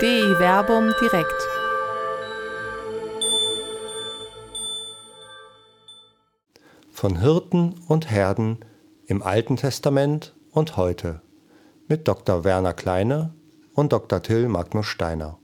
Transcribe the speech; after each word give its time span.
DI 0.00 0.38
Werbung 0.38 0.94
direkt. 0.98 1.46
Von 6.90 7.20
Hirten 7.20 7.74
und 7.86 8.10
Herden 8.10 8.64
im 9.04 9.22
Alten 9.22 9.56
Testament 9.56 10.34
und 10.52 10.78
heute 10.78 11.20
mit 11.86 12.08
Dr. 12.08 12.44
Werner 12.44 12.72
Kleine 12.72 13.34
und 13.74 13.92
Dr. 13.92 14.22
Till 14.22 14.48
Magnus 14.48 14.86
Steiner. 14.86 15.38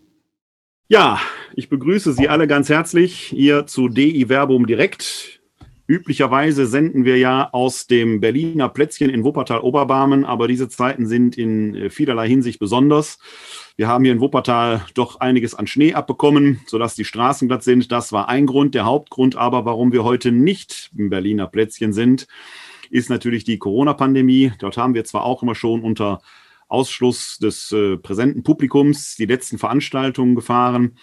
Ja, 0.89 1.21
ich 1.55 1.69
begrüße 1.69 2.15
Sie 2.15 2.31
alle 2.31 2.47
ganz 2.47 2.71
herzlich 2.71 3.15
hier 3.15 3.67
zu 3.67 3.91
DI 3.91 4.31
Werbung 4.31 4.67
direkt. 4.67 5.36
Üblicherweise 5.89 6.67
senden 6.67 7.05
wir 7.05 7.17
ja 7.17 7.49
aus 7.53 7.87
dem 7.87 8.21
Berliner 8.21 8.69
Plätzchen 8.69 9.09
in 9.09 9.23
Wuppertal-Oberbarmen, 9.23 10.25
aber 10.25 10.49
diese 10.49 10.69
Zeiten 10.69 11.07
sind 11.07 11.39
in 11.39 11.77
äh, 11.77 11.91
vielerlei 11.91 12.29
Hinsicht 12.29 12.59
besonders. 12.59 13.19
Wir 13.77 13.87
haben 13.87 14.03
hier 14.03 14.13
in 14.13 14.21
Wuppertal 14.21 14.85
doch 14.95 15.21
einiges 15.21 15.55
an 15.55 15.69
Schnee 15.69 15.95
abbekommen, 15.95 16.61
sodass 16.67 16.97
die 16.97 17.05
Straßen 17.05 17.47
glatt 17.47 17.63
sind. 17.63 17.93
Das 17.93 18.13
war 18.13 18.29
ein 18.29 18.47
Grund. 18.47 18.75
Der 18.75 18.85
Hauptgrund 18.85 19.37
aber, 19.37 19.65
warum 19.65 19.93
wir 19.93 20.03
heute 20.03 20.33
nicht 20.33 20.91
im 20.97 21.09
Berliner 21.09 21.47
Plätzchen 21.47 21.93
sind, 21.93 22.27
ist 22.91 23.09
natürlich 23.09 23.45
die 23.45 23.59
Corona-Pandemie. 23.59 24.53
Dort 24.59 24.77
haben 24.77 24.95
wir 24.95 25.05
zwar 25.05 25.25
auch 25.25 25.43
immer 25.43 25.55
schon 25.55 25.83
unter 25.83 26.21
Ausschluss 26.69 27.39
des 27.39 27.71
äh, 27.71 27.97
präsenten 27.97 28.43
Publikums 28.43 29.15
die 29.15 29.27
letzten 29.27 29.59
Veranstaltungen 29.59 30.35
gefahren, 30.35 30.97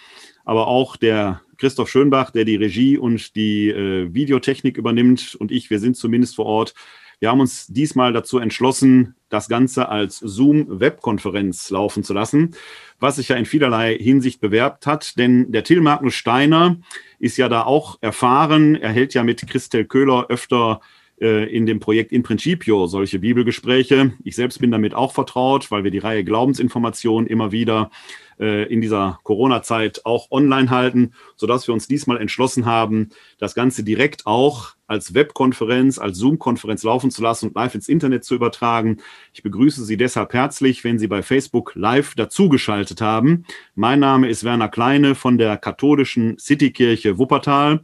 aber 0.43 0.67
auch 0.67 0.95
der 0.95 1.41
Christoph 1.57 1.89
Schönbach, 1.89 2.31
der 2.31 2.45
die 2.45 2.55
Regie 2.55 2.97
und 2.97 3.35
die 3.35 3.69
äh, 3.69 4.13
Videotechnik 4.13 4.77
übernimmt 4.77 5.35
und 5.35 5.51
ich, 5.51 5.69
wir 5.69 5.79
sind 5.79 5.95
zumindest 5.95 6.35
vor 6.35 6.45
Ort. 6.45 6.73
Wir 7.19 7.29
haben 7.29 7.39
uns 7.39 7.67
diesmal 7.67 8.11
dazu 8.11 8.39
entschlossen, 8.39 9.15
das 9.29 9.47
Ganze 9.47 9.87
als 9.87 10.19
Zoom-Webkonferenz 10.19 11.69
laufen 11.69 12.03
zu 12.03 12.13
lassen, 12.13 12.51
was 12.99 13.15
sich 13.15 13.29
ja 13.29 13.37
in 13.37 13.45
vielerlei 13.45 13.97
Hinsicht 13.97 14.41
bewerbt 14.41 14.85
hat, 14.85 15.17
denn 15.17 15.51
der 15.51 15.63
Till 15.63 15.79
Magnus 15.79 16.15
Steiner 16.15 16.77
ist 17.19 17.37
ja 17.37 17.47
da 17.47 17.63
auch 17.63 17.97
erfahren. 18.01 18.75
Er 18.75 18.91
hält 18.91 19.13
ja 19.13 19.23
mit 19.23 19.47
Christel 19.47 19.85
Köhler 19.85 20.25
öfter 20.27 20.81
äh, 20.81 21.02
in 21.23 21.65
dem 21.65 21.79
Projekt 21.79 22.11
In 22.11 22.23
Principio 22.23 22.85
solche 22.87 23.19
Bibelgespräche. 23.19 24.13
Ich 24.23 24.35
selbst 24.35 24.59
bin 24.59 24.71
damit 24.71 24.93
auch 24.93 25.13
vertraut, 25.13 25.71
weil 25.71 25.83
wir 25.83 25.91
die 25.91 25.99
Reihe 25.99 26.23
Glaubensinformation 26.23 27.27
immer 27.27 27.51
wieder 27.51 27.91
äh, 28.39 28.63
in 28.71 28.81
dieser 28.81 29.19
Corona-Zeit 29.23 30.05
auch 30.05 30.31
online 30.31 30.69
halten, 30.69 31.13
sodass 31.35 31.67
wir 31.67 31.73
uns 31.73 31.87
diesmal 31.87 32.19
entschlossen 32.19 32.65
haben, 32.65 33.09
das 33.37 33.55
Ganze 33.55 33.83
direkt 33.83 34.25
auch 34.25 34.73
als 34.87 35.13
Webkonferenz, 35.13 35.97
als 35.97 36.17
Zoom-Konferenz 36.17 36.83
laufen 36.83 37.09
zu 37.09 37.21
lassen 37.21 37.47
und 37.47 37.55
live 37.55 37.75
ins 37.75 37.87
Internet 37.87 38.23
zu 38.25 38.35
übertragen. 38.35 38.97
Ich 39.33 39.43
begrüße 39.43 39.83
Sie 39.85 39.97
deshalb 39.97 40.33
herzlich, 40.33 40.83
wenn 40.83 40.99
Sie 40.99 41.07
bei 41.07 41.23
Facebook 41.23 41.73
live 41.75 42.15
dazugeschaltet 42.15 43.01
haben. 43.01 43.45
Mein 43.75 43.99
Name 43.99 44.29
ist 44.29 44.43
Werner 44.43 44.69
Kleine 44.69 45.15
von 45.15 45.37
der 45.37 45.57
katholischen 45.57 46.37
Citykirche 46.37 47.17
Wuppertal. 47.17 47.81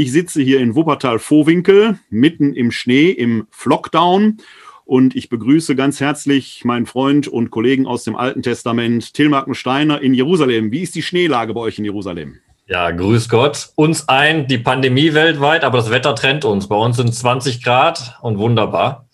Ich 0.00 0.12
sitze 0.12 0.40
hier 0.40 0.60
in 0.60 0.76
Wuppertal-Vohwinkel, 0.76 1.98
mitten 2.08 2.54
im 2.54 2.70
Schnee, 2.70 3.10
im 3.10 3.48
Flockdown. 3.50 4.36
Und 4.84 5.16
ich 5.16 5.28
begrüße 5.28 5.74
ganz 5.74 5.98
herzlich 5.98 6.64
meinen 6.64 6.86
Freund 6.86 7.26
und 7.26 7.50
Kollegen 7.50 7.84
aus 7.84 8.04
dem 8.04 8.14
Alten 8.14 8.44
Testament, 8.44 9.12
Tilmarken 9.12 9.56
Steiner 9.56 10.00
in 10.00 10.14
Jerusalem. 10.14 10.70
Wie 10.70 10.82
ist 10.82 10.94
die 10.94 11.02
Schneelage 11.02 11.52
bei 11.52 11.62
euch 11.62 11.78
in 11.80 11.84
Jerusalem? 11.84 12.38
Ja, 12.68 12.92
grüß 12.92 13.28
Gott. 13.28 13.70
Uns 13.74 14.08
ein, 14.08 14.46
die 14.46 14.58
Pandemie 14.58 15.14
weltweit, 15.14 15.64
aber 15.64 15.78
das 15.78 15.90
Wetter 15.90 16.14
trennt 16.14 16.44
uns. 16.44 16.68
Bei 16.68 16.76
uns 16.76 16.96
sind 16.96 17.12
20 17.12 17.64
Grad 17.64 18.18
und 18.22 18.38
wunderbar. 18.38 19.08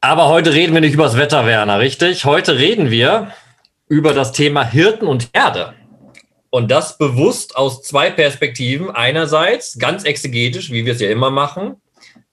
Aber 0.00 0.28
heute 0.28 0.52
reden 0.52 0.74
wir 0.74 0.80
nicht 0.80 0.94
über 0.94 1.06
das 1.06 1.16
Wetter, 1.16 1.44
Werner, 1.44 1.80
richtig? 1.80 2.24
Heute 2.24 2.56
reden 2.56 2.88
wir 2.92 3.32
über 3.88 4.12
das 4.12 4.30
Thema 4.30 4.62
Hirten 4.62 5.08
und 5.08 5.30
Herde. 5.34 5.74
Und 6.54 6.70
das 6.70 6.98
bewusst 6.98 7.56
aus 7.56 7.82
zwei 7.82 8.10
Perspektiven. 8.10 8.88
Einerseits 8.88 9.76
ganz 9.76 10.04
exegetisch, 10.04 10.70
wie 10.70 10.86
wir 10.86 10.92
es 10.92 11.00
ja 11.00 11.10
immer 11.10 11.32
machen, 11.32 11.82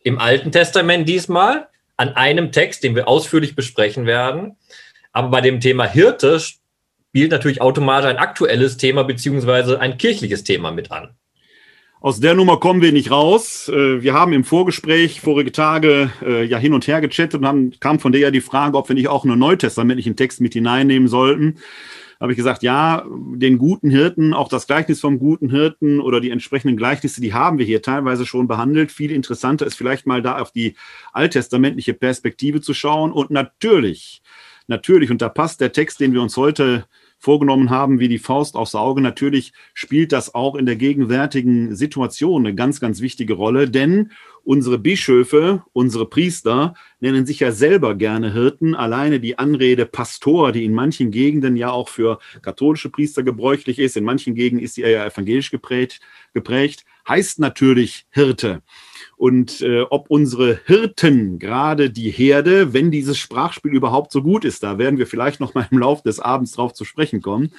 im 0.04 0.20
Alten 0.20 0.52
Testament 0.52 1.09
diesmal, 1.09 1.70
an 1.98 2.09
einem 2.09 2.52
Text, 2.52 2.84
den 2.84 2.94
wir 2.94 3.08
ausführlich 3.08 3.56
besprechen 3.56 4.06
werden. 4.06 4.58
Aber 5.12 5.30
bei 5.30 5.42
dem 5.42 5.59
Thema 5.59 5.88
Hirte 5.88 6.40
spielt 6.40 7.32
natürlich 7.32 7.62
automatisch 7.62 8.12
ein 8.12 8.18
aktuelles 8.18 8.78
Thema 8.78 9.06
beziehungsweise 9.06 9.80
ein 9.80 9.98
kirchliches 9.98 10.44
Thema 10.44 10.70
mit 10.70 10.92
an. 10.92 11.16
Aus 12.00 12.20
der 12.20 12.36
Nummer 12.36 12.59
kommen 12.59 12.84
wir 12.84 12.92
nicht 12.92 13.09
raus. 13.09 13.70
Äh, 13.70 14.03
wir 14.03 14.14
haben 14.14 14.34
im 14.34 14.44
Vorgespräch 14.44 15.20
vorige 15.20 15.52
Tage 15.52 16.12
äh, 16.22 16.44
ja 16.44 16.59
hin 16.59 16.76
und 16.76 16.86
her 16.86 17.02
gechattet 17.02 17.42
und 17.42 17.48
haben, 17.48 17.74
kam 17.80 18.00
von 18.00 18.12
der 18.12 18.22
ja 18.22 18.30
die 18.30 18.42
Frage, 18.42 18.78
ob 18.78 18.88
wir 18.88 18.94
nicht 18.94 19.08
auch 19.08 19.24
einen 19.24 19.40
neutestamentlichen 19.40 20.16
Text 20.16 20.42
mit 20.42 20.53
hineinnehmen 20.53 21.08
sollten 21.08 21.58
habe 22.22 22.34
ich 22.34 22.38
gesagt, 22.38 22.62
ja, 22.62 23.04
den 23.09 23.58
guten 23.58 23.90
Hirten, 23.90 24.36
auch 24.36 24.48
das 24.48 24.68
Gleichnis 24.68 25.00
vom 25.00 25.18
guten 25.18 25.50
Hirten 25.50 26.00
oder 26.00 26.22
die 26.22 26.30
entsprechenden 26.30 26.78
Gleichnisse, 26.78 27.20
die 27.20 27.34
haben 27.34 27.58
wir 27.58 27.66
hier 27.66 27.82
teilweise 27.82 28.28
schon 28.28 28.48
behandelt. 28.48 28.92
Viel 28.92 29.12
interessanter 29.12 29.66
ist 29.66 29.76
vielleicht 29.76 30.06
mal 30.06 30.22
da 30.22 30.38
auf 30.38 30.52
die 30.52 30.76
alttestamentliche 31.14 31.96
Perspektive 31.96 32.62
zu 32.62 32.76
schauen. 32.76 33.12
Und 33.12 33.32
natürlich, 33.32 34.22
natürlich, 34.68 35.09
und 35.09 35.24
da 35.24 35.30
passt 35.30 35.62
der 35.62 35.72
Text, 35.72 36.00
den 36.00 36.14
wir 36.14 36.22
uns 36.22 36.38
heute 36.38 36.86
vorgenommen 37.22 37.70
haben, 37.70 38.00
wie 38.00 38.08
die 38.08 38.18
Faust 38.18 38.56
aufs 38.56 38.74
Auge. 38.74 39.00
Natürlich 39.00 39.54
spielt 39.76 40.12
das 40.12 40.34
auch 40.34 40.56
in 40.56 40.66
der 40.66 40.76
gegenwärtigen 40.76 41.76
Situation 41.76 42.46
eine 42.46 42.56
ganz, 42.56 42.80
ganz 42.80 43.00
wichtige 43.00 43.34
Rolle, 43.36 43.70
denn 43.70 44.12
unsere 44.44 44.80
Bischöfe, 44.80 45.64
unsere 45.72 46.08
Priester 46.08 46.74
nennen 47.00 47.28
sich 47.28 47.40
ja 47.40 47.52
selber 47.52 47.94
gerne 47.94 48.34
Hirten. 48.34 48.74
Alleine 48.74 49.20
die 49.20 49.38
Anrede 49.38 49.86
Pastor, 49.86 50.52
die 50.52 50.66
in 50.66 50.74
manchen 50.74 51.12
Gegenden 51.12 51.56
ja 51.56 51.70
auch 51.70 51.90
für 51.90 52.18
katholische 52.42 52.90
Priester 52.90 53.22
gebräuchlich 53.22 53.78
ist, 53.78 53.96
in 53.96 54.03
manchen 54.03 54.34
Gegenden 54.34 54.66
ist 54.66 54.74
sie 54.74 54.82
ja 54.82 55.06
evangelisch 55.06 55.52
geprägt, 55.52 56.00
geprägt 56.34 56.86
heißt 57.08 57.38
natürlich 57.38 58.08
Hirte 58.09 58.64
und 59.22 59.62
äh, 59.62 59.84
ob 59.92 60.09
unsere 60.09 60.62
Hirten, 60.66 61.38
gerade 61.38 61.92
die 61.92 62.09
Herde, 62.09 62.74
wenn 62.74 62.90
dieses 62.90 63.20
Sprachspiel 63.20 63.72
überhaupt 63.72 64.12
so 64.12 64.24
gut 64.24 64.44
ist, 64.44 64.64
da 64.64 64.80
werden 64.80 64.98
wir 64.98 65.06
vielleicht 65.06 65.40
noch 65.40 65.54
mal 65.54 65.68
im 65.70 65.78
Laufe 65.78 66.02
des 66.04 66.20
Abends 66.20 66.54
drauf 66.54 66.74
zu 66.74 66.86
sprechen 66.86 67.22
kommen, 67.22 67.54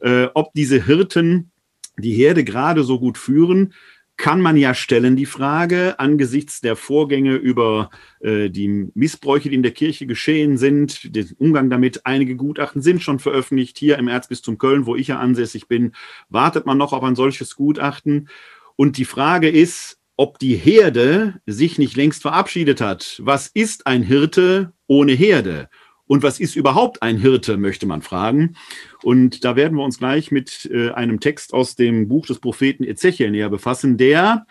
äh, 0.00 0.28
ob 0.34 0.52
diese 0.54 0.84
Hirten 0.84 1.50
die 1.98 2.12
Herde 2.12 2.44
gerade 2.44 2.84
so 2.84 3.00
gut 3.00 3.18
führen, 3.18 3.74
kann 4.16 4.40
man 4.40 4.56
ja 4.56 4.74
stellen, 4.74 5.16
die 5.16 5.26
Frage, 5.26 5.98
angesichts 5.98 6.60
der 6.60 6.76
Vorgänge 6.76 7.34
über 7.34 7.90
äh, 8.20 8.48
die 8.48 8.92
Missbräuche, 8.94 9.48
die 9.48 9.56
in 9.56 9.64
der 9.64 9.72
Kirche 9.72 10.06
geschehen 10.06 10.56
sind, 10.56 11.16
den 11.16 11.32
Umgang 11.36 11.68
damit. 11.68 12.06
Einige 12.06 12.36
Gutachten 12.36 12.80
sind 12.80 13.02
schon 13.02 13.18
veröffentlicht. 13.18 13.76
Hier 13.76 13.98
im 13.98 14.06
Erzbistum 14.06 14.56
Köln, 14.56 14.86
wo 14.86 14.94
ich 14.94 15.08
ja 15.08 15.18
ansässig 15.18 15.66
bin, 15.66 15.96
wartet 16.28 16.64
man 16.64 16.78
noch 16.78 16.92
auf 16.92 17.02
ein 17.02 17.16
solches 17.16 17.56
Gutachten. 17.56 18.28
Und 18.76 18.98
die 18.98 19.04
Frage 19.04 19.48
ist, 19.48 19.98
ob 20.22 20.38
die 20.38 20.54
Herde 20.54 21.40
sich 21.46 21.78
nicht 21.78 21.96
längst 21.96 22.22
verabschiedet 22.22 22.80
hat. 22.80 23.20
Was 23.24 23.48
ist 23.48 23.88
ein 23.88 24.04
Hirte 24.04 24.72
ohne 24.86 25.10
Herde? 25.10 25.68
Und 26.06 26.22
was 26.22 26.38
ist 26.38 26.54
überhaupt 26.54 27.02
ein 27.02 27.18
Hirte, 27.18 27.56
möchte 27.56 27.86
man 27.86 28.02
fragen. 28.02 28.54
Und 29.02 29.44
da 29.44 29.56
werden 29.56 29.76
wir 29.76 29.82
uns 29.82 29.98
gleich 29.98 30.30
mit 30.30 30.70
äh, 30.72 30.90
einem 30.90 31.18
Text 31.18 31.52
aus 31.52 31.74
dem 31.74 32.06
Buch 32.06 32.26
des 32.26 32.38
Propheten 32.38 32.84
Ezechiel 32.84 33.32
näher 33.32 33.50
befassen, 33.50 33.96
der 33.96 34.46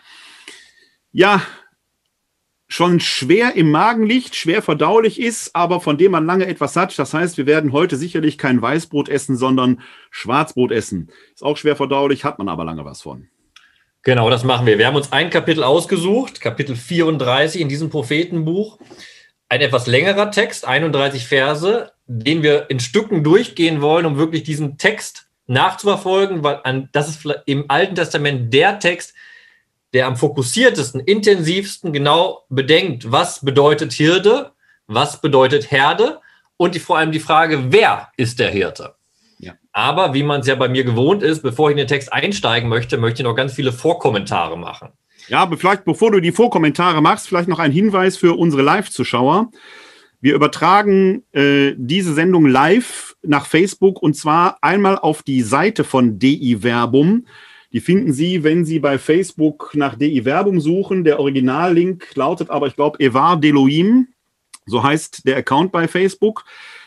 ja 1.10 1.40
schon 2.68 3.00
schwer 3.00 3.54
im 3.54 3.70
Magen 3.70 4.04
liegt, 4.04 4.34
schwer 4.34 4.60
verdaulich 4.60 5.18
ist, 5.18 5.56
aber 5.56 5.80
von 5.80 5.96
dem 5.96 6.12
man 6.12 6.26
lange 6.26 6.48
etwas 6.48 6.76
hat. 6.76 6.98
Das 6.98 7.14
heißt, 7.14 7.38
wir 7.38 7.46
werden 7.46 7.72
heute 7.72 7.96
sicherlich 7.96 8.36
kein 8.36 8.60
Weißbrot 8.60 9.08
essen, 9.08 9.38
sondern 9.38 9.80
Schwarzbrot 10.10 10.70
essen. 10.70 11.10
Ist 11.32 11.42
auch 11.42 11.56
schwer 11.56 11.76
verdaulich, 11.76 12.26
hat 12.26 12.36
man 12.36 12.50
aber 12.50 12.66
lange 12.66 12.84
was 12.84 13.00
von. 13.00 13.28
Genau, 14.04 14.30
das 14.30 14.42
machen 14.42 14.66
wir. 14.66 14.78
Wir 14.78 14.86
haben 14.88 14.96
uns 14.96 15.12
ein 15.12 15.30
Kapitel 15.30 15.62
ausgesucht, 15.62 16.40
Kapitel 16.40 16.74
34 16.74 17.60
in 17.60 17.68
diesem 17.68 17.88
Prophetenbuch. 17.88 18.78
Ein 19.48 19.60
etwas 19.60 19.86
längerer 19.86 20.32
Text, 20.32 20.66
31 20.66 21.28
Verse, 21.28 21.92
den 22.06 22.42
wir 22.42 22.68
in 22.68 22.80
Stücken 22.80 23.22
durchgehen 23.22 23.80
wollen, 23.80 24.04
um 24.04 24.16
wirklich 24.18 24.42
diesen 24.42 24.76
Text 24.76 25.28
nachzuverfolgen, 25.46 26.42
weil 26.42 26.58
an, 26.64 26.88
das 26.90 27.08
ist 27.10 27.42
im 27.46 27.66
Alten 27.68 27.94
Testament 27.94 28.52
der 28.52 28.80
Text, 28.80 29.14
der 29.92 30.06
am 30.06 30.16
fokussiertesten, 30.16 31.00
intensivsten 31.00 31.92
genau 31.92 32.44
bedenkt, 32.48 33.12
was 33.12 33.44
bedeutet 33.44 33.92
Hirte, 33.92 34.50
was 34.88 35.20
bedeutet 35.20 35.70
Herde 35.70 36.20
und 36.56 36.74
die, 36.74 36.80
vor 36.80 36.98
allem 36.98 37.12
die 37.12 37.20
Frage, 37.20 37.72
wer 37.72 38.10
ist 38.16 38.40
der 38.40 38.50
Hirte? 38.50 38.96
Aber 39.72 40.12
wie 40.14 40.22
man 40.22 40.40
es 40.40 40.46
ja 40.46 40.54
bei 40.54 40.68
mir 40.68 40.84
gewohnt 40.84 41.22
ist, 41.22 41.42
bevor 41.42 41.70
ich 41.70 41.72
in 41.72 41.78
den 41.78 41.88
Text 41.88 42.12
einsteigen 42.12 42.68
möchte, 42.68 42.98
möchte 42.98 43.22
ich 43.22 43.24
noch 43.24 43.34
ganz 43.34 43.54
viele 43.54 43.72
Vorkommentare 43.72 44.58
machen. 44.58 44.90
Ja, 45.28 45.48
vielleicht 45.56 45.84
bevor 45.84 46.10
du 46.10 46.20
die 46.20 46.32
Vorkommentare 46.32 47.00
machst, 47.00 47.28
vielleicht 47.28 47.48
noch 47.48 47.58
ein 47.58 47.72
Hinweis 47.72 48.16
für 48.16 48.36
unsere 48.36 48.62
Live-Zuschauer. 48.62 49.50
Wir 50.20 50.34
übertragen 50.34 51.24
äh, 51.32 51.72
diese 51.76 52.12
Sendung 52.12 52.46
live 52.46 53.16
nach 53.22 53.46
Facebook 53.46 54.02
und 54.02 54.14
zwar 54.14 54.58
einmal 54.60 54.98
auf 54.98 55.22
die 55.22 55.42
Seite 55.42 55.84
von 55.84 56.18
DI 56.18 56.62
Werbung. 56.62 57.26
Die 57.72 57.80
finden 57.80 58.12
Sie, 58.12 58.44
wenn 58.44 58.64
Sie 58.64 58.78
bei 58.78 58.98
Facebook 58.98 59.72
nach 59.74 59.96
DI 59.96 60.24
Werbung 60.24 60.60
suchen. 60.60 61.04
Der 61.04 61.18
Originallink 61.18 62.14
lautet 62.14 62.50
aber, 62.50 62.66
ich 62.66 62.76
glaube, 62.76 63.00
Evar 63.00 63.40
Deloim. 63.40 64.08
So 64.66 64.82
heißt 64.82 65.26
der 65.26 65.38
Account 65.38 65.72
bei 65.72 65.88
Facebook. 65.88 66.44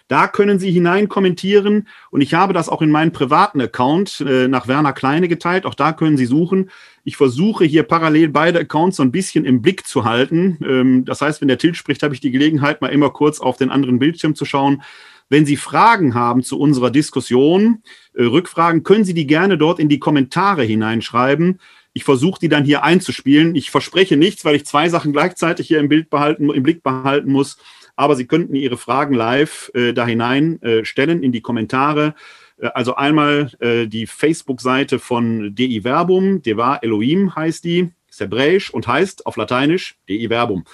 Da 0.07 0.27
können 0.27 0.59
Sie 0.59 0.71
hinein 0.71 1.09
kommentieren 1.09 1.87
und 2.11 2.21
ich 2.21 2.35
habe 2.35 2.53
das 2.53 2.69
auch 2.69 2.83
in 2.83 2.91
meinen 2.91 3.11
privaten 3.11 3.59
Account 3.59 4.21
äh, 4.21 4.47
nach 4.47 4.67
Werner 4.67 4.93
Kleine 4.93 5.27
geteilt. 5.27 5.65
Auch 5.65 5.73
da 5.73 5.93
können 5.93 6.15
Sie 6.15 6.27
suchen. 6.27 6.69
Ich 7.03 7.17
versuche 7.17 7.65
hier 7.65 7.83
parallel 7.83 8.29
beide 8.29 8.59
Accounts 8.59 8.97
so 8.97 9.03
ein 9.03 9.11
bisschen 9.11 9.45
im 9.45 9.63
Blick 9.63 9.87
zu 9.87 10.05
halten. 10.05 10.59
Ähm, 10.63 11.05
das 11.05 11.21
heißt, 11.21 11.41
wenn 11.41 11.47
der 11.47 11.57
Till 11.57 11.73
spricht, 11.73 12.03
habe 12.03 12.13
ich 12.13 12.21
die 12.21 12.29
Gelegenheit, 12.29 12.81
mal 12.81 12.89
immer 12.89 13.09
kurz 13.09 13.39
auf 13.39 13.57
den 13.57 13.71
anderen 13.71 13.97
Bildschirm 13.97 14.35
zu 14.35 14.45
schauen. 14.45 14.83
Wenn 15.27 15.47
Sie 15.47 15.57
Fragen 15.57 16.13
haben 16.13 16.43
zu 16.43 16.59
unserer 16.59 16.91
Diskussion, 16.91 17.81
äh, 18.13 18.25
Rückfragen, 18.25 18.83
können 18.83 19.05
Sie 19.05 19.15
die 19.15 19.25
gerne 19.25 19.57
dort 19.57 19.79
in 19.79 19.89
die 19.89 19.99
Kommentare 19.99 20.63
hineinschreiben. 20.63 21.59
Ich 21.93 22.03
versuche 22.03 22.39
die 22.39 22.49
dann 22.49 22.63
hier 22.63 22.83
einzuspielen. 22.83 23.55
Ich 23.55 23.71
verspreche 23.71 24.17
nichts, 24.17 24.45
weil 24.45 24.55
ich 24.55 24.65
zwei 24.65 24.87
Sachen 24.87 25.13
gleichzeitig 25.13 25.67
hier 25.67 25.79
im 25.79 25.89
Bild 25.89 26.11
behalten, 26.11 26.47
im 26.51 26.61
Blick 26.61 26.83
behalten 26.83 27.31
muss 27.31 27.57
aber 27.95 28.15
Sie 28.15 28.27
könnten 28.27 28.55
Ihre 28.55 28.77
Fragen 28.77 29.13
live 29.13 29.71
äh, 29.73 29.93
da 29.93 30.05
hinein 30.05 30.61
äh, 30.61 30.85
stellen 30.85 31.23
in 31.23 31.31
die 31.31 31.41
Kommentare. 31.41 32.15
Äh, 32.57 32.67
also 32.73 32.95
einmal 32.95 33.51
äh, 33.59 33.87
die 33.87 34.07
Facebook-Seite 34.07 34.99
von 34.99 35.55
DI 35.55 35.83
Verbum, 35.83 36.41
Deva 36.41 36.77
Elohim 36.77 37.35
heißt 37.35 37.63
die, 37.63 37.91
ist 38.09 38.19
hebräisch 38.19 38.73
und 38.73 38.87
heißt 38.87 39.25
auf 39.25 39.37
Lateinisch 39.37 39.97
DI 40.07 40.29
Verbum. 40.29 40.65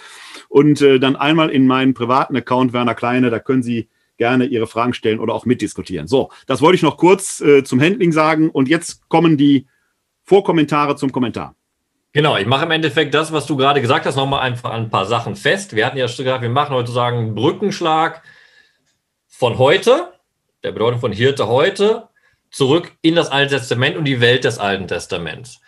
Und 0.49 0.81
äh, 0.81 0.99
dann 0.99 1.15
einmal 1.15 1.49
in 1.49 1.67
meinen 1.67 1.93
privaten 1.93 2.35
Account 2.35 2.73
Werner 2.73 2.95
Kleine, 2.95 3.29
da 3.29 3.39
können 3.39 3.63
Sie 3.63 3.89
gerne 4.17 4.45
Ihre 4.45 4.67
Fragen 4.67 4.93
stellen 4.93 5.19
oder 5.19 5.33
auch 5.33 5.45
mitdiskutieren. 5.45 6.07
So, 6.07 6.29
das 6.45 6.61
wollte 6.61 6.75
ich 6.75 6.83
noch 6.83 6.97
kurz 6.97 7.41
äh, 7.41 7.63
zum 7.63 7.81
Handling 7.81 8.11
sagen 8.11 8.49
und 8.49 8.69
jetzt 8.69 9.07
kommen 9.09 9.37
die 9.37 9.67
Vorkommentare 10.23 10.95
zum 10.95 11.11
Kommentar. 11.11 11.55
Genau, 12.13 12.35
ich 12.35 12.45
mache 12.45 12.65
im 12.65 12.71
Endeffekt 12.71 13.13
das, 13.13 13.31
was 13.31 13.45
du 13.45 13.55
gerade 13.55 13.79
gesagt 13.79 14.05
hast, 14.05 14.17
nochmal 14.17 14.41
einfach 14.41 14.71
ein 14.71 14.89
paar 14.89 15.05
Sachen 15.05 15.37
fest. 15.37 15.75
Wir 15.75 15.85
hatten 15.85 15.97
ja 15.97 16.09
schon 16.09 16.25
gesagt, 16.25 16.41
wir 16.41 16.49
machen 16.49 16.75
heute 16.75 16.87
sozusagen 16.87 17.17
einen 17.17 17.35
Brückenschlag 17.35 18.21
von 19.27 19.57
heute, 19.57 20.11
der 20.63 20.73
Bedeutung 20.73 20.99
von 20.99 21.13
Hirte 21.13 21.47
heute, 21.47 22.09
zurück 22.49 22.91
in 23.01 23.15
das 23.15 23.31
Alte 23.31 23.55
Testament 23.55 23.95
und 23.95 24.03
die 24.03 24.19
Welt 24.19 24.43
des 24.43 24.59
Alten 24.59 24.89
Testaments. 24.89 25.61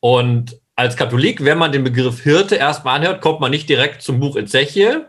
Und 0.00 0.60
als 0.74 0.96
Katholik, 0.96 1.44
wenn 1.44 1.58
man 1.58 1.70
den 1.70 1.84
Begriff 1.84 2.24
Hirte 2.24 2.56
erstmal 2.56 2.96
anhört, 2.96 3.20
kommt 3.20 3.38
man 3.38 3.52
nicht 3.52 3.68
direkt 3.68 4.02
zum 4.02 4.18
Buch 4.18 4.36
Ezechiel. 4.36 5.08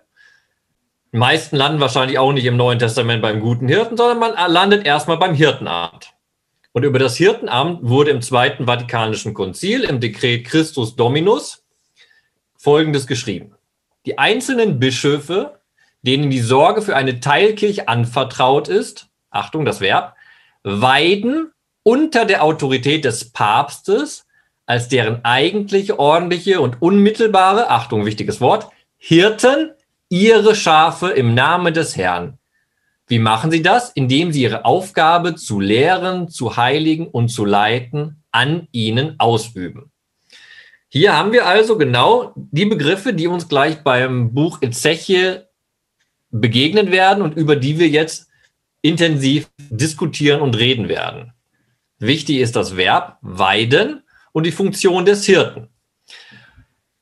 Die 1.11 1.17
meisten 1.17 1.55
landen 1.55 1.79
wahrscheinlich 1.79 2.19
auch 2.19 2.31
nicht 2.31 2.45
im 2.45 2.57
Neuen 2.57 2.77
Testament 2.77 3.23
beim 3.23 3.39
guten 3.39 3.67
Hirten, 3.67 3.97
sondern 3.97 4.19
man 4.19 4.51
landet 4.51 4.85
erstmal 4.85 5.17
beim 5.17 5.33
Hirtenamt. 5.33 6.13
Und 6.75 6.83
über 6.83 6.99
das 6.99 7.15
Hirtenamt 7.15 7.79
wurde 7.83 8.11
im 8.11 8.21
Zweiten 8.21 8.65
Vatikanischen 8.65 9.33
Konzil 9.33 9.85
im 9.85 10.01
Dekret 10.01 10.43
Christus 10.43 10.97
Dominus 10.97 11.63
Folgendes 12.57 13.07
geschrieben. 13.07 13.55
Die 14.05 14.17
einzelnen 14.17 14.77
Bischöfe, 14.77 15.61
denen 16.01 16.29
die 16.29 16.41
Sorge 16.41 16.81
für 16.81 16.97
eine 16.97 17.21
Teilkirche 17.21 17.87
anvertraut 17.87 18.67
ist, 18.67 19.07
Achtung, 19.29 19.63
das 19.63 19.79
Verb, 19.79 20.17
weiden 20.63 21.53
unter 21.83 22.25
der 22.25 22.43
Autorität 22.43 23.05
des 23.05 23.31
Papstes 23.31 24.27
als 24.65 24.89
deren 24.89 25.23
eigentliche, 25.23 25.97
ordentliche 25.97 26.59
und 26.59 26.81
unmittelbare, 26.81 27.69
Achtung, 27.69 28.05
wichtiges 28.05 28.41
Wort, 28.41 28.67
Hirten 28.97 29.71
ihre 30.09 30.55
Schafe 30.55 31.11
im 31.11 31.35
Namen 31.35 31.73
des 31.73 31.95
Herrn 31.95 32.37
wie 33.07 33.19
machen 33.19 33.51
sie 33.51 33.61
das? 33.61 33.91
Indem 33.91 34.31
sie 34.31 34.43
ihre 34.43 34.65
Aufgabe 34.65 35.35
zu 35.35 35.59
lehren, 35.59 36.29
zu 36.29 36.57
heiligen 36.57 37.07
und 37.07 37.29
zu 37.29 37.45
leiten 37.45 38.23
an 38.31 38.67
ihnen 38.71 39.15
ausüben. 39.19 39.91
Hier 40.89 41.17
haben 41.17 41.31
wir 41.31 41.45
also 41.45 41.77
genau 41.77 42.33
die 42.35 42.65
Begriffe, 42.65 43.13
die 43.13 43.27
uns 43.27 43.47
gleich 43.47 43.83
beim 43.83 44.33
Buch 44.33 44.61
Ezechiel 44.61 45.47
begegnen 46.31 46.91
werden 46.91 47.21
und 47.21 47.35
über 47.37 47.55
die 47.55 47.79
wir 47.79 47.89
jetzt 47.89 48.29
intensiv 48.81 49.49
diskutieren 49.57 50.41
und 50.41 50.57
reden 50.57 50.87
werden. 50.87 51.33
Wichtig 51.99 52.37
ist 52.37 52.55
das 52.55 52.77
Verb 52.77 53.17
weiden 53.21 54.03
und 54.31 54.45
die 54.45 54.51
Funktion 54.51 55.05
des 55.05 55.25
Hirten. 55.25 55.69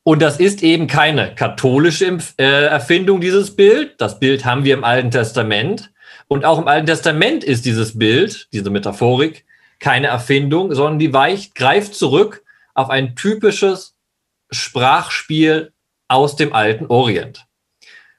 Und 0.04 0.22
das 0.22 0.40
ist 0.40 0.64
eben 0.64 0.88
keine 0.88 1.34
katholische 1.34 2.18
äh, 2.38 2.66
Erfindung, 2.66 3.22
dieses 3.22 3.56
Bild. 3.56 3.96
Das 4.00 4.20
Bild 4.20 4.44
haben 4.44 4.66
wir 4.66 4.74
im 4.74 4.84
Alten 4.84 5.12
Testament. 5.12 5.93
Und 6.28 6.46
auch 6.46 6.58
im 6.58 6.68
Alten 6.68 6.88
Testament 6.88 7.44
ist 7.44 7.66
dieses 7.66 7.98
Bild, 7.98 8.48
diese 8.54 8.70
Metaphorik, 8.70 9.46
keine 9.80 10.08
Erfindung, 10.08 10.74
sondern 10.74 11.00
die 11.00 11.14
weicht, 11.14 11.56
greift 11.56 11.94
zurück 11.94 12.44
auf 12.74 12.90
ein 12.90 13.16
typisches 13.16 13.96
Sprachspiel 14.50 15.74
aus 16.08 16.36
dem 16.36 16.54
alten 16.54 16.88
Orient. 16.88 17.46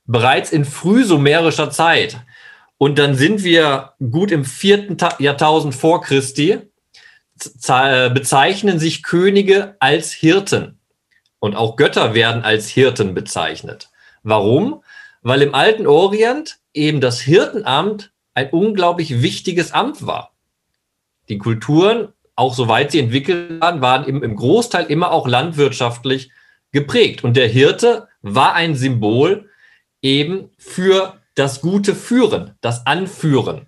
Bereits 0.05 0.53
in 0.53 0.65
frühsumerischer 0.65 1.71
Zeit, 1.71 2.19
und 2.77 2.99
dann 2.99 3.15
sind 3.15 3.43
wir 3.43 3.95
gut 4.11 4.31
im 4.31 4.45
vierten 4.45 4.97
Jahrtausend 5.19 5.75
vor 5.75 6.03
Christi, 6.03 6.61
bezeichnen 7.35 8.79
sich 8.79 9.03
Könige 9.03 9.77
als 9.81 10.13
Hirten. 10.13 10.79
Und 11.41 11.57
auch 11.57 11.77
Götter 11.77 12.15
werden 12.15 12.43
als 12.43 12.69
Hirten 12.69 13.15
bezeichnet. 13.15 13.91
Warum? 14.23 14.84
Weil 15.25 15.43
im 15.43 15.55
alten 15.55 15.89
Orient 15.89 16.61
eben 16.73 17.01
das 17.01 17.21
Hirtenamt 17.21 18.13
ein 18.35 18.51
unglaublich 18.51 19.23
wichtiges 19.23 19.73
Amt 19.73 20.07
war. 20.07 20.35
Die 21.29 21.39
Kulturen, 21.39 22.13
auch 22.37 22.55
soweit 22.55 22.93
sie 22.93 23.01
entwickelt 23.01 23.61
waren, 23.61 23.81
waren 23.81 24.05
im, 24.05 24.23
im 24.23 24.37
Großteil 24.37 24.85
immer 24.87 25.11
auch 25.11 25.27
landwirtschaftlich 25.27 26.31
geprägt. 26.73 27.25
Und 27.25 27.37
der 27.37 27.49
Hirte 27.49 28.09
war 28.21 28.55
ein 28.55 28.77
Symbol 28.77 29.49
eben 30.03 30.51
für 30.59 31.21
das 31.35 31.61
gute 31.61 31.95
Führen, 31.95 32.55
das 32.61 32.87
Anführen. 32.87 33.67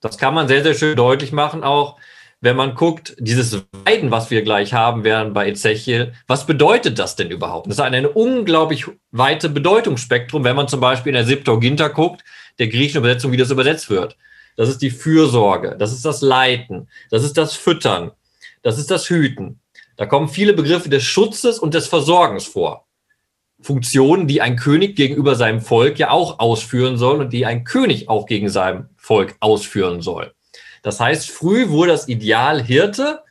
Das 0.00 0.18
kann 0.18 0.34
man 0.34 0.48
sehr, 0.48 0.62
sehr 0.62 0.74
schön 0.74 0.96
deutlich 0.96 1.32
machen, 1.32 1.64
auch 1.64 1.98
wenn 2.42 2.56
man 2.56 2.74
guckt, 2.74 3.14
dieses 3.20 3.64
Weiden, 3.84 4.10
was 4.10 4.30
wir 4.32 4.42
gleich 4.42 4.74
haben 4.74 5.04
werden 5.04 5.32
bei 5.32 5.48
Ezechiel, 5.48 6.12
was 6.26 6.44
bedeutet 6.44 6.98
das 6.98 7.14
denn 7.14 7.30
überhaupt? 7.30 7.68
Das 7.68 7.76
ist 7.76 7.80
ein, 7.80 7.94
ein 7.94 8.04
unglaublich 8.04 8.86
weite 9.12 9.48
Bedeutungsspektrum, 9.48 10.42
wenn 10.42 10.56
man 10.56 10.66
zum 10.66 10.80
Beispiel 10.80 11.10
in 11.10 11.14
der 11.14 11.24
Septuaginta 11.24 11.86
guckt, 11.86 12.24
der 12.58 12.66
griechischen 12.66 12.98
Übersetzung, 12.98 13.30
wie 13.30 13.36
das 13.36 13.52
übersetzt 13.52 13.88
wird. 13.90 14.16
Das 14.56 14.68
ist 14.68 14.82
die 14.82 14.90
Fürsorge, 14.90 15.76
das 15.78 15.92
ist 15.92 16.04
das 16.04 16.20
Leiten, 16.20 16.88
das 17.10 17.22
ist 17.22 17.38
das 17.38 17.54
Füttern, 17.54 18.10
das 18.62 18.76
ist 18.76 18.90
das 18.90 19.08
Hüten. 19.08 19.60
Da 19.96 20.06
kommen 20.06 20.28
viele 20.28 20.52
Begriffe 20.52 20.88
des 20.88 21.04
Schutzes 21.04 21.60
und 21.60 21.74
des 21.74 21.86
Versorgens 21.86 22.44
vor. 22.44 22.88
Funktionen, 23.60 24.26
die 24.26 24.40
ein 24.40 24.56
König 24.56 24.96
gegenüber 24.96 25.36
seinem 25.36 25.60
Volk 25.60 26.00
ja 26.00 26.10
auch 26.10 26.40
ausführen 26.40 26.98
soll 26.98 27.20
und 27.20 27.32
die 27.32 27.46
ein 27.46 27.62
König 27.62 28.08
auch 28.08 28.26
gegen 28.26 28.48
sein 28.48 28.88
Volk 28.96 29.36
ausführen 29.38 30.02
soll. 30.02 30.34
Das 30.82 31.00
heißt, 31.00 31.30
früh 31.30 31.68
wurde 31.68 31.92
das 31.92 32.08
Ideal 32.08 32.62
Hirte 32.62 33.22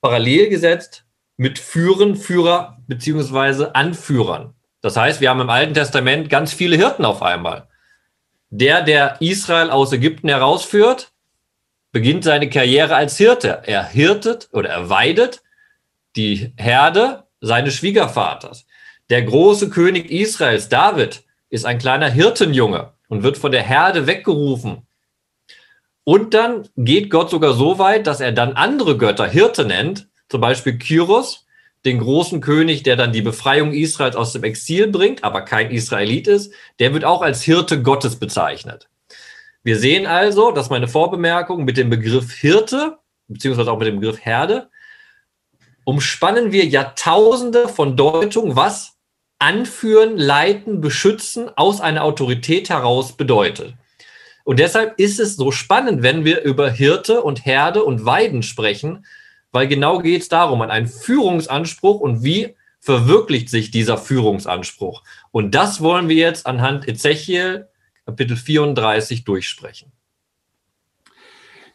parallel 0.00 0.48
gesetzt 0.48 1.04
mit 1.36 1.58
Führen, 1.58 2.16
Führer 2.16 2.78
beziehungsweise 2.86 3.74
Anführern. 3.74 4.54
Das 4.80 4.96
heißt, 4.96 5.20
wir 5.20 5.30
haben 5.30 5.40
im 5.40 5.50
Alten 5.50 5.74
Testament 5.74 6.30
ganz 6.30 6.52
viele 6.52 6.76
Hirten 6.76 7.04
auf 7.04 7.22
einmal. 7.22 7.68
Der, 8.50 8.82
der 8.82 9.20
Israel 9.20 9.70
aus 9.70 9.92
Ägypten 9.92 10.28
herausführt, 10.28 11.12
beginnt 11.92 12.24
seine 12.24 12.48
Karriere 12.48 12.94
als 12.94 13.16
Hirte. 13.16 13.62
Er 13.64 13.84
hirtet 13.84 14.48
oder 14.52 14.70
er 14.70 14.88
weidet 14.88 15.42
die 16.14 16.52
Herde 16.56 17.24
seines 17.40 17.74
Schwiegervaters. 17.74 18.66
Der 19.10 19.22
große 19.22 19.70
König 19.70 20.10
Israels, 20.10 20.68
David, 20.68 21.24
ist 21.48 21.64
ein 21.64 21.78
kleiner 21.78 22.08
Hirtenjunge 22.10 22.92
und 23.08 23.22
wird 23.22 23.38
von 23.38 23.52
der 23.52 23.62
Herde 23.62 24.06
weggerufen. 24.06 24.85
Und 26.08 26.34
dann 26.34 26.68
geht 26.76 27.10
Gott 27.10 27.30
sogar 27.30 27.54
so 27.54 27.80
weit, 27.80 28.06
dass 28.06 28.20
er 28.20 28.30
dann 28.30 28.52
andere 28.52 28.96
Götter 28.96 29.26
Hirte 29.26 29.64
nennt, 29.64 30.06
zum 30.28 30.40
Beispiel 30.40 30.78
Kyros, 30.78 31.46
den 31.84 31.98
großen 31.98 32.40
König, 32.40 32.84
der 32.84 32.94
dann 32.94 33.10
die 33.10 33.22
Befreiung 33.22 33.72
Israels 33.72 34.14
aus 34.14 34.32
dem 34.32 34.44
Exil 34.44 34.86
bringt, 34.86 35.24
aber 35.24 35.42
kein 35.42 35.72
Israelit 35.72 36.28
ist, 36.28 36.52
der 36.78 36.94
wird 36.94 37.04
auch 37.04 37.22
als 37.22 37.42
Hirte 37.42 37.82
Gottes 37.82 38.20
bezeichnet. 38.20 38.88
Wir 39.64 39.80
sehen 39.80 40.06
also, 40.06 40.52
dass 40.52 40.70
meine 40.70 40.86
Vorbemerkung 40.86 41.64
mit 41.64 41.76
dem 41.76 41.90
Begriff 41.90 42.32
Hirte, 42.32 42.98
beziehungsweise 43.26 43.72
auch 43.72 43.78
mit 43.78 43.88
dem 43.88 43.98
Begriff 43.98 44.24
Herde, 44.24 44.70
umspannen 45.82 46.52
wir 46.52 46.66
Jahrtausende 46.66 47.66
von 47.66 47.96
Deutung, 47.96 48.54
was 48.54 48.96
anführen, 49.40 50.16
leiten, 50.16 50.80
beschützen 50.80 51.50
aus 51.56 51.80
einer 51.80 52.04
Autorität 52.04 52.70
heraus 52.70 53.16
bedeutet. 53.16 53.74
Und 54.46 54.60
deshalb 54.60 55.00
ist 55.00 55.18
es 55.18 55.34
so 55.34 55.50
spannend, 55.50 56.04
wenn 56.04 56.24
wir 56.24 56.42
über 56.42 56.70
Hirte 56.70 57.20
und 57.20 57.44
Herde 57.44 57.82
und 57.82 58.04
Weiden 58.04 58.44
sprechen, 58.44 59.04
weil 59.50 59.66
genau 59.66 59.98
geht 59.98 60.22
es 60.22 60.28
darum, 60.28 60.62
an 60.62 60.70
einen 60.70 60.86
Führungsanspruch 60.86 61.98
und 61.98 62.22
wie 62.22 62.54
verwirklicht 62.78 63.48
sich 63.48 63.72
dieser 63.72 63.98
Führungsanspruch. 63.98 65.02
Und 65.32 65.56
das 65.56 65.80
wollen 65.80 66.08
wir 66.08 66.14
jetzt 66.14 66.46
anhand 66.46 66.86
Ezechiel 66.86 67.66
Kapitel 68.04 68.36
34 68.36 69.24
durchsprechen. 69.24 69.90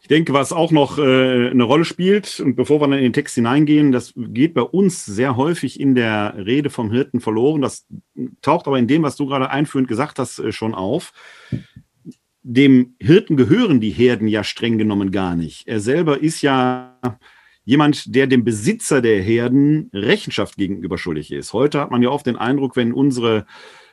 Ich 0.00 0.08
denke, 0.08 0.32
was 0.32 0.54
auch 0.54 0.70
noch 0.70 0.96
äh, 0.96 1.50
eine 1.50 1.64
Rolle 1.64 1.84
spielt, 1.84 2.40
und 2.40 2.56
bevor 2.56 2.80
wir 2.80 2.88
dann 2.88 2.96
in 2.96 3.04
den 3.04 3.12
Text 3.12 3.34
hineingehen, 3.34 3.92
das 3.92 4.14
geht 4.16 4.54
bei 4.54 4.62
uns 4.62 5.04
sehr 5.04 5.36
häufig 5.36 5.78
in 5.78 5.94
der 5.94 6.34
Rede 6.38 6.70
vom 6.70 6.90
Hirten 6.90 7.20
verloren. 7.20 7.60
Das 7.60 7.86
taucht 8.40 8.66
aber 8.66 8.78
in 8.78 8.88
dem, 8.88 9.02
was 9.02 9.16
du 9.16 9.26
gerade 9.26 9.50
einführend 9.50 9.88
gesagt 9.88 10.18
hast, 10.18 10.38
äh, 10.38 10.52
schon 10.52 10.74
auf. 10.74 11.12
Dem 12.42 12.94
Hirten 12.98 13.36
gehören 13.36 13.80
die 13.80 13.90
Herden 13.90 14.28
ja 14.28 14.44
streng 14.44 14.78
genommen 14.78 15.10
gar 15.10 15.36
nicht. 15.36 15.66
Er 15.68 15.80
selber 15.80 16.20
ist 16.20 16.42
ja 16.42 16.98
jemand, 17.64 18.14
der 18.14 18.26
dem 18.26 18.44
Besitzer 18.44 19.00
der 19.00 19.22
Herden 19.22 19.90
Rechenschaft 19.92 20.56
gegenüber 20.56 20.98
schuldig 20.98 21.30
ist. 21.32 21.52
Heute 21.52 21.80
hat 21.80 21.90
man 21.90 22.02
ja 22.02 22.10
oft 22.10 22.26
den 22.26 22.36
Eindruck, 22.36 22.76
wenn 22.76 22.92
unsere 22.92 23.46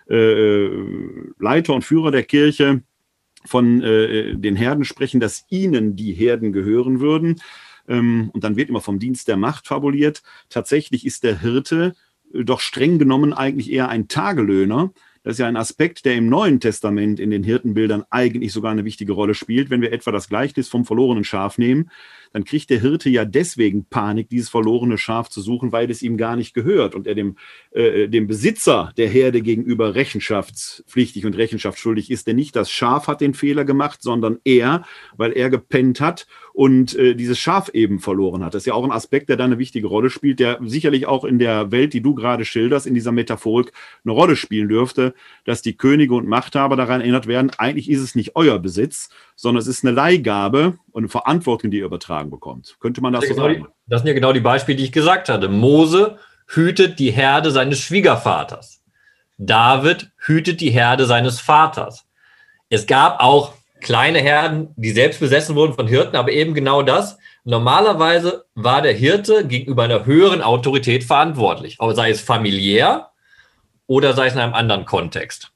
äh, 0.10 0.70
Leiter 1.40 1.76
und 1.76 1.84
Führer 1.84 2.12
der 2.12 2.24
Kirche 2.24 2.82
von 3.46 3.82
äh, 3.82 4.36
den 4.36 4.56
Herden 4.56 4.84
sprechen, 4.84 5.20
dass 5.20 5.46
ihnen 5.50 5.96
die 5.96 6.14
Herden 6.14 6.52
gehören 6.52 7.00
würden. 7.00 7.40
Ähm, 7.88 8.32
und 8.34 8.44
dann 8.44 8.56
wird 8.56 8.70
immer 8.70 8.82
vom 8.82 9.00
Dienst 9.00 9.28
der 9.28 9.38
Macht 9.38 9.68
fabuliert. 9.68 10.24
Tatsächlich 10.50 11.06
ist 11.06 11.24
der 11.24 11.40
Hirte 11.40 11.94
äh, 12.34 12.44
doch 12.44 12.60
streng 12.60 12.98
genommen 12.98 13.34
eigentlich 13.34 13.72
eher 13.72 13.90
ein 13.90 14.08
Tagelöhner. 14.08 14.92
Das 15.30 15.36
ist 15.36 15.42
ja 15.42 15.48
ein 15.48 15.58
Aspekt, 15.58 16.06
der 16.06 16.16
im 16.16 16.28
Neuen 16.28 16.60
Testament 16.60 17.20
in 17.20 17.30
den 17.30 17.44
Hirtenbildern 17.44 18.04
eigentlich 18.10 18.52
sogar 18.52 18.72
eine 18.72 18.84
wichtige 18.84 19.12
Rolle 19.12 19.36
spielt. 19.36 19.70
Wenn 19.70 19.80
wir 19.80 19.94
etwa 19.94 20.12
das 20.12 20.28
Gleichnis 20.28 20.70
vom 20.70 20.86
verlorenen 20.86 21.24
Schaf 21.24 21.60
nehmen, 21.60 21.92
dann 22.34 22.46
kriegt 22.46 22.72
der 22.72 22.80
Hirte 22.80 23.12
ja 23.12 23.26
deswegen 23.26 23.86
Panik, 23.86 24.30
dieses 24.30 24.50
verlorene 24.50 24.98
Schaf 24.98 25.30
zu 25.30 25.42
suchen, 25.42 25.72
weil 25.72 25.92
es 25.92 26.02
ihm 26.02 26.18
gar 26.18 26.36
nicht 26.36 26.56
gehört 26.56 26.96
und 26.96 27.06
er 27.06 27.14
dem, 27.14 27.38
äh, 27.70 28.08
dem 28.08 28.26
Besitzer 28.26 28.92
der 28.98 29.08
Herde 29.08 29.44
gegenüber 29.44 29.94
rechenschaftspflichtig 29.94 31.28
und 31.28 31.38
rechenschaftsschuldig 31.38 32.10
ist. 32.10 32.26
Denn 32.26 32.36
nicht 32.36 32.56
das 32.56 32.72
Schaf 32.72 33.06
hat 33.06 33.22
den 33.22 33.36
Fehler 33.36 33.66
gemacht, 33.66 34.02
sondern 34.02 34.40
er, 34.44 34.84
weil 35.16 35.34
er 35.34 35.52
gepennt 35.52 36.02
hat 36.02 36.26
und 36.60 36.94
äh, 36.98 37.16
dieses 37.16 37.40
Schaf 37.40 37.70
eben 37.70 38.00
verloren 38.00 38.44
hat. 38.44 38.54
Das 38.54 38.64
ist 38.64 38.66
ja 38.66 38.74
auch 38.74 38.84
ein 38.84 38.92
Aspekt, 38.92 39.30
der 39.30 39.38
da 39.38 39.46
eine 39.46 39.60
wichtige 39.60 39.88
Rolle 39.88 40.10
spielt, 40.10 40.42
der 40.42 40.60
sicherlich 40.66 41.08
auch 41.08 41.24
in 41.24 41.40
der 41.40 41.72
Welt, 41.72 41.94
die 41.94 42.02
du 42.02 42.14
gerade 42.14 42.44
schilderst, 42.44 42.86
in 42.86 42.94
dieser 42.94 43.14
Metaphorik 43.14 43.72
eine 44.04 44.12
Rolle 44.12 44.36
spielen 44.36 44.68
dürfte, 44.68 45.14
dass 45.46 45.62
die 45.62 45.78
Könige 45.78 46.16
und 46.16 46.28
Machthaber 46.28 46.76
daran 46.76 47.00
erinnert 47.00 47.28
werden, 47.28 47.50
eigentlich 47.58 47.90
ist 47.90 48.02
es 48.02 48.14
nicht 48.14 48.36
euer 48.36 48.60
Besitz, 48.60 49.08
sondern 49.38 49.62
es 49.62 49.68
ist 49.68 49.86
eine 49.86 49.94
Leihgabe 49.96 50.78
und 50.92 51.04
eine 51.04 51.08
Verantwortung, 51.08 51.72
die 51.72 51.78
ihr 51.78 51.86
übertragen 51.86 52.30
bekommt. 52.30 52.76
Könnte 52.82 53.00
man 53.00 53.14
das, 53.14 53.22
das 53.22 53.38
so 53.38 53.42
sagen? 53.42 53.64
Die, 53.64 53.66
das 53.88 54.02
sind 54.02 54.10
ja 54.10 54.14
genau 54.14 54.34
die 54.34 54.42
Beispiele, 54.42 54.76
die 54.76 54.84
ich 54.84 54.92
gesagt 54.92 55.30
hatte. 55.30 55.48
Mose 55.48 56.18
hütet 56.46 57.00
die 57.00 57.12
Herde 57.12 57.52
seines 57.52 57.80
Schwiegervaters. 57.80 58.82
David 59.38 60.12
hütet 60.18 60.60
die 60.60 60.72
Herde 60.72 61.06
seines 61.06 61.40
Vaters. 61.40 62.06
Es 62.68 62.86
gab 62.86 63.22
auch 63.22 63.54
kleine 63.82 64.20
Herden, 64.20 64.70
die 64.76 64.92
selbst 64.92 65.20
besessen 65.20 65.56
wurden 65.56 65.74
von 65.74 65.88
Hirten, 65.88 66.16
aber 66.16 66.32
eben 66.32 66.54
genau 66.54 66.82
das. 66.82 67.18
Normalerweise 67.44 68.46
war 68.56 68.82
der 68.82 68.94
Hirte 68.94 69.48
gegenüber 69.48 69.84
einer 69.84 70.06
höheren 70.06 70.42
Autorität 70.42 71.04
verantwortlich, 71.04 71.78
sei 71.94 72.12
es 72.12 72.22
familiär 72.22 73.12
oder 73.88 74.14
sei 74.14 74.28
es 74.28 74.34
in 74.34 74.40
einem 74.40 74.54
anderen 74.54 74.86
Kontext. 74.86 75.52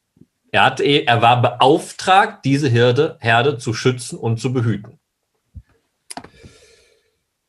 Er, 0.51 0.65
hat, 0.65 0.79
er 0.79 1.21
war 1.21 1.41
beauftragt, 1.41 2.45
diese 2.45 2.69
Herde, 2.69 3.17
Herde 3.19 3.57
zu 3.57 3.73
schützen 3.73 4.17
und 4.17 4.39
zu 4.39 4.53
behüten. 4.53 4.99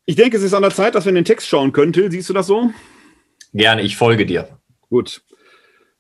Ich 0.07 0.17
denke, 0.17 0.37
es 0.37 0.43
ist 0.43 0.55
an 0.55 0.63
der 0.63 0.71
Zeit, 0.71 0.95
dass 0.95 1.05
wir 1.05 1.11
in 1.11 1.17
den 1.17 1.25
Text 1.25 1.49
schauen 1.49 1.73
können. 1.73 1.93
Till, 1.93 2.11
siehst 2.11 2.29
du 2.29 2.35
das 2.35 2.47
so? 2.47 2.71
Gerne, 3.53 3.83
ich 3.83 3.97
folge 3.97 4.27
dir. 4.27 4.59
Gut. 4.91 5.23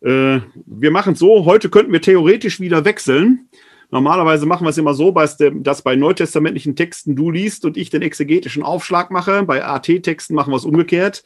Äh, 0.02 0.40
wir 0.66 0.90
machen 0.90 1.14
es 1.14 1.18
so. 1.18 1.44
Heute 1.46 1.70
könnten 1.70 1.92
wir 1.92 2.02
theoretisch 2.02 2.60
wieder 2.60 2.84
wechseln. 2.84 3.48
Normalerweise 3.90 4.46
machen 4.46 4.64
wir 4.64 4.70
es 4.70 4.78
immer 4.78 4.94
so, 4.94 5.12
dass 5.12 5.82
bei 5.82 5.96
neutestamentlichen 5.96 6.76
Texten 6.76 7.16
du 7.16 7.30
liest 7.30 7.64
und 7.64 7.76
ich 7.76 7.90
den 7.90 8.02
exegetischen 8.02 8.62
Aufschlag 8.62 9.10
mache. 9.10 9.42
Bei 9.44 9.64
AT-Texten 9.64 10.34
machen 10.34 10.52
wir 10.52 10.56
es 10.56 10.64
umgekehrt. 10.64 11.24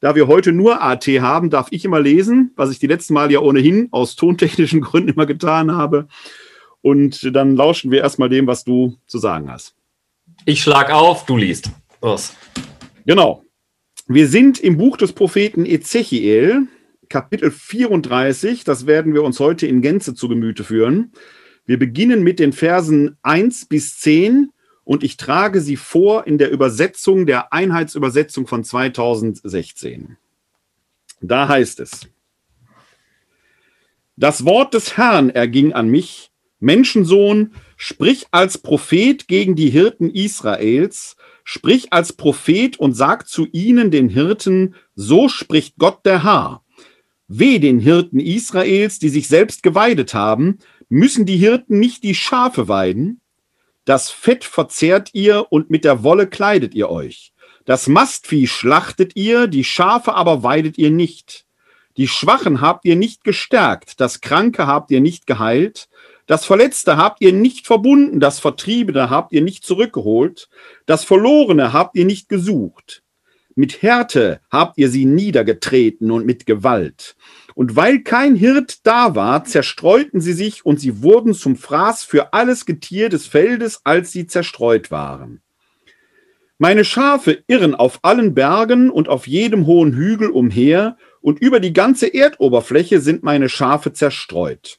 Da 0.00 0.14
wir 0.14 0.26
heute 0.26 0.52
nur 0.52 0.82
AT 0.82 1.06
haben, 1.06 1.48
darf 1.50 1.68
ich 1.70 1.84
immer 1.84 2.00
lesen, 2.00 2.52
was 2.54 2.70
ich 2.70 2.78
die 2.78 2.86
letzten 2.86 3.14
Mal 3.14 3.32
ja 3.32 3.40
ohnehin 3.40 3.88
aus 3.92 4.14
tontechnischen 4.14 4.80
Gründen 4.82 5.10
immer 5.10 5.26
getan 5.26 5.72
habe. 5.72 6.08
Und 6.82 7.34
dann 7.34 7.56
lauschen 7.56 7.90
wir 7.90 8.00
erstmal 8.00 8.28
dem, 8.28 8.46
was 8.46 8.64
du 8.64 8.96
zu 9.06 9.18
sagen 9.18 9.50
hast. 9.50 9.74
Ich 10.44 10.62
schlag 10.62 10.92
auf, 10.92 11.24
du 11.24 11.36
liest. 11.36 11.70
Los. 12.02 12.36
Genau. 13.06 13.42
Wir 14.06 14.28
sind 14.28 14.60
im 14.60 14.76
Buch 14.76 14.96
des 14.96 15.12
Propheten 15.12 15.66
Ezechiel, 15.66 16.68
Kapitel 17.08 17.50
34. 17.50 18.62
Das 18.62 18.86
werden 18.86 19.14
wir 19.14 19.24
uns 19.24 19.40
heute 19.40 19.66
in 19.66 19.82
Gänze 19.82 20.14
zu 20.14 20.28
Gemüte 20.28 20.62
führen. 20.62 21.12
Wir 21.66 21.78
beginnen 21.78 22.22
mit 22.22 22.38
den 22.38 22.52
Versen 22.52 23.16
1 23.22 23.66
bis 23.66 23.98
10 23.98 24.52
und 24.84 25.02
ich 25.02 25.16
trage 25.16 25.60
sie 25.60 25.76
vor 25.76 26.26
in 26.26 26.38
der 26.38 26.52
Übersetzung 26.52 27.26
der 27.26 27.52
Einheitsübersetzung 27.52 28.46
von 28.46 28.62
2016. 28.62 30.16
Da 31.20 31.48
heißt 31.48 31.80
es, 31.80 32.08
das 34.16 34.44
Wort 34.44 34.74
des 34.74 34.96
Herrn 34.96 35.28
erging 35.28 35.72
an 35.72 35.88
mich, 35.88 36.30
Menschensohn, 36.60 37.52
sprich 37.76 38.26
als 38.30 38.58
Prophet 38.58 39.28
gegen 39.28 39.56
die 39.56 39.68
Hirten 39.68 40.08
Israels, 40.08 41.16
sprich 41.44 41.92
als 41.92 42.12
Prophet 42.12 42.78
und 42.78 42.94
sag 42.94 43.28
zu 43.28 43.46
ihnen, 43.52 43.90
den 43.90 44.08
Hirten, 44.08 44.74
so 44.94 45.28
spricht 45.28 45.76
Gott 45.78 46.06
der 46.06 46.22
Herr. 46.24 46.62
Weh 47.28 47.58
den 47.58 47.80
Hirten 47.80 48.20
Israels, 48.20 49.00
die 49.00 49.08
sich 49.08 49.26
selbst 49.28 49.62
geweidet 49.62 50.14
haben, 50.14 50.58
müssen 50.88 51.26
die 51.26 51.36
Hirten 51.36 51.78
nicht 51.78 52.02
die 52.02 52.14
Schafe 52.14 52.68
weiden? 52.68 53.20
Das 53.84 54.10
Fett 54.10 54.44
verzehrt 54.44 55.10
ihr 55.12 55.46
und 55.50 55.70
mit 55.70 55.84
der 55.84 56.02
Wolle 56.02 56.26
kleidet 56.26 56.74
ihr 56.74 56.90
euch. 56.90 57.32
Das 57.64 57.86
Mastvieh 57.88 58.46
schlachtet 58.46 59.16
ihr, 59.16 59.46
die 59.46 59.64
Schafe 59.64 60.14
aber 60.14 60.42
weidet 60.42 60.78
ihr 60.78 60.90
nicht. 60.90 61.46
Die 61.96 62.08
Schwachen 62.08 62.60
habt 62.60 62.84
ihr 62.84 62.94
nicht 62.94 63.24
gestärkt, 63.24 64.00
das 64.00 64.20
Kranke 64.20 64.66
habt 64.66 64.90
ihr 64.90 65.00
nicht 65.00 65.26
geheilt, 65.26 65.88
das 66.26 66.44
Verletzte 66.44 66.96
habt 66.96 67.20
ihr 67.20 67.32
nicht 67.32 67.66
verbunden, 67.66 68.20
das 68.20 68.38
Vertriebene 68.38 69.08
habt 69.08 69.32
ihr 69.32 69.40
nicht 69.40 69.64
zurückgeholt, 69.64 70.48
das 70.84 71.04
Verlorene 71.04 71.72
habt 71.72 71.96
ihr 71.96 72.04
nicht 72.04 72.28
gesucht. 72.28 73.02
Mit 73.54 73.80
Härte 73.80 74.40
habt 74.50 74.76
ihr 74.76 74.90
sie 74.90 75.06
niedergetreten 75.06 76.10
und 76.10 76.26
mit 76.26 76.44
Gewalt. 76.44 77.16
Und 77.56 77.74
weil 77.74 78.00
kein 78.00 78.36
Hirt 78.36 78.86
da 78.86 79.14
war, 79.14 79.44
zerstreuten 79.44 80.20
sie 80.20 80.34
sich 80.34 80.66
und 80.66 80.78
sie 80.78 81.02
wurden 81.02 81.32
zum 81.32 81.56
Fraß 81.56 82.04
für 82.04 82.34
alles 82.34 82.66
Getier 82.66 83.08
des 83.08 83.26
Feldes, 83.26 83.80
als 83.82 84.12
sie 84.12 84.26
zerstreut 84.26 84.90
waren. 84.90 85.40
Meine 86.58 86.84
Schafe 86.84 87.42
irren 87.46 87.74
auf 87.74 88.00
allen 88.02 88.34
Bergen 88.34 88.90
und 88.90 89.08
auf 89.08 89.26
jedem 89.26 89.64
hohen 89.64 89.94
Hügel 89.94 90.28
umher, 90.28 90.98
und 91.22 91.40
über 91.40 91.58
die 91.58 91.72
ganze 91.72 92.12
Erdoberfläche 92.12 93.00
sind 93.00 93.22
meine 93.22 93.48
Schafe 93.48 93.94
zerstreut. 93.94 94.78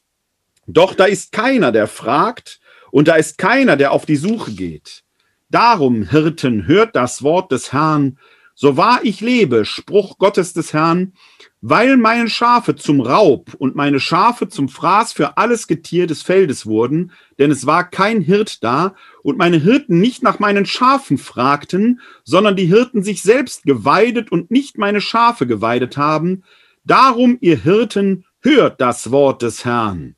Doch 0.68 0.94
da 0.94 1.06
ist 1.06 1.32
keiner, 1.32 1.72
der 1.72 1.88
fragt, 1.88 2.60
und 2.92 3.08
da 3.08 3.16
ist 3.16 3.40
keiner, 3.40 3.76
der 3.76 3.92
auf 3.92 4.06
die 4.06 4.16
Suche 4.16 4.52
geht. 4.52 5.04
Darum, 5.50 6.04
Hirten, 6.04 6.68
hört 6.68 6.96
das 6.96 7.24
Wort 7.24 7.52
des 7.52 7.74
Herrn, 7.74 8.20
so 8.60 8.76
wahr 8.76 9.02
ich 9.04 9.22
lebe, 9.22 9.66
Spruch 9.66 10.18
Gottes 10.18 10.52
des 10.52 10.74
Herrn, 10.74 11.14
weil 11.62 11.96
meine 11.96 12.28
Schafe 12.28 12.76
zum 12.76 13.02
Raub 13.02 13.54
und 13.54 13.76
meine 13.76 14.00
Schafe 14.00 14.48
zum 14.50 14.68
Fraß 14.68 15.14
für 15.14 15.38
alles 15.38 15.68
Getier 15.68 16.08
des 16.08 16.24
Feldes 16.24 16.66
wurden, 16.66 17.12
denn 17.38 17.52
es 17.52 17.68
war 17.68 17.88
kein 17.88 18.20
Hirt 18.20 18.64
da, 18.64 18.96
und 19.22 19.38
meine 19.38 19.58
Hirten 19.58 20.00
nicht 20.00 20.24
nach 20.24 20.40
meinen 20.40 20.66
Schafen 20.66 21.20
fragten, 21.20 22.02
sondern 22.24 22.56
die 22.56 22.66
Hirten 22.66 23.04
sich 23.04 23.22
selbst 23.22 23.62
geweidet 23.62 24.32
und 24.32 24.50
nicht 24.50 24.80
meine 24.80 25.02
Schafe 25.02 25.46
geweidet 25.46 25.96
haben, 25.96 26.44
darum, 26.84 27.38
ihr 27.42 27.62
Hirten, 27.62 28.26
hört 28.42 28.82
das 28.82 29.12
Wort 29.12 29.44
des 29.44 29.66
Herrn. 29.66 30.16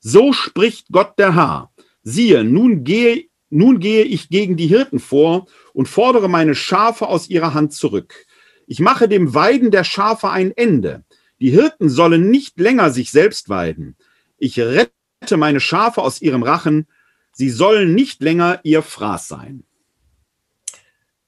So 0.00 0.32
spricht 0.32 0.86
Gott 0.92 1.18
der 1.18 1.34
Herr. 1.34 1.70
Siehe, 2.02 2.42
nun 2.42 2.84
gehe, 2.84 3.26
nun 3.52 3.78
gehe 3.78 4.04
ich 4.04 4.28
gegen 4.28 4.56
die 4.56 4.66
Hirten 4.66 4.98
vor 4.98 5.46
und 5.72 5.88
fordere 5.88 6.28
meine 6.28 6.54
Schafe 6.54 7.06
aus 7.08 7.28
ihrer 7.28 7.54
Hand 7.54 7.72
zurück 7.72 8.26
ich 8.72 8.80
mache 8.80 9.06
dem 9.06 9.34
Weiden 9.34 9.70
der 9.70 9.84
Schafe 9.84 10.30
ein 10.30 10.56
Ende. 10.56 11.04
Die 11.40 11.50
Hirten 11.50 11.90
sollen 11.90 12.30
nicht 12.30 12.58
länger 12.58 12.90
sich 12.90 13.10
selbst 13.10 13.50
weiden. 13.50 13.96
Ich 14.38 14.58
rette 14.58 15.36
meine 15.36 15.60
Schafe 15.60 16.00
aus 16.00 16.22
ihrem 16.22 16.42
Rachen. 16.42 16.86
Sie 17.32 17.50
sollen 17.50 17.94
nicht 17.94 18.22
länger 18.22 18.60
ihr 18.62 18.82
Fraß 18.82 19.28
sein. 19.28 19.64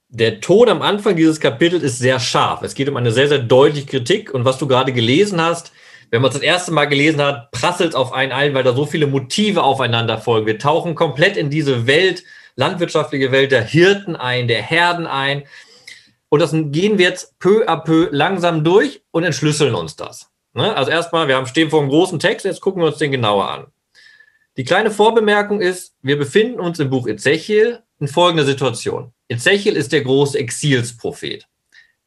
Der 0.09 0.41
Ton 0.41 0.71
am 0.71 0.81
Anfang 0.81 1.17
dieses 1.17 1.39
Kapitels 1.39 1.83
ist 1.83 1.99
sehr 1.99 2.19
scharf. 2.21 2.63
Es 2.63 2.75
geht 2.75 2.89
um 2.89 2.97
eine 2.97 3.13
sehr, 3.13 3.29
sehr 3.29 3.41
deutliche 3.41 3.87
Kritik. 3.87 4.33
Und 4.33 4.47
was 4.47 4.59
du 4.59 4.69
gerade 4.69 4.95
gelesen 4.95 5.41
hast, 5.41 5.73
wenn 6.15 6.23
man 6.23 6.29
es 6.29 6.37
das 6.37 6.45
erste 6.45 6.71
Mal 6.71 6.85
gelesen 6.85 7.21
hat, 7.21 7.51
prasselt 7.51 7.89
es 7.89 7.95
auf 7.97 8.13
einen 8.13 8.31
ein, 8.31 8.55
weil 8.55 8.63
da 8.63 8.73
so 8.73 8.87
viele 8.87 9.09
Motive 9.09 9.65
aufeinander 9.65 10.17
folgen. 10.19 10.47
Wir 10.47 10.61
tauchen 10.61 10.95
komplett 10.95 11.37
in 11.37 11.51
diese 11.51 11.89
Welt, 11.89 12.23
landwirtschaftliche 12.55 13.33
Welt 13.33 13.51
der 13.51 13.65
Hirten 13.65 14.15
ein, 14.15 14.47
der 14.47 14.63
Herden 14.63 15.09
ein. 15.09 15.43
Und 16.29 16.39
das 16.39 16.53
gehen 16.53 16.99
wir 16.99 17.09
jetzt 17.09 17.37
peu 17.41 17.67
à 17.67 17.83
peu 17.83 18.07
langsam 18.13 18.63
durch 18.63 19.03
und 19.11 19.25
entschlüsseln 19.25 19.75
uns 19.75 19.97
das. 19.97 20.31
Ne? 20.53 20.73
Also 20.77 20.93
erstmal, 20.93 21.27
wir 21.27 21.45
stehen 21.47 21.69
vor 21.69 21.81
einem 21.81 21.91
großen 21.91 22.21
Text, 22.21 22.47
jetzt 22.47 22.61
gucken 22.61 22.81
wir 22.81 22.87
uns 22.87 22.99
den 22.99 23.11
genauer 23.11 23.51
an. 23.51 23.67
Die 24.57 24.63
kleine 24.63 24.93
Vorbemerkung 24.93 25.61
ist, 25.61 25.97
wir 26.01 26.17
befinden 26.17 26.61
uns 26.61 26.79
im 26.79 26.91
Buch 26.91 27.09
Ezechiel 27.09 27.83
in 27.99 28.07
folgender 28.07 28.45
Situation. 28.45 29.13
Ezechiel 29.27 29.75
ist 29.75 29.91
der 29.91 30.03
große 30.03 30.39
Exilsprophet. 30.39 31.49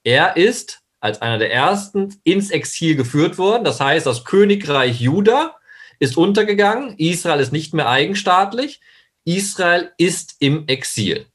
Er 0.05 0.37
ist 0.37 0.81
als 0.99 1.21
einer 1.21 1.37
der 1.37 1.51
ersten 1.51 2.15
ins 2.23 2.49
Exil 2.49 2.95
geführt 2.95 3.37
worden. 3.37 3.63
Das 3.63 3.79
heißt, 3.79 4.05
das 4.05 4.23
Königreich 4.23 4.99
Juda 4.99 5.55
ist 5.99 6.17
untergegangen, 6.17 6.95
Israel 6.97 7.39
ist 7.39 7.51
nicht 7.51 7.73
mehr 7.73 7.89
eigenstaatlich, 7.89 8.81
Israel 9.25 9.91
ist 9.97 10.35
im 10.39 10.67
Exil. 10.67 11.25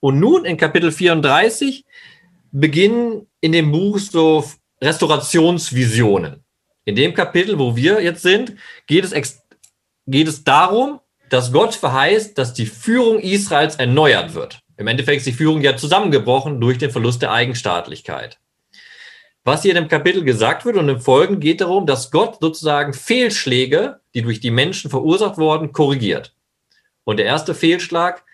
Und 0.00 0.20
nun 0.20 0.44
in 0.44 0.56
Kapitel 0.56 0.92
34 0.92 1.84
beginnen 2.52 3.26
in 3.40 3.52
dem 3.52 3.72
Buch 3.72 3.98
so 3.98 4.44
Restaurationsvisionen. 4.82 6.44
In 6.84 6.94
dem 6.94 7.14
Kapitel, 7.14 7.58
wo 7.58 7.74
wir 7.74 8.02
jetzt 8.02 8.22
sind, 8.22 8.54
geht 8.86 9.04
es, 9.04 9.42
geht 10.06 10.28
es 10.28 10.44
darum, 10.44 11.00
dass 11.30 11.52
Gott 11.52 11.74
verheißt, 11.74 12.36
dass 12.36 12.52
die 12.52 12.66
Führung 12.66 13.18
Israels 13.20 13.76
erneuert 13.76 14.34
wird. 14.34 14.60
Im 14.76 14.86
Endeffekt 14.86 15.18
ist 15.18 15.26
die 15.26 15.32
Führung 15.32 15.62
ja 15.62 15.76
zusammengebrochen 15.76 16.60
durch 16.60 16.78
den 16.78 16.90
Verlust 16.90 17.22
der 17.22 17.32
Eigenstaatlichkeit. 17.32 18.38
Was 19.44 19.62
hier 19.62 19.72
in 19.72 19.82
dem 19.82 19.88
Kapitel 19.88 20.24
gesagt 20.24 20.64
wird 20.64 20.76
und 20.76 20.88
im 20.88 21.00
Folgen 21.00 21.38
geht 21.38 21.60
darum, 21.60 21.86
dass 21.86 22.10
Gott 22.10 22.38
sozusagen 22.40 22.94
Fehlschläge, 22.94 24.00
die 24.14 24.22
durch 24.22 24.40
die 24.40 24.50
Menschen 24.50 24.90
verursacht 24.90 25.36
wurden, 25.36 25.72
korrigiert. 25.72 26.34
Und 27.04 27.18
der 27.18 27.26
erste 27.26 27.54
Fehlschlag 27.54 28.24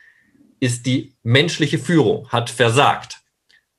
ist 0.60 0.86
die 0.86 1.16
menschliche 1.24 1.80
Führung, 1.80 2.28
hat 2.28 2.48
versagt. 2.48 3.18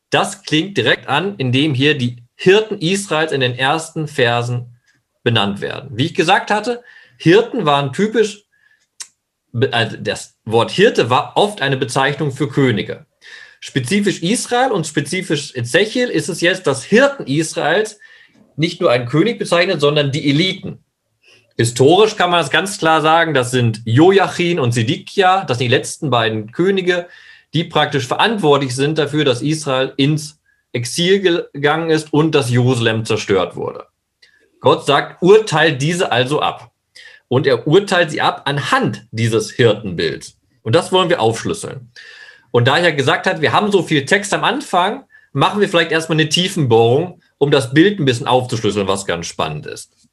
Das 0.10 0.44
klingt 0.44 0.78
direkt 0.78 1.08
an, 1.08 1.36
indem 1.38 1.74
hier 1.74 1.98
die 1.98 2.18
Hirten 2.36 2.80
Israels 2.80 3.32
in 3.32 3.40
den 3.40 3.56
ersten 3.56 4.10
Versen 4.10 4.76
benannt 5.24 5.62
werden. 5.62 5.92
Wie 5.94 6.08
ich 6.08 6.16
gesagt 6.16 6.52
hatte, 6.52 6.84
Hirten 7.18 7.66
waren 7.66 7.94
typisch, 7.94 8.46
also 9.72 9.96
das 9.98 10.38
Wort 10.44 10.72
Hirte 10.72 11.10
war 11.10 11.38
oft 11.38 11.62
eine 11.62 11.78
Bezeichnung 11.78 12.32
für 12.32 12.50
Könige. 12.50 13.06
Spezifisch 13.64 14.24
Israel 14.24 14.72
und 14.72 14.88
spezifisch 14.88 15.56
Ezechiel 15.56 16.10
ist 16.10 16.30
es 16.30 16.42
jetzt, 16.42 16.66
dass 16.66 16.84
Hirten 16.84 17.28
Israels 17.28 18.00
nicht 18.56 18.82
nur 18.82 18.90
einen 18.90 19.06
König 19.06 19.38
bezeichnet, 19.38 19.80
sondern 19.80 20.12
die 20.12 20.28
Eliten. 20.30 20.84
Historisch 21.58 22.16
kann 22.16 22.32
man 22.32 22.40
das 22.40 22.50
ganz 22.50 22.80
klar 22.80 23.02
sagen, 23.02 23.36
das 23.36 23.52
sind 23.52 23.82
Joachim 23.86 24.58
und 24.58 24.72
Sidikja, 24.72 25.46
das 25.46 25.60
sind 25.60 25.66
die 25.66 25.76
letzten 25.76 26.10
beiden 26.10 26.52
Könige, 26.52 27.08
die 27.54 27.64
praktisch 27.64 28.08
verantwortlich 28.08 28.76
sind 28.76 28.98
dafür, 28.98 29.26
dass 29.26 29.44
Israel 29.44 29.94
ins 29.96 30.40
Exil 30.74 31.48
gegangen 31.54 31.92
ist 31.92 32.12
und 32.12 32.34
dass 32.34 32.50
Jerusalem 32.50 33.06
zerstört 33.06 33.56
wurde. 33.56 33.86
Gott 34.60 34.88
sagt, 34.88 35.22
urteilt 35.22 35.82
diese 35.84 36.12
also 36.12 36.42
ab. 36.42 36.72
Und 37.28 37.46
er 37.46 37.68
urteilt 37.68 38.10
sie 38.10 38.22
ab 38.22 38.42
anhand 38.46 39.06
dieses 39.12 39.52
Hirtenbilds. 39.52 40.40
Und 40.64 40.74
das 40.74 40.92
wollen 40.92 41.10
wir 41.10 41.22
aufschlüsseln. 41.22 41.92
Und 42.52 42.68
da 42.68 42.78
er 42.78 42.92
gesagt 42.92 43.26
hat, 43.26 43.42
wir 43.42 43.54
haben 43.54 43.72
so 43.72 43.82
viel 43.82 44.06
Text 44.06 44.34
am 44.34 44.44
Anfang, 44.44 45.06
machen 45.34 45.62
wir 45.62 45.70
vielleicht 45.70 45.92
erstmal 45.92 46.20
eine 46.20 46.30
Tiefenbohrung, 46.30 47.22
um 47.38 47.52
das 47.52 47.74
Bild 47.74 48.00
ein 48.00 48.06
bisschen 48.06 48.28
aufzuschlüsseln, 48.28 48.88
was 48.88 49.06
ganz 49.06 49.28
spannend 49.28 49.66
ist. 49.66 50.10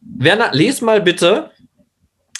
Werner, 0.00 0.50
les 0.52 0.80
mal 0.80 1.00
bitte 1.00 1.50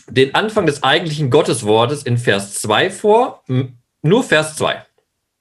den 0.09 0.35
Anfang 0.35 0.67
des 0.67 0.83
eigentlichen 0.83 1.31
Gotteswortes 1.31 2.03
in 2.03 2.19
Vers 2.19 2.55
2 2.55 2.91
vor. 2.91 3.45
Nur 4.03 4.25
Vers 4.25 4.57
2. 4.57 4.83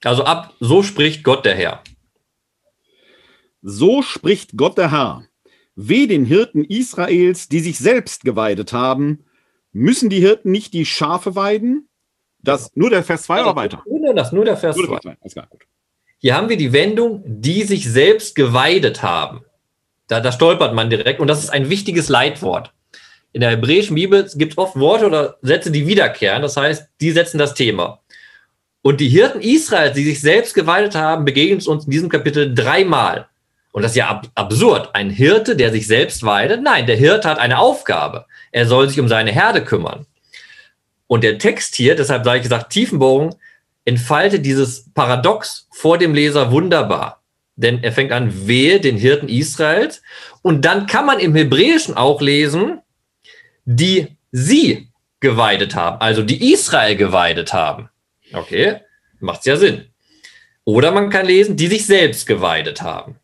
Also 0.04 0.24
ab, 0.26 0.54
so 0.60 0.84
spricht 0.84 1.24
Gott 1.24 1.46
der 1.46 1.56
Herr. 1.56 1.84
So 3.62 4.02
spricht 4.02 4.58
Gott 4.58 4.78
der 4.78 4.92
Herr. 4.92 5.24
Weh 5.76 6.08
den 6.08 6.26
Hirten 6.26 6.64
Israels, 6.64 7.50
die 7.50 7.60
sich 7.60 7.78
selbst 7.78 8.24
geweidet 8.24 8.74
haben. 8.74 9.26
Müssen 9.72 10.10
die 10.10 10.20
Hirten 10.20 10.52
nicht 10.52 10.74
die 10.74 10.86
Schafe 10.86 11.36
weiden? 11.36 11.87
Das, 12.48 12.72
nur 12.76 12.90
der 12.90 13.04
Vers 13.04 13.24
2 13.24 13.36
also, 13.36 13.50
oder 13.50 13.56
weiter? 13.56 13.84
Nur 13.86 14.14
das, 14.14 14.32
nur 14.32 14.46
der 14.46 14.58
Vers 14.58 14.76
2. 14.76 15.18
Hier 16.20 16.36
haben 16.36 16.50
wir 16.50 16.58
die 16.58 16.74
Wendung, 16.74 17.22
die 17.26 17.64
sich 17.64 17.90
selbst 17.90 18.36
geweidet 18.36 19.04
haben. 19.04 19.44
Da, 20.08 20.20
da 20.20 20.32
stolpert 20.32 20.74
man 20.74 20.90
direkt 20.90 21.20
und 21.20 21.28
das 21.28 21.44
ist 21.44 21.50
ein 21.50 21.70
wichtiges 21.70 22.10
Leitwort 22.10 22.74
in 23.38 23.42
der 23.42 23.52
hebräischen 23.52 23.94
Bibel 23.94 24.28
gibt 24.36 24.54
es 24.54 24.58
oft 24.58 24.80
Worte 24.80 25.06
oder 25.06 25.38
Sätze, 25.44 25.70
die 25.70 25.86
wiederkehren. 25.86 26.42
Das 26.42 26.58
heißt, 26.58 26.90
die 27.02 27.12
setzen 27.12 27.38
das 27.38 27.54
Thema. 27.54 28.00
Und 28.82 29.00
die 29.00 29.10
Hirten 29.10 29.42
Israels, 29.42 29.96
die 29.96 30.06
sich 30.06 30.22
selbst 30.22 30.56
geweidet 30.56 30.96
haben, 30.96 31.24
begegnen 31.24 31.62
uns 31.68 31.86
in 31.86 31.92
diesem 31.92 32.10
Kapitel 32.10 32.56
dreimal. 32.56 33.28
Und 33.74 33.84
das 33.84 33.92
ist 33.92 33.98
ja 33.98 34.08
ab 34.08 34.28
absurd. 34.34 34.90
Ein 34.96 35.12
Hirte, 35.12 35.56
der 35.56 35.72
sich 35.72 35.86
selbst 35.86 36.24
weidet? 36.24 36.64
Nein, 36.64 36.88
der 36.88 36.96
Hirte 36.96 37.30
hat 37.30 37.38
eine 37.38 37.60
Aufgabe. 37.60 38.26
Er 38.52 38.66
soll 38.66 38.90
sich 38.90 39.00
um 39.00 39.08
seine 39.08 39.32
Herde 39.32 39.64
kümmern. 39.64 40.08
Und 41.08 41.24
der 41.24 41.38
Text 41.38 41.76
hier, 41.76 41.96
deshalb 41.96 42.26
sage 42.26 42.38
ich 42.38 42.44
gesagt, 42.44 42.72
Tiefenbohrung, 42.72 43.36
entfaltet 43.86 44.46
dieses 44.46 44.92
Paradox 44.94 45.68
vor 45.72 45.98
dem 45.98 46.14
Leser 46.14 46.52
wunderbar. 46.52 47.24
Denn 47.56 47.84
er 47.84 47.92
fängt 47.92 48.12
an, 48.12 48.48
wehe 48.48 48.80
den 48.80 48.98
Hirten 48.98 49.30
Israels. 49.30 50.02
Und 50.42 50.66
dann 50.66 50.86
kann 50.86 51.06
man 51.06 51.20
im 51.20 51.34
Hebräischen 51.36 51.96
auch 51.96 52.22
lesen, 52.22 52.82
die 53.66 54.18
sie 54.32 54.90
geweidet 55.20 55.76
haben, 55.76 56.00
also 56.00 56.22
die 56.22 56.54
Israel 56.54 56.96
geweidet 56.96 57.54
haben. 57.54 57.90
Okay, 58.34 58.82
macht 59.20 59.46
ja 59.46 59.56
Sinn. 59.56 59.88
Oder 60.64 60.92
man 60.92 61.10
kann 61.10 61.26
lesen, 61.26 61.56
die 61.56 61.68
sich 61.68 61.86
selbst 61.86 62.28
geweidet 62.28 62.82
haben. 62.82 63.16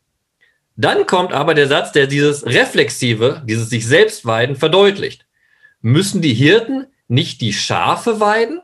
Dann 0.75 1.05
kommt 1.05 1.33
aber 1.33 1.53
der 1.53 1.67
Satz, 1.67 1.91
der 1.91 2.07
dieses 2.07 2.45
Reflexive, 2.45 3.43
dieses 3.45 3.69
sich 3.69 3.85
selbst 3.85 4.25
weiden 4.25 4.55
verdeutlicht. 4.55 5.25
Müssen 5.81 6.21
die 6.21 6.33
Hirten 6.33 6.87
nicht 7.13 7.41
die 7.41 7.53
Schafe 7.53 8.19
weiden? 8.19 8.61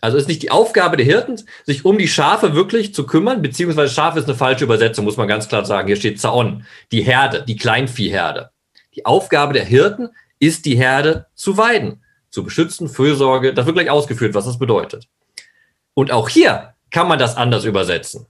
Also 0.00 0.16
ist 0.16 0.28
nicht 0.28 0.42
die 0.42 0.50
Aufgabe 0.50 0.96
der 0.96 1.06
Hirten, 1.06 1.40
sich 1.64 1.84
um 1.84 1.98
die 1.98 2.06
Schafe 2.06 2.54
wirklich 2.54 2.94
zu 2.94 3.04
kümmern, 3.04 3.42
beziehungsweise 3.42 3.92
Schafe 3.92 4.20
ist 4.20 4.26
eine 4.26 4.36
falsche 4.36 4.64
Übersetzung, 4.64 5.04
muss 5.04 5.16
man 5.16 5.26
ganz 5.26 5.48
klar 5.48 5.64
sagen. 5.64 5.88
Hier 5.88 5.96
steht 5.96 6.20
Zaon, 6.20 6.64
die 6.92 7.02
Herde, 7.02 7.44
die 7.46 7.56
Kleinviehherde. 7.56 8.50
Die 8.94 9.06
Aufgabe 9.06 9.54
der 9.54 9.64
Hirten 9.64 10.10
ist 10.38 10.66
die 10.66 10.76
Herde 10.76 11.26
zu 11.34 11.56
weiden, 11.56 12.04
zu 12.30 12.44
beschützen, 12.44 12.88
Fürsorge. 12.88 13.54
Das 13.54 13.66
wird 13.66 13.76
gleich 13.76 13.90
ausgeführt, 13.90 14.34
was 14.34 14.44
das 14.44 14.58
bedeutet. 14.58 15.08
Und 15.94 16.12
auch 16.12 16.28
hier 16.28 16.74
kann 16.90 17.08
man 17.08 17.18
das 17.18 17.36
anders 17.36 17.64
übersetzen. 17.64 18.26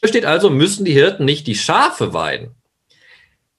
Hier 0.00 0.08
steht 0.08 0.26
also, 0.26 0.50
müssen 0.50 0.84
die 0.84 0.92
Hirten 0.92 1.24
nicht 1.24 1.46
die 1.46 1.54
Schafe 1.54 2.12
weiden. 2.12 2.54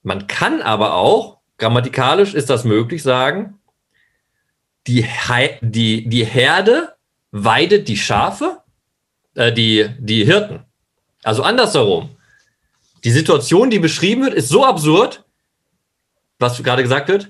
Man 0.02 0.28
kann 0.28 0.62
aber 0.62 0.94
auch, 0.94 1.38
grammatikalisch 1.58 2.34
ist 2.34 2.50
das 2.50 2.64
möglich, 2.64 3.02
sagen, 3.02 3.58
die, 4.86 5.06
die, 5.60 6.08
die 6.08 6.24
Herde 6.24 6.94
weidet 7.30 7.88
die 7.88 7.96
Schafe, 7.96 8.62
äh, 9.34 9.52
die, 9.52 9.88
die 9.98 10.24
Hirten. 10.24 10.64
Also 11.22 11.42
andersherum. 11.42 12.16
Die 13.04 13.10
Situation, 13.10 13.70
die 13.70 13.78
beschrieben 13.78 14.22
wird, 14.22 14.34
ist 14.34 14.48
so 14.48 14.64
absurd, 14.64 15.24
was 16.38 16.62
gerade 16.62 16.82
gesagt 16.82 17.08
wird, 17.08 17.28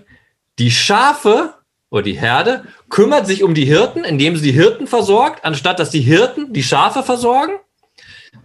die 0.58 0.70
Schafe 0.70 1.54
oder 1.90 2.02
die 2.02 2.18
Herde 2.18 2.64
kümmert 2.88 3.26
sich 3.26 3.42
um 3.42 3.54
die 3.54 3.64
Hirten, 3.64 4.04
indem 4.04 4.36
sie 4.36 4.52
die 4.52 4.58
Hirten 4.58 4.86
versorgt, 4.86 5.44
anstatt 5.44 5.78
dass 5.78 5.90
die 5.90 6.00
Hirten 6.00 6.52
die 6.52 6.62
Schafe 6.62 7.02
versorgen. 7.02 7.54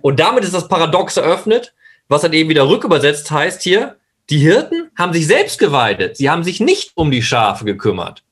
Und 0.01 0.19
damit 0.19 0.43
ist 0.43 0.53
das 0.53 0.67
Paradox 0.67 1.17
eröffnet, 1.17 1.73
was 2.07 2.21
dann 2.21 2.33
eben 2.33 2.49
wieder 2.49 2.67
rückübersetzt 2.67 3.29
heißt 3.31 3.61
hier, 3.61 3.97
die 4.29 4.39
Hirten 4.39 4.91
haben 4.97 5.13
sich 5.13 5.27
selbst 5.27 5.59
geweidet. 5.59 6.17
Sie 6.17 6.29
haben 6.29 6.43
sich 6.43 6.59
nicht 6.59 6.91
um 6.95 7.11
die 7.11 7.23
Schafe 7.23 7.63
gekümmert. 7.63 8.23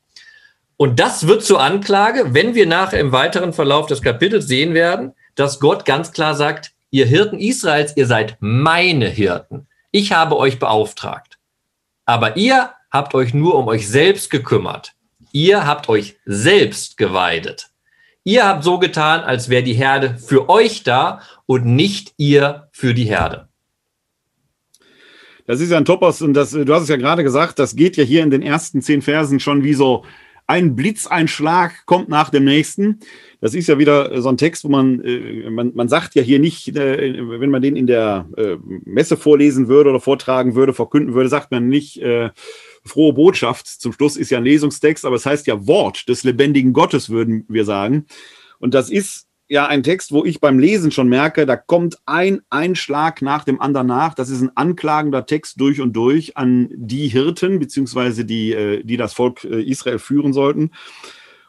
Und 0.77 0.99
das 0.99 1.27
wird 1.27 1.43
zur 1.43 1.61
Anklage, 1.61 2.33
wenn 2.33 2.53
wir 2.53 2.65
nachher 2.65 2.99
im 2.99 3.11
weiteren 3.11 3.53
Verlauf 3.53 3.87
des 3.87 4.01
Kapitels 4.01 4.47
sehen 4.47 4.73
werden, 4.73 5.13
dass 5.35 5.59
Gott 5.59 5.85
ganz 5.85 6.11
klar 6.11 6.35
sagt, 6.35 6.73
ihr 6.91 7.05
Hirten 7.05 7.39
Israels, 7.39 7.95
ihr 7.95 8.07
seid 8.07 8.37
meine 8.39 9.07
Hirten. 9.07 9.67
Ich 9.91 10.11
habe 10.11 10.37
euch 10.37 10.59
beauftragt. 10.59 11.37
Aber 12.05 12.37
ihr 12.37 12.71
habt 12.91 13.15
euch 13.15 13.33
nur 13.33 13.55
um 13.55 13.67
euch 13.67 13.87
selbst 13.87 14.29
gekümmert. 14.29 14.93
Ihr 15.31 15.65
habt 15.65 15.89
euch 15.89 16.17
selbst 16.25 16.97
geweidet. 16.97 17.69
Ihr 18.23 18.45
habt 18.45 18.63
so 18.63 18.79
getan, 18.79 19.21
als 19.21 19.49
wäre 19.49 19.63
die 19.63 19.73
Herde 19.73 20.17
für 20.17 20.49
euch 20.49 20.83
da 20.83 21.21
und 21.45 21.65
nicht 21.65 22.13
ihr 22.17 22.69
für 22.71 22.93
die 22.93 23.05
Herde. 23.05 23.47
Das 25.45 25.61
ist 25.61 25.69
ja 25.69 25.77
ein 25.77 25.85
Topos 25.85 26.21
und 26.21 26.33
das, 26.33 26.51
du 26.51 26.73
hast 26.73 26.83
es 26.83 26.89
ja 26.89 26.95
gerade 26.95 27.23
gesagt, 27.23 27.59
das 27.59 27.75
geht 27.75 27.97
ja 27.97 28.03
hier 28.03 28.23
in 28.23 28.31
den 28.31 28.41
ersten 28.41 28.81
zehn 28.81 29.03
Versen 29.03 29.39
schon 29.39 29.63
wie 29.63 29.75
so 29.75 30.03
ein 30.47 30.75
Blitzeinschlag 30.75 31.85
kommt 31.85 32.07
nach 32.07 32.29
dem 32.29 32.45
nächsten. 32.45 32.99
Das 33.41 33.55
ist 33.55 33.67
ja 33.67 33.79
wieder 33.79 34.21
so 34.21 34.29
ein 34.29 34.37
Text, 34.37 34.63
wo 34.63 34.69
man, 34.69 35.03
äh, 35.03 35.49
man, 35.49 35.71
man 35.73 35.89
sagt 35.89 36.15
ja 36.15 36.21
hier 36.21 36.39
nicht, 36.39 36.75
äh, 36.75 37.15
wenn 37.17 37.49
man 37.49 37.61
den 37.61 37.75
in 37.75 37.87
der 37.87 38.27
äh, 38.37 38.57
Messe 38.85 39.17
vorlesen 39.17 39.67
würde 39.67 39.89
oder 39.89 39.99
vortragen 39.99 40.55
würde, 40.55 40.73
verkünden 40.73 41.13
würde, 41.13 41.29
sagt 41.29 41.51
man 41.51 41.67
nicht, 41.67 42.01
frohe 42.83 43.13
Botschaft. 43.13 43.67
Zum 43.67 43.93
Schluss 43.93 44.17
ist 44.17 44.29
ja 44.29 44.37
ein 44.37 44.43
Lesungstext, 44.43 45.05
aber 45.05 45.15
es 45.15 45.25
heißt 45.25 45.47
ja 45.47 45.65
Wort 45.65 46.07
des 46.07 46.23
lebendigen 46.23 46.73
Gottes, 46.73 47.09
würden 47.09 47.45
wir 47.47 47.65
sagen. 47.65 48.05
Und 48.59 48.73
das 48.73 48.89
ist 48.89 49.27
ja 49.47 49.67
ein 49.67 49.83
Text, 49.83 50.11
wo 50.11 50.25
ich 50.25 50.39
beim 50.39 50.59
Lesen 50.59 50.91
schon 50.91 51.07
merke, 51.07 51.45
da 51.45 51.55
kommt 51.55 51.97
ein 52.05 52.41
Einschlag 52.49 53.21
nach 53.21 53.43
dem 53.43 53.61
anderen 53.61 53.87
nach. 53.87 54.13
Das 54.13 54.29
ist 54.29 54.41
ein 54.41 54.55
anklagender 54.55 55.25
Text 55.25 55.59
durch 55.59 55.81
und 55.81 55.93
durch 55.93 56.37
an 56.37 56.69
die 56.73 57.07
Hirten, 57.07 57.59
beziehungsweise 57.59 58.25
die, 58.25 58.53
äh, 58.53 58.83
die 58.83 58.97
das 58.97 59.13
Volk 59.13 59.43
äh, 59.43 59.61
Israel 59.61 59.99
führen 59.99 60.33
sollten. 60.33 60.71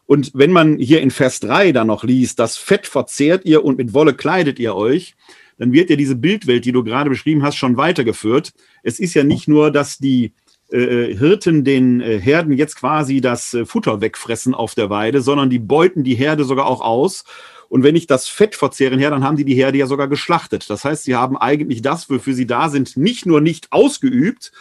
Und 0.04 0.30
wenn 0.35 0.52
man 0.52 0.78
hier 0.78 1.00
in 1.00 1.11
Vers 1.11 1.40
3 1.40 1.72
dann 1.72 1.88
noch 1.88 2.04
liest, 2.04 2.38
das 2.38 2.56
Fett 2.56 2.87
verzehrt 2.87 3.44
ihr 3.44 3.64
und 3.64 3.78
mit 3.78 3.92
Wolle 3.92 4.14
kleidet 4.14 4.59
ihr 4.59 4.74
euch, 4.74 5.16
dann 5.59 5.72
wird 5.72 5.90
ja 5.90 5.96
diese 5.96 6.16
Bildwelt, 6.16 6.64
die 6.64 6.72
du 6.72 6.85
gerade 6.85 7.11
beschrieben 7.11 7.42
hast, 7.42 7.56
schon 7.56 7.76
weitergeführt. 7.76 8.52
Es 8.82 9.00
ist 9.00 9.14
ja 9.14 9.24
nicht 9.24 9.48
nur, 9.48 9.70
dass 9.70 9.98
die 9.98 10.32
äh, 10.70 11.14
Hirten 11.14 11.64
den 11.64 12.00
äh, 12.00 12.20
Herden 12.20 12.52
jetzt 12.52 12.76
quasi 12.76 13.20
das 13.20 13.54
äh, 13.54 13.64
Futter 13.64 14.00
wegfressen 14.00 14.54
auf 14.54 14.74
der 14.74 14.90
Weide, 14.90 15.22
sondern 15.22 15.50
die 15.50 15.59
beuten 15.59 16.04
die 16.04 16.14
Herde 16.14 16.44
sogar 16.44 16.66
auch 16.66 16.80
aus. 16.80 17.24
Und 17.68 17.83
wenn 17.83 17.96
ich 17.96 18.07
das 18.07 18.29
Fett 18.29 18.55
verzehren 18.55 18.98
her, 18.98 19.11
dann 19.11 19.24
haben 19.24 19.37
die 19.37 19.44
die 19.44 19.55
Herde 19.55 19.79
ja 19.79 19.87
sogar 19.87 20.09
geschlachtet. 20.09 20.68
Das 20.70 20.85
heißt, 20.85 21.05
sie 21.05 21.14
haben 21.14 21.37
eigentlich 21.37 21.83
das, 21.83 22.09
wofür 22.09 22.35
sie 22.35 22.46
da 22.46 22.68
sind, 22.68 22.96
nicht 22.96 23.26
nur 23.26 23.40
nicht 23.40 23.72
ausgeübt, 23.72 24.52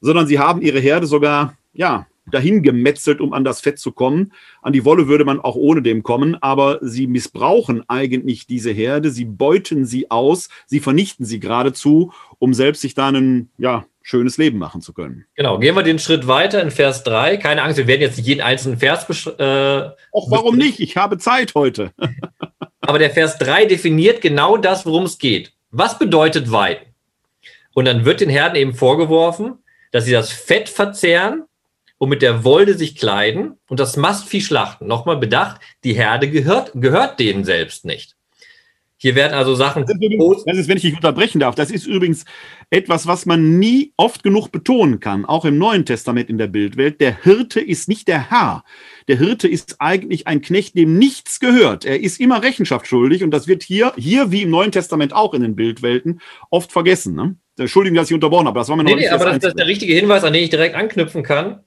sondern 0.00 0.26
sie 0.26 0.38
haben 0.38 0.62
ihre 0.62 0.80
Herde 0.80 1.06
sogar, 1.06 1.56
ja, 1.72 2.06
dahin 2.30 2.62
gemetzelt, 2.62 3.20
um 3.20 3.32
an 3.32 3.44
das 3.44 3.60
Fett 3.60 3.78
zu 3.78 3.92
kommen. 3.92 4.32
An 4.62 4.72
die 4.72 4.84
Wolle 4.84 5.08
würde 5.08 5.24
man 5.24 5.40
auch 5.40 5.54
ohne 5.54 5.82
dem 5.82 6.02
kommen, 6.02 6.34
aber 6.42 6.78
sie 6.82 7.06
missbrauchen 7.06 7.88
eigentlich 7.88 8.46
diese 8.46 8.72
Herde, 8.72 9.10
sie 9.10 9.24
beuten 9.24 9.84
sie 9.84 10.10
aus, 10.10 10.48
sie 10.66 10.80
vernichten 10.80 11.24
sie 11.24 11.40
geradezu, 11.40 12.12
um 12.38 12.52
selbst 12.52 12.82
sich 12.82 12.94
da 12.94 13.08
ein 13.08 13.50
ja, 13.58 13.84
schönes 14.06 14.36
Leben 14.36 14.58
machen 14.58 14.82
zu 14.82 14.92
können. 14.92 15.26
Genau, 15.34 15.58
gehen 15.58 15.74
wir 15.74 15.82
den 15.82 15.98
Schritt 15.98 16.28
weiter 16.28 16.62
in 16.62 16.70
Vers 16.70 17.02
3. 17.02 17.38
Keine 17.38 17.62
Angst, 17.62 17.76
wir 17.76 17.88
werden 17.88 18.02
jetzt 18.02 18.18
jeden 18.18 18.40
einzelnen 18.40 18.78
Vers 18.78 19.04
äh, 19.26 19.90
Och, 20.12 20.30
warum 20.30 20.56
nicht? 20.56 20.78
Ich 20.78 20.96
habe 20.96 21.18
Zeit 21.18 21.56
heute. 21.56 21.92
aber 22.80 23.00
der 23.00 23.10
Vers 23.10 23.36
3 23.38 23.66
definiert 23.66 24.20
genau 24.20 24.58
das, 24.58 24.86
worum 24.86 25.04
es 25.04 25.18
geht. 25.18 25.52
Was 25.72 25.98
bedeutet 25.98 26.52
Weiden? 26.52 26.86
Und 27.74 27.86
dann 27.86 28.04
wird 28.04 28.20
den 28.20 28.30
Herden 28.30 28.54
eben 28.54 28.74
vorgeworfen, 28.74 29.58
dass 29.90 30.04
sie 30.04 30.12
das 30.12 30.30
Fett 30.30 30.68
verzehren 30.68 31.42
und 31.98 32.08
mit 32.08 32.22
der 32.22 32.44
Wolde 32.44 32.74
sich 32.74 32.94
kleiden 32.94 33.58
und 33.68 33.80
das 33.80 33.96
Mastvieh 33.96 34.40
schlachten. 34.40 34.86
Nochmal 34.86 35.16
bedacht, 35.16 35.60
die 35.82 35.94
Herde 35.94 36.30
gehört, 36.30 36.70
gehört 36.74 37.18
denen 37.18 37.44
selbst 37.44 37.84
nicht. 37.84 38.15
Hier 38.98 39.14
werden 39.14 39.34
also 39.34 39.54
Sachen. 39.54 39.82
Das 39.82 39.94
ist, 39.94 40.02
übrigens, 40.02 40.44
das 40.44 40.56
ist, 40.56 40.68
wenn 40.68 40.76
ich 40.78 40.82
dich 40.82 40.94
unterbrechen 40.94 41.38
darf, 41.38 41.54
das 41.54 41.70
ist 41.70 41.86
übrigens 41.86 42.24
etwas, 42.70 43.06
was 43.06 43.26
man 43.26 43.58
nie 43.58 43.92
oft 43.98 44.22
genug 44.22 44.50
betonen 44.50 45.00
kann, 45.00 45.26
auch 45.26 45.44
im 45.44 45.58
Neuen 45.58 45.84
Testament 45.84 46.30
in 46.30 46.38
der 46.38 46.46
Bildwelt. 46.46 47.00
Der 47.00 47.22
Hirte 47.22 47.60
ist 47.60 47.88
nicht 47.88 48.08
der 48.08 48.30
Herr. 48.30 48.64
Der 49.08 49.18
Hirte 49.18 49.48
ist 49.48 49.76
eigentlich 49.80 50.26
ein 50.26 50.40
Knecht, 50.40 50.76
dem 50.76 50.98
nichts 50.98 51.40
gehört. 51.40 51.84
Er 51.84 52.00
ist 52.00 52.18
immer 52.20 52.42
Rechenschaft 52.42 52.86
schuldig 52.86 53.22
und 53.22 53.32
das 53.32 53.46
wird 53.46 53.62
hier, 53.62 53.92
hier 53.98 54.32
wie 54.32 54.42
im 54.42 54.50
Neuen 54.50 54.72
Testament 54.72 55.12
auch 55.12 55.34
in 55.34 55.42
den 55.42 55.56
Bildwelten 55.56 56.20
oft 56.50 56.72
vergessen. 56.72 57.14
Ne? 57.14 57.36
Entschuldigung, 57.58 57.96
dass 57.96 58.08
ich 58.08 58.14
unterbrochen 58.14 58.46
habe. 58.46 58.58
Das 58.58 58.70
war 58.70 58.76
mir 58.76 58.84
nee, 58.84 58.92
noch 58.92 58.96
nicht 58.96 59.08
nee, 59.10 59.14
aber 59.14 59.26
das, 59.26 59.38
das 59.40 59.48
ist 59.50 59.58
der 59.58 59.66
richtige 59.66 59.94
Hinweis, 59.94 60.24
an 60.24 60.32
den 60.32 60.42
ich 60.42 60.50
direkt 60.50 60.74
anknüpfen 60.74 61.22
kann 61.22 61.60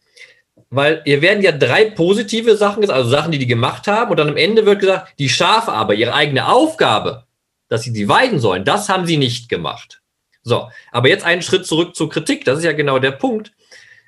weil 0.70 1.02
hier 1.04 1.22
werden 1.22 1.44
ja 1.44 1.52
drei 1.52 1.90
positive 1.90 2.56
Sachen 2.56 2.82
gesagt, 2.82 2.98
also 2.98 3.10
Sachen, 3.10 3.32
die 3.32 3.40
die 3.40 3.48
gemacht 3.48 3.88
haben, 3.88 4.12
und 4.12 4.18
dann 4.18 4.30
am 4.30 4.38
Ende 4.38 4.66
wird 4.66 4.80
gesagt, 4.80 5.14
die 5.20 5.30
Schafe 5.30 5.72
aber, 5.72 5.96
ihre 5.96 6.14
eigene 6.14 6.48
Aufgabe, 6.48 7.26
dass 7.70 7.84
sie 7.84 7.92
sie 7.92 8.08
weiden 8.08 8.40
sollen, 8.40 8.66
das 8.66 8.90
haben 8.90 9.06
sie 9.06 9.18
nicht 9.18 9.50
gemacht. 9.50 10.02
So, 10.44 10.70
aber 10.92 11.10
jetzt 11.10 11.26
einen 11.26 11.42
Schritt 11.42 11.66
zurück 11.66 11.96
zur 11.96 12.10
Kritik, 12.10 12.46
das 12.46 12.60
ist 12.60 12.66
ja 12.66 12.74
genau 12.74 13.00
der 13.00 13.12
Punkt. 13.12 13.54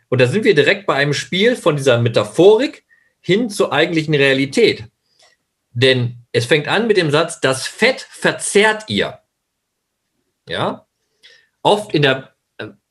Und 0.10 0.21
da 0.21 0.28
sind 0.28 0.43
wir 0.43 0.56
direkt 0.56 0.86
bei 0.86 0.95
einem 0.95 1.13
Spiel 1.13 1.56
von 1.56 1.76
dieser 1.76 2.00
Metaphorik 2.00 2.86
hin 3.21 3.50
zur 3.50 3.71
eigentlichen 3.71 4.13
Realität. 4.13 4.86
Denn 5.71 6.17
es 6.32 6.45
fängt 6.45 6.67
an 6.67 6.88
mit 6.88 6.97
dem 6.97 7.12
Satz, 7.12 7.39
das 7.39 7.67
Fett 7.67 8.02
verzehrt 8.10 8.86
ihr. 8.88 9.19
Ja? 10.47 10.86
Oft 11.62 11.93
in 11.93 12.02
der 12.02 12.31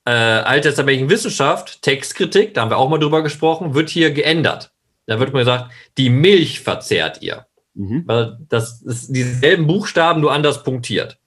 äh, 0.04 0.10
alttestamentlichen 0.10 1.10
Wissenschaft, 1.10 1.82
Textkritik, 1.82 2.54
da 2.54 2.62
haben 2.62 2.70
wir 2.70 2.78
auch 2.78 2.88
mal 2.88 2.98
drüber 2.98 3.22
gesprochen, 3.22 3.74
wird 3.74 3.90
hier 3.90 4.10
geändert. 4.10 4.72
Da 5.06 5.18
wird 5.18 5.32
man 5.32 5.40
gesagt, 5.40 5.72
die 5.98 6.10
Milch 6.10 6.60
verzehrt 6.60 7.22
ihr. 7.22 7.46
Mhm. 7.74 8.04
Weil 8.06 8.38
das 8.48 8.82
ist 8.82 9.14
dieselben 9.14 9.66
Buchstaben 9.66 10.20
nur 10.20 10.32
anders 10.32 10.62
punktiert. 10.62 11.18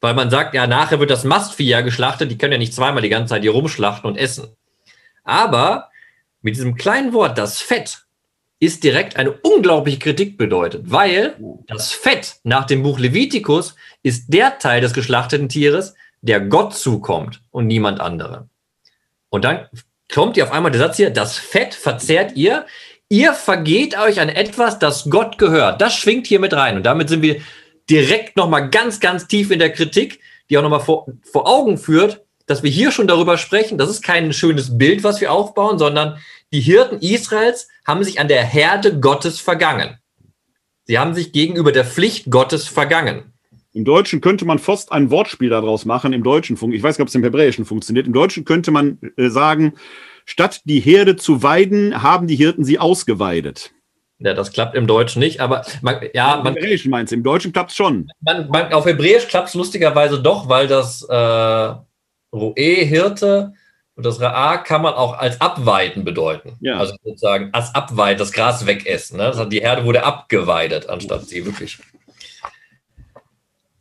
Weil 0.00 0.14
man 0.14 0.30
sagt, 0.30 0.54
ja, 0.54 0.66
nachher 0.66 1.00
wird 1.00 1.10
das 1.10 1.24
Mastvieh 1.24 1.68
ja 1.68 1.80
geschlachtet, 1.80 2.30
die 2.30 2.38
können 2.38 2.52
ja 2.52 2.58
nicht 2.58 2.74
zweimal 2.74 3.02
die 3.02 3.08
ganze 3.08 3.34
Zeit 3.34 3.42
hier 3.42 3.52
rumschlachten 3.52 4.10
und 4.10 4.16
essen. 4.16 4.48
Aber 5.24 5.90
mit 6.40 6.56
diesem 6.56 6.74
kleinen 6.74 7.12
Wort, 7.12 7.38
das 7.38 7.60
Fett, 7.60 8.02
ist 8.58 8.84
direkt 8.84 9.16
eine 9.16 9.32
unglaubliche 9.32 9.98
Kritik 9.98 10.38
bedeutet, 10.38 10.84
weil 10.88 11.34
das 11.66 11.90
Fett 11.90 12.36
nach 12.44 12.64
dem 12.64 12.84
Buch 12.84 13.00
Levitikus 13.00 13.74
ist 14.04 14.26
der 14.28 14.60
Teil 14.60 14.80
des 14.80 14.92
geschlachteten 14.92 15.48
Tieres, 15.48 15.94
der 16.22 16.40
Gott 16.40 16.74
zukommt 16.74 17.42
und 17.50 17.66
niemand 17.66 18.00
andere. 18.00 18.48
Und 19.28 19.44
dann 19.44 19.68
kommt 20.12 20.36
ihr 20.36 20.44
auf 20.44 20.52
einmal 20.52 20.72
der 20.72 20.80
Satz 20.80 20.96
hier, 20.96 21.10
das 21.10 21.36
Fett 21.36 21.74
verzehrt 21.74 22.36
ihr, 22.36 22.66
ihr 23.08 23.34
vergeht 23.34 23.98
euch 23.98 24.20
an 24.20 24.28
etwas, 24.28 24.78
das 24.78 25.10
Gott 25.10 25.36
gehört. 25.36 25.80
Das 25.80 25.94
schwingt 25.94 26.26
hier 26.26 26.40
mit 26.40 26.54
rein. 26.54 26.76
Und 26.76 26.84
damit 26.84 27.08
sind 27.08 27.22
wir 27.22 27.40
direkt 27.90 28.36
nochmal 28.36 28.70
ganz, 28.70 29.00
ganz 29.00 29.26
tief 29.26 29.50
in 29.50 29.58
der 29.58 29.72
Kritik, 29.72 30.20
die 30.48 30.56
auch 30.56 30.62
nochmal 30.62 30.80
vor, 30.80 31.06
vor 31.22 31.48
Augen 31.48 31.76
führt, 31.76 32.22
dass 32.46 32.62
wir 32.62 32.70
hier 32.70 32.92
schon 32.92 33.06
darüber 33.06 33.36
sprechen. 33.36 33.78
Das 33.78 33.90
ist 33.90 34.02
kein 34.02 34.32
schönes 34.32 34.78
Bild, 34.78 35.04
was 35.04 35.20
wir 35.20 35.32
aufbauen, 35.32 35.78
sondern 35.78 36.18
die 36.52 36.60
Hirten 36.60 37.00
Israels 37.00 37.68
haben 37.86 38.04
sich 38.04 38.20
an 38.20 38.28
der 38.28 38.44
Herde 38.44 39.00
Gottes 39.00 39.40
vergangen. 39.40 39.98
Sie 40.84 40.98
haben 40.98 41.14
sich 41.14 41.32
gegenüber 41.32 41.72
der 41.72 41.84
Pflicht 41.84 42.30
Gottes 42.30 42.66
vergangen. 42.68 43.31
Im 43.74 43.84
Deutschen 43.84 44.20
könnte 44.20 44.44
man 44.44 44.58
fast 44.58 44.92
ein 44.92 45.10
Wortspiel 45.10 45.48
daraus 45.48 45.84
machen. 45.84 46.12
Im 46.12 46.22
Deutschen, 46.22 46.56
ich 46.72 46.82
weiß 46.82 46.98
nicht, 46.98 47.02
ob 47.02 47.08
es 47.08 47.14
im 47.14 47.24
Hebräischen 47.24 47.64
funktioniert. 47.64 48.06
Im 48.06 48.12
Deutschen 48.12 48.44
könnte 48.44 48.70
man 48.70 48.98
äh, 49.16 49.28
sagen, 49.28 49.74
statt 50.26 50.60
die 50.64 50.80
Herde 50.80 51.16
zu 51.16 51.42
weiden, 51.42 52.02
haben 52.02 52.26
die 52.26 52.36
Hirten 52.36 52.64
sie 52.64 52.78
ausgeweidet. 52.78 53.72
Ja, 54.18 54.34
das 54.34 54.52
klappt 54.52 54.76
im 54.76 54.86
Deutschen 54.86 55.20
nicht, 55.20 55.40
aber 55.40 55.64
man, 55.80 55.96
ja, 56.12 56.38
Im 56.38 56.46
Hebräischen 56.46 56.90
meinst 56.90 57.10
du, 57.10 57.16
im 57.16 57.22
Deutschen 57.24 57.52
klappt 57.52 57.70
es 57.70 57.76
schon. 57.76 58.08
Man, 58.20 58.48
man, 58.48 58.72
auf 58.72 58.86
Hebräisch 58.86 59.26
klappt 59.26 59.48
es 59.48 59.54
lustigerweise 59.54 60.20
doch, 60.20 60.48
weil 60.48 60.68
das 60.68 61.02
äh, 61.02 61.74
Roe, 62.32 62.54
Hirte 62.54 63.52
und 63.96 64.06
das 64.06 64.20
Ra 64.20 64.58
kann 64.58 64.82
man 64.82 64.94
auch 64.94 65.18
als 65.18 65.40
abweiden 65.40 66.04
bedeuten. 66.04 66.56
Ja. 66.60 66.78
Also 66.78 66.94
sozusagen 67.02 67.50
als 67.52 67.74
abweiden, 67.74 68.18
das 68.18 68.32
Gras 68.32 68.64
wegessen. 68.66 69.16
Ne? 69.16 69.24
Das 69.24 69.38
hat, 69.38 69.52
die 69.52 69.60
Herde 69.60 69.84
wurde 69.84 70.04
abgeweidet, 70.04 70.88
anstatt 70.88 71.26
sie 71.26 71.44
wirklich 71.44 71.78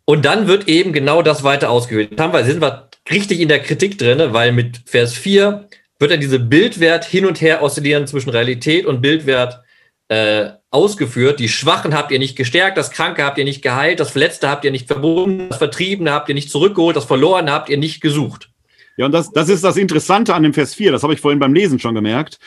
und 0.06 0.26
dann 0.26 0.48
wird 0.48 0.68
eben 0.68 0.94
genau 0.94 1.22
das 1.22 1.44
weiter 1.44 1.70
ausgewählt. 1.70 2.20
Haben 2.20 2.34
wir, 2.34 2.44
sind 2.44 2.62
wir 2.62 2.90
richtig 3.10 3.40
in 3.40 3.48
der 3.48 3.60
Kritik 3.60 3.98
drin, 3.98 4.34
weil 4.34 4.52
mit 4.52 4.82
Vers 4.86 5.14
4 5.14 5.68
wird 6.00 6.12
dann 6.12 6.20
diese 6.20 6.40
Bildwert 6.40 7.06
hin 7.06 7.26
und 7.26 7.42
her 7.42 7.62
oszillieren 7.62 8.08
zwischen 8.08 8.32
Realität 8.32 8.86
und 8.86 9.02
Bildwert 9.02 9.62
äh, 10.08 10.50
ausgeführt. 10.72 11.40
Die 11.40 11.48
Schwachen 11.48 11.94
habt 11.94 12.12
ihr 12.12 12.20
nicht 12.20 12.36
gestärkt, 12.36 12.78
das 12.78 12.92
Kranke 12.92 13.24
habt 13.24 13.38
ihr 13.38 13.44
nicht 13.44 13.62
geheilt, 13.62 14.00
das 14.00 14.12
Verletzte 14.12 14.50
habt 14.50 14.66
ihr 14.66 14.72
nicht 14.72 14.88
verbunden, 14.88 15.50
das 15.50 15.60
Vertriebene 15.60 16.12
habt 16.12 16.28
ihr 16.28 16.36
nicht 16.36 16.50
zurückgeholt, 16.50 16.96
das 16.96 17.06
Verlorene 17.06 17.52
habt 17.52 17.70
ihr 17.70 17.78
nicht 17.78 18.02
gesucht. 18.02 18.50
Ja, 18.98 19.06
und 19.06 19.14
das, 19.14 19.32
das 19.32 19.48
ist 19.48 19.64
das 19.64 19.78
Interessante 19.78 20.34
an 20.34 20.44
dem 20.44 20.54
Vers 20.54 20.76
4, 20.76 20.92
das 20.92 21.04
habe 21.04 21.14
ich 21.14 21.22
vorhin 21.22 21.40
beim 21.40 21.54
Lesen 21.54 21.80
schon 21.80 21.96
gemerkt, 21.96 22.40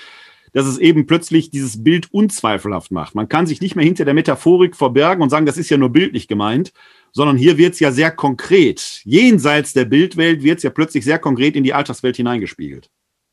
dass 0.53 0.67
es 0.67 0.79
eben 0.79 1.07
plötzlich 1.07 1.51
dieses 1.51 1.83
Bild 1.83 2.09
unzweifelhaft 2.13 2.91
macht. 2.91 3.15
Man 3.15 3.29
kann 3.29 3.47
sich 3.47 3.61
nicht 3.61 3.77
mehr 3.77 3.85
hinter 3.85 4.05
der 4.05 4.15
Metaphorik 4.15 4.77
verbergen 4.77 5.23
und 5.23 5.31
sagen, 5.31 5.47
das 5.47 5.57
ist 5.57 5.71
ja 5.71 5.79
nur 5.79 5.91
bildlich 5.91 6.29
gemeint, 6.29 6.73
sondern 7.15 7.37
hier 7.37 7.57
wird 7.57 7.75
es 7.75 7.81
ja 7.81 7.93
sehr 7.93 8.11
konkret. 8.11 9.01
Jenseits 9.05 9.73
der 9.73 9.85
Bildwelt 9.85 10.43
wird 10.43 10.59
es 10.59 10.65
ja 10.65 10.71
plötzlich 10.71 11.05
sehr 11.05 11.19
konkret 11.19 11.55
in 11.57 11.63
die 11.63 11.73
Alltagswelt 11.73 12.17
hineingespiegelt. 12.17 12.91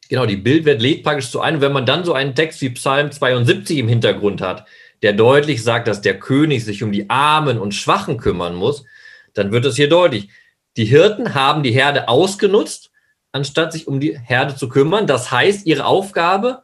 Genau, 0.07 0.25
die 0.25 0.37
Bildwelt 0.37 0.81
lädt 0.81 1.03
praktisch 1.03 1.31
zu 1.31 1.41
ein. 1.41 1.61
wenn 1.61 1.73
man 1.73 1.85
dann 1.85 2.05
so 2.05 2.13
einen 2.13 2.35
Text 2.35 2.61
wie 2.61 2.69
Psalm 2.69 3.11
72 3.11 3.77
im 3.79 3.87
Hintergrund 3.87 4.41
hat, 4.41 4.67
der 5.01 5.13
deutlich 5.13 5.63
sagt, 5.63 5.87
dass 5.87 6.01
der 6.01 6.19
König 6.19 6.63
sich 6.63 6.83
um 6.83 6.91
die 6.91 7.09
Armen 7.09 7.57
und 7.57 7.73
Schwachen 7.73 8.17
kümmern 8.17 8.53
muss, 8.53 8.85
dann 9.33 9.51
wird 9.51 9.65
es 9.65 9.77
hier 9.77 9.89
deutlich. 9.89 10.29
Die 10.77 10.85
Hirten 10.85 11.33
haben 11.33 11.63
die 11.63 11.71
Herde 11.71 12.07
ausgenutzt, 12.07 12.91
anstatt 13.31 13.73
sich 13.73 13.87
um 13.87 13.99
die 13.99 14.17
Herde 14.17 14.55
zu 14.55 14.69
kümmern. 14.69 15.07
Das 15.07 15.31
heißt, 15.31 15.65
ihre 15.65 15.85
Aufgabe, 15.85 16.61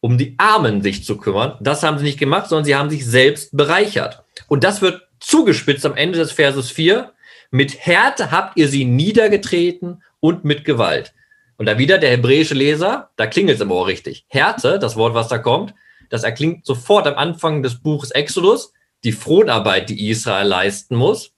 um 0.00 0.16
die 0.16 0.34
Armen 0.38 0.80
sich 0.80 1.04
zu 1.04 1.18
kümmern, 1.18 1.58
das 1.60 1.82
haben 1.82 1.98
sie 1.98 2.04
nicht 2.04 2.18
gemacht, 2.18 2.48
sondern 2.48 2.64
sie 2.64 2.76
haben 2.76 2.90
sich 2.90 3.04
selbst 3.04 3.54
bereichert. 3.54 4.24
Und 4.48 4.64
das 4.64 4.80
wird 4.80 5.02
zugespitzt 5.26 5.86
am 5.86 5.96
Ende 5.96 6.18
des 6.18 6.32
Verses 6.32 6.70
4. 6.70 7.12
Mit 7.50 7.86
Härte 7.86 8.30
habt 8.30 8.56
ihr 8.56 8.68
sie 8.68 8.84
niedergetreten 8.84 10.02
und 10.20 10.44
mit 10.44 10.64
Gewalt. 10.64 11.14
Und 11.56 11.66
da 11.66 11.78
wieder 11.78 11.98
der 11.98 12.10
hebräische 12.10 12.54
Leser, 12.54 13.10
da 13.16 13.26
klingelt 13.26 13.56
es 13.56 13.62
im 13.62 13.70
Ohr 13.70 13.86
richtig. 13.86 14.24
Härte, 14.28 14.78
das 14.78 14.96
Wort, 14.96 15.14
was 15.14 15.28
da 15.28 15.38
kommt, 15.38 15.74
das 16.10 16.24
erklingt 16.24 16.66
sofort 16.66 17.06
am 17.06 17.14
Anfang 17.14 17.62
des 17.62 17.80
Buches 17.80 18.10
Exodus, 18.10 18.72
die 19.04 19.12
Fronarbeit, 19.12 19.88
die 19.88 20.10
Israel 20.10 20.46
leisten 20.46 20.96
muss. 20.96 21.32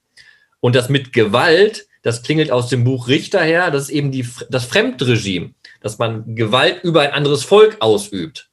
Und 0.61 0.75
das 0.75 0.89
mit 0.89 1.13
Gewalt, 1.13 1.87
das 2.03 2.23
klingelt 2.23 2.51
aus 2.51 2.69
dem 2.69 2.85
Buch 2.85 3.09
Richter 3.09 3.43
her, 3.43 3.71
das 3.71 3.85
ist 3.85 3.91
eben 3.91 4.11
die, 4.11 4.27
das 4.49 4.65
Fremdregime, 4.65 5.51
dass 5.81 5.99
man 5.99 6.35
Gewalt 6.35 6.83
über 6.83 7.03
ein 7.03 7.13
anderes 7.13 7.45
Volk 7.45 7.77
ausübt. 7.81 8.51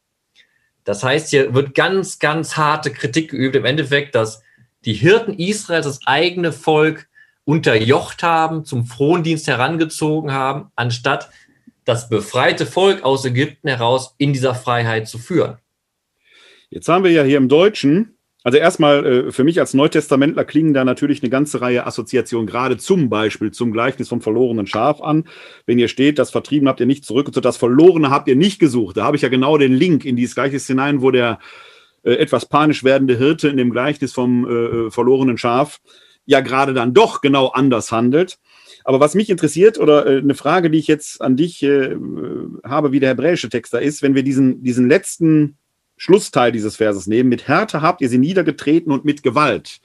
Das 0.84 1.04
heißt, 1.04 1.30
hier 1.30 1.54
wird 1.54 1.76
ganz, 1.76 2.19
ganz 2.19 2.58
harte 2.58 2.91
Kritik 2.91 3.32
geübt, 3.32 3.56
im 3.56 3.65
Endeffekt, 3.65 4.15
dass 4.15 4.42
die 4.86 4.93
Hirten 4.93 5.34
Israels 5.34 5.86
das 5.86 6.00
eigene 6.06 6.52
Volk 6.52 7.08
unterjocht 7.46 8.24
haben, 8.24 8.65
zum 8.65 8.86
Frondienst 8.86 9.48
herangezogen 9.48 10.32
haben, 10.32 10.72
anstatt 10.76 11.30
das 11.86 12.10
befreite 12.10 12.65
Volk 12.65 13.04
aus 13.04 13.26
Ägypten 13.26 13.67
heraus 13.67 14.15
in 14.17 14.34
dieser 14.34 14.56
Freiheit 14.56 15.08
zu 15.08 15.17
führen. 15.17 15.58
Jetzt 16.69 16.88
haben 16.88 17.04
wir 17.04 17.12
ja 17.12 17.24
hier 17.24 17.38
im 17.38 17.50
Deutschen 17.50 18.17
Also 18.46 18.58
erstmal 18.58 19.06
äh, 19.06 19.32
für 19.32 19.43
mich 19.46 19.60
als 19.60 19.74
Neutestamentler 19.74 20.43
klingen 20.43 20.74
da 20.74 20.84
natürlich 20.84 21.22
eine 21.22 21.30
ganze 21.30 21.62
Reihe 21.62 21.86
Assoziationen 21.86 22.48
gerade 22.48 22.78
zum 22.78 23.10
Beispiel 23.10 23.52
zum 23.52 23.72
Gleichnis 23.72 24.10
vom 24.10 24.22
verlorenen 24.22 24.67
Schaf 24.67 25.02
an. 25.02 25.26
Wenn 25.65 25.80
ihr 25.80 25.88
steht, 25.88 26.19
das 26.19 26.32
Vertrieben 26.32 26.67
habt 26.67 26.80
ihr 26.80 26.86
nicht 26.86 27.06
zurück 27.06 27.32
das 27.32 27.58
Verlorene 27.58 28.10
habt 28.10 28.28
ihr 28.28 28.36
nicht 28.36 28.60
gesucht. 28.60 28.98
Da 28.98 29.06
habe 29.06 29.15
ich 29.15 29.22
ja 29.22 29.30
genau 29.30 29.58
den 29.58 29.74
Link 29.74 30.04
in 30.04 30.15
dieses 30.15 30.36
Gleichnis 30.36 30.67
hinein, 30.67 31.02
wo 31.02 31.12
der 31.12 31.39
äh, 32.04 32.13
etwas 32.13 32.46
panisch 32.46 32.84
werdende 32.84 33.18
Hirte 33.18 33.48
in 33.50 33.58
dem 33.58 33.72
Gleichnis 33.72 34.13
vom 34.13 34.46
äh, 34.46 34.52
äh 34.52 34.92
verlorenen 34.92 35.38
Schaf 35.38 35.80
ja 36.26 36.39
gerade 36.39 36.74
dann 36.74 36.94
doch 36.94 37.22
genau 37.22 37.48
anders 37.48 37.92
handelt. 37.92 38.39
Aber 38.86 39.00
was 39.00 39.16
mich 39.16 39.30
interessiert 39.30 39.80
oder 39.80 40.06
äh, 40.06 40.18
eine 40.18 40.36
Frage, 40.36 40.70
die 40.70 40.80
ich 40.80 40.88
jetzt 40.88 41.22
an 41.22 41.38
dich 41.38 41.63
äh, 41.63 41.96
habe, 42.63 42.92
wie 42.92 43.00
der 43.00 43.10
hebräische 43.10 43.50
Text 43.50 43.74
da 43.74 43.78
ist, 43.78 44.02
wenn 44.02 44.16
wir 44.16 44.24
diesen, 44.24 44.63
diesen 44.63 44.88
letzten 44.88 45.58
Schlussteil 45.98 46.52
dieses 46.52 46.78
Verses 46.78 47.08
nehmen, 47.08 47.30
mit 47.30 47.48
Härte 47.48 47.82
habt 47.82 48.02
ihr 48.02 48.10
sie 48.10 48.18
niedergetreten 48.18 48.92
und 48.92 49.06
mit 49.06 49.24
Gewalt. 49.24 49.80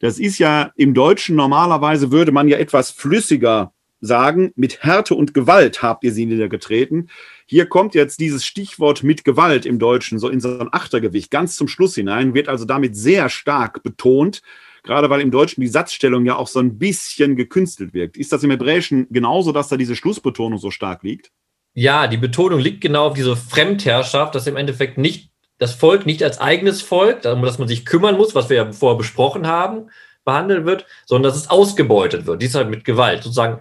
Das 0.00 0.18
ist 0.18 0.38
ja 0.38 0.72
im 0.76 0.94
Deutschen 0.94 1.36
normalerweise 1.36 2.10
würde 2.10 2.32
man 2.32 2.48
ja 2.48 2.58
etwas 2.58 2.90
flüssiger 2.90 3.72
sagen, 4.00 4.52
mit 4.56 4.82
Härte 4.82 5.14
und 5.14 5.32
Gewalt 5.32 5.82
habt 5.82 6.02
ihr 6.04 6.12
sie 6.12 6.26
niedergetreten. 6.26 7.08
Hier 7.46 7.66
kommt 7.66 7.94
jetzt 7.94 8.20
dieses 8.20 8.44
Stichwort 8.44 9.02
mit 9.02 9.24
Gewalt 9.24 9.66
im 9.66 9.78
Deutschen 9.78 10.18
so 10.18 10.28
in 10.28 10.40
so 10.40 10.58
ein 10.58 10.68
Achtergewicht 10.72 11.30
ganz 11.30 11.56
zum 11.56 11.68
Schluss 11.68 11.94
hinein, 11.94 12.34
wird 12.34 12.48
also 12.48 12.64
damit 12.64 12.96
sehr 12.96 13.28
stark 13.28 13.82
betont, 13.82 14.42
gerade 14.82 15.10
weil 15.10 15.20
im 15.20 15.30
Deutschen 15.30 15.60
die 15.60 15.68
Satzstellung 15.68 16.24
ja 16.24 16.36
auch 16.36 16.48
so 16.48 16.58
ein 16.58 16.78
bisschen 16.78 17.36
gekünstelt 17.36 17.94
wirkt. 17.94 18.16
Ist 18.16 18.32
das 18.32 18.42
im 18.42 18.50
Hebräischen 18.50 19.06
genauso, 19.10 19.52
dass 19.52 19.68
da 19.68 19.76
diese 19.76 19.96
Schlussbetonung 19.96 20.58
so 20.58 20.70
stark 20.70 21.02
liegt? 21.02 21.30
Ja, 21.74 22.06
die 22.06 22.18
Betonung 22.18 22.60
liegt 22.60 22.82
genau 22.82 23.06
auf 23.06 23.14
diese 23.14 23.36
Fremdherrschaft, 23.36 24.34
dass 24.34 24.46
im 24.46 24.56
Endeffekt 24.56 24.98
nicht 24.98 25.30
das 25.58 25.74
Volk 25.74 26.06
nicht 26.06 26.22
als 26.22 26.40
eigenes 26.40 26.82
Volk, 26.82 27.22
dass 27.22 27.58
man 27.58 27.68
sich 27.68 27.86
kümmern 27.86 28.16
muss, 28.16 28.34
was 28.34 28.50
wir 28.50 28.56
ja 28.56 28.72
vorher 28.72 28.98
besprochen 28.98 29.46
haben, 29.46 29.90
behandelt 30.24 30.66
wird, 30.66 30.86
sondern 31.06 31.30
dass 31.30 31.40
es 31.40 31.50
ausgebeutet 31.50 32.26
wird. 32.26 32.42
Dies 32.42 32.54
halt 32.54 32.68
mit 32.68 32.84
Gewalt. 32.84 33.22
Sozusagen 33.22 33.60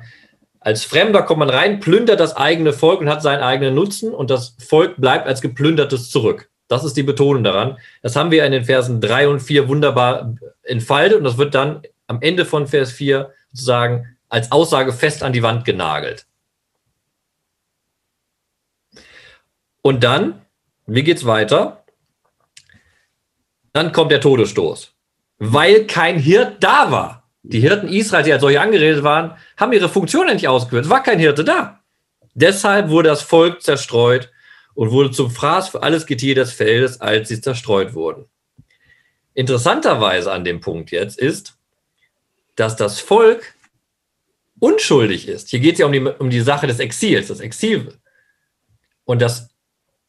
als 0.62 0.86
Fremder 0.86 1.24
kommt 1.24 1.39
man 1.39 1.50
rein, 1.50 1.80
plündert 1.80 2.19
das 2.19 2.36
eigene 2.36 2.71
Volk 2.71 3.02
und 3.02 3.10
hat 3.10 3.24
seinen 3.24 3.41
eigenen 3.41 3.74
Nutzen 3.74 4.13
und 4.13 4.30
das 4.30 4.56
Volk 4.60 4.95
bleibt 4.97 5.28
als 5.28 5.41
geplündertes 5.41 6.12
zurück. 6.12 6.50
Das 6.67 6.84
ist 6.84 6.95
die 6.95 7.04
Betonung 7.04 7.43
daran. 7.43 7.80
Das 8.04 8.15
haben 8.15 8.30
wir 8.30 8.45
in 8.45 8.52
den 8.52 8.63
Versen 8.63 9.02
3 9.02 9.28
und 9.28 9.39
4 9.39 9.67
wunderbar 9.67 10.36
entfaltet 10.62 11.17
und 11.17 11.24
das 11.24 11.39
wird 11.39 11.56
dann 11.56 11.82
am 12.06 12.21
Ende 12.21 12.45
von 12.45 12.67
Vers 12.67 12.91
4 12.91 13.34
sozusagen 13.52 14.17
als 14.30 14.52
Aussage 14.52 14.93
fest 14.93 15.24
an 15.24 15.34
die 15.34 15.43
Wand 15.43 15.65
genagelt. 15.65 16.28
Und 19.82 20.04
dann, 20.04 20.45
wie 20.86 21.04
geht's 21.04 21.26
weiter? 21.26 21.84
Dann 23.74 23.91
kommt 23.91 24.12
der 24.12 24.21
Todesstoß, 24.21 24.93
weil 25.39 25.88
kein 25.88 26.19
Hirt 26.19 26.63
da 26.63 26.91
war. 26.91 27.21
Die 27.44 27.60
Hirten 27.60 27.88
Israels, 27.88 28.26
die 28.26 28.34
als 28.34 28.42
solche 28.42 28.62
angeredet 28.62 29.04
waren, 29.04 29.36
haben 29.58 29.74
ihre 29.74 29.90
Funktion 29.90 30.28
nicht 30.28 30.48
ausgeführt. 30.48 30.86
Es 30.86 30.92
war 30.92 31.04
kein 31.04 31.20
Hirte 31.20 31.44
da. 31.44 31.80
Deshalb 32.34 32.90
wurde 32.90 33.10
das 33.10 33.24
Volk 33.24 33.62
zerstreut 33.62 34.32
und 34.74 34.92
wurde 34.92 35.12
zum 35.12 35.32
Fraß 35.32 35.70
für 35.70 35.84
alles 35.84 36.06
Getier 36.06 36.36
des 36.36 36.54
Feldes, 36.54 37.02
als 37.02 37.30
sie 37.30 37.42
zerstreut 37.42 37.94
wurden. 37.94 38.26
Interessanterweise 39.34 40.32
an 40.32 40.44
dem 40.44 40.62
Punkt 40.62 40.92
jetzt 40.92 41.18
ist, 41.18 41.58
dass 42.56 42.76
das 42.76 43.00
Volk 43.00 43.56
unschuldig 44.60 45.28
ist. 45.28 45.50
Hier 45.50 45.60
geht 45.60 45.74
es 45.74 45.80
ja 45.80 45.88
um 45.88 45.92
die, 45.92 46.00
um 46.00 46.30
die 46.30 46.42
Sache 46.42 46.68
des 46.68 46.80
Exils, 46.80 47.28
das 47.28 47.40
Exil. 47.40 47.98
Und 49.04 49.22
das 49.22 49.50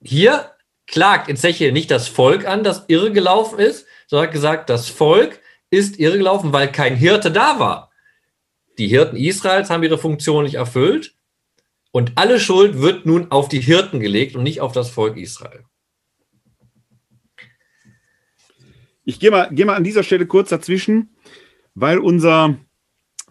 hier 0.02 0.50
klagt 0.86 1.28
Ezechiel 1.28 1.72
nicht 1.72 1.90
das 1.90 2.08
Volk 2.08 2.46
an, 2.46 2.64
das 2.64 2.84
irregelaufen 2.88 3.58
ist, 3.58 3.86
sondern 4.06 4.26
hat 4.26 4.34
gesagt, 4.34 4.70
das 4.70 4.88
Volk 4.88 5.40
ist 5.72 5.98
irregelaufen, 5.98 6.52
weil 6.52 6.70
kein 6.70 6.94
Hirte 6.94 7.32
da 7.32 7.58
war. 7.58 7.90
Die 8.78 8.88
Hirten 8.88 9.16
Israels 9.16 9.70
haben 9.70 9.82
ihre 9.82 9.98
Funktion 9.98 10.44
nicht 10.44 10.54
erfüllt 10.54 11.16
und 11.90 12.12
alle 12.16 12.38
Schuld 12.38 12.80
wird 12.80 13.06
nun 13.06 13.30
auf 13.30 13.48
die 13.48 13.60
Hirten 13.60 13.98
gelegt 13.98 14.36
und 14.36 14.42
nicht 14.42 14.60
auf 14.60 14.72
das 14.72 14.90
Volk 14.90 15.16
Israel. 15.16 15.64
Ich 19.04 19.18
gehe 19.18 19.30
mal, 19.30 19.48
geh 19.50 19.64
mal 19.64 19.74
an 19.74 19.82
dieser 19.82 20.02
Stelle 20.02 20.26
kurz 20.26 20.50
dazwischen, 20.50 21.16
weil 21.74 21.98
unser 21.98 22.58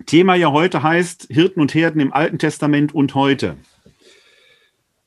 Thema 0.08 0.34
ja 0.34 0.51
heute 0.51 0.82
heißt 0.82 1.27
Hirten 1.30 1.62
und 1.62 1.73
Herden 1.75 2.01
im 2.01 2.12
Alten 2.12 2.39
Testament 2.39 2.93
und 2.93 3.13
heute. 3.13 3.58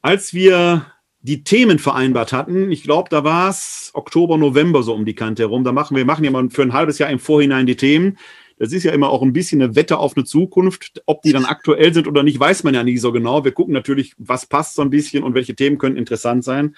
Als 0.03 0.35
wir 0.35 0.87
die 1.25 1.43
Themen 1.43 1.79
vereinbart 1.79 2.35
hatten. 2.35 2.71
Ich 2.71 2.83
glaube, 2.83 3.09
da 3.09 3.25
war 3.25 3.49
es 3.49 3.91
Oktober, 3.95 4.37
November 4.37 4.83
so 4.83 4.95
um 4.95 5.07
die 5.07 5.15
Kante 5.15 5.45
herum. 5.45 5.65
Da 5.65 5.73
machen 5.73 5.97
wir 5.97 6.05
machen 6.05 6.23
ja 6.23 6.31
mal 6.31 6.51
für 6.51 6.61
ein 6.61 6.75
halbes 6.75 6.99
Jahr 6.99 7.09
im 7.09 7.19
Vorhinein 7.19 7.65
die 7.65 7.77
Themen. 7.77 8.19
Das 8.59 8.75
ist 8.75 8.85
ja 8.85 8.93
immer 8.93 9.09
auch 9.09 9.23
ein 9.23 9.33
bisschen 9.33 9.63
eine 9.63 9.75
Wette 9.75 9.97
auf 9.97 10.17
eine 10.17 10.27
Zukunft. 10.27 11.03
Ob 11.07 11.23
die 11.23 11.33
dann 11.33 11.47
aktuell 11.47 11.95
sind 11.95 12.07
oder 12.07 12.23
nicht, 12.23 12.39
weiß 12.39 12.63
man 12.65 12.75
ja 12.75 12.85
nie 12.85 12.99
so 12.99 13.11
genau. 13.11 13.43
Wir 13.43 13.53
gucken 13.53 13.73
natürlich, 13.73 14.13
was 14.19 14.45
passt 14.45 14.75
so 14.75 14.83
ein 14.83 14.91
bisschen 14.91 15.25
und 15.25 15.35
welche 15.35 15.57
Themen 15.57 15.79
können 15.79 15.97
interessant 15.97 16.45
sein. 16.45 16.77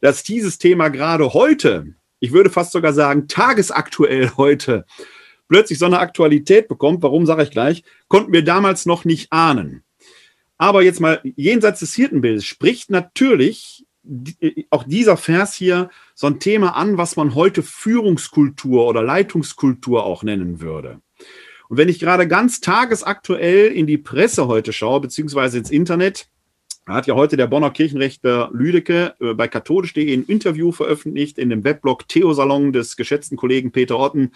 Dass 0.00 0.22
dieses 0.22 0.58
Thema 0.58 0.90
gerade 0.90 1.34
heute, 1.34 1.94
ich 2.20 2.32
würde 2.32 2.50
fast 2.50 2.70
sogar 2.70 2.92
sagen, 2.92 3.26
tagesaktuell 3.26 4.30
heute, 4.36 4.86
plötzlich 5.48 5.80
so 5.80 5.86
eine 5.86 5.98
Aktualität 5.98 6.68
bekommt, 6.68 7.02
warum 7.02 7.26
sage 7.26 7.42
ich 7.42 7.50
gleich, 7.50 7.82
konnten 8.06 8.32
wir 8.32 8.44
damals 8.44 8.86
noch 8.86 9.04
nicht 9.04 9.32
ahnen. 9.32 9.82
Aber 10.56 10.82
jetzt 10.82 11.00
mal 11.00 11.20
jenseits 11.36 11.80
des 11.80 11.94
Hirtenbildes 11.94 12.44
spricht 12.44 12.90
natürlich 12.90 13.77
auch 14.70 14.84
dieser 14.84 15.16
Vers 15.16 15.54
hier 15.54 15.90
so 16.14 16.26
ein 16.26 16.40
Thema 16.40 16.76
an, 16.76 16.98
was 16.98 17.16
man 17.16 17.34
heute 17.34 17.62
Führungskultur 17.62 18.86
oder 18.86 19.02
Leitungskultur 19.02 20.04
auch 20.04 20.22
nennen 20.22 20.60
würde. 20.60 21.00
Und 21.68 21.76
wenn 21.76 21.88
ich 21.88 21.98
gerade 21.98 22.26
ganz 22.26 22.60
tagesaktuell 22.60 23.72
in 23.72 23.86
die 23.86 23.98
Presse 23.98 24.48
heute 24.48 24.72
schaue, 24.72 25.00
beziehungsweise 25.00 25.58
ins 25.58 25.70
Internet, 25.70 26.28
hat 26.86 27.06
ja 27.06 27.14
heute 27.14 27.36
der 27.36 27.46
Bonner 27.46 27.70
Kirchenrechter 27.70 28.50
Lüdecke 28.52 29.14
äh, 29.20 29.34
bei 29.34 29.46
katholisch.de 29.46 30.12
ein 30.12 30.24
Interview 30.24 30.72
veröffentlicht 30.72 31.36
in 31.38 31.50
dem 31.50 31.64
Webblog 31.64 32.08
Theo-Salon 32.08 32.72
des 32.72 32.96
geschätzten 32.96 33.36
Kollegen 33.36 33.72
Peter 33.72 33.98
Otten 33.98 34.32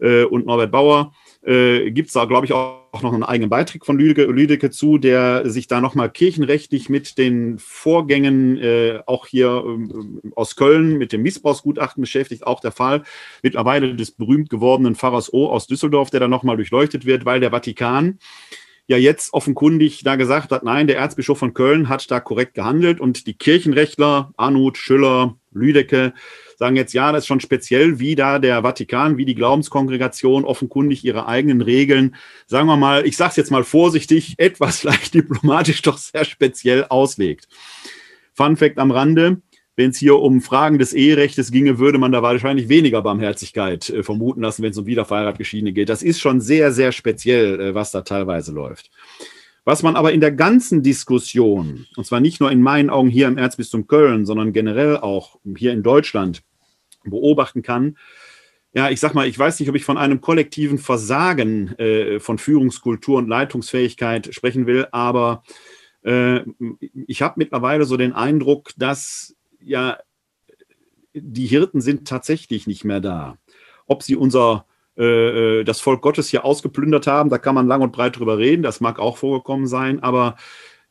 äh, 0.00 0.24
und 0.24 0.46
Norbert 0.46 0.70
Bauer 0.70 1.12
äh, 1.44 1.90
gibt 1.90 2.08
es 2.08 2.14
da, 2.14 2.24
glaube 2.24 2.46
ich, 2.46 2.52
auch, 2.52 2.80
noch 3.02 3.14
einen 3.14 3.22
eigenen 3.22 3.48
Beitrag 3.48 3.86
von 3.86 3.98
Lüdecke, 3.98 4.30
Lüdecke 4.30 4.70
zu, 4.70 4.98
der 4.98 5.48
sich 5.48 5.66
da 5.66 5.80
nochmal 5.80 6.10
kirchenrechtlich 6.10 6.90
mit 6.90 7.16
den 7.16 7.58
Vorgängen 7.58 8.58
äh, 8.58 9.00
auch 9.06 9.26
hier 9.26 9.64
äh, 9.64 10.30
aus 10.36 10.56
Köln 10.56 10.98
mit 10.98 11.12
dem 11.12 11.22
Missbrauchsgutachten 11.22 12.02
beschäftigt. 12.02 12.46
Auch 12.46 12.60
der 12.60 12.70
Fall 12.70 13.02
mittlerweile 13.42 13.94
des 13.94 14.10
berühmt 14.10 14.50
gewordenen 14.50 14.94
Pfarrers 14.94 15.32
O 15.32 15.48
aus 15.48 15.66
Düsseldorf, 15.66 16.10
der 16.10 16.20
da 16.20 16.28
nochmal 16.28 16.56
durchleuchtet 16.56 17.06
wird, 17.06 17.24
weil 17.24 17.40
der 17.40 17.50
Vatikan 17.50 18.18
ja 18.86 18.96
jetzt 18.96 19.32
offenkundig 19.32 20.02
da 20.04 20.16
gesagt 20.16 20.50
hat, 20.50 20.64
nein, 20.64 20.86
der 20.86 20.98
Erzbischof 20.98 21.38
von 21.38 21.54
Köln 21.54 21.88
hat 21.88 22.10
da 22.10 22.20
korrekt 22.20 22.54
gehandelt 22.54 23.00
und 23.00 23.26
die 23.26 23.34
Kirchenrechtler, 23.34 24.32
Arnut, 24.36 24.76
Schüller, 24.76 25.36
Lüdecke, 25.52 26.14
sagen 26.56 26.76
jetzt, 26.76 26.92
ja, 26.92 27.12
das 27.12 27.24
ist 27.24 27.26
schon 27.26 27.40
speziell, 27.40 27.98
wie 27.98 28.14
da 28.14 28.38
der 28.38 28.62
Vatikan, 28.62 29.16
wie 29.16 29.24
die 29.24 29.34
Glaubenskongregation 29.34 30.44
offenkundig 30.44 31.04
ihre 31.04 31.26
eigenen 31.26 31.60
Regeln, 31.60 32.16
sagen 32.46 32.66
wir 32.68 32.76
mal, 32.76 33.06
ich 33.06 33.16
sage 33.16 33.30
es 33.30 33.36
jetzt 33.36 33.50
mal 33.50 33.64
vorsichtig, 33.64 34.34
etwas 34.38 34.82
leicht 34.84 35.14
diplomatisch 35.14 35.82
doch 35.82 35.98
sehr 35.98 36.24
speziell 36.24 36.84
auslegt. 36.88 37.48
Fun 38.34 38.56
Fact 38.56 38.78
am 38.78 38.90
Rande, 38.90 39.42
wenn 39.76 39.90
es 39.90 39.98
hier 39.98 40.16
um 40.18 40.40
Fragen 40.42 40.78
des 40.78 40.92
Eherechtes 40.92 41.50
ginge, 41.50 41.78
würde 41.78 41.98
man 41.98 42.12
da 42.12 42.22
wahrscheinlich 42.22 42.68
weniger 42.68 43.02
Barmherzigkeit 43.02 43.88
äh, 43.90 44.02
vermuten 44.02 44.42
lassen, 44.42 44.62
wenn 44.62 44.72
es 44.72 44.78
um 44.78 44.86
Wiederverheiratgeschiedene 44.86 45.72
geht. 45.72 45.88
Das 45.88 46.02
ist 46.02 46.20
schon 46.20 46.40
sehr, 46.40 46.72
sehr 46.72 46.92
speziell, 46.92 47.60
äh, 47.60 47.74
was 47.74 47.90
da 47.90 48.02
teilweise 48.02 48.52
läuft. 48.52 48.90
Was 49.64 49.82
man 49.82 49.94
aber 49.94 50.12
in 50.12 50.20
der 50.20 50.32
ganzen 50.32 50.82
Diskussion, 50.82 51.86
und 51.96 52.04
zwar 52.04 52.20
nicht 52.20 52.40
nur 52.40 52.50
in 52.50 52.60
meinen 52.60 52.90
Augen 52.90 53.08
hier 53.08 53.28
im 53.28 53.38
Erzbistum 53.38 53.86
Köln, 53.86 54.26
sondern 54.26 54.52
generell 54.52 54.96
auch 54.96 55.38
hier 55.56 55.72
in 55.72 55.82
Deutschland, 55.82 56.42
beobachten 57.04 57.62
kann. 57.62 57.96
Ja, 58.74 58.90
ich 58.90 59.00
sag 59.00 59.14
mal, 59.14 59.26
ich 59.26 59.38
weiß 59.38 59.60
nicht, 59.60 59.68
ob 59.68 59.74
ich 59.74 59.84
von 59.84 59.98
einem 59.98 60.20
kollektiven 60.20 60.78
Versagen 60.78 61.76
äh, 61.78 62.20
von 62.20 62.38
Führungskultur 62.38 63.18
und 63.18 63.28
Leitungsfähigkeit 63.28 64.34
sprechen 64.34 64.66
will, 64.66 64.86
aber 64.92 65.42
äh, 66.04 66.40
ich 67.06 67.22
habe 67.22 67.34
mittlerweile 67.36 67.84
so 67.84 67.96
den 67.96 68.12
Eindruck, 68.12 68.70
dass 68.76 69.36
ja 69.64 69.98
die 71.14 71.46
Hirten 71.46 71.80
sind 71.80 72.08
tatsächlich 72.08 72.66
nicht 72.66 72.84
mehr 72.84 73.00
da. 73.00 73.36
Ob 73.86 74.02
sie 74.02 74.16
unser 74.16 74.66
äh, 74.96 75.60
äh 75.60 75.64
das 75.64 75.80
Volk 75.80 76.02
Gottes 76.02 76.28
hier 76.28 76.44
ausgeplündert 76.44 77.06
haben, 77.06 77.30
da 77.30 77.38
kann 77.38 77.54
man 77.54 77.66
lang 77.66 77.82
und 77.82 77.92
breit 77.92 78.18
drüber 78.18 78.38
reden, 78.38 78.62
das 78.62 78.80
mag 78.80 78.98
auch 78.98 79.18
vorgekommen 79.18 79.66
sein, 79.66 80.02
aber 80.02 80.36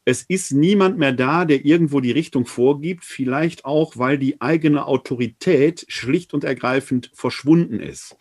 es 0.04 0.24
ist 0.24 0.52
niemand 0.52 0.98
mehr 0.98 1.12
da, 1.12 1.46
der 1.46 1.64
irgendwo 1.64 2.00
die 2.00 2.12
Richtung 2.12 2.48
vorgibt, 2.48 3.06
vielleicht 3.06 3.66
auch, 3.66 3.98
weil 3.98 4.18
die 4.18 4.42
eigene 4.42 4.88
Autorität 4.88 5.86
schlicht 5.90 6.34
und 6.34 6.44
ergreifend 6.44 7.12
verschwunden 7.14 7.80
ist. 7.80 8.18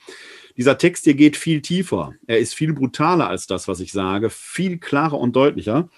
Dieser 0.59 0.77
Text 0.77 1.05
hier 1.05 1.15
geht 1.15 1.39
viel 1.39 1.63
tiefer. 1.63 2.13
Er 2.27 2.39
ist 2.39 2.55
viel 2.55 2.75
brutaler 2.75 3.29
als 3.29 3.47
das, 3.47 3.67
was 3.67 3.81
ich 3.81 3.93
sage, 3.93 4.29
viel 4.29 4.79
klarer 4.79 5.19
und 5.19 5.35
deutlicher. 5.35 5.89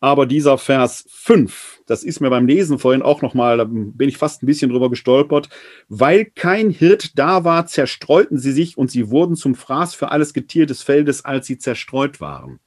Aber 0.00 0.26
dieser 0.26 0.58
Vers 0.58 1.06
5, 1.08 1.80
das 1.86 2.04
ist 2.04 2.20
mir 2.20 2.28
beim 2.28 2.46
Lesen 2.46 2.78
vorhin 2.78 3.02
auch 3.02 3.22
nochmal, 3.22 3.56
da 3.56 3.64
bin 3.64 4.08
ich 4.08 4.18
fast 4.18 4.42
ein 4.42 4.46
bisschen 4.46 4.70
drüber 4.70 4.90
gestolpert. 4.90 5.48
Weil 5.88 6.26
kein 6.26 6.70
Hirt 6.70 7.18
da 7.18 7.44
war, 7.44 7.66
zerstreuten 7.66 8.38
sie 8.38 8.52
sich 8.52 8.76
und 8.76 8.90
sie 8.90 9.10
wurden 9.10 9.36
zum 9.36 9.54
Fraß 9.54 9.94
für 9.94 10.10
alles 10.10 10.34
Getier 10.34 10.66
des 10.66 10.82
Feldes, 10.82 11.24
als 11.24 11.46
sie 11.46 11.58
zerstreut 11.58 12.20
waren. 12.20 12.60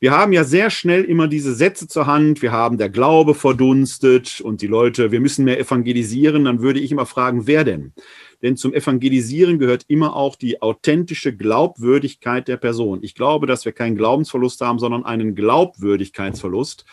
Wir 0.00 0.12
haben 0.12 0.32
ja 0.32 0.44
sehr 0.44 0.70
schnell 0.70 1.02
immer 1.02 1.26
diese 1.26 1.54
Sätze 1.54 1.88
zur 1.88 2.06
Hand. 2.06 2.40
Wir 2.40 2.52
haben 2.52 2.78
der 2.78 2.88
Glaube 2.88 3.34
verdunstet 3.34 4.40
und 4.40 4.62
die 4.62 4.68
Leute, 4.68 5.10
wir 5.10 5.20
müssen 5.20 5.44
mehr 5.44 5.58
evangelisieren. 5.58 6.44
Dann 6.44 6.62
würde 6.62 6.78
ich 6.78 6.92
immer 6.92 7.06
fragen, 7.06 7.48
wer 7.48 7.64
denn? 7.64 7.92
Denn 8.42 8.56
zum 8.56 8.72
Evangelisieren 8.72 9.58
gehört 9.58 9.84
immer 9.88 10.14
auch 10.14 10.36
die 10.36 10.62
authentische 10.62 11.34
Glaubwürdigkeit 11.34 12.46
der 12.46 12.56
Person. 12.56 13.00
Ich 13.02 13.14
glaube, 13.14 13.46
dass 13.46 13.64
wir 13.64 13.72
keinen 13.72 13.96
Glaubensverlust 13.96 14.60
haben, 14.60 14.78
sondern 14.78 15.04
einen 15.04 15.34
Glaubwürdigkeitsverlust, 15.34 16.84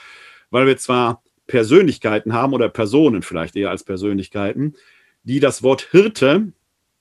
weil 0.49 0.65
wir 0.65 0.77
zwar 0.77 1.21
Persönlichkeiten 1.47 2.34
haben 2.34 2.53
oder 2.53 2.69
Personen 2.69 3.21
vielleicht 3.21 3.55
eher 3.55 3.69
als 3.69 3.84
Persönlichkeiten, 3.84 4.75
die 5.23 5.39
das 5.39 5.62
Wort 5.62 5.89
Hirte 5.91 6.51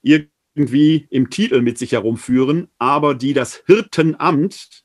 irgendwie 0.03 1.07
im 1.09 1.29
Titel 1.29 1.61
mit 1.61 1.77
sich 1.77 1.93
herumführen, 1.93 2.69
aber 2.77 3.15
die 3.15 3.33
das 3.33 3.63
Hirtenamt 3.65 4.83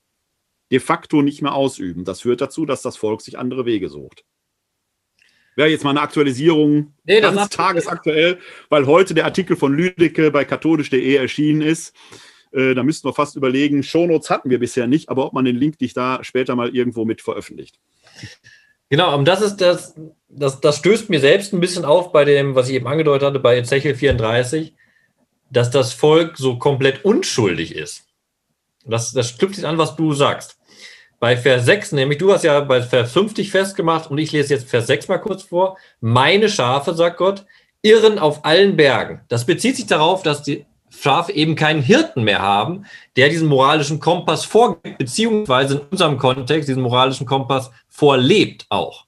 de 0.70 0.80
facto 0.80 1.20
nicht 1.20 1.42
mehr 1.42 1.54
ausüben. 1.54 2.04
Das 2.04 2.22
führt 2.22 2.40
dazu, 2.40 2.64
dass 2.64 2.82
das 2.82 2.96
Volk 2.96 3.20
sich 3.20 3.38
andere 3.38 3.66
Wege 3.66 3.88
sucht. 3.88 4.24
Wäre 5.56 5.68
jetzt 5.68 5.84
mal 5.84 5.90
eine 5.90 6.00
Aktualisierung, 6.00 6.94
nee, 7.04 7.20
ganz 7.20 7.50
tagesaktuell, 7.50 8.38
weil 8.68 8.86
heute 8.86 9.14
der 9.14 9.24
Artikel 9.24 9.56
von 9.56 9.74
Lüdecke 9.74 10.30
bei 10.30 10.44
katholisch.de 10.44 11.14
erschienen 11.14 11.60
ist. 11.60 11.94
Äh, 12.52 12.74
da 12.74 12.82
müssten 12.82 13.08
wir 13.08 13.12
fast 13.12 13.36
überlegen, 13.36 13.82
Shownotes 13.82 14.30
hatten 14.30 14.50
wir 14.50 14.58
bisher 14.58 14.86
nicht, 14.86 15.08
aber 15.08 15.26
ob 15.26 15.32
man 15.32 15.44
den 15.44 15.56
Link 15.56 15.80
nicht 15.80 15.96
da 15.96 16.22
später 16.22 16.56
mal 16.56 16.74
irgendwo 16.74 17.04
mit 17.04 17.20
veröffentlicht. 17.20 17.78
Genau, 18.88 19.16
und 19.16 19.26
das 19.26 19.40
ist 19.40 19.58
das, 19.58 19.94
das, 20.28 20.60
das 20.60 20.78
stößt 20.78 21.10
mir 21.10 21.20
selbst 21.20 21.52
ein 21.52 21.60
bisschen 21.60 21.84
auf 21.84 22.10
bei 22.10 22.24
dem, 22.24 22.56
was 22.56 22.68
ich 22.68 22.74
eben 22.74 22.88
angedeutet 22.88 23.28
hatte, 23.28 23.38
bei 23.38 23.56
Ezechiel 23.56 23.94
34, 23.94 24.74
dass 25.50 25.70
das 25.70 25.92
Volk 25.92 26.36
so 26.36 26.58
komplett 26.58 27.04
unschuldig 27.04 27.74
ist. 27.74 28.04
Das, 28.84 29.12
das 29.12 29.38
knüpft 29.38 29.56
sich 29.56 29.66
an, 29.66 29.78
was 29.78 29.94
du 29.94 30.12
sagst. 30.12 30.59
Bei 31.20 31.36
Vers 31.36 31.66
6, 31.66 31.92
nämlich 31.92 32.16
du 32.16 32.32
hast 32.32 32.44
ja 32.44 32.58
bei 32.60 32.80
Vers 32.80 33.12
50 33.12 33.50
festgemacht 33.50 34.10
und 34.10 34.16
ich 34.16 34.32
lese 34.32 34.54
jetzt 34.54 34.70
Vers 34.70 34.86
6 34.86 35.06
mal 35.08 35.18
kurz 35.18 35.42
vor. 35.42 35.76
Meine 36.00 36.48
Schafe, 36.48 36.94
sagt 36.94 37.18
Gott, 37.18 37.44
irren 37.82 38.18
auf 38.18 38.46
allen 38.46 38.74
Bergen. 38.74 39.20
Das 39.28 39.44
bezieht 39.44 39.76
sich 39.76 39.86
darauf, 39.86 40.22
dass 40.22 40.42
die 40.42 40.64
Schafe 40.88 41.32
eben 41.32 41.56
keinen 41.56 41.82
Hirten 41.82 42.24
mehr 42.24 42.40
haben, 42.40 42.86
der 43.16 43.28
diesen 43.28 43.48
moralischen 43.48 44.00
Kompass 44.00 44.46
vorgibt, 44.46 44.96
beziehungsweise 44.96 45.74
in 45.74 45.80
unserem 45.90 46.16
Kontext 46.16 46.70
diesen 46.70 46.82
moralischen 46.82 47.26
Kompass 47.26 47.70
vorlebt 47.90 48.64
auch. 48.70 49.04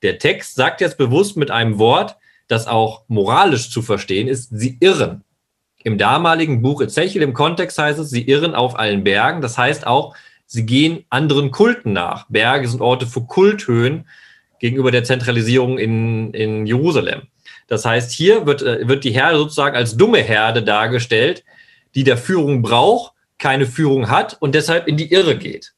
Der 0.00 0.18
Text 0.18 0.54
sagt 0.54 0.80
jetzt 0.80 0.96
bewusst 0.96 1.36
mit 1.36 1.50
einem 1.50 1.78
Wort, 1.78 2.16
das 2.48 2.66
auch 2.66 3.02
moralisch 3.08 3.70
zu 3.70 3.82
verstehen 3.82 4.28
ist, 4.28 4.48
sie 4.50 4.78
irren. 4.80 5.24
Im 5.84 5.98
damaligen 5.98 6.62
Buch 6.62 6.80
Ezechiel 6.80 7.20
im 7.20 7.34
Kontext 7.34 7.76
heißt 7.78 7.98
es, 7.98 8.08
sie 8.08 8.22
irren 8.22 8.54
auf 8.54 8.78
allen 8.78 9.04
Bergen. 9.04 9.42
Das 9.42 9.58
heißt 9.58 9.86
auch, 9.86 10.14
Sie 10.52 10.66
gehen 10.66 11.06
anderen 11.08 11.50
Kulten 11.50 11.94
nach. 11.94 12.26
Berge 12.28 12.68
sind 12.68 12.82
Orte 12.82 13.06
für 13.06 13.22
Kulthöhen 13.22 14.06
gegenüber 14.58 14.90
der 14.90 15.02
Zentralisierung 15.02 15.78
in, 15.78 16.34
in 16.34 16.66
Jerusalem. 16.66 17.22
Das 17.68 17.86
heißt, 17.86 18.12
hier 18.12 18.44
wird, 18.44 18.60
äh, 18.60 18.86
wird 18.86 19.04
die 19.04 19.12
Herde 19.12 19.38
sozusagen 19.38 19.76
als 19.76 19.96
dumme 19.96 20.18
Herde 20.18 20.62
dargestellt, 20.62 21.42
die 21.94 22.04
der 22.04 22.18
Führung 22.18 22.60
braucht, 22.60 23.14
keine 23.38 23.64
Führung 23.64 24.10
hat 24.10 24.36
und 24.40 24.54
deshalb 24.54 24.88
in 24.88 24.98
die 24.98 25.10
Irre 25.10 25.38
geht. 25.38 25.72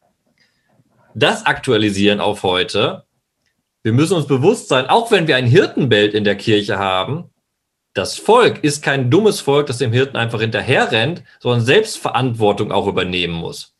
Das 1.14 1.46
aktualisieren 1.46 2.18
auf 2.18 2.42
heute. 2.42 3.04
Wir 3.84 3.92
müssen 3.92 4.16
uns 4.16 4.26
bewusst 4.26 4.66
sein, 4.66 4.88
auch 4.88 5.12
wenn 5.12 5.28
wir 5.28 5.36
ein 5.36 5.46
Hirtenbild 5.46 6.14
in 6.14 6.24
der 6.24 6.34
Kirche 6.34 6.78
haben, 6.78 7.30
das 7.92 8.18
Volk 8.18 8.64
ist 8.64 8.82
kein 8.82 9.08
dummes 9.08 9.40
Volk, 9.40 9.68
das 9.68 9.78
dem 9.78 9.92
Hirten 9.92 10.16
einfach 10.16 10.40
hinterherrennt, 10.40 11.22
sondern 11.38 11.60
Selbstverantwortung 11.60 12.72
auch 12.72 12.88
übernehmen 12.88 13.34
muss. 13.34 13.73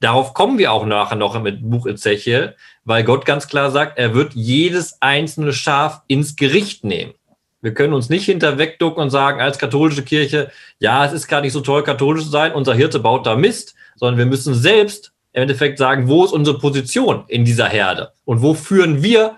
Darauf 0.00 0.34
kommen 0.34 0.58
wir 0.58 0.72
auch 0.72 0.84
nachher 0.84 1.16
noch 1.16 1.40
mit 1.40 1.68
Buch 1.68 1.86
Ezechiel, 1.86 2.54
weil 2.84 3.04
Gott 3.04 3.24
ganz 3.24 3.48
klar 3.48 3.70
sagt, 3.70 3.98
er 3.98 4.14
wird 4.14 4.34
jedes 4.34 5.00
einzelne 5.00 5.52
Schaf 5.52 6.02
ins 6.06 6.36
Gericht 6.36 6.84
nehmen. 6.84 7.14
Wir 7.62 7.74
können 7.74 7.94
uns 7.94 8.08
nicht 8.08 8.26
hinterwegducken 8.26 9.02
und 9.02 9.10
sagen, 9.10 9.40
als 9.40 9.58
katholische 9.58 10.04
Kirche, 10.04 10.50
ja, 10.78 11.04
es 11.04 11.12
ist 11.12 11.26
gar 11.26 11.40
nicht 11.40 11.52
so 11.52 11.62
toll, 11.62 11.82
katholisch 11.82 12.24
zu 12.24 12.30
sein, 12.30 12.52
unser 12.52 12.74
Hirte 12.74 12.98
baut 12.98 13.26
da 13.26 13.34
Mist, 13.34 13.74
sondern 13.96 14.18
wir 14.18 14.26
müssen 14.26 14.54
selbst 14.54 15.12
im 15.32 15.42
Endeffekt 15.42 15.78
sagen, 15.78 16.08
wo 16.08 16.24
ist 16.24 16.32
unsere 16.32 16.58
Position 16.58 17.24
in 17.28 17.44
dieser 17.44 17.68
Herde 17.68 18.12
und 18.24 18.42
wo 18.42 18.54
führen 18.54 19.02
wir 19.02 19.36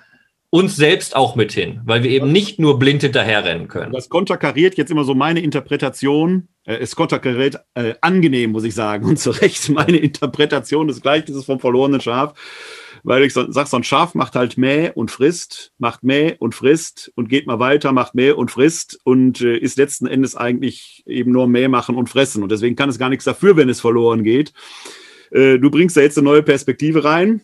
uns 0.50 0.76
selbst 0.76 1.14
auch 1.14 1.36
mit 1.36 1.52
hin, 1.52 1.80
weil 1.84 2.02
wir 2.02 2.10
eben 2.10 2.32
nicht 2.32 2.58
nur 2.58 2.78
blind 2.78 3.02
hinterherrennen 3.02 3.68
können. 3.68 3.92
Das 3.92 4.08
konterkariert 4.08 4.76
jetzt 4.78 4.90
immer 4.90 5.04
so 5.04 5.14
meine 5.14 5.40
Interpretation. 5.40 6.48
Äh, 6.64 6.76
es 6.76 6.96
konterkariert 6.96 7.56
äh, 7.74 7.94
angenehm, 8.00 8.52
muss 8.52 8.64
ich 8.64 8.74
sagen, 8.74 9.04
und 9.08 9.18
zu 9.18 9.30
Recht 9.30 9.68
meine 9.68 9.98
Interpretation 9.98 10.88
des 10.88 11.02
Gleichnisses 11.02 11.44
vom 11.44 11.60
verlorenen 11.60 12.00
Schaf. 12.00 12.34
Weil 13.04 13.22
ich 13.22 13.32
so, 13.32 13.50
sag, 13.52 13.68
so 13.68 13.76
ein 13.76 13.84
Schaf 13.84 14.14
macht 14.14 14.34
halt 14.34 14.58
Mäh 14.58 14.90
und 14.92 15.10
frisst, 15.10 15.72
macht 15.78 16.02
Mäh 16.02 16.34
und 16.38 16.54
frisst 16.54 17.12
und 17.14 17.28
geht 17.28 17.46
mal 17.46 17.60
weiter, 17.60 17.92
macht 17.92 18.14
Mäh 18.14 18.32
und 18.32 18.50
frisst 18.50 18.98
und 19.04 19.40
äh, 19.40 19.56
ist 19.56 19.76
letzten 19.76 20.06
Endes 20.06 20.34
eigentlich 20.34 21.04
eben 21.06 21.30
nur 21.30 21.46
Mäh 21.46 21.68
machen 21.68 21.94
und 21.94 22.08
fressen. 22.08 22.42
Und 22.42 22.50
deswegen 22.50 22.74
kann 22.74 22.88
es 22.88 22.98
gar 22.98 23.10
nichts 23.10 23.24
dafür, 23.24 23.56
wenn 23.56 23.68
es 23.68 23.80
verloren 23.80 24.24
geht. 24.24 24.52
Äh, 25.30 25.58
du 25.58 25.70
bringst 25.70 25.96
da 25.96 26.00
jetzt 26.00 26.18
eine 26.18 26.24
neue 26.24 26.42
Perspektive 26.42 27.04
rein 27.04 27.42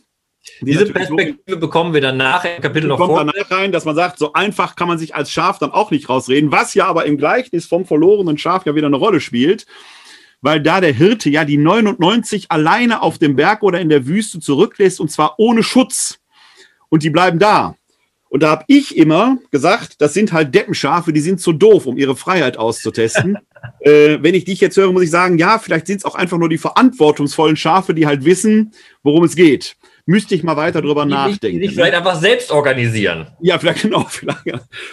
diese 0.61 0.87
Perspektive 0.87 1.57
bekommen 1.57 1.95
wir 1.95 2.01
dann 2.01 2.17
nachher 2.17 2.57
im 2.57 2.63
Kapitel 2.63 2.87
noch 2.87 2.99
vor. 2.99 3.25
danach 3.25 3.51
rein, 3.51 3.73
dass 3.73 3.85
man 3.85 3.97
sagt, 3.97 4.19
so 4.19 4.33
einfach 4.33 4.77
kann 4.77 4.89
man 4.89 4.99
sich 4.99 5.15
als 5.15 5.31
Schaf 5.31 5.59
dann 5.59 5.71
auch 5.71 5.91
nicht 5.91 6.09
rausreden, 6.09 6.53
was 6.53 6.75
ja 6.75 6.87
aber 6.87 7.07
im 7.07 7.17
Gleichnis 7.17 7.67
vom 7.67 7.87
verlorenen 7.87 8.39
Schaf 8.39 8.67
ja 8.67 8.75
wieder 8.75 8.87
eine 8.87 8.97
Rolle 8.97 9.21
spielt, 9.21 9.67
weil 10.41 10.61
da 10.61 10.81
der 10.81 10.93
Hirte 10.93 11.31
ja 11.31 11.45
die 11.45 11.57
99 11.57 12.51
alleine 12.51 13.03
auf 13.03 13.19
dem 13.19 13.37
Berg 13.37 13.63
oder 13.63 13.81
in 13.81 13.89
der 13.89 14.07
Wüste 14.07 14.41
zurücklässt 14.41 15.01
und 15.01 15.11
zwar 15.11 15.39
ohne 15.39 15.63
Schutz. 15.63 16.19
Und 16.91 17.03
die 17.03 17.11
bleiben 17.11 17.39
da. 17.39 17.75
Und 18.29 18.43
da 18.43 18.51
habe 18.51 18.65
ich 18.67 18.97
immer 18.97 19.39
gesagt, 19.51 20.01
das 20.01 20.13
sind 20.13 20.33
halt 20.33 20.55
Deppenschafe, 20.55 21.13
die 21.13 21.21
sind 21.21 21.41
zu 21.41 21.53
doof, 21.53 21.87
um 21.87 21.97
ihre 21.97 22.17
Freiheit 22.17 22.57
auszutesten. 22.57 23.39
äh, 23.81 24.19
wenn 24.21 24.35
ich 24.35 24.45
dich 24.45 24.61
jetzt 24.61 24.77
höre, 24.77 24.93
muss 24.93 25.05
ich 25.05 25.11
sagen, 25.11 25.39
ja, 25.39 25.59
vielleicht 25.59 25.87
sind 25.87 25.99
es 25.99 26.05
auch 26.05 26.15
einfach 26.15 26.37
nur 26.37 26.49
die 26.49 26.59
verantwortungsvollen 26.59 27.57
Schafe, 27.57 27.95
die 27.95 28.07
halt 28.07 28.25
wissen, 28.25 28.73
worum 29.03 29.25
es 29.25 29.37
geht 29.37 29.77
müsste 30.07 30.35
ich 30.35 30.43
mal 30.43 30.57
weiter 30.57 30.83
drüber 30.83 31.05
die, 31.05 31.11
nachdenken. 31.11 31.61
Die 31.61 31.67
sich 31.67 31.77
vielleicht 31.77 31.95
einfach 31.95 32.17
selbst 32.17 32.51
organisieren. 32.51 33.29
Ja, 33.41 33.59
vielleicht 33.59 33.83
genau. 33.83 34.05
Vielleicht, 34.09 34.41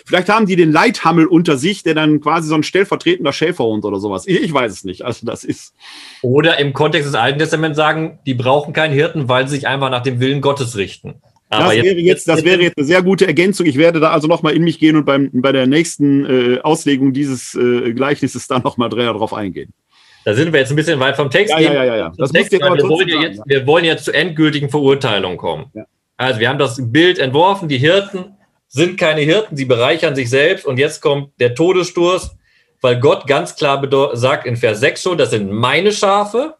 vielleicht, 0.06 0.30
haben 0.30 0.46
die 0.46 0.56
den 0.56 0.72
Leithammel 0.72 1.26
unter 1.26 1.58
sich, 1.58 1.84
der 1.84 1.96
dann 1.96 2.22
quasi 2.22 2.48
so 2.48 2.56
ein 2.56 2.64
stellvertretender 2.64 3.34
Schäferhund 3.34 3.86
oder 3.86 4.00
sowas. 4.00 4.28
Ich, 4.28 4.42
ich, 4.42 4.54
weiß 4.54 4.72
es 4.72 4.84
nicht. 4.84 5.04
Also 5.04 5.26
das 5.26 5.44
ist. 5.44 5.74
Oder 6.22 6.60
im 6.60 6.74
Kontext 6.74 7.08
des 7.08 7.16
Alten 7.16 7.40
Testaments 7.40 7.78
sagen, 7.78 8.20
die 8.26 8.34
brauchen 8.34 8.74
keinen 8.74 8.94
Hirten, 8.94 9.28
weil 9.28 9.48
sie 9.48 9.56
sich 9.56 9.68
einfach 9.68 9.90
nach 9.90 10.04
dem 10.04 10.20
Willen 10.20 10.42
Gottes 10.42 10.78
richten. 10.78 11.22
Aber 11.50 11.66
das, 11.66 11.76
jetzt, 11.76 11.86
wäre 11.86 12.00
jetzt, 12.00 12.28
das 12.30 12.46
wäre 12.46 12.62
jetzt 12.62 12.78
eine 12.78 12.88
sehr 12.88 13.04
gute 13.04 13.28
Ergänzung. 13.28 13.66
Ich 13.66 13.78
werde 13.78 14.00
da 14.00 14.12
also 14.12 14.28
nochmal 14.30 14.54
in 14.54 14.64
mich 14.64 14.80
gehen 14.80 14.96
und 14.96 15.06
beim, 15.06 15.30
bei 15.34 15.52
der 15.52 15.68
nächsten 15.68 16.26
äh, 16.26 16.60
Auslegung 16.62 17.12
dieses 17.12 17.56
äh, 17.56 17.92
Gleichnisses 17.92 18.48
da 18.48 18.60
nochmal 18.60 18.90
drauf 18.90 19.34
eingehen. 19.34 19.74
Da 20.24 20.34
sind 20.34 20.54
wir 20.54 20.60
jetzt 20.60 20.70
ein 20.70 20.76
bisschen 20.76 21.00
weit 21.00 21.16
vom 21.16 21.30
Text. 21.30 21.54
Ja, 21.54 21.60
ja, 21.60 21.84
ja, 21.84 21.96
ja. 21.96 22.12
Das 22.18 22.32
Text, 22.32 22.52
wir, 22.52 22.62
wollen 22.62 23.08
ja 23.08 23.22
jetzt, 23.22 23.42
wir 23.46 23.66
wollen 23.66 23.86
jetzt 23.86 24.06
zur 24.06 24.16
endgültigen 24.16 24.70
Verurteilung 24.70 25.38
kommen. 25.38 25.72
Ja. 25.74 25.86
Also 26.18 26.40
wir 26.40 26.50
haben 26.50 26.60
das 26.60 26.80
Bild 26.92 27.18
entworfen, 27.18 27.68
die 27.68 27.80
Hirten 27.80 28.36
sind 28.68 28.98
keine 28.98 29.22
Hirten, 29.22 29.58
sie 29.58 29.66
bereichern 29.66 30.16
sich 30.16 30.30
selbst 30.30 30.66
und 30.66 30.78
jetzt 30.78 31.02
kommt 31.02 31.32
der 31.40 31.56
Todesstoß, 31.56 32.38
weil 32.80 33.00
Gott 33.00 33.28
ganz 33.28 33.56
klar 33.56 33.82
sagt 34.14 34.46
in 34.46 34.56
Vers 34.56 34.80
6 34.80 35.02
schon, 35.02 35.18
das 35.18 35.32
sind 35.32 35.52
meine 35.52 35.92
Schafe 35.92 36.56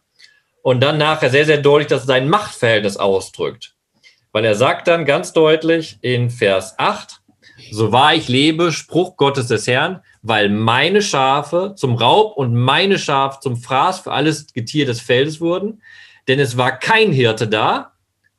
und 0.62 0.80
dann 0.80 0.98
nachher 0.98 1.30
sehr, 1.30 1.46
sehr 1.46 1.58
deutlich, 1.58 1.88
dass 1.88 2.04
sein 2.04 2.28
Machtverhältnis 2.28 2.96
ausdrückt. 2.96 3.74
Weil 4.32 4.44
er 4.44 4.54
sagt 4.54 4.88
dann 4.88 5.04
ganz 5.04 5.32
deutlich 5.32 5.98
in 6.02 6.28
Vers 6.28 6.74
8, 6.78 7.20
so 7.70 7.92
wahr 7.92 8.14
ich 8.14 8.28
lebe, 8.28 8.72
Spruch 8.72 9.16
Gottes 9.16 9.46
des 9.46 9.66
Herrn, 9.66 10.02
weil 10.22 10.48
meine 10.48 11.02
Schafe 11.02 11.74
zum 11.76 11.96
Raub 11.96 12.36
und 12.36 12.54
meine 12.54 12.98
Schafe 12.98 13.40
zum 13.40 13.56
Fraß 13.56 14.00
für 14.00 14.12
alles 14.12 14.52
Getier 14.52 14.86
des 14.86 15.00
Feldes 15.00 15.40
wurden. 15.40 15.82
Denn 16.28 16.38
es 16.38 16.56
war 16.56 16.78
kein 16.78 17.12
Hirte 17.12 17.48
da 17.48 17.92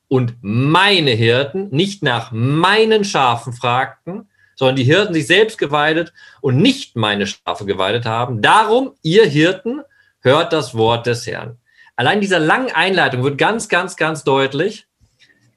und 0.07 0.35
meine 0.41 1.11
Hirten 1.11 1.69
nicht 1.69 2.01
nach 2.01 2.31
meinen 2.31 3.03
Schafen 3.03 3.51
fragten, 3.51 4.29
sondern 4.55 4.77
die 4.77 4.83
Hirten 4.83 5.13
sich 5.13 5.27
selbst 5.27 5.57
geweidet 5.57 6.13
und 6.39 6.57
nicht 6.57 6.95
meine 6.95 7.27
Schafe 7.27 7.65
geweidet 7.65 8.05
haben. 8.05 8.41
Darum, 8.41 8.93
ihr 9.01 9.25
Hirten, 9.25 9.81
hört 10.21 10.53
das 10.53 10.75
Wort 10.75 11.05
des 11.05 11.27
Herrn. 11.27 11.57
Allein 11.95 12.21
dieser 12.21 12.39
langen 12.39 12.71
Einleitung 12.71 13.23
wird 13.23 13.37
ganz, 13.37 13.67
ganz, 13.67 13.97
ganz 13.97 14.23
deutlich. 14.23 14.87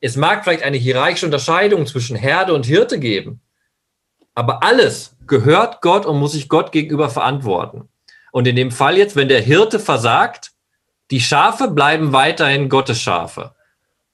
Es 0.01 0.16
mag 0.16 0.43
vielleicht 0.43 0.62
eine 0.62 0.77
hierarchische 0.77 1.27
Unterscheidung 1.27 1.87
zwischen 1.87 2.16
Herde 2.16 2.53
und 2.53 2.66
Hirte 2.66 2.99
geben, 2.99 3.41
aber 4.37 4.62
alles 4.62 5.16
gehört 5.26 5.80
Gott 5.82 6.07
und 6.07 6.20
muss 6.20 6.32
sich 6.32 6.49
Gott 6.49 6.70
gegenüber 6.70 7.11
verantworten. 7.11 7.89
Und 8.30 8.47
in 8.47 8.55
dem 8.55 8.70
Fall 8.70 8.97
jetzt, 8.97 9.16
wenn 9.16 9.28
der 9.28 9.41
Hirte 9.41 9.80
versagt, 9.80 10.53
die 11.11 11.20
Schafe 11.20 11.68
bleiben 11.68 12.12
weiterhin 12.12 12.68
Gottes 12.68 13.01
Schafe. 13.01 13.55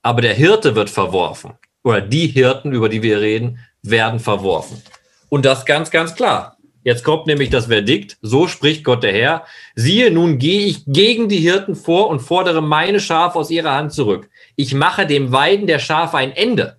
aber 0.03 0.21
der 0.21 0.35
Hirte 0.35 0.75
wird 0.75 0.91
verworfen. 0.91 1.53
Oder 1.85 2.01
die 2.01 2.27
Hirten, 2.27 2.73
über 2.73 2.89
die 2.89 3.03
wir 3.03 3.21
reden, 3.21 3.59
werden 3.83 4.21
verworfen. 4.21 4.83
Und 5.29 5.45
das 5.45 5.65
ganz, 5.65 5.91
ganz 5.91 6.15
klar. 6.15 6.59
Jetzt 6.85 7.05
kommt 7.05 7.27
nämlich 7.27 7.51
das 7.51 7.67
Verdikt. 7.67 8.19
So 8.23 8.49
spricht 8.49 8.85
Gott 8.85 9.05
der 9.05 9.13
Herr. 9.13 9.45
Siehe, 9.77 10.11
nun 10.11 10.39
gehe 10.39 10.67
ich 10.67 10.85
gegen 10.87 11.29
die 11.29 11.39
Hirten 11.39 11.77
vor 11.77 12.09
und 12.09 12.21
fordere 12.21 12.61
meine 12.61 12.99
Schafe 12.99 13.39
aus 13.39 13.51
ihrer 13.51 13.75
Hand 13.75 13.93
zurück. 13.93 14.29
Ich 14.57 14.75
mache 14.75 15.07
dem 15.07 15.31
Weiden 15.31 15.69
der 15.69 15.79
Schafe 15.79 16.17
ein 16.17 16.33
Ende. 16.33 16.79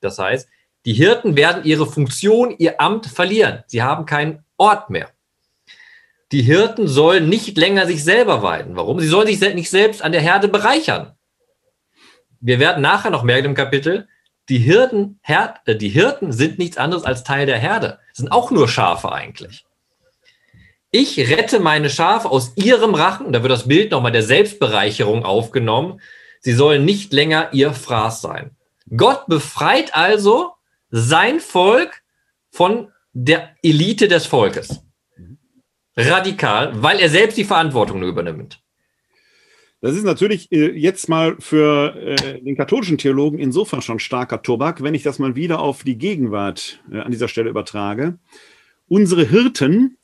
Das 0.00 0.18
heißt, 0.18 0.48
die 0.88 0.94
Hirten 0.94 1.36
werden 1.36 1.64
ihre 1.64 1.86
Funktion, 1.86 2.54
ihr 2.56 2.80
Amt 2.80 3.04
verlieren. 3.04 3.62
Sie 3.66 3.82
haben 3.82 4.06
keinen 4.06 4.42
Ort 4.56 4.88
mehr. 4.88 5.10
Die 6.32 6.40
Hirten 6.40 6.88
sollen 6.88 7.28
nicht 7.28 7.58
länger 7.58 7.86
sich 7.86 8.02
selber 8.02 8.42
weiden. 8.42 8.74
Warum? 8.74 8.98
Sie 8.98 9.06
sollen 9.06 9.26
sich 9.26 9.38
nicht 9.54 9.68
selbst 9.68 10.00
an 10.00 10.12
der 10.12 10.22
Herde 10.22 10.48
bereichern. 10.48 11.12
Wir 12.40 12.58
werden 12.58 12.80
nachher 12.80 13.10
noch 13.10 13.22
merken 13.22 13.48
im 13.48 13.54
Kapitel, 13.54 14.08
die 14.48 14.56
Hirten, 14.56 15.20
Her 15.20 15.56
äh, 15.66 15.76
die 15.76 15.90
Hirten 15.90 16.32
sind 16.32 16.58
nichts 16.58 16.78
anderes 16.78 17.04
als 17.04 17.22
Teil 17.22 17.44
der 17.44 17.58
Herde. 17.58 17.98
Sind 18.14 18.32
auch 18.32 18.50
nur 18.50 18.66
Schafe 18.66 19.12
eigentlich. 19.12 19.66
Ich 20.90 21.18
rette 21.18 21.60
meine 21.60 21.90
Schafe 21.90 22.30
aus 22.30 22.52
ihrem 22.56 22.94
Rachen. 22.94 23.34
Da 23.34 23.42
wird 23.42 23.52
das 23.52 23.68
Bild 23.68 23.90
nochmal 23.90 24.12
der 24.12 24.22
Selbstbereicherung 24.22 25.26
aufgenommen. 25.26 26.00
Sie 26.40 26.54
sollen 26.54 26.86
nicht 26.86 27.12
länger 27.12 27.50
ihr 27.52 27.74
Fraß 27.74 28.22
sein. 28.22 28.52
Gott 28.96 29.26
befreit 29.26 29.94
also 29.94 30.54
sein 30.90 31.40
Volk 31.40 32.02
von 32.50 32.92
der 33.12 33.56
Elite 33.62 34.08
des 34.08 34.26
Volkes. 34.26 34.82
Radikal, 35.96 36.82
weil 36.82 37.00
er 37.00 37.08
selbst 37.08 37.36
die 37.36 37.44
Verantwortung 37.44 38.02
übernimmt. 38.02 38.60
Das 39.80 39.94
ist 39.94 40.04
natürlich 40.04 40.50
äh, 40.50 40.72
jetzt 40.72 41.08
mal 41.08 41.36
für 41.38 41.94
äh, 41.96 42.40
den 42.40 42.56
katholischen 42.56 42.98
Theologen 42.98 43.38
insofern 43.38 43.80
schon 43.80 44.00
starker 44.00 44.42
Tobak, 44.42 44.82
wenn 44.82 44.94
ich 44.94 45.04
das 45.04 45.18
mal 45.20 45.36
wieder 45.36 45.60
auf 45.60 45.84
die 45.84 45.98
Gegenwart 45.98 46.82
äh, 46.90 46.98
an 46.98 47.12
dieser 47.12 47.28
Stelle 47.28 47.50
übertrage. 47.50 48.18
Unsere 48.88 49.24
Hirten, 49.24 49.96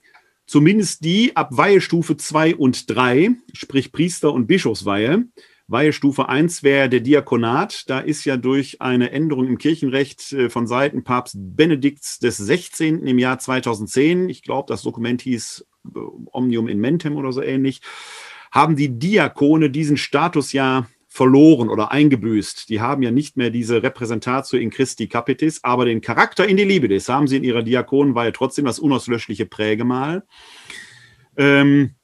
zumindest 0.47 1.05
die 1.05 1.35
ab 1.35 1.49
Weihestufe 1.53 2.17
2 2.17 2.55
und 2.55 2.89
3, 2.89 3.31
sprich 3.53 3.91
Priester- 3.91 4.33
und 4.33 4.47
Bischofsweihe, 4.47 5.25
Weihestufe 5.67 6.29
1 6.29 6.63
wäre 6.63 6.89
der 6.89 7.01
Diakonat. 7.01 7.89
Da 7.89 8.01
ist 8.01 8.25
ja 8.25 8.37
durch 8.37 8.83
eine 8.83 9.11
Änderung 9.11 9.47
im 9.47 9.59
Kirchenrecht 9.59 10.33
äh, 10.33 10.51
von 10.51 10.67
Seiten 10.67 11.05
Papst 11.05 11.37
Benedikts 11.39 12.19
des 12.19 12.37
16. 12.37 13.07
im 13.07 13.19
Jahr 13.19 13.39
2010, 13.39 14.29
ich 14.29 14.43
glaube, 14.43 14.67
das 14.69 14.83
Dokument 14.83 15.23
hieß 15.23 15.67
äh, 15.87 15.99
Omnium 16.33 16.69
in 16.69 16.81
Mentem 16.81 17.17
oder 17.17 17.33
so 17.33 17.43
ähnlich, 17.43 17.81
haben 18.53 18.77
die 18.77 18.99
Diakone 18.99 19.71
diesen 19.71 19.97
Status 19.97 20.53
ja 20.53 20.87
verloren 21.09 21.71
oder 21.71 21.93
eingebüßt. 21.93 22.69
Die 22.69 22.81
haben 22.81 23.03
ja 23.03 23.11
nicht 23.11 23.37
mehr 23.37 23.51
diese 23.51 23.83
Repräsentatio 23.83 24.59
in 24.59 24.71
Christi 24.71 25.07
Capitis, 25.07 25.63
aber 25.63 25.85
den 25.85 26.01
Charakter 26.01 26.47
in 26.47 26.57
die 26.57 26.65
Liebe, 26.65 26.89
das 26.89 27.09
haben 27.09 27.29
sie 27.29 27.37
in 27.37 27.45
ihrer 27.45 27.63
Diakonenweihe 27.63 28.33
trotzdem 28.33 28.65
das 28.65 28.81
unauslöschliche 28.81 29.47
Prägemal. 29.47 30.25
Ähm, 31.37 31.95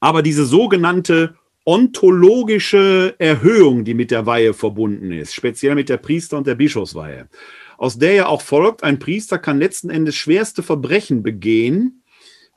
aber 0.00 0.22
diese 0.22 0.44
sogenannte 0.44 1.34
ontologische 1.64 3.14
Erhöhung, 3.18 3.84
die 3.84 3.94
mit 3.94 4.10
der 4.10 4.26
Weihe 4.26 4.54
verbunden 4.54 5.12
ist, 5.12 5.34
speziell 5.34 5.74
mit 5.74 5.88
der 5.88 5.96
Priester- 5.96 6.38
und 6.38 6.46
der 6.46 6.56
Bischofsweihe, 6.56 7.28
aus 7.78 7.98
der 7.98 8.14
ja 8.14 8.26
auch 8.26 8.42
folgt, 8.42 8.82
ein 8.82 8.98
Priester 8.98 9.38
kann 9.38 9.58
letzten 9.58 9.90
Endes 9.90 10.16
schwerste 10.16 10.62
Verbrechen 10.62 11.22
begehen, 11.22 12.02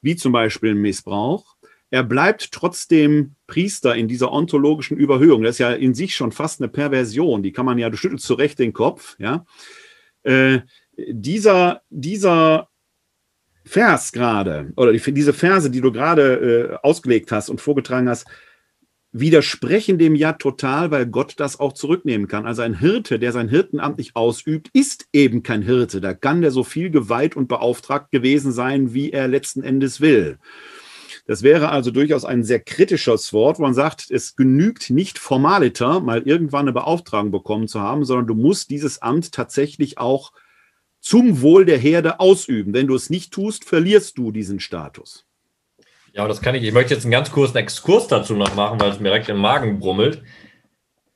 wie 0.02 0.16
zum 0.16 0.32
Beispiel 0.32 0.76
Missbrauch, 0.76 1.56
er 1.92 2.04
bleibt 2.04 2.52
trotzdem 2.52 3.36
Priester 3.48 3.96
in 3.96 4.08
dieser 4.08 4.32
ontologischen 4.32 4.98
Überhöhung. 4.98 5.44
Das 5.44 5.56
ist 5.56 5.60
ja 5.60 5.72
in 5.72 5.94
sich 5.94 6.16
schon 6.16 6.32
fast 6.32 6.60
eine 6.60 6.68
Perversion. 6.68 7.44
Die 7.44 7.52
kann 7.52 7.66
man 7.66 7.78
ja, 7.78 7.90
du 7.90 7.98
schüttelst 7.98 8.26
zurecht 8.26 8.60
den 8.60 8.74
Kopf, 8.74 9.16
ja. 9.20 9.46
Äh, 10.24 10.60
dieser, 10.98 11.84
dieser 11.90 12.70
Vers 13.64 14.12
gerade, 14.12 14.74
oder 14.76 14.92
die, 14.92 15.14
diese 15.14 15.34
Verse, 15.34 15.70
die 15.70 15.82
du 15.82 15.92
gerade 15.92 16.80
äh, 16.82 16.86
ausgelegt 16.86 17.32
hast 17.32 17.50
und 17.50 17.62
vorgetragen 17.62 18.10
hast, 18.10 18.26
widersprechen 19.18 19.98
dem 19.98 20.14
ja 20.14 20.34
total, 20.34 20.92
weil 20.92 21.06
Gott 21.06 21.36
das 21.38 21.60
auch 21.60 21.72
zurücknehmen 21.72 22.28
kann. 22.28 22.46
Also 22.46 22.64
ein 22.64 22.78
Hirte, 22.78 23.18
der 23.18 23.32
sein 23.32 23.48
Hirtenamt 23.48 23.98
nicht 23.98 24.16
ausübt, 24.16 24.70
ist 24.74 25.08
eben 25.14 25.42
kein 25.42 25.62
Hirte. 25.62 26.02
Da 26.02 26.14
kann 26.14 26.42
der 26.42 26.52
so 26.52 26.66
viel 26.66 26.90
geweiht 26.90 27.38
und 27.38 27.48
beauftragt 27.48 28.12
gewesen 28.12 28.52
sein, 28.52 28.94
wie 28.94 29.12
er 29.12 29.30
letzten 29.30 29.64
Endes 29.64 30.02
will. 30.02 30.38
Das 31.28 31.44
wäre 31.44 31.70
also 31.70 31.92
durchaus 31.92 32.26
ein 32.26 32.44
sehr 32.44 32.60
kritisches 32.60 33.32
Wort, 33.32 33.58
wo 33.58 33.64
man 33.64 33.74
sagt, 33.74 34.12
es 34.12 34.36
genügt 34.36 34.90
nicht 34.90 35.18
formaliter, 35.18 36.02
mal 36.02 36.22
irgendwann 36.24 36.66
eine 36.66 36.74
Beauftragung 36.74 37.32
bekommen 37.32 37.68
zu 37.70 37.80
haben, 37.80 38.04
sondern 38.04 38.28
du 38.28 38.36
musst 38.36 38.70
dieses 38.70 39.02
Amt 39.02 39.32
tatsächlich 39.32 39.98
auch 39.98 40.34
zum 41.00 41.42
Wohl 41.42 41.66
der 41.66 41.78
Herde 41.78 42.20
ausüben. 42.20 42.74
Wenn 42.74 42.88
du 42.88 42.96
es 42.96 43.10
nicht 43.10 43.32
tust, 43.32 43.64
verlierst 43.64 44.18
du 44.18 44.32
diesen 44.32 44.60
Status. 44.60 45.26
Ja, 46.16 46.28
das 46.30 46.42
kann 46.42 46.56
ich. 46.56 46.64
Ich 46.64 46.72
möchte 46.72 46.94
jetzt 46.94 47.04
einen 47.04 47.12
ganz 47.12 47.30
kurzen 47.30 47.58
Exkurs 47.58 48.08
dazu 48.08 48.36
noch 48.36 48.56
machen, 48.56 48.80
weil 48.80 48.90
es 48.90 49.00
mir 49.00 49.10
direkt 49.10 49.28
im 49.28 49.38
Magen 49.38 49.80
brummelt. 49.80 50.22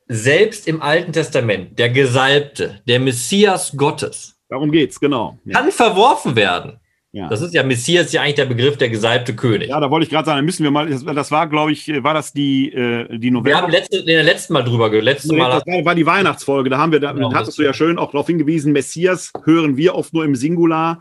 Selbst 0.08 0.68
im 0.68 0.82
Alten 0.82 1.12
Testament, 1.12 1.78
der 1.78 1.88
Gesalbte, 1.88 2.80
der 2.86 3.00
Messias 3.00 3.72
Gottes. 3.76 4.36
Darum 4.50 4.70
geht's, 4.70 5.00
genau. 5.00 5.38
Ja. 5.44 5.60
Kann 5.60 5.70
verworfen 5.70 6.36
werden. 6.36 6.80
Ja. 7.12 7.28
Das 7.28 7.40
ist 7.40 7.54
ja 7.54 7.62
Messias, 7.62 8.06
ist 8.06 8.12
ja 8.12 8.22
eigentlich 8.22 8.36
der 8.36 8.44
Begriff 8.44 8.76
der 8.76 8.88
gesalbte 8.88 9.34
König. 9.34 9.70
Ja, 9.70 9.80
da 9.80 9.90
wollte 9.90 10.04
ich 10.04 10.10
gerade 10.10 10.26
sagen, 10.26 10.38
da 10.38 10.42
müssen 10.42 10.62
wir 10.62 10.70
mal, 10.70 10.88
das, 10.88 11.04
das 11.04 11.30
war, 11.30 11.48
glaube 11.48 11.72
ich, 11.72 11.88
war 12.04 12.14
das 12.14 12.32
die, 12.32 12.70
äh, 12.72 13.18
die 13.18 13.30
November. 13.30 13.50
Wir 13.50 13.62
haben 13.62 13.72
letzte, 13.72 13.98
in 13.98 14.06
der 14.06 14.22
letzten 14.22 14.52
Mal 14.52 14.62
drüber 14.62 14.90
gehört. 14.90 15.24
nee, 15.24 15.36
Mal 15.36 15.50
das 15.50 15.66
war, 15.66 15.84
war, 15.84 15.94
die 15.94 16.06
Weihnachtsfolge, 16.06 16.70
da 16.70 16.78
haben 16.78 16.92
wir, 16.92 17.00
da 17.00 17.12
genau, 17.12 17.32
hattest 17.32 17.58
du 17.58 17.62
ja 17.62 17.72
schön 17.72 17.98
auch 17.98 18.12
darauf 18.12 18.26
hingewiesen, 18.26 18.72
Messias 18.72 19.32
hören 19.44 19.76
wir 19.76 19.96
oft 19.96 20.12
nur 20.12 20.24
im 20.24 20.36
Singular, 20.36 21.00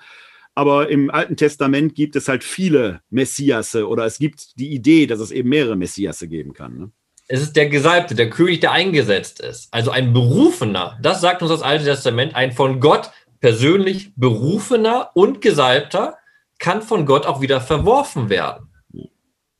aber 0.59 0.89
im 0.89 1.09
Alten 1.09 1.37
Testament 1.37 1.95
gibt 1.95 2.17
es 2.17 2.27
halt 2.27 2.43
viele 2.43 2.99
Messiasse 3.09 3.87
oder 3.87 4.03
es 4.03 4.19
gibt 4.19 4.59
die 4.59 4.73
Idee, 4.73 5.07
dass 5.07 5.21
es 5.21 5.31
eben 5.31 5.47
mehrere 5.47 5.77
Messiasse 5.77 6.27
geben 6.27 6.51
kann. 6.51 6.77
Ne? 6.77 6.91
Es 7.29 7.41
ist 7.41 7.55
der 7.55 7.69
Gesalbte, 7.69 8.13
der 8.13 8.29
König, 8.29 8.59
der 8.59 8.73
eingesetzt 8.73 9.39
ist. 9.39 9.73
Also 9.73 9.89
ein 9.91 10.11
Berufener, 10.11 10.99
das 11.01 11.21
sagt 11.21 11.41
uns 11.41 11.49
das 11.49 11.61
Alte 11.61 11.85
Testament, 11.85 12.35
ein 12.35 12.51
von 12.51 12.81
Gott 12.81 13.09
persönlich 13.39 14.11
berufener 14.17 15.11
und 15.13 15.39
gesalbter 15.39 16.17
kann 16.57 16.81
von 16.81 17.05
Gott 17.05 17.25
auch 17.25 17.39
wieder 17.39 17.61
verworfen 17.61 18.29
werden. 18.29 18.67
Das 18.91 19.05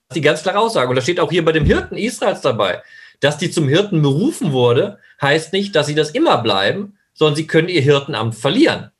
ist 0.09 0.15
die 0.15 0.21
ganz 0.21 0.43
klare 0.43 0.59
Aussage. 0.59 0.89
Und 0.89 0.97
das 0.97 1.05
steht 1.05 1.21
auch 1.21 1.31
hier 1.31 1.45
bei 1.45 1.53
dem 1.53 1.63
Hirten 1.63 1.95
Israels 1.95 2.41
dabei. 2.41 2.83
Dass 3.21 3.37
die 3.37 3.51
zum 3.51 3.69
Hirten 3.69 4.01
berufen 4.01 4.51
wurde, 4.51 4.99
heißt 5.21 5.53
nicht, 5.53 5.77
dass 5.77 5.87
sie 5.87 5.95
das 5.95 6.11
immer 6.11 6.39
bleiben, 6.39 6.97
sondern 7.13 7.37
sie 7.37 7.47
können 7.47 7.69
ihr 7.69 7.81
Hirtenamt 7.81 8.35
verlieren. 8.35 8.91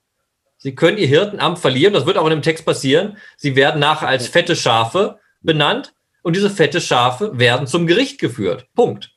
Sie 0.62 0.76
können 0.76 0.98
ihr 0.98 1.08
Hirtenamt 1.08 1.58
verlieren. 1.58 1.94
Das 1.94 2.06
wird 2.06 2.18
auch 2.18 2.26
in 2.26 2.32
dem 2.32 2.42
Text 2.42 2.66
passieren. 2.66 3.18
Sie 3.38 3.56
werden 3.56 3.80
nachher 3.80 4.10
als 4.10 4.28
fette 4.28 4.58
Schafe 4.58 5.18
benannt 5.42 5.94
und 6.22 6.36
diese 6.36 6.50
fette 6.50 6.82
Schafe 6.82 7.40
werden 7.40 7.66
zum 7.66 7.88
Gericht 7.88 8.20
geführt. 8.20 8.68
Punkt. 8.76 9.12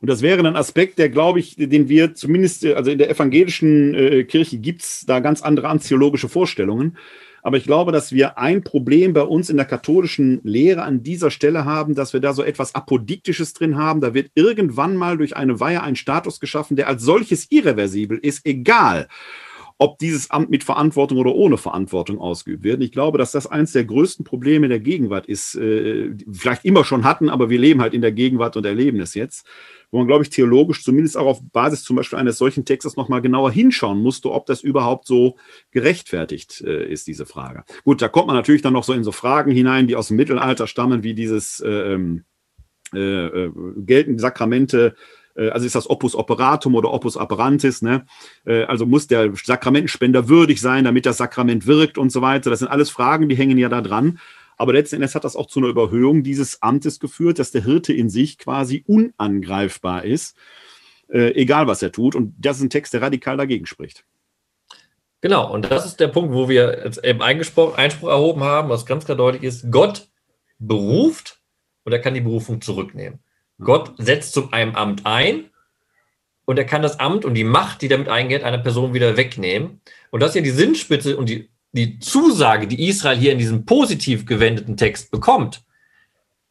Und 0.00 0.08
das 0.08 0.22
wäre 0.22 0.46
ein 0.46 0.56
Aspekt, 0.56 0.98
der, 0.98 1.08
glaube 1.08 1.40
ich, 1.40 1.56
den 1.56 1.88
wir 1.88 2.14
zumindest, 2.14 2.64
also 2.64 2.92
in 2.92 2.98
der 2.98 3.10
evangelischen 3.10 3.94
äh, 3.94 4.24
Kirche 4.24 4.58
gibt 4.58 4.82
es 4.82 5.04
da 5.04 5.18
ganz 5.18 5.42
andere 5.42 5.68
anziologische 5.68 6.28
Vorstellungen. 6.28 6.96
Aber 7.42 7.56
ich 7.56 7.64
glaube, 7.64 7.90
dass 7.90 8.12
wir 8.12 8.38
ein 8.38 8.62
Problem 8.62 9.14
bei 9.14 9.22
uns 9.22 9.50
in 9.50 9.56
der 9.56 9.66
katholischen 9.66 10.40
Lehre 10.44 10.82
an 10.82 11.02
dieser 11.02 11.30
Stelle 11.32 11.64
haben, 11.64 11.94
dass 11.94 12.12
wir 12.12 12.20
da 12.20 12.32
so 12.32 12.42
etwas 12.42 12.74
Apodiktisches 12.74 13.52
drin 13.52 13.76
haben. 13.76 14.00
Da 14.00 14.14
wird 14.14 14.30
irgendwann 14.34 14.96
mal 14.96 15.16
durch 15.16 15.36
eine 15.36 15.58
Weihe 15.58 15.82
ein 15.82 15.96
Status 15.96 16.38
geschaffen, 16.38 16.76
der 16.76 16.88
als 16.88 17.02
solches 17.02 17.50
irreversibel 17.50 18.18
ist, 18.18 18.46
egal 18.46 19.08
ob 19.78 19.98
dieses 19.98 20.30
Amt 20.30 20.50
mit 20.50 20.64
Verantwortung 20.64 21.18
oder 21.18 21.34
ohne 21.34 21.58
Verantwortung 21.58 22.18
ausgeübt 22.18 22.64
wird. 22.64 22.82
Ich 22.82 22.92
glaube, 22.92 23.18
dass 23.18 23.32
das 23.32 23.46
eines 23.46 23.72
der 23.72 23.84
größten 23.84 24.24
Probleme 24.24 24.68
der 24.68 24.80
Gegenwart 24.80 25.26
ist, 25.26 25.54
äh, 25.54 26.14
vielleicht 26.32 26.64
immer 26.64 26.84
schon 26.84 27.04
hatten, 27.04 27.28
aber 27.28 27.50
wir 27.50 27.58
leben 27.58 27.80
halt 27.82 27.94
in 27.94 28.00
der 28.00 28.12
Gegenwart 28.12 28.56
und 28.56 28.64
erleben 28.64 29.00
es 29.00 29.14
jetzt 29.14 29.46
wo 29.90 29.98
man, 29.98 30.06
glaube 30.06 30.24
ich, 30.24 30.30
theologisch 30.30 30.82
zumindest 30.82 31.16
auch 31.16 31.26
auf 31.26 31.40
Basis 31.52 31.84
zum 31.84 31.96
Beispiel 31.96 32.18
eines 32.18 32.38
solchen 32.38 32.64
Textes 32.64 32.96
nochmal 32.96 33.22
genauer 33.22 33.50
hinschauen 33.50 34.02
musste, 34.02 34.30
ob 34.30 34.46
das 34.46 34.62
überhaupt 34.62 35.06
so 35.06 35.36
gerechtfertigt 35.70 36.60
äh, 36.62 36.90
ist, 36.90 37.06
diese 37.06 37.26
Frage. 37.26 37.64
Gut, 37.84 38.02
da 38.02 38.08
kommt 38.08 38.26
man 38.26 38.36
natürlich 38.36 38.62
dann 38.62 38.72
noch 38.72 38.84
so 38.84 38.92
in 38.92 39.04
so 39.04 39.12
Fragen 39.12 39.50
hinein, 39.50 39.86
die 39.86 39.96
aus 39.96 40.08
dem 40.08 40.16
Mittelalter 40.16 40.66
stammen, 40.66 41.02
wie 41.02 41.14
dieses 41.14 41.62
ähm, 41.64 42.24
äh, 42.92 42.98
äh, 42.98 43.52
gelten 43.78 44.18
Sakramente 44.18 44.94
äh, 44.94 45.00
also 45.50 45.66
ist 45.66 45.74
das 45.74 45.88
Opus 45.88 46.14
Operatum 46.14 46.74
oder 46.74 46.92
Opus 46.92 47.16
Operantis, 47.16 47.82
ne? 47.82 48.06
Äh, 48.44 48.64
also 48.64 48.86
muss 48.86 49.06
der 49.06 49.32
Sakramentenspender 49.34 50.28
würdig 50.28 50.60
sein, 50.60 50.84
damit 50.84 51.06
das 51.06 51.18
Sakrament 51.18 51.66
wirkt 51.66 51.98
und 51.98 52.10
so 52.10 52.22
weiter. 52.22 52.50
Das 52.50 52.60
sind 52.60 52.68
alles 52.68 52.90
Fragen, 52.90 53.28
die 53.28 53.36
hängen 53.36 53.58
ja 53.58 53.68
da 53.68 53.80
dran. 53.80 54.18
Aber 54.56 54.72
letzten 54.72 54.96
Endes 54.96 55.14
hat 55.14 55.24
das 55.24 55.36
auch 55.36 55.46
zu 55.46 55.60
einer 55.60 55.68
Überhöhung 55.68 56.22
dieses 56.22 56.62
Amtes 56.62 56.98
geführt, 56.98 57.38
dass 57.38 57.50
der 57.50 57.64
Hirte 57.64 57.92
in 57.92 58.08
sich 58.08 58.38
quasi 58.38 58.84
unangreifbar 58.86 60.04
ist, 60.04 60.36
äh, 61.08 61.34
egal 61.34 61.66
was 61.66 61.82
er 61.82 61.92
tut. 61.92 62.14
Und 62.14 62.34
das 62.38 62.56
ist 62.56 62.62
ein 62.62 62.70
Text, 62.70 62.94
der 62.94 63.02
radikal 63.02 63.36
dagegen 63.36 63.66
spricht. 63.66 64.04
Genau, 65.20 65.52
und 65.52 65.70
das 65.70 65.86
ist 65.86 66.00
der 66.00 66.08
Punkt, 66.08 66.32
wo 66.32 66.48
wir 66.48 66.84
jetzt 66.84 67.02
eben 67.04 67.22
Einspruch 67.22 67.76
erhoben 67.76 68.44
haben, 68.44 68.68
was 68.68 68.86
ganz 68.86 69.04
klar 69.04 69.16
deutlich 69.16 69.42
ist, 69.42 69.70
Gott 69.70 70.08
beruft 70.58 71.40
und 71.84 71.92
er 71.92 71.98
kann 71.98 72.14
die 72.14 72.20
Berufung 72.20 72.60
zurücknehmen. 72.60 73.18
Gott 73.58 73.92
setzt 73.98 74.32
zu 74.32 74.50
einem 74.50 74.74
Amt 74.74 75.06
ein 75.06 75.50
und 76.44 76.58
er 76.58 76.64
kann 76.64 76.82
das 76.82 77.00
Amt 77.00 77.24
und 77.24 77.34
die 77.34 77.44
Macht, 77.44 77.82
die 77.82 77.88
damit 77.88 78.08
eingeht, 78.08 78.44
einer 78.44 78.58
Person 78.58 78.94
wieder 78.94 79.16
wegnehmen. 79.16 79.80
Und 80.10 80.20
das 80.20 80.30
ist 80.30 80.36
ja 80.36 80.42
die 80.42 80.50
Sinnspitze 80.50 81.16
und 81.16 81.28
die, 81.28 81.50
die 81.72 81.98
Zusage, 81.98 82.66
die 82.66 82.88
Israel 82.88 83.18
hier 83.18 83.32
in 83.32 83.38
diesem 83.38 83.64
positiv 83.64 84.26
gewendeten 84.26 84.76
Text 84.76 85.10
bekommt. 85.10 85.62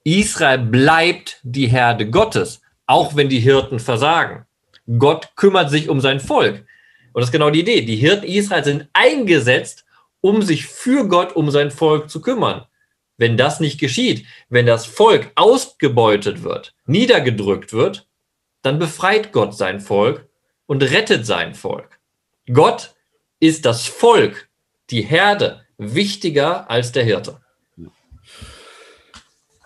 Israel 0.04 0.60
bleibt 0.60 1.40
die 1.44 1.68
Herde 1.68 2.10
Gottes, 2.10 2.62
auch 2.86 3.16
wenn 3.16 3.30
die 3.30 3.40
Hirten 3.40 3.80
versagen. 3.80 4.46
Gott 5.00 5.32
kümmert 5.36 5.72
sich 5.72 5.90
um 5.90 6.00
sein 6.00 6.20
Volk. 6.20 6.66
Und 7.14 7.22
das 7.22 7.30
ist 7.30 7.32
genau 7.32 7.50
die 7.50 7.62
Idee. 7.62 7.82
Die 7.82 7.96
Hirten 7.96 8.26
Israel 8.26 8.64
sind 8.64 8.90
eingesetzt, 8.94 9.86
um 10.22 10.42
sich 10.42 10.66
für 10.66 11.08
Gott, 11.08 11.36
um 11.36 11.50
sein 11.50 11.72
Volk 11.72 12.10
zu 12.10 12.22
kümmern. 12.22 12.66
Wenn 13.18 13.38
das 13.38 13.60
nicht 13.60 13.80
geschieht, 13.80 14.26
wenn 14.50 14.66
das 14.66 14.86
Volk 14.86 15.32
ausgebeutet 15.36 16.44
wird, 16.44 16.76
niedergedrückt 16.86 17.72
wird, 17.72 18.08
dann 18.62 18.80
befreit 18.80 19.32
Gott 19.32 19.56
sein 19.56 19.80
Volk 19.80 20.28
und 20.66 20.84
rettet 20.84 21.26
sein 21.26 21.54
Volk. 21.54 22.00
Gott 22.52 22.96
ist 23.40 23.66
das 23.66 23.86
Volk, 23.86 24.50
die 24.90 25.02
Herde, 25.02 25.66
wichtiger 25.78 26.70
als 26.70 26.92
der 26.92 27.04
Hirte. 27.04 27.40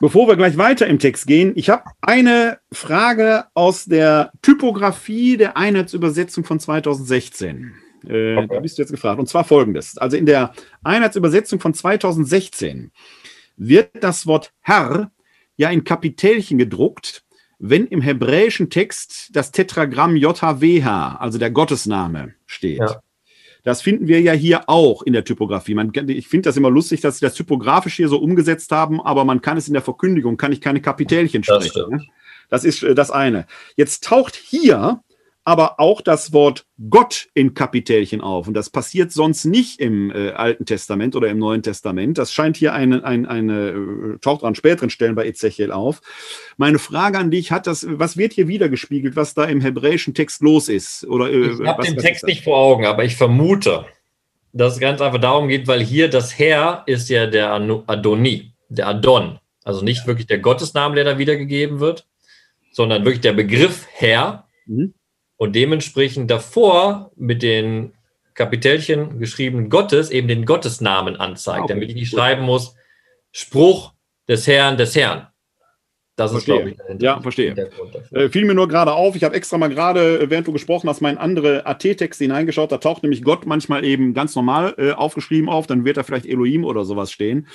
Bevor 0.02 0.28
wir 0.30 0.38
gleich 0.38 0.58
weiter 0.58 0.88
im 0.88 0.98
Text 0.98 1.28
gehen, 1.28 1.52
ich 1.56 1.70
habe 1.70 1.84
eine 2.02 2.60
Frage 2.72 3.46
aus 3.54 3.84
der 3.86 4.32
Typografie 4.42 5.36
der 5.36 5.58
Einheitsübersetzung 5.58 6.46
von 6.46 6.60
2016. 6.60 7.74
Äh, 8.08 8.38
okay. 8.38 8.48
Da 8.50 8.60
bist 8.62 8.78
du 8.78 8.82
jetzt 8.82 8.92
gefragt. 8.92 9.20
Und 9.20 9.28
zwar 9.28 9.44
folgendes. 9.44 9.98
Also 9.98 10.16
in 10.16 10.26
der 10.26 10.54
Einheitsübersetzung 10.84 11.60
von 11.60 11.74
2016 11.74 12.92
wird 13.60 13.90
das 14.02 14.26
Wort 14.26 14.52
Herr 14.62 15.12
ja 15.58 15.70
in 15.70 15.84
Kapitelchen 15.84 16.58
gedruckt, 16.58 17.24
wenn 17.60 17.86
im 17.86 18.02
hebräischen 18.02 18.70
Text 18.70 19.30
das 19.34 19.52
Tetragramm 19.52 20.16
JHWH, 20.16 21.18
also 21.20 21.38
der 21.38 21.52
Gottesname, 21.52 22.34
steht. 22.46 22.80
Ja. 22.80 23.02
Das 23.64 23.82
finden 23.82 24.08
wir 24.08 24.22
ja 24.22 24.32
hier 24.32 24.70
auch 24.70 25.04
in 25.04 25.12
der 25.12 25.26
Typografie. 25.26 25.76
Man, 25.76 25.92
ich 26.08 26.30
finde 26.30 26.50
das 26.50 26.56
immer 26.56 26.70
lustig, 26.70 27.02
dass 27.02 27.20
sie 27.20 27.26
das 27.26 27.34
typografisch 27.34 27.98
hier 27.98 28.08
so 28.08 28.18
umgesetzt 28.18 28.72
haben, 28.72 29.02
aber 29.02 29.26
man 29.26 29.42
kann 29.42 29.58
es 29.58 29.68
in 29.68 29.74
der 29.74 29.84
Verkündigung, 29.84 30.38
kann 30.38 30.54
ich 30.54 30.62
keine 30.62 30.82
Kapitelchen 30.82 31.44
sprechen. 31.44 31.92
Das, 31.92 32.02
ne? 32.02 32.08
das 32.50 32.64
ist 32.64 32.84
äh, 32.84 32.96
das 32.96 33.12
eine. 33.12 33.46
Jetzt 33.76 34.06
taucht 34.06 34.36
hier 34.36 35.04
aber 35.50 35.80
auch 35.80 36.02
das 36.02 36.32
Wort 36.32 36.68
Gott 36.92 37.28
in 37.34 37.56
Kapitelchen 37.56 38.22
auf. 38.22 38.48
Und 38.48 38.54
das 38.54 38.70
passiert 38.70 39.12
sonst 39.12 39.46
nicht 39.46 39.80
im 39.80 40.12
äh, 40.12 40.30
Alten 40.30 40.68
Testament 40.68 41.16
oder 41.16 41.28
im 41.28 41.40
Neuen 41.40 41.64
Testament. 41.64 42.20
Das 42.20 42.32
scheint 42.32 42.56
hier 42.56 42.74
eine, 42.74 43.04
eine, 43.04 43.28
eine 43.28 43.70
äh, 43.70 44.18
taucht 44.20 44.44
an 44.44 44.54
späteren 44.54 44.92
Stellen 44.92 45.16
bei 45.16 45.26
Ezechiel 45.26 45.72
auf. 45.72 46.02
Meine 46.58 46.78
Frage 46.78 47.18
an 47.18 47.32
dich 47.32 47.52
hat 47.52 47.66
das, 47.66 47.84
was 47.90 48.16
wird 48.16 48.34
hier 48.34 48.48
wiedergespiegelt, 48.48 49.16
was 49.16 49.34
da 49.34 49.46
im 49.46 49.60
hebräischen 49.60 50.14
Text 50.14 50.44
los 50.44 50.70
ist? 50.70 51.04
Oder, 51.08 51.32
äh, 51.32 51.54
ich 51.54 51.68
habe 51.68 51.82
den 51.82 51.98
Text 51.98 52.28
nicht 52.28 52.44
vor 52.44 52.60
Augen, 52.60 52.86
aber 52.86 53.04
ich 53.04 53.16
vermute, 53.16 53.86
dass 54.54 54.74
es 54.74 54.80
ganz 54.80 55.02
einfach 55.02 55.20
darum 55.20 55.48
geht, 55.48 55.68
weil 55.68 55.82
hier 55.84 56.12
das 56.12 56.38
Herr 56.38 56.84
ist 56.86 57.10
ja 57.10 57.26
der 57.26 57.54
Adoni, 57.54 58.54
der 58.70 58.88
Adon. 58.88 59.40
Also 59.64 59.84
nicht 59.84 60.06
wirklich 60.06 60.28
der 60.28 60.38
Gottesname, 60.38 60.94
der 60.94 61.06
da 61.06 61.18
wiedergegeben 61.18 61.80
wird, 61.80 62.06
sondern 62.72 63.04
wirklich 63.04 63.22
der 63.22 63.34
Begriff 63.34 63.88
Herr. 63.90 64.48
Mhm 64.68 64.94
und 65.40 65.56
dementsprechend 65.56 66.30
davor 66.30 67.12
mit 67.16 67.42
den 67.42 67.94
Kapitelchen 68.34 69.20
geschrieben 69.20 69.70
Gottes 69.70 70.12
eben 70.12 70.28
den 70.28 70.46
Gottesnamen 70.46 71.16
anzeigt, 71.16 71.64
okay. 71.64 71.74
damit 71.74 71.90
ich 71.90 71.96
nicht 71.96 72.12
schreiben 72.12 72.44
muss, 72.44 72.76
Spruch 73.32 73.94
des 74.28 74.48
Herrn, 74.48 74.78
des 74.78 74.96
Herrn. 74.96 75.28
Das 76.18 76.32
verstehe. 76.32 76.72
ist, 76.72 76.78
glaube 76.78 76.94
ich, 76.98 77.02
Ja, 77.02 77.22
verstehe. 77.22 77.70
Äh, 78.12 78.28
fiel 78.28 78.44
mir 78.44 78.54
nur 78.54 78.68
gerade 78.68 78.92
auf, 78.92 79.16
ich 79.16 79.24
habe 79.24 79.34
extra 79.34 79.58
mal 79.58 79.70
gerade, 79.70 80.20
äh, 80.20 80.30
während 80.30 80.46
du 80.46 80.52
gesprochen 80.52 80.90
hast, 80.90 81.00
mal 81.00 81.12
in 81.12 81.18
andere 81.18 81.66
AT-Texte 81.66 82.26
hineingeschaut, 82.26 82.74
da 82.74 82.78
taucht 82.78 83.04
nämlich 83.04 83.24
Gott 83.24 83.46
manchmal 83.46 83.86
eben 83.86 84.14
ganz 84.14 84.36
normal 84.36 84.76
äh, 84.78 84.92
aufgeschrieben 84.92 85.48
auf, 85.48 85.68
dann 85.68 85.86
wird 85.86 85.96
da 85.96 86.04
vielleicht 86.04 86.26
Elohim 86.26 86.66
oder 86.66 86.84
sowas 86.84 87.14
stehen. 87.14 87.48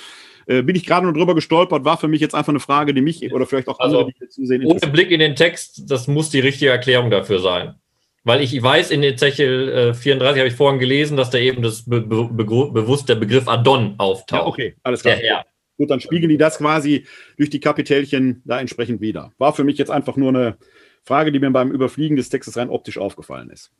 Äh, 0.47 0.61
bin 0.61 0.75
ich 0.75 0.85
gerade 0.85 1.05
nur 1.05 1.13
drüber 1.13 1.35
gestolpert, 1.35 1.85
war 1.85 1.97
für 1.97 2.07
mich 2.07 2.21
jetzt 2.21 2.35
einfach 2.35 2.51
eine 2.51 2.59
Frage, 2.59 2.93
die 2.93 3.01
mich 3.01 3.33
oder 3.33 3.45
vielleicht 3.45 3.67
auch 3.67 3.79
andere, 3.79 4.05
also, 4.05 4.11
die 4.21 4.29
zusehen. 4.29 4.65
Ohne 4.65 4.79
Blick 4.79 5.11
in 5.11 5.19
den 5.19 5.35
Text, 5.35 5.89
das 5.89 6.07
muss 6.07 6.29
die 6.29 6.39
richtige 6.39 6.71
Erklärung 6.71 7.09
dafür 7.09 7.39
sein. 7.39 7.75
Weil 8.23 8.41
ich 8.41 8.61
weiß, 8.61 8.89
in 8.91 9.03
Ezechiel 9.03 9.69
äh, 9.69 9.93
34 9.93 10.39
habe 10.39 10.47
ich 10.47 10.55
vorhin 10.55 10.79
gelesen, 10.79 11.15
dass 11.15 11.29
da 11.29 11.37
eben 11.37 11.61
das 11.61 11.87
be 11.87 12.01
be 12.01 12.25
bewusst 12.25 13.07
der 13.07 13.15
Begriff 13.15 13.47
Adon 13.47 13.95
auftaucht. 13.99 14.41
Ja, 14.41 14.47
okay, 14.47 14.75
alles 14.83 15.01
klar. 15.01 15.15
Der 15.15 15.29
Herr. 15.29 15.45
Gut, 15.77 15.89
dann 15.91 15.99
spiegeln 15.99 16.29
die 16.29 16.37
das 16.37 16.57
quasi 16.57 17.05
durch 17.37 17.49
die 17.49 17.59
Kapitelchen 17.59 18.41
da 18.45 18.59
entsprechend 18.59 19.01
wieder. 19.01 19.31
War 19.37 19.53
für 19.53 19.63
mich 19.63 19.77
jetzt 19.77 19.91
einfach 19.91 20.15
nur 20.15 20.29
eine 20.29 20.57
Frage, 21.03 21.31
die 21.31 21.39
mir 21.39 21.51
beim 21.51 21.71
Überfliegen 21.71 22.17
des 22.17 22.29
Textes 22.29 22.57
rein 22.57 22.69
optisch 22.69 22.97
aufgefallen 22.97 23.49
ist. 23.49 23.71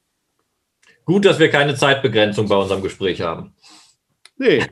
Gut, 1.05 1.25
dass 1.25 1.39
wir 1.39 1.49
keine 1.49 1.75
Zeitbegrenzung 1.75 2.47
bei 2.47 2.55
unserem 2.55 2.81
Gespräch 2.81 3.21
haben. 3.21 3.53
Nee. 4.37 4.65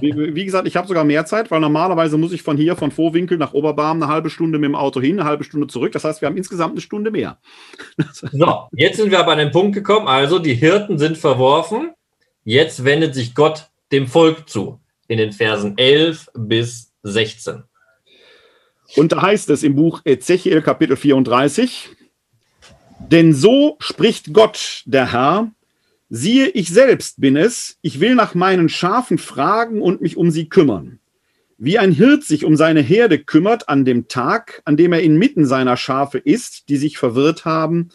Wie, 0.00 0.34
wie, 0.34 0.44
gesagt, 0.44 0.68
ich 0.68 0.76
habe 0.76 0.86
sogar 0.86 1.04
mehr 1.04 1.24
Zeit, 1.24 1.50
weil 1.50 1.60
normalerweise 1.60 2.18
muss 2.18 2.32
ich 2.32 2.42
von 2.42 2.56
hier, 2.56 2.76
von 2.76 2.90
Vorwinkel 2.90 3.38
nach 3.38 3.54
Oberbarm 3.54 4.02
eine 4.02 4.12
halbe 4.12 4.28
Stunde 4.28 4.58
mit 4.58 4.68
dem 4.68 4.74
Auto 4.74 5.00
hin, 5.00 5.18
eine 5.18 5.28
halbe 5.28 5.44
Stunde 5.44 5.68
zurück. 5.68 5.92
Das 5.92 6.04
heißt, 6.04 6.20
wir 6.20 6.28
haben 6.28 6.36
insgesamt 6.36 6.72
eine 6.72 6.80
Stunde 6.80 7.10
mehr. 7.10 7.38
So, 8.32 8.68
jetzt 8.72 8.96
sind 8.96 9.10
wir 9.10 9.18
aber 9.18 9.32
an 9.32 9.38
den 9.38 9.50
Punkt 9.50 9.74
gekommen. 9.74 10.06
Also, 10.06 10.38
die 10.38 10.54
Hirten 10.54 10.98
sind 10.98 11.16
verworfen. 11.16 11.92
Jetzt 12.44 12.84
wendet 12.84 13.14
sich 13.14 13.34
Gott 13.34 13.70
dem 13.92 14.06
Volk 14.06 14.48
zu 14.48 14.80
in 15.08 15.18
den 15.18 15.32
Versen 15.32 15.76
11 15.76 16.28
bis 16.34 16.92
16. 17.02 17.64
Und 18.96 19.12
da 19.12 19.22
heißt 19.22 19.50
es 19.50 19.62
im 19.62 19.76
Buch 19.76 20.00
Ezechiel 20.04 20.62
Kapitel 20.62 20.96
34, 20.96 21.90
denn 22.98 23.32
so 23.32 23.76
spricht 23.78 24.32
Gott, 24.32 24.82
der 24.86 25.12
Herr, 25.12 25.50
siehe, 26.10 26.48
ich 26.48 26.68
selbst 26.68 27.20
bin 27.20 27.36
es, 27.36 27.78
ich 27.80 28.00
will 28.00 28.14
nach 28.14 28.34
meinen 28.34 28.68
Schafen 28.68 29.16
fragen 29.16 29.80
und 29.80 30.02
mich 30.02 30.16
um 30.16 30.30
sie 30.30 30.48
kümmern. 30.48 30.98
Wie 31.56 31.78
ein 31.78 31.92
Hirt 31.92 32.24
sich 32.24 32.44
um 32.44 32.56
seine 32.56 32.80
Herde 32.80 33.18
kümmert 33.18 33.68
an 33.68 33.84
dem 33.84 34.08
Tag, 34.08 34.60
an 34.64 34.76
dem 34.76 34.92
er 34.92 35.02
inmitten 35.02 35.46
seiner 35.46 35.76
Schafe 35.76 36.18
ist, 36.18 36.68
die 36.68 36.76
sich 36.76 36.98
verwirrt 36.98 37.44
haben, 37.44 37.90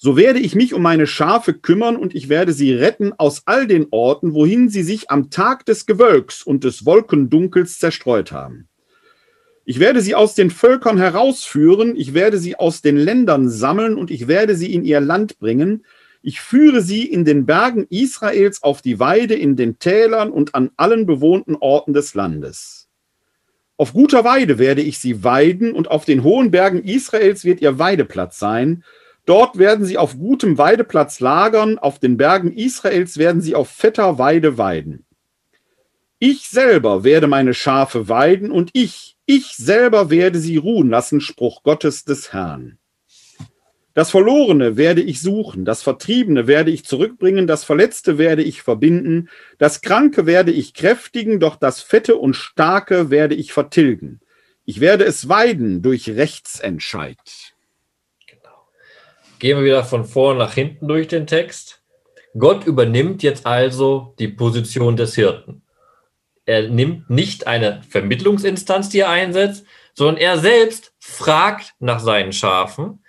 so 0.00 0.16
werde 0.16 0.38
ich 0.38 0.54
mich 0.54 0.74
um 0.74 0.82
meine 0.82 1.08
Schafe 1.08 1.52
kümmern 1.52 1.96
und 1.96 2.14
ich 2.14 2.28
werde 2.28 2.52
sie 2.52 2.72
retten 2.72 3.12
aus 3.18 3.42
all 3.46 3.66
den 3.66 3.88
Orten, 3.90 4.32
wohin 4.32 4.68
sie 4.68 4.84
sich 4.84 5.10
am 5.10 5.28
Tag 5.28 5.66
des 5.66 5.86
Gewölks 5.86 6.44
und 6.44 6.62
des 6.62 6.86
Wolkendunkels 6.86 7.78
zerstreut 7.78 8.30
haben. 8.30 8.68
Ich 9.64 9.80
werde 9.80 10.00
sie 10.00 10.14
aus 10.14 10.36
den 10.36 10.50
Völkern 10.50 10.96
herausführen, 10.98 11.96
ich 11.96 12.14
werde 12.14 12.38
sie 12.38 12.56
aus 12.56 12.80
den 12.80 12.96
Ländern 12.96 13.50
sammeln 13.50 13.96
und 13.96 14.12
ich 14.12 14.28
werde 14.28 14.54
sie 14.54 14.72
in 14.72 14.84
ihr 14.84 15.00
Land 15.00 15.40
bringen. 15.40 15.84
Ich 16.22 16.40
führe 16.40 16.82
sie 16.82 17.04
in 17.04 17.24
den 17.24 17.46
Bergen 17.46 17.86
Israels 17.90 18.62
auf 18.62 18.82
die 18.82 18.98
Weide, 18.98 19.34
in 19.34 19.56
den 19.56 19.78
Tälern 19.78 20.30
und 20.30 20.54
an 20.54 20.70
allen 20.76 21.06
bewohnten 21.06 21.56
Orten 21.56 21.92
des 21.92 22.14
Landes. 22.14 22.88
Auf 23.76 23.92
guter 23.92 24.24
Weide 24.24 24.58
werde 24.58 24.82
ich 24.82 24.98
sie 24.98 25.22
weiden 25.22 25.72
und 25.72 25.90
auf 25.90 26.04
den 26.04 26.24
hohen 26.24 26.50
Bergen 26.50 26.82
Israels 26.82 27.44
wird 27.44 27.60
ihr 27.60 27.78
Weideplatz 27.78 28.38
sein, 28.38 28.82
Dort 29.28 29.58
werden 29.58 29.84
sie 29.84 29.98
auf 29.98 30.16
gutem 30.16 30.56
Weideplatz 30.56 31.20
lagern, 31.20 31.78
auf 31.78 31.98
den 31.98 32.16
Bergen 32.16 32.50
Israels 32.50 33.18
werden 33.18 33.42
sie 33.42 33.54
auf 33.54 33.68
fetter 33.68 34.16
Weide 34.16 34.56
weiden. 34.56 35.04
Ich 36.18 36.48
selber 36.48 37.04
werde 37.04 37.26
meine 37.26 37.52
Schafe 37.52 38.08
weiden 38.08 38.50
und 38.50 38.70
ich, 38.72 39.18
ich 39.26 39.54
selber 39.54 40.08
werde 40.08 40.38
sie 40.38 40.56
ruhen 40.56 40.88
lassen, 40.88 41.20
Spruch 41.20 41.62
Gottes 41.62 42.06
des 42.06 42.32
Herrn. 42.32 42.78
Das 43.98 44.12
Verlorene 44.12 44.76
werde 44.76 45.00
ich 45.00 45.20
suchen, 45.20 45.64
das 45.64 45.82
Vertriebene 45.82 46.46
werde 46.46 46.70
ich 46.70 46.84
zurückbringen, 46.84 47.48
das 47.48 47.64
Verletzte 47.64 48.16
werde 48.16 48.44
ich 48.44 48.62
verbinden, 48.62 49.28
das 49.58 49.80
Kranke 49.80 50.24
werde 50.24 50.52
ich 50.52 50.72
kräftigen, 50.72 51.40
doch 51.40 51.56
das 51.56 51.82
Fette 51.82 52.14
und 52.14 52.34
Starke 52.34 53.10
werde 53.10 53.34
ich 53.34 53.52
vertilgen. 53.52 54.20
Ich 54.64 54.78
werde 54.78 55.02
es 55.02 55.28
weiden 55.28 55.82
durch 55.82 56.10
Rechtsentscheid. 56.10 57.18
Gehen 59.40 59.58
wir 59.58 59.64
wieder 59.64 59.82
von 59.82 60.04
vor 60.04 60.34
nach 60.34 60.54
hinten 60.54 60.86
durch 60.86 61.08
den 61.08 61.26
Text. 61.26 61.82
Gott 62.38 62.68
übernimmt 62.68 63.24
jetzt 63.24 63.46
also 63.46 64.14
die 64.20 64.28
Position 64.28 64.96
des 64.96 65.16
Hirten. 65.16 65.62
Er 66.46 66.68
nimmt 66.68 67.10
nicht 67.10 67.48
eine 67.48 67.82
Vermittlungsinstanz, 67.90 68.90
die 68.90 69.00
er 69.00 69.10
einsetzt, 69.10 69.66
sondern 69.92 70.18
er 70.18 70.38
selbst 70.38 70.92
fragt 71.00 71.74
nach 71.80 71.98
seinen 71.98 72.32
Schafen. 72.32 73.00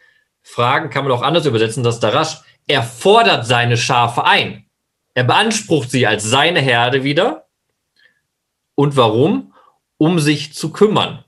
Fragen 0.50 0.90
kann 0.90 1.04
man 1.04 1.14
auch 1.14 1.22
anders 1.22 1.46
übersetzen, 1.46 1.84
das 1.84 2.00
da 2.00 2.10
rasch. 2.10 2.40
Er 2.66 2.82
fordert 2.82 3.46
seine 3.46 3.78
Schafe 3.78 4.26
ein. 4.26 4.66
Er 5.14 5.24
beansprucht 5.24 5.92
sie 5.92 6.08
als 6.08 6.24
seine 6.24 6.60
Herde 6.60 7.04
wieder. 7.04 7.46
Und 8.74 8.98
warum? 8.98 9.54
Um 9.98 10.20
sich 10.20 10.54
zu 10.54 10.72
kümmern. 10.72 11.24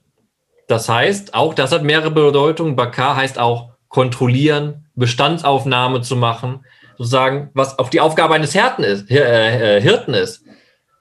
Das 0.66 0.88
heißt, 0.88 1.34
auch 1.34 1.54
das 1.54 1.70
hat 1.70 1.84
mehrere 1.84 2.10
Bedeutungen. 2.10 2.74
Bakar 2.74 3.16
heißt 3.16 3.38
auch 3.38 3.70
kontrollieren, 3.88 4.88
Bestandsaufnahme 4.96 6.00
zu 6.00 6.16
machen, 6.16 6.64
sozusagen, 6.98 7.50
was 7.54 7.78
auf 7.78 7.90
die 7.90 8.00
Aufgabe 8.00 8.34
eines 8.34 8.52
Hirten 8.52 8.82
ist, 8.82 9.08
äh, 9.08 9.76
äh, 9.76 9.80
Hirten 9.80 10.14
ist. 10.14 10.42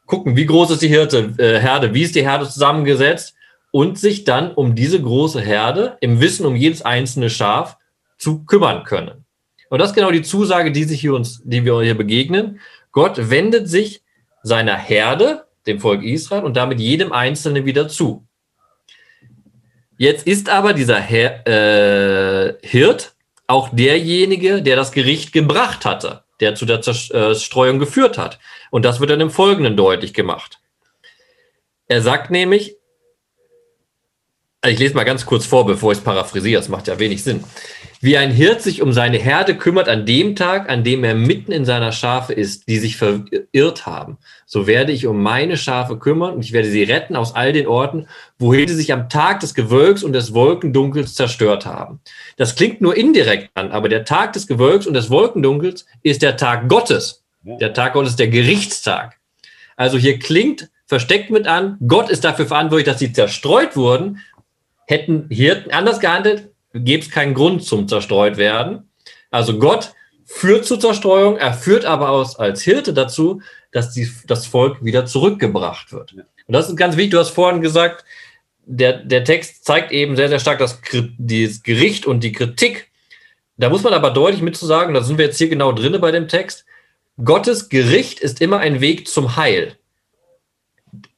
Gucken, 0.06 0.36
wie 0.36 0.46
groß 0.46 0.72
ist 0.72 0.82
die 0.84 0.90
Hirte, 0.90 1.34
äh, 1.38 1.60
Herde, 1.60 1.94
wie 1.96 2.04
ist 2.04 2.16
die 2.16 2.24
Herde 2.24 2.48
zusammengesetzt 2.48 3.34
und 3.72 3.98
sich 3.98 4.26
dann 4.26 4.54
um 4.54 4.76
diese 4.76 5.02
große 5.02 5.42
Herde 5.42 5.98
im 6.02 6.20
Wissen 6.20 6.46
um 6.46 6.56
jedes 6.56 6.84
einzelne 6.84 7.30
Schaf 7.30 7.78
zu 8.22 8.46
kümmern 8.46 8.84
können. 8.84 9.26
Und 9.70 9.80
das 9.80 9.90
ist 9.90 9.96
genau 9.96 10.12
die 10.12 10.22
Zusage, 10.22 10.72
die 10.72 10.84
sich 10.84 11.02
hier 11.02 11.14
uns, 11.14 11.42
die 11.44 11.66
wir 11.66 11.82
hier 11.82 11.98
begegnen. 11.98 12.60
Gott 12.92 13.30
wendet 13.30 13.68
sich 13.68 14.04
seiner 14.44 14.78
Herde, 14.78 15.46
dem 15.66 15.80
Volk 15.80 16.04
Israel, 16.04 16.44
und 16.44 16.56
damit 16.56 16.80
jedem 16.80 17.12
Einzelnen 17.12 17.66
wieder 17.66 17.88
zu. 17.88 18.28
Jetzt 19.98 20.28
ist 20.28 20.50
aber 20.50 20.74
dieser 20.74 21.00
Her 21.00 21.48
äh, 21.48 22.68
Hirt 22.68 23.16
auch 23.48 23.70
derjenige, 23.70 24.62
der 24.62 24.76
das 24.76 24.92
Gericht 24.92 25.32
gebracht 25.34 25.86
hatte, 25.86 26.24
der 26.40 26.56
zu 26.56 26.66
der 26.66 26.82
Zerstreuung 26.82 27.80
geführt 27.80 28.18
hat. 28.18 28.40
Und 28.72 28.84
das 28.84 29.00
wird 29.00 29.10
dann 29.10 29.22
im 29.22 29.32
Folgenden 29.32 29.78
deutlich 29.78 30.14
gemacht. 30.14 30.60
Er 31.88 32.02
sagt 32.02 32.32
nämlich, 32.32 32.78
also 34.62 34.74
ich 34.74 34.80
lese 34.80 34.94
mal 34.94 35.04
ganz 35.06 35.26
kurz 35.26 35.48
vor, 35.48 35.66
bevor 35.66 35.92
ich 35.92 35.98
es 35.98 36.04
paraphrasiere, 36.04 36.62
das 36.62 36.70
macht 36.70 36.88
ja 36.88 37.00
wenig 37.00 37.24
Sinn. 37.24 37.44
Wie 38.00 38.18
ein 38.18 38.32
Hirt 38.32 38.62
sich 38.62 38.82
um 38.82 38.94
seine 38.94 39.18
Herde 39.18 39.56
kümmert 39.56 39.90
an 39.90 40.06
dem 40.06 40.36
Tag, 40.36 40.70
an 40.70 40.84
dem 40.84 41.04
er 41.04 41.16
mitten 41.16 41.52
in 41.52 41.66
seiner 41.66 41.92
Schafe 41.92 42.34
ist, 42.34 42.68
die 42.68 42.78
sich 42.78 42.96
verirrt 42.96 43.86
haben, 43.88 44.18
so 44.46 44.68
werde 44.68 44.92
ich 44.92 45.08
um 45.08 45.22
meine 45.22 45.58
Schafe 45.58 45.98
kümmern 45.98 46.36
und 46.36 46.46
ich 46.46 46.52
werde 46.52 46.70
sie 46.70 46.84
retten 46.84 47.16
aus 47.16 47.34
all 47.34 47.54
den 47.54 47.68
Orten, 47.68 48.08
wohin 48.38 48.68
sie 48.68 48.76
sich 48.76 48.94
am 48.94 49.10
Tag 49.10 49.40
des 49.40 49.56
Gewölks 49.56 50.04
und 50.04 50.14
des 50.14 50.34
Wolkendunkels 50.34 51.16
zerstört 51.16 51.66
haben. 51.66 52.00
Das 52.38 52.56
klingt 52.56 52.82
nur 52.82 52.96
indirekt 52.96 53.50
an, 53.56 53.72
aber 53.72 53.90
der 53.90 54.06
Tag 54.06 54.34
des 54.34 54.46
Gewölks 54.46 54.86
und 54.86 54.94
des 54.94 55.10
Wolkendunkels 55.10 55.86
ist 56.04 56.22
der 56.22 56.38
Tag 56.38 56.70
Gottes. 56.70 57.24
Der 57.44 57.74
Tag 57.74 57.94
Gottes, 57.94 58.16
der 58.16 58.28
Gerichtstag. 58.28 59.18
Also 59.76 59.98
hier 59.98 60.20
klingt 60.20 60.70
versteckt 60.92 61.30
mit 61.30 61.48
an, 61.48 61.78
Gott 61.88 62.10
ist 62.10 62.26
dafür 62.26 62.46
verantwortlich, 62.46 62.86
dass 62.86 63.00
sie 63.00 63.14
zerstreut 63.14 63.78
wurden, 63.78 64.20
Hätten 64.92 65.28
Hirten 65.30 65.72
anders 65.72 66.02
gehandelt, 66.02 66.50
gäbe 66.74 67.02
es 67.02 67.10
keinen 67.10 67.34
Grund 67.34 67.64
zum 67.64 67.88
zerstreut 67.88 68.36
werden. 68.36 68.90
Also 69.30 69.58
Gott 69.58 69.94
führt 70.26 70.66
zur 70.66 70.82
Zerstreuung, 70.82 71.38
er 71.38 71.54
führt 71.54 71.86
aber 71.86 72.10
aus, 72.10 72.38
als 72.38 72.62
Hirte 72.62 72.94
dazu, 72.94 73.42
dass 73.72 73.94
die, 73.94 74.12
das 74.28 74.48
Volk 74.48 74.84
wieder 74.84 75.06
zurückgebracht 75.06 75.94
wird. 75.94 76.12
Und 76.12 76.26
das 76.48 76.68
ist 76.68 76.76
ganz 76.76 76.98
wichtig. 76.98 77.12
Du 77.12 77.20
hast 77.20 77.30
vorhin 77.30 77.62
gesagt, 77.62 78.04
der, 78.66 78.98
der 78.98 79.24
Text 79.24 79.64
zeigt 79.64 79.94
eben 79.94 80.18
sehr, 80.18 80.28
sehr 80.28 80.42
stark 80.42 80.60
das, 80.60 80.82
das 81.18 81.64
Gericht 81.64 82.06
und 82.06 82.22
die 82.22 82.34
Kritik. 82.34 82.92
Da 83.56 83.70
muss 83.70 83.84
man 83.84 83.94
aber 83.94 84.12
deutlich 84.12 84.42
mit 84.42 84.58
zu 84.58 84.66
sagen, 84.66 84.94
da 84.94 85.02
sind 85.04 85.18
wir 85.18 85.26
jetzt 85.26 85.38
hier 85.38 85.48
genau 85.48 85.72
drinne 85.72 86.00
bei 86.00 86.12
dem 86.12 86.28
Text, 86.28 86.66
Gottes 87.24 87.70
Gericht 87.70 88.20
ist 88.20 88.42
immer 88.42 88.58
ein 88.58 88.82
Weg 88.82 89.08
zum 89.08 89.38
Heil. 89.38 89.78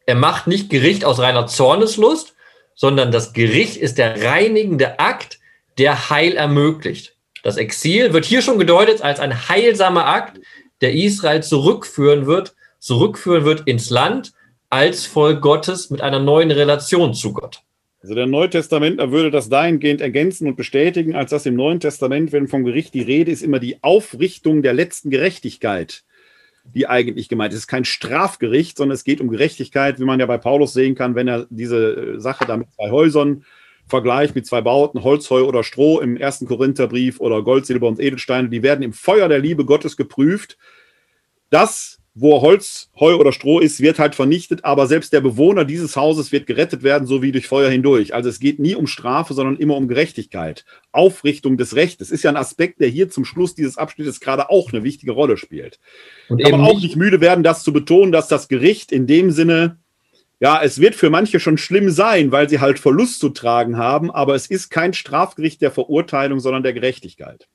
Er 0.05 0.15
macht 0.15 0.45
nicht 0.45 0.69
Gericht 0.69 1.05
aus 1.05 1.17
reiner 1.17 1.47
Zorneslust, 1.47 2.36
sondern 2.76 3.11
das 3.11 3.34
Gericht 3.34 3.78
ist 3.78 3.97
der 3.97 4.24
reinigende 4.24 4.99
Akt, 4.99 5.39
der 5.78 6.09
Heil 6.09 6.34
ermöglicht. 6.34 7.15
Das 7.43 7.57
Exil 7.57 8.13
wird 8.13 8.26
hier 8.26 8.41
schon 8.41 8.59
gedeutet 8.59 9.01
als 9.01 9.19
ein 9.19 9.49
heilsamer 9.49 10.05
Akt, 10.05 10.39
der 10.82 10.93
Israel 10.93 11.43
zurückführen 11.43 12.26
wird, 12.26 12.55
zurückführen 12.80 13.45
wird 13.45 13.67
ins 13.67 13.89
Land 13.89 14.34
als 14.69 15.05
Volk 15.05 15.41
Gottes 15.41 15.89
mit 15.89 16.01
einer 16.01 16.19
neuen 16.19 16.51
Relation 16.51 17.13
zu 17.13 17.34
Gott. 17.34 17.61
Also 18.01 18.15
der 18.15 18.26
Neue 18.26 18.49
Testamentler 18.49 19.11
würde 19.11 19.32
das 19.32 19.47
dahingehend 19.47 20.01
ergänzen 20.01 20.47
und 20.47 20.57
bestätigen, 20.57 21.15
als 21.15 21.30
dass 21.30 21.45
im 21.45 21.55
Neuen 21.55 21.80
Testament, 21.80 22.34
wenn 22.34 22.49
vom 22.49 22.65
Gericht 22.65 22.93
die 22.93 23.01
Rede 23.01 23.32
ist, 23.32 23.41
immer 23.41 23.59
die 23.59 23.82
Aufrichtung 23.82 24.61
der 24.61 24.74
letzten 24.74 25.09
Gerechtigkeit 25.09 26.03
die 26.64 26.88
eigentlich 26.88 27.30
gemeint 27.30 27.53
ist. 27.53 27.57
Es 27.57 27.64
ist 27.64 27.68
kein 27.68 27.86
Strafgericht, 27.86 28.78
sondern 28.78 28.95
es 28.95 29.03
geht 29.03 29.22
um 29.22 29.30
Gerechtigkeit, 29.30 29.99
wie 29.99 30.05
man 30.05 30.20
ja 30.20 30.26
bei 30.26 30.38
Paulus 30.38 30.74
sehen 30.74 30.95
kann, 30.95 31.16
wenn 31.16 31.28
er 31.28 31.45
diese 31.49 32.16
äh, 32.16 32.20
Sache 32.20 32.45
da 32.45 32.57
mit 32.57 32.72
zwei 32.74 32.89
Häusern 32.89 33.45
vergleicht, 33.86 34.34
mit 34.34 34.45
zwei 34.45 34.61
Bauten, 34.61 35.03
Holz, 35.03 35.30
Heu 35.30 35.43
oder 35.43 35.64
Stroh 35.64 35.99
im 35.99 36.16
ersten 36.16 36.45
Korintherbrief 36.45 37.20
oder 37.20 37.43
Gold, 37.43 37.66
Silber 37.66 37.88
und 37.88 37.99
Edelsteine, 37.99 38.49
die 38.49 38.64
werden 38.64 38.82
im 38.82 38.93
Feuer 38.93 39.28
der 39.28 39.39
Liebe 39.39 39.66
Gottes 39.66 39.97
geprüft. 39.97 40.57
Das 41.49 41.92
wo 42.16 42.41
Holz, 42.41 42.89
Heu 42.99 43.16
oder 43.16 43.32
Stroh 43.32 43.59
ist, 43.59 43.80
wird 43.80 43.97
halt 43.97 44.14
vernichtet, 44.14 44.64
aber 44.64 44.86
selbst 44.86 45.14
der 45.14 45.22
Bewohner 45.22 45.66
dieses 45.66 45.95
Hauses 45.95 46.32
wird 46.32 46.45
gerettet 46.45 46.84
werden, 46.84 47.07
so 47.07 47.24
wie 47.24 47.32
durch 47.32 47.47
Feuer 47.47 47.72
hindurch. 47.72 48.14
Also 48.14 48.30
es 48.30 48.39
geht 48.39 48.59
nie 48.59 48.76
um 48.76 48.86
Strafe, 48.86 49.34
sondern 49.34 49.57
immer 49.57 49.76
um 49.76 49.88
Gerechtigkeit. 49.88 50.64
Aufrichtung 50.91 51.57
des 51.57 51.76
Rechtes 51.76 52.11
ist 52.11 52.24
ja 52.24 52.30
ein 52.30 52.38
Aspekt, 52.38 52.80
der 52.82 52.88
hier 52.88 53.09
zum 53.09 53.26
Schluss 53.26 53.55
dieses 53.55 53.78
Abschnittes 53.78 54.20
gerade 54.20 54.51
auch 54.51 54.72
eine 54.72 54.84
wichtige 54.84 55.11
Rolle 55.11 55.38
spielt. 55.38 55.80
Und 56.30 56.45
aber 56.45 56.64
auch 56.64 56.80
nicht 56.80 56.95
müde 56.95 57.20
werden, 57.20 57.43
das 57.43 57.64
zu 57.64 57.74
betonen, 57.74 58.11
dass 58.11 58.28
das 58.28 58.47
Gericht 58.47 58.91
in 58.91 59.07
dem 59.07 59.32
Sinne, 59.32 59.80
ja, 60.39 60.61
es 60.61 60.80
wird 60.80 60.93
für 60.93 61.09
manche 61.09 61.39
schon 61.39 61.57
schlimm 61.57 61.89
sein, 61.89 62.32
weil 62.32 62.47
sie 62.47 62.59
halt 62.59 62.78
Verlust 62.78 63.22
zu 63.22 63.30
tragen 63.30 63.78
haben, 63.78 64.11
aber 64.11 64.36
es 64.36 64.45
ist 64.45 64.70
kein 64.70 64.93
Strafgericht 64.93 65.61
der 65.61 65.72
Verurteilung, 65.72 66.39
sondern 66.39 66.61
der 66.61 66.74
Gerechtigkeit. 66.74 67.47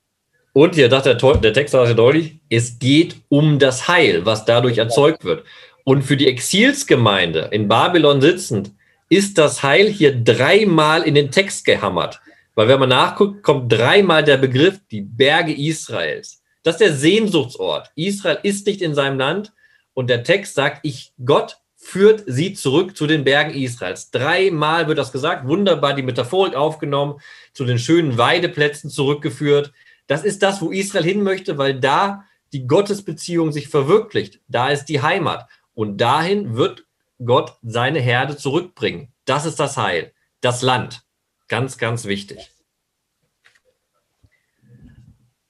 Und 0.59 0.75
hier 0.75 0.91
sagt 0.91 1.07
der, 1.07 1.15
der 1.15 1.53
Text 1.53 1.71
sehr 1.71 1.95
deutlich, 1.95 2.41
es 2.51 2.81
geht 2.81 3.15
um 3.29 3.61
das 3.61 3.87
Heil, 3.87 4.27
was 4.27 4.45
dadurch 4.45 4.79
erzeugt 4.79 5.23
wird. 5.23 5.45
Und 5.85 6.03
für 6.03 6.17
die 6.17 6.27
Exilsgemeinde 6.27 7.51
in 7.53 7.69
Babylon 7.69 8.21
sitzend 8.21 8.73
ist 9.09 9.39
das 9.39 9.63
Heil 9.63 9.87
hier 9.87 10.21
dreimal 10.21 11.05
in 11.05 11.15
den 11.15 11.31
Text 11.31 11.65
gehammert. 11.65 12.21
Weil 12.57 12.67
wenn 12.67 12.81
man 12.81 12.89
nachguckt, 12.89 13.45
kommt 13.45 13.73
dreimal 13.73 14.25
der 14.25 14.37
Begriff 14.37 14.81
die 14.91 15.03
Berge 15.03 15.55
Israels. 15.55 16.43
Das 16.65 16.75
ist 16.75 16.81
der 16.81 16.93
Sehnsuchtsort. 16.93 17.93
Israel 17.95 18.41
ist 18.43 18.67
nicht 18.67 18.83
in 18.83 18.97
seinem 18.97 19.21
Land. 19.21 19.53
Und 19.95 20.11
der 20.11 20.25
Text 20.25 20.57
sagt, 20.57 20.81
ich, 20.83 21.13
Gott 21.25 21.59
führt 21.77 22.25
sie 22.27 22.55
zurück 22.55 22.97
zu 22.97 23.07
den 23.07 23.23
Bergen 23.23 23.55
Israels. 23.55 24.11
Dreimal 24.11 24.89
wird 24.89 24.99
das 24.99 25.13
gesagt, 25.13 25.47
wunderbar 25.47 25.95
die 25.95 26.03
Metaphorik 26.03 26.57
aufgenommen, 26.57 27.21
zu 27.53 27.65
den 27.65 27.79
schönen 27.79 28.19
Weideplätzen 28.19 28.91
zurückgeführt. 28.91 29.73
Das 30.09 30.25
ist 30.25 30.43
das, 30.43 30.61
wo 30.61 30.73
Israel 30.73 31.05
hin 31.05 31.23
möchte, 31.23 31.59
weil 31.59 31.79
da 31.79 32.25
die 32.53 32.67
Gottesbeziehung 32.67 33.53
sich 33.53 33.69
verwirklicht. 33.69 34.41
Da 34.49 34.71
ist 34.71 34.87
die 34.87 35.03
Heimat. 35.03 35.47
Und 35.75 35.99
dahin 35.99 36.57
wird 36.57 36.87
Gott 37.25 37.57
seine 37.63 38.01
Herde 38.01 38.37
zurückbringen. 38.37 39.13
Das 39.27 39.45
ist 39.45 39.61
das 39.61 39.77
Heil. 39.77 40.13
Das 40.41 40.63
Land. 40.63 41.03
Ganz, 41.47 41.79
ganz 41.79 42.07
wichtig. 42.07 42.51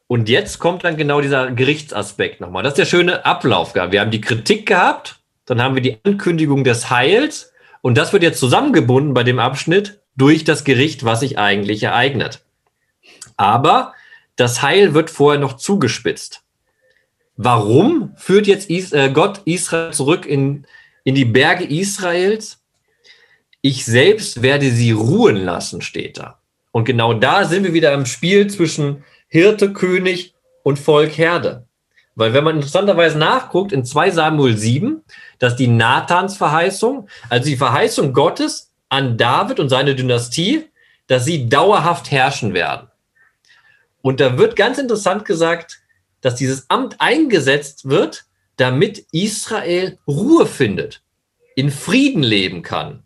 Und 0.08 0.28
jetzt 0.28 0.58
kommt 0.58 0.84
dann 0.84 0.96
genau 0.96 1.20
dieser 1.20 1.50
Gerichtsaspekt 1.52 2.40
nochmal. 2.40 2.62
Das 2.62 2.72
ist 2.72 2.78
der 2.78 2.86
schöne 2.86 3.26
Ablauf. 3.26 3.74
Wir 3.74 4.00
haben 4.00 4.10
die 4.10 4.22
Kritik 4.22 4.66
gehabt, 4.66 5.20
dann 5.44 5.62
haben 5.62 5.74
wir 5.74 5.82
die 5.82 5.98
Ankündigung 6.02 6.64
des 6.64 6.90
Heils 6.90 7.52
und 7.82 7.98
das 7.98 8.12
wird 8.14 8.22
jetzt 8.22 8.40
zusammengebunden 8.40 9.12
bei 9.12 9.22
dem 9.22 9.38
Abschnitt 9.38 10.00
durch 10.16 10.44
das 10.44 10.64
Gericht, 10.64 11.04
was 11.04 11.20
sich 11.20 11.38
eigentlich 11.38 11.82
ereignet. 11.82 12.40
Aber 13.36 13.92
das 14.38 14.62
Heil 14.62 14.94
wird 14.94 15.10
vorher 15.10 15.40
noch 15.40 15.54
zugespitzt. 15.54 16.42
Warum 17.36 18.14
führt 18.16 18.46
jetzt 18.46 18.70
äh, 18.70 19.10
Gott 19.12 19.42
Israel 19.44 19.92
zurück 19.92 20.26
in, 20.26 20.64
in 21.04 21.14
die 21.14 21.24
Berge 21.24 21.64
Israels? 21.64 22.60
Ich 23.60 23.84
selbst 23.84 24.40
werde 24.40 24.70
sie 24.70 24.92
ruhen 24.92 25.36
lassen, 25.44 25.82
steht 25.82 26.18
da. 26.18 26.38
Und 26.70 26.84
genau 26.84 27.14
da 27.14 27.44
sind 27.44 27.64
wir 27.64 27.74
wieder 27.74 27.92
im 27.92 28.06
Spiel 28.06 28.46
zwischen 28.48 29.04
Hirte, 29.26 29.72
König 29.72 30.34
und 30.62 30.78
Volk, 30.78 31.18
Herde. 31.18 31.66
Weil 32.14 32.32
wenn 32.32 32.44
man 32.44 32.56
interessanterweise 32.56 33.18
nachguckt, 33.18 33.72
in 33.72 33.84
2 33.84 34.12
Samuel 34.12 34.56
7, 34.56 35.02
dass 35.38 35.56
die 35.56 35.68
Nathans 35.68 36.36
Verheißung, 36.36 37.08
also 37.28 37.48
die 37.48 37.56
Verheißung 37.56 38.12
Gottes 38.12 38.72
an 38.88 39.16
David 39.16 39.58
und 39.58 39.68
seine 39.68 39.96
Dynastie, 39.96 40.66
dass 41.08 41.24
sie 41.24 41.48
dauerhaft 41.48 42.10
herrschen 42.10 42.54
werden. 42.54 42.87
Und 44.08 44.20
da 44.20 44.38
wird 44.38 44.56
ganz 44.56 44.78
interessant 44.78 45.26
gesagt, 45.26 45.82
dass 46.22 46.34
dieses 46.34 46.70
Amt 46.70 46.96
eingesetzt 46.98 47.90
wird, 47.90 48.24
damit 48.56 49.04
Israel 49.12 49.98
Ruhe 50.06 50.46
findet, 50.46 51.02
in 51.56 51.70
Frieden 51.70 52.22
leben 52.22 52.62
kann. 52.62 53.02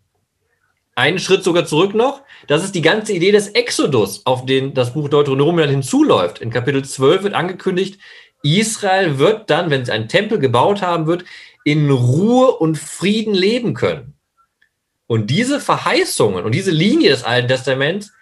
Einen 0.95 1.19
Schritt 1.19 1.43
sogar 1.43 1.67
zurück 1.67 1.93
noch, 1.93 2.23
das 2.47 2.63
ist 2.63 2.77
die 2.77 2.83
ganze 2.83 3.15
Idee 3.15 3.33
des 3.33 3.49
Exodus, 3.49 4.25
auf 4.27 4.47
den 4.47 4.75
das 4.75 4.93
Buch 4.93 5.09
Deuteronomium 5.09 5.69
hinzuläuft. 5.69 6.39
In 6.39 6.51
Kapitel 6.51 6.85
12 6.85 7.25
wird 7.25 7.35
angekündigt, 7.35 7.99
Israel 8.45 9.19
wird 9.19 9.51
dann, 9.51 9.71
wenn 9.71 9.85
sie 9.85 9.91
einen 9.91 10.07
Tempel 10.07 10.39
gebaut 10.39 10.83
haben 10.83 11.09
wird, 11.09 11.25
in 11.65 11.91
Ruhe 11.91 12.53
und 12.53 12.79
Frieden 12.79 13.35
leben 13.35 13.75
können. 13.75 14.15
Und 15.09 15.31
diese 15.31 15.59
Verheißungen 15.59 16.45
und 16.45 16.55
diese 16.55 16.71
Linie 16.71 17.11
des 17.11 17.25
Alten 17.25 17.49
Testaments 17.49 18.13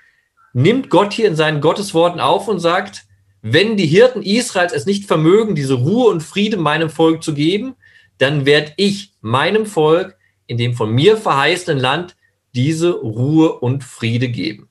nimmt 0.53 0.91
Gott 0.91 1.13
hier 1.13 1.29
in 1.29 1.37
seinen 1.37 1.61
Gottesworten 1.61 2.21
auf 2.21 2.49
und 2.49 2.61
sagt, 2.61 3.05
wenn 3.43 3.77
die 3.77 3.87
Hirten 3.87 4.23
Israels 4.23 4.73
es 4.73 4.87
nicht 4.87 5.07
vermögen, 5.07 5.55
diese 5.55 5.75
Ruhe 5.75 6.11
und 6.11 6.23
Friede 6.23 6.57
meinem 6.57 6.91
Volk 6.91 7.23
zu 7.23 7.35
geben, 7.35 7.75
dann 8.19 8.45
werde 8.45 8.73
ich 8.77 9.13
meinem 9.21 9.65
Volk 9.65 10.17
in 10.47 10.59
dem 10.59 10.75
von 10.75 10.93
mir 10.93 11.17
verheißenen 11.17 11.79
Land 11.79 12.17
diese 12.55 12.91
Ruhe 12.91 13.53
und 13.61 13.85
Friede 13.85 14.29
geben. 14.29 14.69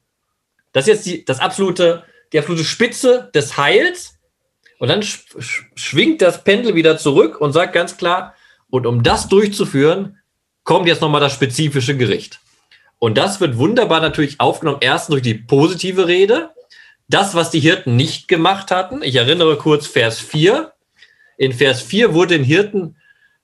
Das 0.72 0.88
ist 0.88 0.88
jetzt 0.88 1.06
die, 1.06 1.26
das 1.26 1.40
absolute, 1.40 2.04
die 2.32 2.40
absolute 2.40 2.66
Spitze 2.66 3.32
des 3.34 3.58
Heils. 3.58 4.20
Und 4.78 4.90
dann 4.90 5.02
schwingt 5.02 6.22
das 6.22 6.44
Pendel 6.44 6.76
wieder 6.76 6.98
zurück 6.98 7.42
und 7.42 7.54
sagt 7.54 7.74
ganz 7.74 7.98
klar, 7.98 8.36
und 8.70 8.86
um 8.86 9.02
das 9.02 9.28
durchzuführen, 9.28 10.20
kommt 10.64 10.88
jetzt 10.88 11.02
nochmal 11.02 11.22
das 11.22 11.34
spezifische 11.34 11.98
Gericht. 11.98 12.40
Und 13.00 13.18
das 13.18 13.40
wird 13.40 13.58
wunderbar 13.58 14.02
natürlich 14.02 14.40
aufgenommen. 14.40 14.80
Erstens 14.82 15.14
durch 15.14 15.24
die 15.24 15.34
positive 15.34 16.08
Rede, 16.08 16.52
das, 17.08 17.34
was 17.34 17.50
die 17.50 17.60
Hirten 17.60 17.96
nicht 17.96 18.28
gemacht 18.28 18.72
hatten. 18.72 19.02
Ich 19.02 19.16
erinnere 19.16 19.58
kurz 19.58 19.88
Vers 19.88 20.20
4. 20.20 20.74
In 21.38 21.54
Vers 21.54 21.82
4 21.82 22.14
wurde 22.14 22.38
den 22.38 22.44
Hirten 22.44 22.98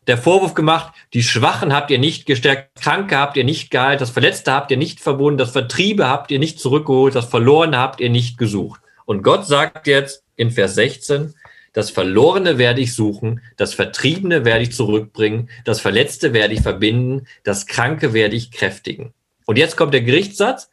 der 0.08 0.18
Vorwurf 0.18 0.54
gemacht, 0.54 0.94
die 1.14 1.24
Schwachen 1.24 1.74
habt 1.74 1.90
ihr 1.90 1.98
nicht 1.98 2.26
gestärkt, 2.26 2.80
Kranke 2.80 3.18
habt 3.18 3.38
ihr 3.38 3.44
nicht 3.44 3.72
geheilt, 3.72 4.02
das 4.02 4.12
Verletzte 4.12 4.52
habt 4.52 4.70
ihr 4.70 4.78
nicht 4.78 5.00
verbunden, 5.00 5.40
das 5.40 5.52
Vertriebe 5.52 6.08
habt 6.08 6.30
ihr 6.30 6.38
nicht 6.38 6.60
zurückgeholt, 6.60 7.16
das 7.16 7.26
Verlorene 7.26 7.78
habt 7.78 8.00
ihr 8.00 8.12
nicht 8.12 8.38
gesucht. 8.38 8.82
Und 9.06 9.24
Gott 9.24 9.48
sagt 9.48 9.88
jetzt 9.88 10.24
in 10.36 10.52
Vers 10.52 10.76
16, 10.76 11.34
das 11.74 11.90
Verlorene 11.90 12.58
werde 12.58 12.82
ich 12.82 12.94
suchen, 12.94 13.42
das 13.58 13.74
Vertriebene 13.74 14.46
werde 14.46 14.64
ich 14.64 14.74
zurückbringen, 14.74 15.50
das 15.66 15.82
Verletzte 15.82 16.34
werde 16.34 16.54
ich 16.54 16.62
verbinden, 16.62 17.28
das 17.44 17.66
Kranke 17.66 18.14
werde 18.14 18.36
ich 18.36 18.52
kräftigen. 18.52 19.14
Und 19.46 19.58
jetzt 19.58 19.78
kommt 19.78 19.94
der 19.94 20.02
Gerichtssatz, 20.02 20.70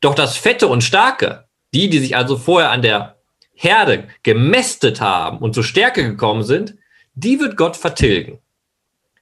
doch 0.00 0.14
das 0.14 0.36
Fette 0.36 0.68
und 0.68 0.82
Starke, 0.82 1.46
die, 1.74 1.88
die 1.88 1.98
sich 1.98 2.16
also 2.16 2.36
vorher 2.36 2.70
an 2.70 2.82
der 2.82 3.16
Herde 3.54 4.08
gemästet 4.22 5.00
haben 5.00 5.38
und 5.38 5.54
zur 5.54 5.64
Stärke 5.64 6.02
gekommen 6.02 6.42
sind, 6.42 6.74
die 7.14 7.40
wird 7.40 7.56
Gott 7.56 7.76
vertilgen. 7.76 8.38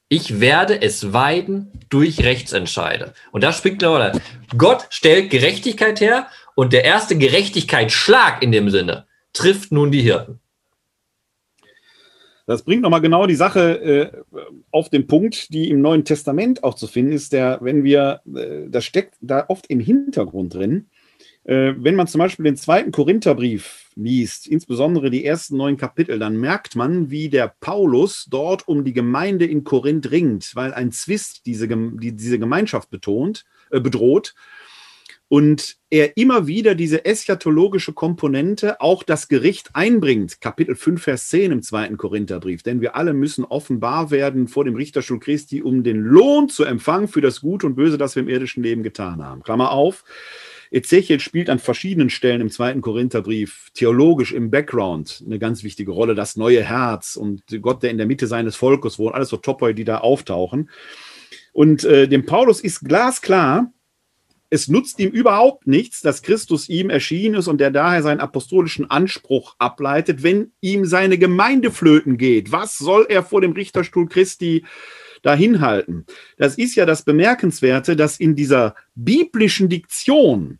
Ich 0.08 0.40
werde 0.40 0.80
es 0.82 1.12
weiden 1.12 1.70
durch 1.88 2.24
Rechtsentscheide. 2.24 3.14
Und 3.30 3.44
da 3.44 3.52
springt 3.52 3.80
Leute. 3.82 4.20
Gott 4.56 4.86
stellt 4.90 5.30
Gerechtigkeit 5.30 6.00
her 6.00 6.26
und 6.56 6.72
der 6.72 6.84
erste 6.84 7.16
Gerechtigkeitsschlag 7.16 8.42
in 8.42 8.50
dem 8.50 8.70
Sinne 8.70 9.06
trifft 9.32 9.70
nun 9.70 9.92
die 9.92 10.02
Hirten. 10.02 10.40
Das 12.50 12.64
bringt 12.64 12.82
nochmal 12.82 13.00
genau 13.00 13.28
die 13.28 13.36
Sache 13.36 13.80
äh, 13.80 14.42
auf 14.72 14.88
den 14.88 15.06
Punkt, 15.06 15.54
die 15.54 15.70
im 15.70 15.80
Neuen 15.80 16.04
Testament 16.04 16.64
auch 16.64 16.74
zu 16.74 16.88
finden 16.88 17.12
ist, 17.12 17.32
der, 17.32 17.60
wenn 17.62 17.84
wir, 17.84 18.22
äh, 18.26 18.68
das 18.68 18.84
steckt 18.84 19.14
da 19.20 19.44
oft 19.46 19.68
im 19.68 19.78
Hintergrund 19.78 20.54
drin, 20.54 20.86
äh, 21.44 21.74
wenn 21.76 21.94
man 21.94 22.08
zum 22.08 22.18
Beispiel 22.18 22.42
den 22.42 22.56
zweiten 22.56 22.90
Korintherbrief 22.90 23.92
liest, 23.94 24.48
insbesondere 24.48 25.10
die 25.10 25.24
ersten 25.24 25.58
neun 25.58 25.76
Kapitel, 25.76 26.18
dann 26.18 26.38
merkt 26.38 26.74
man, 26.74 27.08
wie 27.08 27.28
der 27.28 27.54
Paulus 27.60 28.26
dort 28.28 28.66
um 28.66 28.82
die 28.82 28.94
Gemeinde 28.94 29.44
in 29.44 29.62
Korinth 29.62 30.10
ringt, 30.10 30.50
weil 30.56 30.74
ein 30.74 30.90
Zwist 30.90 31.46
diese, 31.46 31.68
die, 31.68 32.16
diese 32.16 32.40
Gemeinschaft 32.40 32.90
betont, 32.90 33.44
äh, 33.70 33.78
bedroht 33.78 34.34
und 35.30 35.76
er 35.90 36.16
immer 36.16 36.48
wieder 36.48 36.74
diese 36.74 37.04
eschatologische 37.04 37.92
Komponente, 37.92 38.80
auch 38.80 39.04
das 39.04 39.28
Gericht 39.28 39.70
einbringt. 39.74 40.40
Kapitel 40.40 40.74
5, 40.74 41.00
Vers 41.00 41.28
10 41.28 41.52
im 41.52 41.62
zweiten 41.62 41.96
Korintherbrief. 41.96 42.64
Denn 42.64 42.80
wir 42.80 42.96
alle 42.96 43.12
müssen 43.12 43.44
offenbar 43.44 44.10
werden 44.10 44.48
vor 44.48 44.64
dem 44.64 44.74
Richterstuhl 44.74 45.20
Christi, 45.20 45.62
um 45.62 45.84
den 45.84 46.00
Lohn 46.00 46.48
zu 46.48 46.64
empfangen 46.64 47.06
für 47.06 47.20
das 47.20 47.42
Gute 47.42 47.68
und 47.68 47.76
Böse, 47.76 47.96
das 47.96 48.16
wir 48.16 48.24
im 48.24 48.28
irdischen 48.28 48.64
Leben 48.64 48.82
getan 48.82 49.24
haben. 49.24 49.44
Klammer 49.44 49.70
auf. 49.70 50.02
Ezechiel 50.72 51.20
spielt 51.20 51.48
an 51.48 51.60
verschiedenen 51.60 52.10
Stellen 52.10 52.40
im 52.40 52.50
zweiten 52.50 52.80
Korintherbrief 52.80 53.70
theologisch 53.72 54.32
im 54.32 54.50
Background 54.50 55.22
eine 55.24 55.38
ganz 55.38 55.62
wichtige 55.62 55.92
Rolle. 55.92 56.16
Das 56.16 56.34
neue 56.34 56.64
Herz 56.64 57.14
und 57.14 57.44
Gott, 57.62 57.84
der 57.84 57.92
in 57.92 57.98
der 57.98 58.08
Mitte 58.08 58.26
seines 58.26 58.56
Volkes 58.56 58.98
wohnt, 58.98 59.14
alles 59.14 59.28
so 59.28 59.36
Topoi, 59.36 59.74
die 59.74 59.84
da 59.84 59.98
auftauchen. 59.98 60.70
Und 61.52 61.84
äh, 61.84 62.08
dem 62.08 62.26
Paulus 62.26 62.60
ist 62.60 62.80
glasklar, 62.80 63.72
es 64.50 64.68
nutzt 64.68 64.98
ihm 64.98 65.10
überhaupt 65.10 65.66
nichts, 65.66 66.00
dass 66.00 66.22
Christus 66.22 66.68
ihm 66.68 66.90
erschienen 66.90 67.36
ist 67.36 67.48
und 67.48 67.58
der 67.58 67.70
daher 67.70 68.02
seinen 68.02 68.20
apostolischen 68.20 68.90
Anspruch 68.90 69.54
ableitet, 69.58 70.22
wenn 70.22 70.52
ihm 70.60 70.84
seine 70.84 71.18
Gemeinde 71.18 71.70
flöten 71.70 72.18
geht. 72.18 72.50
Was 72.50 72.76
soll 72.76 73.06
er 73.08 73.22
vor 73.22 73.40
dem 73.40 73.52
Richterstuhl 73.52 74.08
Christi 74.08 74.64
dahin 75.22 75.60
halten. 75.60 76.06
Das 76.38 76.56
ist 76.56 76.74
ja 76.74 76.86
das 76.86 77.02
Bemerkenswerte, 77.02 77.96
dass 77.96 78.18
in 78.18 78.34
dieser 78.34 78.74
biblischen 78.94 79.68
Diktion 79.68 80.58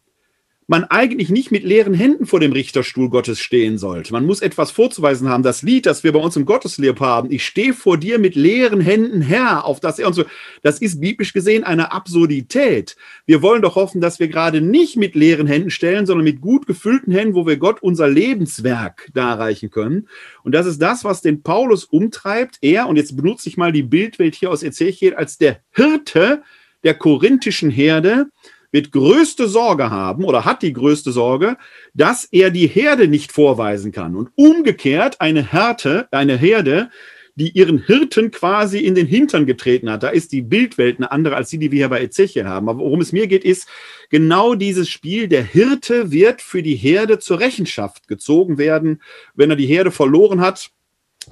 man 0.71 0.85
eigentlich 0.85 1.31
nicht 1.31 1.51
mit 1.51 1.64
leeren 1.64 1.95
Händen 1.95 2.27
vor 2.27 2.39
dem 2.39 2.53
Richterstuhl 2.53 3.11
Gottes 3.11 3.41
stehen 3.41 3.77
sollte. 3.77 4.12
Man 4.12 4.25
muss 4.25 4.41
etwas 4.41 4.71
vorzuweisen 4.71 5.29
haben. 5.29 5.43
Das 5.43 5.62
Lied, 5.62 5.85
das 5.85 6.05
wir 6.05 6.12
bei 6.12 6.21
uns 6.21 6.37
im 6.37 6.45
Gotteslieb 6.45 7.01
haben, 7.01 7.33
ich 7.33 7.45
stehe 7.45 7.75
vor 7.75 7.99
dir 7.99 8.21
mit 8.21 8.37
leeren 8.37 8.81
Händen, 8.81 9.21
Herr, 9.21 9.64
auf 9.64 9.81
das 9.81 9.99
er 9.99 10.07
und 10.07 10.12
so, 10.12 10.25
das 10.62 10.81
ist 10.81 11.01
biblisch 11.01 11.33
gesehen 11.33 11.64
eine 11.64 11.91
Absurdität. 11.91 12.95
Wir 13.27 13.43
wollen 13.43 13.62
doch 13.62 13.75
hoffen, 13.75 14.01
dass 14.01 14.21
wir 14.21 14.29
gerade 14.29 14.61
nicht 14.61 14.97
mit 14.97 15.16
leeren 15.16 15.49
Händen 15.49 15.71
stellen, 15.71 16.07
sondern 16.07 16.23
mit 16.23 16.41
gut 16.41 16.68
gefüllten 16.68 17.12
Händen, 17.12 17.35
wo 17.35 17.49
wir 17.49 17.57
Gott 17.57 17.83
unser 17.83 18.07
Lebenswerk 18.07 19.09
darreichen 19.12 19.71
können. 19.71 20.07
Und 20.45 20.55
das 20.55 20.66
ist 20.66 20.81
das, 20.81 21.03
was 21.03 21.21
den 21.21 21.43
Paulus 21.43 21.83
umtreibt. 21.83 22.59
Er, 22.61 22.87
und 22.87 22.95
jetzt 22.95 23.16
benutze 23.16 23.49
ich 23.49 23.57
mal 23.57 23.73
die 23.73 23.83
Bildwelt 23.83 24.37
hier 24.37 24.53
aus 24.53 24.62
Ezechiel, 24.62 25.16
als 25.16 25.37
der 25.37 25.62
Hirte 25.73 26.45
der 26.85 26.95
korinthischen 26.95 27.71
Herde, 27.71 28.29
wird 28.73 28.93
größte 28.93 29.49
Sorge 29.49 29.91
haben 29.91 30.25
oder 30.25 30.45
hat 30.45 30.62
die 30.62 30.73
größte 30.73 31.12
Sorge, 31.12 31.57
dass 31.95 32.25
er 32.25 32.51
die 32.51 32.66
Herde 32.66 33.09
nicht 33.09 33.33
vorweisen 33.33 33.93
kann. 33.93 34.14
Und 34.14 34.31
umgekehrt 34.37 35.21
eine 35.21 35.43
Härte, 35.43 36.09
eine 36.12 36.37
Herde, 36.37 36.91
die 37.35 37.51
ihren 37.51 37.79
Hirten 37.79 38.31
quasi 38.31 38.81
in 38.81 38.95
den 38.95 39.07
Hintern 39.07 39.47
getreten 39.47 39.91
hat. 39.91 40.03
Da 40.03 40.09
ist 40.09 40.33
die 40.33 40.43
Bildwelt 40.43 40.99
eine 40.99 41.11
andere 41.11 41.37
als 41.37 41.51
die, 41.51 41.59
die 41.59 41.71
wir 41.71 41.79
hier 41.79 41.89
bei 41.89 42.03
Ezechiel 42.03 42.45
haben. 42.45 42.68
Aber 42.68 42.81
worum 42.81 43.01
es 43.01 43.12
mir 43.12 43.27
geht, 43.27 43.45
ist 43.45 43.66
genau 44.11 44.55
dieses 44.55 44.89
Spiel. 44.89 45.27
Der 45.29 45.43
Hirte 45.43 46.11
wird 46.11 46.43
für 46.43 46.62
die 46.62 46.75
Herde 46.75 47.18
zur 47.18 47.41
Rechenschaft 47.41 48.09
gezogen 48.09 48.59
werden. 48.59 49.01
Wenn 49.35 49.51
er 49.51 49.57
die 49.57 49.66
Herde 49.66 49.91
verloren 49.91 50.41
hat, 50.41 50.71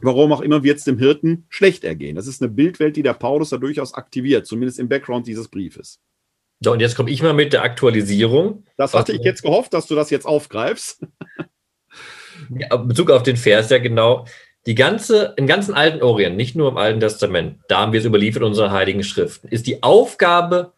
warum 0.00 0.32
auch 0.32 0.40
immer 0.40 0.62
wird 0.62 0.78
es 0.78 0.84
dem 0.84 0.98
Hirten 0.98 1.44
schlecht 1.48 1.84
ergehen. 1.84 2.16
Das 2.16 2.26
ist 2.26 2.42
eine 2.42 2.50
Bildwelt, 2.50 2.96
die 2.96 3.02
der 3.02 3.14
Paulus 3.14 3.50
da 3.50 3.58
durchaus 3.58 3.94
aktiviert, 3.94 4.46
zumindest 4.46 4.78
im 4.78 4.88
Background 4.88 5.26
dieses 5.26 5.48
Briefes. 5.48 6.00
So, 6.60 6.72
und 6.72 6.80
jetzt 6.80 6.96
komme 6.96 7.10
ich 7.10 7.22
mal 7.22 7.34
mit 7.34 7.52
der 7.52 7.62
Aktualisierung. 7.62 8.64
Das 8.76 8.94
hatte 8.94 9.12
ich 9.12 9.22
jetzt 9.22 9.42
gehofft, 9.42 9.72
dass 9.72 9.86
du 9.86 9.94
das 9.94 10.10
jetzt 10.10 10.26
aufgreifst. 10.26 11.04
Ja, 12.50 12.74
in 12.74 12.88
Bezug 12.88 13.10
auf 13.10 13.22
den 13.22 13.36
Vers, 13.36 13.70
ja 13.70 13.78
genau. 13.78 14.24
Die 14.66 14.74
ganze, 14.74 15.34
im 15.36 15.46
ganzen 15.46 15.74
alten 15.74 16.02
Orient, 16.02 16.36
nicht 16.36 16.54
nur 16.54 16.68
im 16.68 16.76
Alten 16.76 17.00
Testament, 17.00 17.58
da 17.68 17.80
haben 17.80 17.92
wir 17.92 18.00
es 18.00 18.06
überliefert 18.06 18.42
in 18.42 18.48
unseren 18.48 18.70
heiligen 18.70 19.02
Schriften, 19.02 19.48
ist 19.48 19.66
die 19.66 19.82
Aufgabe 19.82 20.72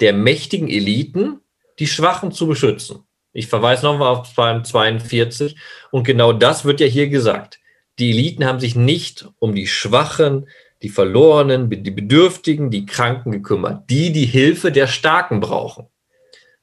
der 0.00 0.12
mächtigen 0.12 0.68
Eliten, 0.68 1.40
die 1.78 1.86
Schwachen 1.86 2.32
zu 2.32 2.46
beschützen. 2.46 3.04
Ich 3.32 3.48
verweise 3.48 3.86
nochmal 3.86 4.08
auf 4.08 4.22
Psalm 4.24 4.64
42 4.64 5.56
und 5.90 6.04
genau 6.04 6.32
das 6.32 6.64
wird 6.64 6.80
ja 6.80 6.86
hier 6.86 7.08
gesagt. 7.08 7.60
Die 7.98 8.10
Eliten 8.10 8.44
haben 8.44 8.60
sich 8.60 8.76
nicht 8.76 9.28
um 9.38 9.54
die 9.54 9.66
Schwachen, 9.66 10.48
die 10.84 10.90
Verlorenen, 10.90 11.70
die 11.70 11.90
Bedürftigen, 11.90 12.70
die 12.70 12.84
Kranken 12.84 13.32
gekümmert, 13.32 13.88
die 13.88 14.12
die 14.12 14.26
Hilfe 14.26 14.70
der 14.70 14.86
Starken 14.86 15.40
brauchen. 15.40 15.86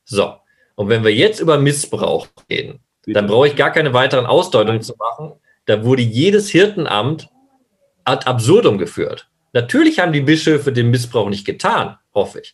So, 0.05 0.35
und 0.75 0.89
wenn 0.89 1.03
wir 1.03 1.11
jetzt 1.13 1.39
über 1.39 1.57
Missbrauch 1.57 2.27
reden, 2.47 2.81
dann 3.07 3.25
brauche 3.25 3.47
ich 3.47 3.55
gar 3.55 3.71
keine 3.71 3.95
weiteren 3.95 4.27
Ausdeutungen 4.27 4.83
zu 4.83 4.93
machen. 4.95 5.33
Da 5.65 5.83
wurde 5.83 6.03
jedes 6.03 6.51
Hirtenamt 6.51 7.29
ad 8.03 8.27
absurdum 8.27 8.77
geführt. 8.77 9.27
Natürlich 9.53 9.99
haben 9.99 10.13
die 10.13 10.21
Bischöfe 10.21 10.71
den 10.71 10.91
Missbrauch 10.91 11.29
nicht 11.29 11.45
getan, 11.45 11.97
hoffe 12.13 12.41
ich. 12.41 12.53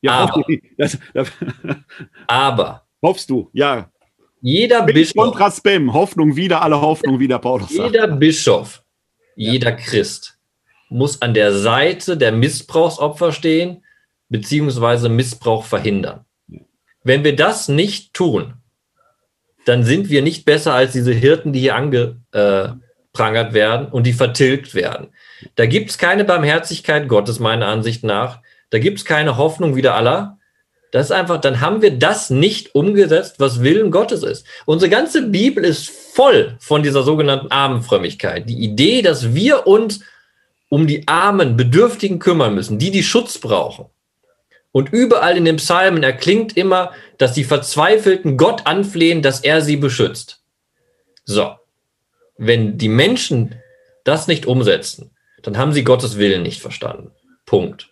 Ja, 0.00 0.12
aber, 0.14 0.42
das, 0.76 0.98
das, 1.14 1.30
aber 2.26 2.84
hoffst 3.00 3.30
du, 3.30 3.48
ja. 3.52 3.92
Jeder 4.40 4.82
Bischof. 4.82 5.14
Kontra 5.14 5.52
Spam, 5.52 5.92
Hoffnung 5.92 6.34
wieder, 6.34 6.62
alle 6.62 6.80
Hoffnung 6.80 7.20
wieder, 7.20 7.38
Paulus. 7.38 7.70
Jeder 7.70 8.08
sagt. 8.08 8.18
Bischof, 8.18 8.82
jeder 9.36 9.70
ja. 9.70 9.76
Christ 9.76 10.39
muss 10.90 11.22
an 11.22 11.34
der 11.34 11.54
Seite 11.54 12.16
der 12.16 12.32
Missbrauchsopfer 12.32 13.32
stehen, 13.32 13.84
beziehungsweise 14.28 15.08
Missbrauch 15.08 15.64
verhindern. 15.64 16.24
Wenn 17.02 17.24
wir 17.24 17.34
das 17.34 17.68
nicht 17.68 18.12
tun, 18.12 18.54
dann 19.64 19.84
sind 19.84 20.10
wir 20.10 20.22
nicht 20.22 20.44
besser 20.44 20.74
als 20.74 20.92
diese 20.92 21.12
Hirten, 21.12 21.52
die 21.52 21.60
hier 21.60 21.76
angeprangert 21.76 23.52
werden 23.52 23.88
und 23.88 24.06
die 24.06 24.12
vertilgt 24.12 24.74
werden. 24.74 25.08
Da 25.54 25.66
gibt 25.66 25.90
es 25.90 25.98
keine 25.98 26.24
Barmherzigkeit 26.24 27.08
Gottes, 27.08 27.38
meiner 27.38 27.68
Ansicht 27.68 28.04
nach. 28.04 28.40
Da 28.70 28.78
gibt 28.78 28.98
es 28.98 29.04
keine 29.04 29.36
Hoffnung 29.36 29.76
wieder 29.76 29.94
aller. 29.94 30.38
Das 30.92 31.06
ist 31.06 31.12
einfach, 31.12 31.40
dann 31.40 31.60
haben 31.60 31.82
wir 31.82 31.96
das 31.98 32.30
nicht 32.30 32.74
umgesetzt, 32.74 33.36
was 33.38 33.62
Willen 33.62 33.92
Gottes 33.92 34.24
ist. 34.24 34.44
Unsere 34.66 34.90
ganze 34.90 35.22
Bibel 35.22 35.64
ist 35.64 35.88
voll 35.88 36.56
von 36.58 36.82
dieser 36.82 37.04
sogenannten 37.04 37.50
Armenfrömmigkeit. 37.50 38.48
Die 38.48 38.58
Idee, 38.58 39.02
dass 39.02 39.34
wir 39.34 39.68
uns 39.68 40.00
um 40.70 40.86
die 40.86 41.06
Armen, 41.06 41.56
Bedürftigen 41.56 42.18
kümmern 42.18 42.54
müssen, 42.54 42.78
die 42.78 42.90
die 42.90 43.02
Schutz 43.02 43.38
brauchen. 43.38 43.86
Und 44.72 44.92
überall 44.92 45.36
in 45.36 45.44
den 45.44 45.56
Psalmen 45.56 46.02
erklingt 46.02 46.56
immer, 46.56 46.92
dass 47.18 47.34
die 47.34 47.44
Verzweifelten 47.44 48.36
Gott 48.36 48.66
anflehen, 48.66 49.20
dass 49.20 49.40
er 49.40 49.60
sie 49.60 49.76
beschützt. 49.76 50.42
So, 51.24 51.56
wenn 52.38 52.78
die 52.78 52.88
Menschen 52.88 53.56
das 54.04 54.28
nicht 54.28 54.46
umsetzen, 54.46 55.10
dann 55.42 55.58
haben 55.58 55.72
sie 55.72 55.84
Gottes 55.84 56.18
Willen 56.18 56.42
nicht 56.42 56.62
verstanden. 56.62 57.10
Punkt. 57.46 57.90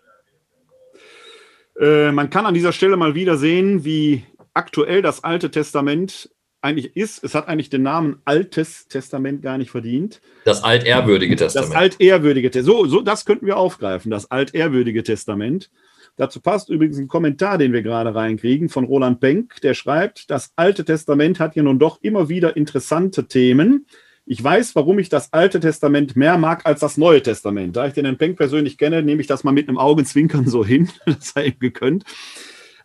Äh, 1.81 2.13
man 2.13 2.31
kann 2.31 2.47
an 2.47 2.55
dieser 2.55 2.73
Stelle 2.73 2.97
mal 2.97 3.15
wieder 3.17 3.37
sehen, 3.37 3.85
wie 3.85 4.25
aktuell 4.55 5.03
das 5.03 5.25
Alte 5.25 5.51
Testament 5.51 6.31
eigentlich 6.61 6.97
ist. 6.97 7.23
Es 7.25 7.35
hat 7.35 7.49
eigentlich 7.49 7.71
den 7.71 7.83
Namen 7.83 8.21
Altes 8.25 8.89
Testament 8.89 9.43
gar 9.43 9.59
nicht 9.59 9.71
verdient. 9.71 10.21
Das 10.45 10.65
altehrwürdige 10.65 11.37
Testament. 11.37 11.73
Das 11.73 11.77
altehrwürdige 11.77 12.51
Testament. 12.51 12.83
So, 12.83 12.97
so, 12.99 13.01
das 13.01 13.25
könnten 13.25 13.47
wir 13.47 13.57
aufgreifen. 13.57 14.11
Das 14.11 14.31
altehrwürdige 14.31 15.03
Testament. 15.03 15.71
Dazu 16.17 16.41
passt 16.41 16.69
übrigens 16.69 16.99
ein 16.99 17.07
Kommentar, 17.07 17.59
den 17.59 17.73
wir 17.73 17.83
gerade 17.83 18.13
reinkriegen 18.13 18.69
von 18.69 18.85
Roland 18.85 19.21
Penck, 19.21 19.61
der 19.61 19.75
schreibt, 19.75 20.31
das 20.31 20.53
Alte 20.57 20.85
Testament 20.85 21.39
hat 21.39 21.55
ja 21.55 21.63
nun 21.63 21.79
doch 21.79 22.03
immer 22.03 22.29
wieder 22.29 22.57
interessante 22.57 23.29
Themen. 23.29 23.87
Ich 24.27 24.43
weiß, 24.43 24.75
warum 24.75 24.99
ich 24.99 25.09
das 25.09 25.33
Alte 25.33 25.61
Testament 25.61 26.17
mehr 26.17 26.37
mag 26.37 26.67
als 26.67 26.81
das 26.81 26.97
Neue 26.97 27.23
Testament. 27.23 27.77
Da 27.77 27.87
ich 27.87 27.95
den 27.95 28.05
Herrn 28.05 28.19
Penck 28.19 28.37
persönlich 28.37 28.79
kenne, 28.79 29.03
nehme 29.03 29.21
ich 29.21 29.29
das 29.29 29.45
mal 29.45 29.53
mit 29.53 29.69
einem 29.69 29.79
Augenzwinkern 29.79 30.47
so 30.49 30.65
hin. 30.65 30.91
Das 31.07 31.31
sei 31.31 31.47
ihm 31.47 31.59
gegönnt. 31.61 32.05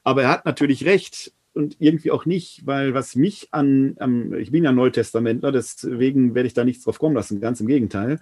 Aber 0.03 0.23
er 0.23 0.29
hat 0.29 0.45
natürlich 0.45 0.85
recht 0.85 1.33
und 1.53 1.77
irgendwie 1.79 2.11
auch 2.11 2.25
nicht, 2.25 2.65
weil 2.65 2.93
was 2.93 3.15
mich 3.15 3.47
an, 3.51 3.95
um, 3.99 4.33
ich 4.33 4.51
bin 4.51 4.63
ja 4.63 4.71
Neutestamentler, 4.71 5.51
deswegen 5.51 6.35
werde 6.35 6.47
ich 6.47 6.53
da 6.53 6.63
nichts 6.63 6.83
drauf 6.83 6.99
kommen 6.99 7.15
lassen, 7.15 7.39
ganz 7.39 7.61
im 7.61 7.67
Gegenteil. 7.67 8.19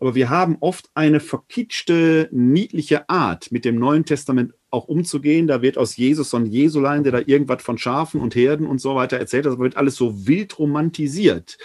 Aber 0.00 0.14
wir 0.14 0.28
haben 0.28 0.56
oft 0.60 0.90
eine 0.94 1.20
verkitschte, 1.20 2.28
niedliche 2.32 3.08
Art, 3.08 3.52
mit 3.52 3.64
dem 3.64 3.76
Neuen 3.76 4.04
Testament 4.04 4.52
auch 4.70 4.88
umzugehen. 4.88 5.46
Da 5.46 5.62
wird 5.62 5.78
aus 5.78 5.96
Jesus 5.96 6.30
so 6.30 6.36
ein 6.36 6.46
Jesulein, 6.46 7.04
der 7.04 7.12
da 7.12 7.20
irgendwas 7.24 7.62
von 7.62 7.78
Schafen 7.78 8.20
und 8.20 8.34
Herden 8.34 8.66
und 8.66 8.80
so 8.80 8.96
weiter 8.96 9.18
erzählt. 9.18 9.46
Das 9.46 9.58
wird 9.58 9.76
alles 9.76 9.94
so 9.94 10.26
wild 10.26 10.58
romantisiert. 10.58 11.58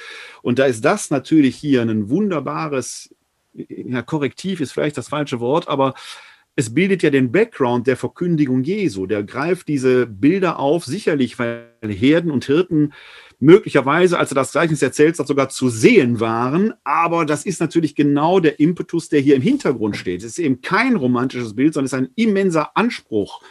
Und 0.43 0.60
da 0.60 0.66
ist 0.66 0.86
das 0.86 1.10
natürlich 1.10 1.56
hier 1.56 1.82
ein 1.82 2.10
wunderbares, 2.10 3.14
ja, 3.54 4.04
Korrektiv 4.04 4.62
ist 4.62 4.74
vielleicht 4.74 4.97
das 4.97 5.10
falsche 5.10 5.39
Wort, 5.39 5.68
aber 5.68 5.95
es 6.56 6.74
bildet 6.74 7.04
ja 7.04 7.10
den 7.10 7.32
Background 7.32 7.88
der 7.88 7.97
Verkündigung 7.97 8.64
Jesu. 8.64 9.06
Der 9.06 9.24
greift 9.24 9.68
diese 9.68 10.06
Bilder 10.06 10.60
auf, 10.60 10.86
sicherlich, 10.86 11.39
weil 11.39 11.70
Herden 11.82 12.32
und 12.32 12.45
Hirten 12.45 12.93
möglicherweise, 13.39 14.20
als 14.20 14.32
er 14.32 14.36
das 14.36 14.52
Gleichnis 14.52 14.82
erzählt 14.82 15.18
hat, 15.18 15.28
sogar 15.28 15.50
zu 15.50 15.70
sehen 15.70 16.20
waren. 16.20 16.74
Aber 16.84 17.26
das 17.26 17.45
ist 17.45 17.62
natürlich 17.62 17.95
genau 17.95 18.39
der 18.39 18.60
Impetus, 18.60 19.08
der 19.08 19.22
hier 19.22 19.36
im 19.36 19.41
Hintergrund 19.41 19.95
steht. 19.95 20.22
Es 20.22 20.32
ist 20.32 20.39
eben 20.39 20.62
kein 20.62 20.95
romantisches 20.95 21.56
Bild, 21.56 21.74
sondern 21.74 21.86
es 21.86 21.93
ist 21.93 22.00
ein 22.00 22.10
immenser 22.16 22.76
Anspruch 22.76 23.41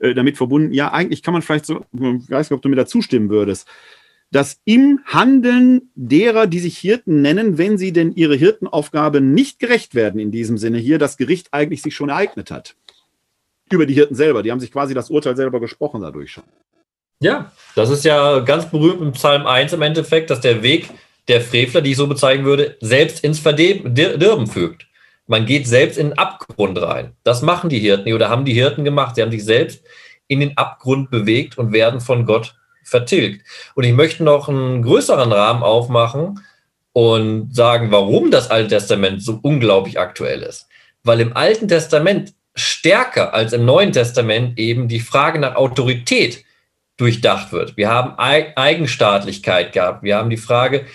äh, 0.00 0.14
damit 0.14 0.36
verbunden. 0.36 0.74
Ja, 0.74 0.92
eigentlich 0.92 1.22
kann 1.22 1.32
man 1.32 1.42
vielleicht 1.42 1.64
so, 1.64 1.84
ich 1.92 2.30
weiß 2.30 2.50
nicht, 2.50 2.56
ob 2.56 2.62
du 2.62 2.68
mir 2.68 2.76
da 2.76 2.86
zustimmen 2.86 3.30
würdest 3.30 3.66
dass 4.34 4.60
im 4.64 4.98
Handeln 5.04 5.92
derer, 5.94 6.48
die 6.48 6.58
sich 6.58 6.76
Hirten 6.76 7.22
nennen, 7.22 7.56
wenn 7.56 7.78
sie 7.78 7.92
denn 7.92 8.12
ihre 8.16 8.34
Hirtenaufgabe 8.34 9.20
nicht 9.20 9.60
gerecht 9.60 9.94
werden, 9.94 10.18
in 10.18 10.32
diesem 10.32 10.58
Sinne 10.58 10.78
hier, 10.78 10.98
das 10.98 11.16
Gericht 11.16 11.50
eigentlich 11.52 11.82
sich 11.82 11.94
schon 11.94 12.08
ereignet 12.08 12.50
hat. 12.50 12.74
Über 13.70 13.86
die 13.86 13.94
Hirten 13.94 14.16
selber. 14.16 14.42
Die 14.42 14.50
haben 14.50 14.58
sich 14.58 14.72
quasi 14.72 14.92
das 14.92 15.08
Urteil 15.08 15.36
selber 15.36 15.60
gesprochen 15.60 16.00
dadurch 16.00 16.32
schon. 16.32 16.42
Ja, 17.20 17.52
das 17.76 17.90
ist 17.90 18.04
ja 18.04 18.40
ganz 18.40 18.68
berühmt 18.68 19.00
im 19.00 19.12
Psalm 19.12 19.46
1 19.46 19.72
im 19.72 19.82
Endeffekt, 19.82 20.30
dass 20.30 20.40
der 20.40 20.64
Weg 20.64 20.90
der 21.28 21.40
Frevler, 21.40 21.80
die 21.80 21.92
ich 21.92 21.96
so 21.96 22.08
bezeichnen 22.08 22.44
würde, 22.44 22.76
selbst 22.80 23.22
ins 23.22 23.38
Verdirben 23.38 24.48
fügt. 24.48 24.88
Man 25.28 25.46
geht 25.46 25.68
selbst 25.68 25.96
in 25.96 26.08
den 26.08 26.18
Abgrund 26.18 26.82
rein. 26.82 27.12
Das 27.22 27.42
machen 27.42 27.70
die 27.70 27.78
Hirten 27.78 28.12
oder 28.12 28.30
haben 28.30 28.44
die 28.44 28.52
Hirten 28.52 28.82
gemacht. 28.82 29.14
Sie 29.14 29.22
haben 29.22 29.30
sich 29.30 29.44
selbst 29.44 29.84
in 30.26 30.40
den 30.40 30.56
Abgrund 30.56 31.12
bewegt 31.12 31.56
und 31.56 31.72
werden 31.72 32.00
von 32.00 32.26
Gott 32.26 32.56
vertilgt. 32.84 33.44
Und 33.74 33.84
ich 33.84 33.92
möchte 33.92 34.24
noch 34.24 34.48
einen 34.48 34.82
größeren 34.82 35.32
Rahmen 35.32 35.62
aufmachen 35.62 36.40
und 36.92 37.54
sagen, 37.54 37.90
warum 37.90 38.30
das 38.30 38.50
Alte 38.50 38.68
Testament 38.68 39.22
so 39.22 39.38
unglaublich 39.42 39.98
aktuell 39.98 40.42
ist. 40.42 40.68
Weil 41.02 41.20
im 41.20 41.36
Alten 41.36 41.68
Testament 41.68 42.34
stärker 42.54 43.34
als 43.34 43.52
im 43.52 43.64
Neuen 43.64 43.92
Testament 43.92 44.58
eben 44.58 44.88
die 44.88 45.00
Frage 45.00 45.38
nach 45.38 45.56
Autorität 45.56 46.44
durchdacht 46.96 47.52
wird. 47.52 47.76
Wir 47.76 47.90
haben 47.90 48.14
Eigenstaatlichkeit 48.16 49.72
gehabt. 49.72 50.04
Wir 50.04 50.16
haben 50.16 50.30
die 50.30 50.36
Frage, 50.36 50.86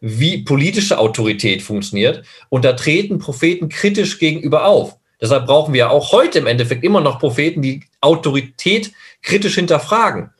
wie 0.00 0.44
politische 0.44 0.98
Autorität 0.98 1.62
funktioniert. 1.62 2.24
Und 2.48 2.64
da 2.64 2.74
treten 2.74 3.18
Propheten 3.18 3.68
kritisch 3.68 4.18
gegenüber 4.18 4.64
auf. 4.64 4.96
Deshalb 5.20 5.46
brauchen 5.46 5.74
wir 5.74 5.90
auch 5.90 6.12
heute 6.12 6.38
im 6.38 6.46
Endeffekt 6.46 6.84
immer 6.84 7.00
noch 7.00 7.18
Propheten, 7.18 7.62
die 7.62 7.82
Autorität 8.00 8.92
kritisch 9.22 9.56
hinterfragen. 9.56 10.30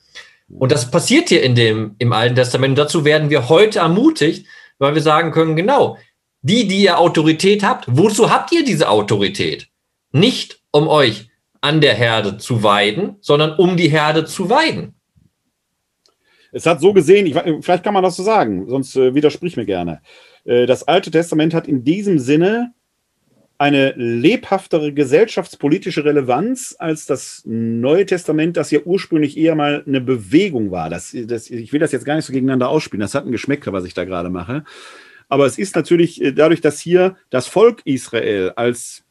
Und 0.49 0.72
das 0.72 0.90
passiert 0.90 1.28
hier 1.28 1.42
in 1.42 1.55
dem, 1.55 1.94
im 1.99 2.12
Alten 2.12 2.34
Testament. 2.34 2.72
Und 2.72 2.78
dazu 2.78 3.05
werden 3.05 3.30
wir 3.30 3.49
heute 3.49 3.80
ermutigt, 3.80 4.46
weil 4.78 4.94
wir 4.94 5.03
sagen 5.03 5.30
können, 5.30 5.57
genau, 5.57 5.99
die, 6.42 6.66
die 6.66 6.82
ihr 6.82 6.99
Autorität 6.99 7.62
habt, 7.62 7.84
wozu 7.88 8.30
habt 8.30 8.53
ihr 8.53 8.64
diese 8.64 8.88
Autorität? 8.88 9.68
Nicht 10.12 10.61
um 10.70 10.88
euch 10.88 11.28
an 11.61 11.80
der 11.80 11.94
Herde 11.94 12.38
zu 12.38 12.62
weiden, 12.62 13.16
sondern 13.20 13.57
um 13.57 13.76
die 13.76 13.88
Herde 13.88 14.24
zu 14.24 14.49
weiden. 14.49 14.94
Es 16.53 16.64
hat 16.64 16.80
so 16.80 16.92
gesehen, 16.92 17.26
ich, 17.26 17.34
vielleicht 17.62 17.84
kann 17.84 17.92
man 17.92 18.03
das 18.03 18.16
so 18.16 18.22
sagen, 18.22 18.68
sonst 18.68 18.96
äh, 18.96 19.14
widersprich 19.14 19.57
mir 19.57 19.66
gerne. 19.66 20.01
Äh, 20.44 20.66
das 20.66 20.86
Alte 20.86 21.11
Testament 21.11 21.53
hat 21.53 21.68
in 21.68 21.84
diesem 21.84 22.18
Sinne 22.18 22.72
eine 23.59 23.93
lebhaftere 23.97 24.93
gesellschaftspolitische 24.93 26.05
Relevanz 26.05 26.77
als 26.79 27.07
das 27.07 27.43
Neue 27.45 28.07
Testament, 28.07 28.57
das 28.57 28.71
ja 28.71 28.81
ursprünglich 28.85 29.37
eher 29.37 29.57
mal 29.57 29.83
eine 29.85 30.01
Bewegung 30.01 30.71
war. 30.71 30.89
Das, 30.89 31.15
das, 31.27 31.51
ich 31.51 31.73
will 31.73 31.81
das 31.81 31.91
jetzt 31.91 32.05
gar 32.05 32.15
nicht 32.15 32.25
so 32.25 32.33
gegeneinander 32.33 32.69
ausspielen. 32.69 33.01
Das 33.01 33.17
hat 33.17 33.27
ein 33.27 33.33
Geschmäcker, 33.33 33.73
was 33.73 33.85
ich 33.85 33.95
da 33.95 34.05
gerade 34.05 34.31
mache. 34.31 34.65
Aber 35.29 35.45
es 35.45 35.59
ist 35.59 35.75
natürlich 35.75 36.23
äh, 36.23 36.33
dadurch, 36.33 36.61
dass 36.61 36.79
hier 36.79 37.17
das 37.31 37.49
Volk 37.49 37.83
Israel 37.85 38.53
als 38.55 39.05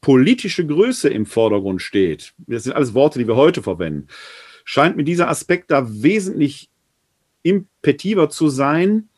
politische 0.00 0.66
Größe 0.66 1.08
im 1.08 1.24
Vordergrund 1.24 1.80
steht. 1.80 2.34
Das 2.48 2.64
sind 2.64 2.72
alles 2.72 2.94
Worte, 2.94 3.20
die 3.20 3.28
wir 3.28 3.36
heute 3.36 3.62
verwenden. 3.62 4.08
Scheint 4.64 4.96
mir 4.96 5.04
dieser 5.04 5.28
Aspekt 5.28 5.70
da 5.70 5.86
wesentlich 5.88 6.70
impetiver 7.44 8.28
zu 8.28 8.48
sein 8.48 9.08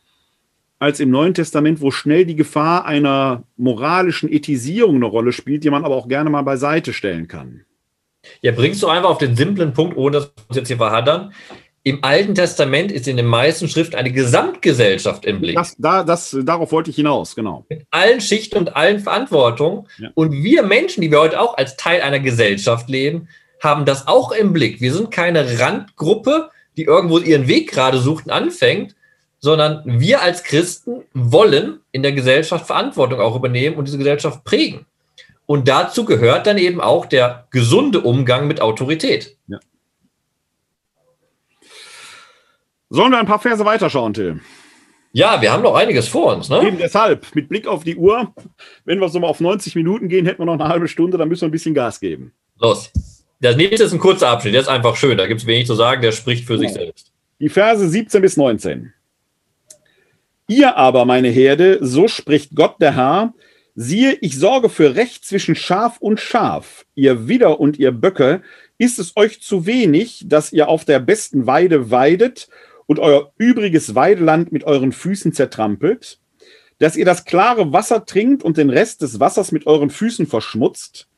als 0.78 1.00
im 1.00 1.10
Neuen 1.10 1.34
Testament, 1.34 1.80
wo 1.80 1.90
schnell 1.90 2.26
die 2.26 2.36
Gefahr 2.36 2.84
einer 2.84 3.44
moralischen 3.56 4.30
Ethisierung 4.30 4.96
eine 4.96 5.06
Rolle 5.06 5.32
spielt, 5.32 5.64
die 5.64 5.70
man 5.70 5.84
aber 5.84 5.94
auch 5.94 6.08
gerne 6.08 6.30
mal 6.30 6.42
beiseite 6.42 6.92
stellen 6.92 7.28
kann. 7.28 7.64
Ja, 8.40 8.52
bringst 8.52 8.82
du 8.82 8.88
einfach 8.88 9.10
auf 9.10 9.18
den 9.18 9.36
simplen 9.36 9.72
Punkt, 9.72 9.96
ohne 9.96 10.16
dass 10.16 10.24
wir 10.26 10.48
uns 10.48 10.56
jetzt 10.56 10.68
hier 10.68 10.76
verhaddern. 10.76 11.32
Im 11.86 11.98
Alten 12.02 12.34
Testament 12.34 12.90
ist 12.90 13.06
in 13.06 13.18
den 13.18 13.26
meisten 13.26 13.68
Schriften 13.68 13.96
eine 13.96 14.10
Gesamtgesellschaft 14.10 15.26
im 15.26 15.40
Blick. 15.40 15.56
Das, 15.56 15.76
da, 15.78 16.02
das, 16.02 16.34
darauf 16.42 16.72
wollte 16.72 16.88
ich 16.88 16.96
hinaus, 16.96 17.36
genau. 17.36 17.66
Mit 17.68 17.84
allen 17.90 18.22
Schichten 18.22 18.56
und 18.56 18.74
allen 18.74 19.00
Verantwortungen. 19.00 19.86
Ja. 19.98 20.08
Und 20.14 20.32
wir 20.32 20.62
Menschen, 20.62 21.02
die 21.02 21.10
wir 21.10 21.20
heute 21.20 21.38
auch 21.38 21.58
als 21.58 21.76
Teil 21.76 22.00
einer 22.00 22.20
Gesellschaft 22.20 22.88
leben, 22.88 23.28
haben 23.60 23.84
das 23.84 24.08
auch 24.08 24.32
im 24.32 24.54
Blick. 24.54 24.80
Wir 24.80 24.94
sind 24.94 25.10
keine 25.10 25.58
Randgruppe, 25.58 26.50
die 26.78 26.84
irgendwo 26.84 27.18
ihren 27.18 27.48
Weg 27.48 27.70
gerade 27.70 27.98
sucht 27.98 28.26
und 28.26 28.30
anfängt, 28.30 28.94
sondern 29.45 29.82
wir 29.84 30.22
als 30.22 30.42
Christen 30.42 31.03
wollen 31.12 31.80
in 31.92 32.03
der 32.03 32.12
Gesellschaft 32.12 32.66
Verantwortung 32.66 33.20
auch 33.20 33.36
übernehmen 33.36 33.76
und 33.76 33.86
diese 33.86 33.99
Gesellschaft 33.99 34.42
prägen. 34.42 34.86
Und 35.45 35.68
dazu 35.68 36.07
gehört 36.07 36.47
dann 36.47 36.57
eben 36.57 36.80
auch 36.80 37.05
der 37.05 37.47
gesunde 37.51 38.01
Umgang 38.01 38.47
mit 38.47 38.62
Autorität. 38.62 39.36
Ja. 39.47 39.61
Sollen 42.88 43.11
wir 43.11 43.18
ein 43.18 43.26
paar 43.26 43.38
Verse 43.38 43.62
weiterschauen, 43.66 44.14
Till? 44.14 44.40
Ja, 45.12 45.42
wir 45.42 45.53
haben 45.53 45.62
noch 45.62 45.74
einiges 45.74 46.09
vor 46.09 46.34
uns. 46.34 46.49
Ne? 46.49 46.66
Eben 46.66 46.78
deshalb, 46.78 47.26
mit 47.34 47.51
Blick 47.51 47.66
auf 47.66 47.84
die 47.84 47.97
Uhr, 47.97 48.32
wenn 48.86 48.99
wir 48.99 49.11
so 49.11 49.20
mal 49.20 49.26
auf 49.26 49.40
90 49.40 49.74
Minuten 49.74 50.09
gehen, 50.09 50.24
hätten 50.24 50.40
wir 50.40 50.47
noch 50.47 50.55
eine 50.55 50.68
halbe 50.68 50.88
Stunde, 50.88 51.18
dann 51.18 51.28
müssen 51.28 51.42
wir 51.42 51.49
ein 51.49 51.53
bisschen 51.53 51.74
Gas 51.74 52.01
geben. 52.01 52.32
Los. 52.59 52.90
Das 53.42 53.57
nächste 53.57 53.84
ist 53.84 53.92
ein 53.92 53.99
kurzer 53.99 54.30
Abschnitt, 54.30 54.55
der 54.55 54.62
ist 54.62 54.68
einfach 54.68 54.97
schön, 54.97 55.18
da 55.18 55.26
gibt 55.26 55.42
es 55.42 55.47
wenig 55.47 55.66
zu 55.66 55.74
sagen, 55.74 56.01
der 56.01 56.12
spricht 56.12 56.47
für 56.47 56.57
genau. 56.57 56.66
sich 56.66 56.72
selbst. 56.72 57.12
Die 57.40 57.51
Verse 57.51 57.86
17 57.86 58.22
bis 58.22 58.38
19. 58.38 58.93
Ihr 60.47 60.76
aber, 60.76 61.07
meine 61.07 61.28
Herde, 61.28 61.78
so 61.80 62.07
spricht 62.07 62.55
Gott 62.55 62.76
der 62.78 62.95
Herr, 62.95 63.32
siehe, 63.74 64.12
ich 64.20 64.38
sorge 64.38 64.68
für 64.68 64.95
Recht 64.95 65.24
zwischen 65.24 65.57
Schaf 65.57 65.97
und 66.01 66.20
Schaf. 66.20 66.84
Ihr 66.95 67.28
Widder 67.28 67.61
und 67.61 67.78
ihr 67.78 67.92
Böcke, 67.92 68.42
ist 68.76 68.99
es 68.99 69.16
euch 69.16 69.40
zu 69.40 69.64
wenig, 69.64 70.24
dass 70.26 70.53
ihr 70.53 70.68
auf 70.68 70.84
der 70.84 70.99
besten 70.99 71.47
Weide 71.47 71.90
weidet 71.90 72.49
und 72.84 72.99
euer 72.99 73.32
übriges 73.38 73.95
Weideland 73.95 74.53
mit 74.53 74.64
euren 74.64 74.92
Füßen 74.92 75.32
zertrampelt? 75.32 76.20
Dass 76.78 76.97
ihr 76.97 77.07
das 77.07 77.24
klare 77.24 77.72
Wasser 77.72 78.05
trinkt 78.05 78.42
und 78.42 78.59
den 78.59 78.68
Rest 78.68 79.01
des 79.01 79.20
Wassers 79.20 79.51
mit 79.51 79.66
euren 79.66 79.88
Füßen 79.88 80.26
verschmutzt? 80.26 81.09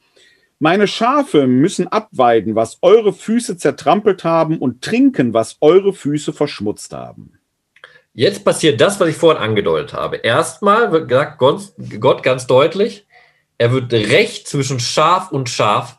Meine 0.61 0.87
Schafe 0.87 1.49
müssen 1.49 1.89
abweiden, 1.89 2.55
was 2.55 2.79
eure 2.81 3.13
Füße 3.13 3.57
zertrampelt 3.57 4.23
haben 4.23 4.59
und 4.59 4.83
trinken, 4.83 5.35
was 5.35 5.57
eure 5.61 5.93
Füße 5.93 6.33
verschmutzt 6.33 6.93
haben. 6.93 7.36
Jetzt 8.19 8.47
passiert 8.47 8.81
das, 8.81 8.99
was 8.99 9.11
ich 9.11 9.17
vorhin 9.17 9.43
angedeutet 9.43 9.93
habe. 9.93 10.17
Erstmal 10.17 10.91
wird 10.91 11.07
gesagt 11.07 11.39
Gott, 11.39 12.23
ganz 12.23 12.47
deutlich, 12.47 13.07
er 13.59 13.73
wird 13.73 13.93
Recht 13.93 14.49
zwischen 14.49 14.81
Schaf 14.81 15.31
und 15.33 15.51
Schaf 15.51 15.99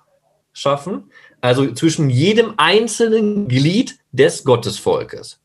schaffen, 0.52 1.12
also 1.42 1.72
zwischen 1.74 2.10
jedem 2.10 2.56
einzelnen 2.58 3.48
Glied 3.48 4.00
des 4.12 4.44
Gottesvolkes. 4.44 5.40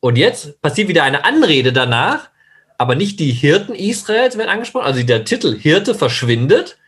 Und 0.00 0.16
jetzt 0.16 0.62
passiert 0.62 0.88
wieder 0.88 1.02
eine 1.02 1.26
Anrede 1.26 1.74
danach, 1.74 2.30
aber 2.78 2.94
nicht 2.94 3.20
die 3.20 3.32
Hirten 3.32 3.74
Israels 3.74 4.38
werden 4.38 4.48
angesprochen, 4.48 4.86
also 4.86 5.02
der 5.02 5.26
Titel 5.26 5.58
Hirte 5.58 5.94
verschwindet 5.94 6.78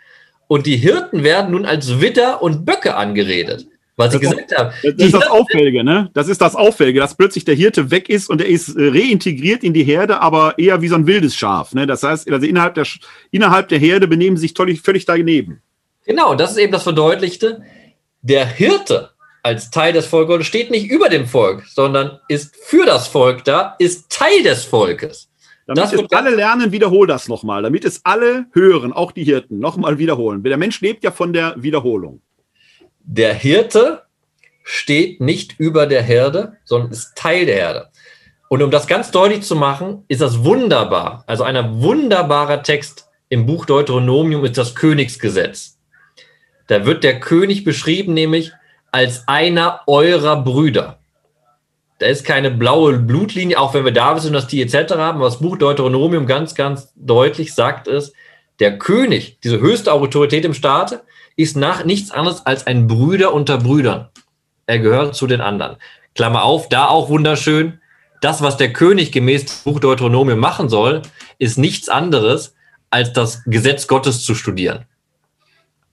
und 0.47 0.67
die 0.67 0.79
Hirten 0.79 1.25
werden 1.25 1.51
nun 1.51 1.67
als 1.67 2.01
Widder 2.01 2.43
und 2.43 2.65
Böcke 2.65 2.95
angeredet. 2.97 3.67
Was 4.01 4.15
ich 4.15 4.21
gesagt 4.21 4.57
habe. 4.57 4.73
Das 4.83 5.07
ist 5.07 5.15
das 5.15 5.27
Auffällige, 5.31 5.85
ne? 5.85 6.11
Das 6.15 6.29
ist 6.29 6.41
das 6.41 6.57
Auffällige, 6.57 7.01
dass 7.01 7.15
plötzlich 7.15 7.45
der 7.45 7.55
Hirte 7.55 7.91
weg 7.91 8.09
ist 8.09 8.31
und 8.31 8.41
er 8.41 8.49
ist 8.49 8.77
äh, 8.77 8.89
reintegriert 8.89 9.63
in 9.63 9.75
die 9.75 9.85
Herde, 9.85 10.21
aber 10.21 10.59
eher 10.59 10.81
wie 10.81 10.89
so 10.89 10.95
ein 10.95 11.07
wildes 11.07 11.37
Schaf. 11.37 11.75
Ne? 11.75 11.87
Das 11.87 12.03
heißt, 12.03 12.31
also 12.31 12.47
innerhalb 12.47 12.75
der, 12.75 12.87
innerhalb 13.31 13.69
der 13.69 13.79
Herde 13.79 14.09
benehmen 14.09 14.37
sich 14.37 14.55
völlig, 14.57 14.81
völlig 14.81 15.05
daneben. 15.05 15.61
Genau, 16.07 16.35
das 16.35 16.53
ist 16.53 16.57
eben 16.57 16.73
das 16.73 16.83
Verdeutlichte. 16.83 17.63
Der 18.23 18.47
Hirte 18.47 19.11
als 19.43 19.71
Teil 19.71 19.93
des 19.93 20.07
Volkes 20.07 20.47
steht 20.47 20.71
nicht 20.71 20.91
über 20.91 21.09
dem 21.09 21.27
Volk, 21.27 21.65
sondern 21.67 22.19
ist 22.29 22.57
für 22.57 22.87
das 22.87 23.07
Volk 23.07 23.45
da, 23.45 23.77
ist 23.79 24.11
Teil 24.11 24.43
des 24.43 24.65
Volkes. 24.65 25.31
Damit 25.67 25.85
Das 25.85 25.93
es 25.93 26.13
alle 26.13 26.35
lernen, 26.35 26.73
wiederhol 26.73 27.07
das 27.07 27.29
nochmal. 27.29 27.63
Damit 27.63 27.85
es 27.85 28.01
alle 28.05 28.47
hören, 28.53 28.93
auch 28.93 29.13
die 29.13 29.23
Hirten, 29.25 29.61
nochmal 29.61 29.99
wiederholen. 29.99 30.43
Der 30.43 30.57
Mensch 30.57 30.81
lebt 30.81 31.05
ja 31.05 31.13
von 31.13 31.33
der 31.33 31.55
Wiederholung. 31.59 32.21
Der 33.05 33.35
Hirte 33.35 34.03
steht 34.63 35.21
nicht 35.21 35.59
über 35.59 35.87
der 35.87 36.03
Herde, 36.03 36.57
sondern 36.65 36.93
ist 36.93 37.17
Teil 37.17 37.47
der 37.47 37.57
Herde. 37.57 37.89
Und 38.49 38.63
um 38.63 38.71
das 38.71 38.87
ganz 38.87 39.11
deutlich 39.11 39.43
zu 39.43 39.57
machen, 39.57 40.05
ist 40.09 40.21
das 40.21 40.45
wunderbar. 40.45 41.25
Also 41.27 41.45
ein 41.45 41.81
wunderbarer 41.81 42.63
Text 42.63 43.09
im 43.29 43.47
Buch 43.47 43.65
Deuteronomium 43.65 44.45
ist 44.45 44.59
das 44.59 44.75
Königsgesetz. 44.75 45.79
Da 46.67 46.85
wird 46.85 47.05
der 47.05 47.21
König 47.21 47.65
beschrieben, 47.65 48.15
nämlich 48.15 48.53
als 48.93 49.27
einer 49.29 49.83
eurer 49.87 50.43
Brüder. 50.43 50.99
Da 52.01 52.07
ist 52.07 52.25
keine 52.25 52.51
blaue 52.51 52.99
Blutlinie, 52.99 53.59
auch 53.59 53.75
wenn 53.75 53.85
wir 53.85 53.93
Davids-Dynastie 53.93 54.63
etc. 54.63 54.95
haben, 54.95 55.21
das 55.21 55.41
Buch 55.41 55.59
Deuteronomium 55.59 56.27
ganz, 56.27 56.55
ganz 56.55 56.93
deutlich 56.97 57.55
sagt 57.55 57.89
es, 57.89 58.13
der 58.59 58.79
König, 58.79 59.39
diese 59.45 59.61
höchste 59.61 59.93
Autorität 59.93 60.45
im 60.45 60.55
Staate, 60.55 61.03
ist 61.41 61.57
nach 61.57 61.85
nichts 61.85 62.11
anderes 62.11 62.45
als 62.45 62.67
ein 62.67 62.87
Brüder 62.87 63.33
unter 63.33 63.59
Brüdern. 63.59 64.09
Er 64.67 64.79
gehört 64.79 65.15
zu 65.15 65.27
den 65.27 65.41
anderen. 65.41 65.77
Klammer 66.15 66.43
auf, 66.43 66.69
da 66.69 66.87
auch 66.87 67.09
wunderschön. 67.09 67.81
Das, 68.21 68.43
was 68.43 68.57
der 68.57 68.73
König 68.73 69.13
gemäß 69.13 69.63
Buch 69.63 69.81
Deuteronomium 69.81 70.39
machen 70.39 70.69
soll, 70.69 71.03
ist 71.39 71.57
nichts 71.57 71.89
anderes, 71.89 72.55
als 72.91 73.13
das 73.13 73.43
Gesetz 73.47 73.87
Gottes 73.87 74.23
zu 74.23 74.35
studieren. 74.35 74.85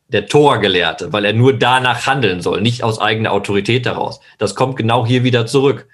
Der 0.10 0.28
Torgelehrte, 0.28 1.14
weil 1.14 1.26
er 1.26 1.34
nur 1.34 1.54
danach 1.54 2.06
handeln 2.06 2.42
soll, 2.42 2.62
nicht 2.62 2.84
aus 2.84 3.00
eigener 3.00 3.32
Autorität 3.32 3.86
daraus. 3.86 4.20
Das 4.38 4.56
kommt 4.56 4.76
genau 4.76 5.06
hier 5.06 5.24
wieder 5.24 5.46
zurück. 5.46 5.88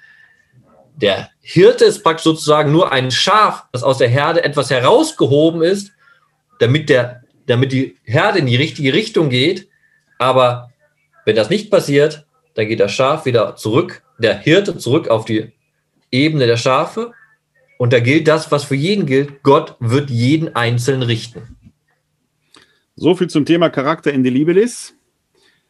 Der 0.96 1.30
Hirte 1.42 1.86
ist 1.86 2.04
praktisch 2.04 2.24
sozusagen 2.24 2.72
nur 2.72 2.92
ein 2.92 3.12
Schaf, 3.12 3.66
das 3.72 3.84
aus 3.84 3.98
der 3.98 4.10
Herde 4.10 4.44
etwas 4.44 4.70
herausgehoben 4.70 5.62
ist, 5.62 5.92
damit, 6.60 6.90
der, 6.90 7.23
damit 7.46 7.72
die 7.72 7.98
Herde 8.04 8.40
in 8.40 8.46
die 8.46 8.56
richtige 8.56 8.94
Richtung 8.94 9.30
geht. 9.30 9.68
Aber 10.18 10.72
wenn 11.26 11.36
das 11.36 11.50
nicht 11.50 11.72
passiert, 11.72 12.26
dann 12.54 12.68
geht 12.68 12.80
das 12.80 12.92
Schaf 12.92 13.26
wieder 13.26 13.56
zurück, 13.56 14.04
der 14.18 14.38
Hirte 14.38 14.78
zurück 14.78 15.08
auf 15.08 15.26
die 15.26 15.52
Ebene 16.12 16.46
der 16.46 16.58
Schafe. 16.58 17.12
Und 17.78 17.92
da 17.92 18.00
gilt 18.00 18.28
das, 18.28 18.52
was 18.52 18.64
für 18.64 18.76
jeden 18.76 19.06
gilt. 19.06 19.44
Gott 19.44 19.76
wird 19.80 20.10
jeden 20.10 20.56
Einzelnen 20.56 21.04
richten. 21.04 21.58
So 22.96 23.16
viel 23.16 23.28
zum 23.28 23.46
Thema 23.46 23.70
Charakter 23.70 24.14
in 24.14 24.24
der 24.24 24.32
Libelis. 24.32 24.96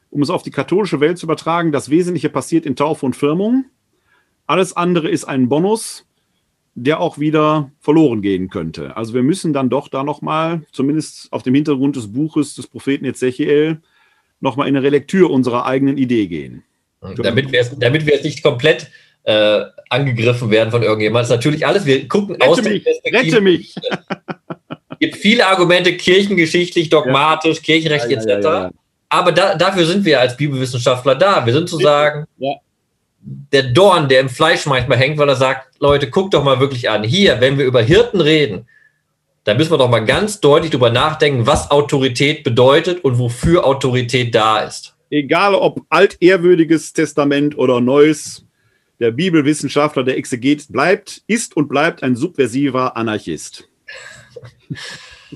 Um 0.09 0.21
es 0.21 0.30
auf 0.30 0.43
die 0.43 0.51
katholische 0.51 0.99
Welt 0.99 1.17
zu 1.17 1.26
übertragen, 1.26 1.71
das 1.71 1.89
Wesentliche 1.89 2.30
passiert 2.30 2.65
in 2.65 2.76
Taufe 2.76 3.05
und 3.05 3.15
Firmung. 3.15 3.65
Alles 4.45 4.76
andere 4.76 5.09
ist 5.09 5.24
ein 5.24 5.49
Bonus, 5.49 6.05
der 6.76 6.99
auch 6.99 7.19
wieder 7.19 7.69
verloren 7.80 8.21
gehen 8.21 8.49
könnte. 8.49 8.97
Also 8.97 9.13
wir 9.13 9.24
müssen 9.24 9.53
dann 9.53 9.69
doch 9.69 9.88
da 9.88 10.03
nochmal, 10.03 10.63
zumindest 10.71 11.28
auf 11.32 11.43
dem 11.43 11.53
Hintergrund 11.53 11.95
des 11.95 12.11
Buches 12.11 12.55
des 12.55 12.67
Propheten 12.67 13.05
Ezechiel, 13.05 13.82
nochmal 14.39 14.67
in 14.67 14.76
eine 14.76 14.84
Relektür 14.86 15.30
unserer 15.30 15.65
eigenen 15.65 15.97
Idee 15.97 16.28
gehen. 16.28 16.63
Damit 17.17 17.51
wir, 17.51 17.59
es- 17.61 17.78
damit 17.78 18.05
wir 18.05 18.13
jetzt 18.13 18.26
nicht 18.26 18.41
komplett 18.43 18.89
äh, 19.26 19.61
angegriffen 19.89 20.49
werden 20.51 20.71
von 20.71 20.82
irgendjemandem. 20.84 21.21
Das 21.21 21.30
ist 21.30 21.36
natürlich 21.36 21.65
alles, 21.67 21.86
wir 21.86 22.07
gucken 22.07 22.41
aus 22.41 22.57
Rette 22.57 22.63
der 22.63 22.74
mich, 22.74 22.84
Perspektive. 22.84 23.26
rette 23.36 23.41
mich. 23.41 23.76
Es 24.89 24.99
gibt 24.99 25.15
viele 25.17 25.45
Argumente, 25.47 25.95
kirchengeschichtlich, 25.95 26.89
dogmatisch, 26.89 27.61
kirchenrechtlich 27.61 28.19
Ja, 28.19 28.26
ja, 28.26 28.36
etc. 28.38 28.45
ja, 28.45 28.63
ja. 28.63 28.71
Aber 29.09 29.32
da, 29.32 29.55
dafür 29.55 29.86
sind 29.86 30.03
wir 30.05 30.19
als 30.19 30.36
Bibelwissenschaftler 30.36 31.15
da. 31.15 31.45
Wir 31.45 31.53
sind 31.53 31.69
zu 31.69 31.78
sagen, 31.78 32.26
Ja. 32.38 32.53
Der 33.26 33.63
Dorn, 33.63 34.09
der 34.09 34.19
im 34.19 34.30
Fleisch 34.30 34.65
manchmal 34.65 34.97
hängt, 34.97 35.17
weil 35.17 35.30
er 35.30 35.36
sagt, 35.36 35.80
Leute, 35.80 36.09
guckt 36.09 36.34
doch 36.34 36.43
mal 36.43 36.59
wirklich 36.59 36.89
an. 36.89 37.03
Hier, 37.03 37.39
wenn 37.39 37.57
wir 37.57 37.65
über 37.65 37.82
Hirten 37.82 38.19
reden, 38.19 38.67
da 39.45 39.53
müssen 39.53 39.71
wir 39.71 39.78
doch 39.78 39.89
mal 39.89 40.05
ganz 40.05 40.39
deutlich 40.39 40.71
drüber 40.71 40.89
nachdenken, 40.89 41.45
was 41.45 41.71
Autorität 41.71 42.43
bedeutet 42.43 43.03
und 43.03 43.19
wofür 43.19 43.65
Autorität 43.65 44.34
da 44.36 44.59
ist. 44.59 44.95
Egal 45.09 45.53
ob 45.55 45.82
altehrwürdiges 45.89 46.93
Testament 46.93 47.57
oder 47.57 47.82
neues, 47.82 48.45
der 48.99 49.11
Bibelwissenschaftler, 49.11 50.03
der 50.03 50.17
Exeget 50.17 50.71
bleibt, 50.71 51.21
ist 51.28 51.55
und 51.55 51.67
bleibt 51.67 52.03
ein 52.03 52.15
subversiver 52.15 52.97
Anarchist. 52.97 53.69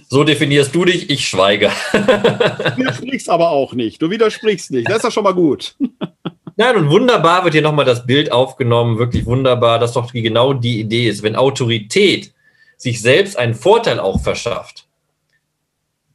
So 0.09 0.23
definierst 0.23 0.75
du 0.75 0.85
dich, 0.85 1.09
ich 1.09 1.27
schweige. 1.27 1.71
Du 1.91 2.77
widersprichst 2.77 3.31
aber 3.31 3.49
auch 3.49 3.73
nicht. 3.73 3.99
Du 3.99 4.11
widersprichst 4.11 4.69
nicht. 4.69 4.87
Das 4.87 4.97
ist 4.97 5.03
ja 5.05 5.09
schon 5.09 5.23
mal 5.23 5.33
gut. 5.33 5.75
Nein, 6.59 6.75
und 6.75 6.89
wunderbar 6.89 7.43
wird 7.43 7.53
hier 7.53 7.61
nochmal 7.61 7.85
das 7.85 8.07
Bild 8.07 8.31
aufgenommen, 8.31 8.97
wirklich 8.97 9.27
wunderbar, 9.27 9.77
dass 9.77 9.93
doch 9.93 10.11
genau 10.11 10.53
die 10.53 10.79
Idee 10.79 11.07
ist. 11.07 11.21
Wenn 11.21 11.35
Autorität 11.35 12.33
sich 12.77 12.99
selbst 12.99 13.37
einen 13.37 13.53
Vorteil 13.53 13.99
auch 13.99 14.19
verschafft, 14.19 14.87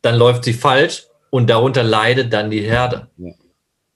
dann 0.03 0.17
läuft 0.17 0.43
sie 0.43 0.53
falsch 0.53 1.07
und 1.31 1.49
darunter 1.49 1.85
leidet 1.85 2.33
dann 2.33 2.51
die 2.51 2.61
Herde. 2.61 3.09
Ja. 3.19 3.31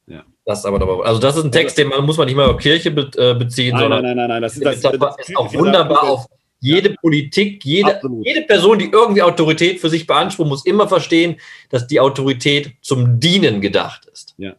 Ja. 0.07 0.24
Das 0.44 0.61
ist 0.61 0.66
aber 0.66 0.78
dabei. 0.78 1.05
Also 1.05 1.20
das 1.20 1.36
ist 1.36 1.44
ein 1.44 1.51
Text, 1.53 1.76
den 1.78 1.88
man 1.88 2.07
muss 2.07 2.16
man 2.16 2.26
nicht 2.26 2.36
mal 2.36 2.47
auf 2.47 2.59
Kirche 2.59 2.92
be 2.92 3.11
äh, 3.16 3.34
beziehen, 3.34 3.72
Nein, 3.72 3.80
sondern 3.80 4.03
nein, 4.03 4.16
nein, 4.16 4.28
nein, 4.28 4.40
nein. 4.40 4.42
Das, 4.42 4.55
das, 4.55 4.80
das, 4.80 4.92
ist, 4.92 5.03
das, 5.03 5.28
ist 5.28 5.36
auch 5.36 5.53
wunderbar 5.53 6.05
auf 6.05 6.26
jede 6.61 6.90
Politik, 6.90 7.64
jede, 7.64 7.97
Absolut. 7.97 8.24
jede 8.24 8.42
Person, 8.42 8.78
die 8.78 8.90
irgendwie 8.90 9.22
Autorität 9.22 9.80
für 9.80 9.90
sich 9.90 10.07
beansprucht, 10.07 10.49
muss 10.49 10.64
immer 10.64 10.88
verstehen, 10.88 11.38
dass 11.70 11.88
die 11.88 11.99
Autorität 11.99 12.72
zum 12.80 13.18
Dienen 13.18 13.61
gedacht 13.61 14.07
ist. 14.07 14.34
Ja. 14.38 14.55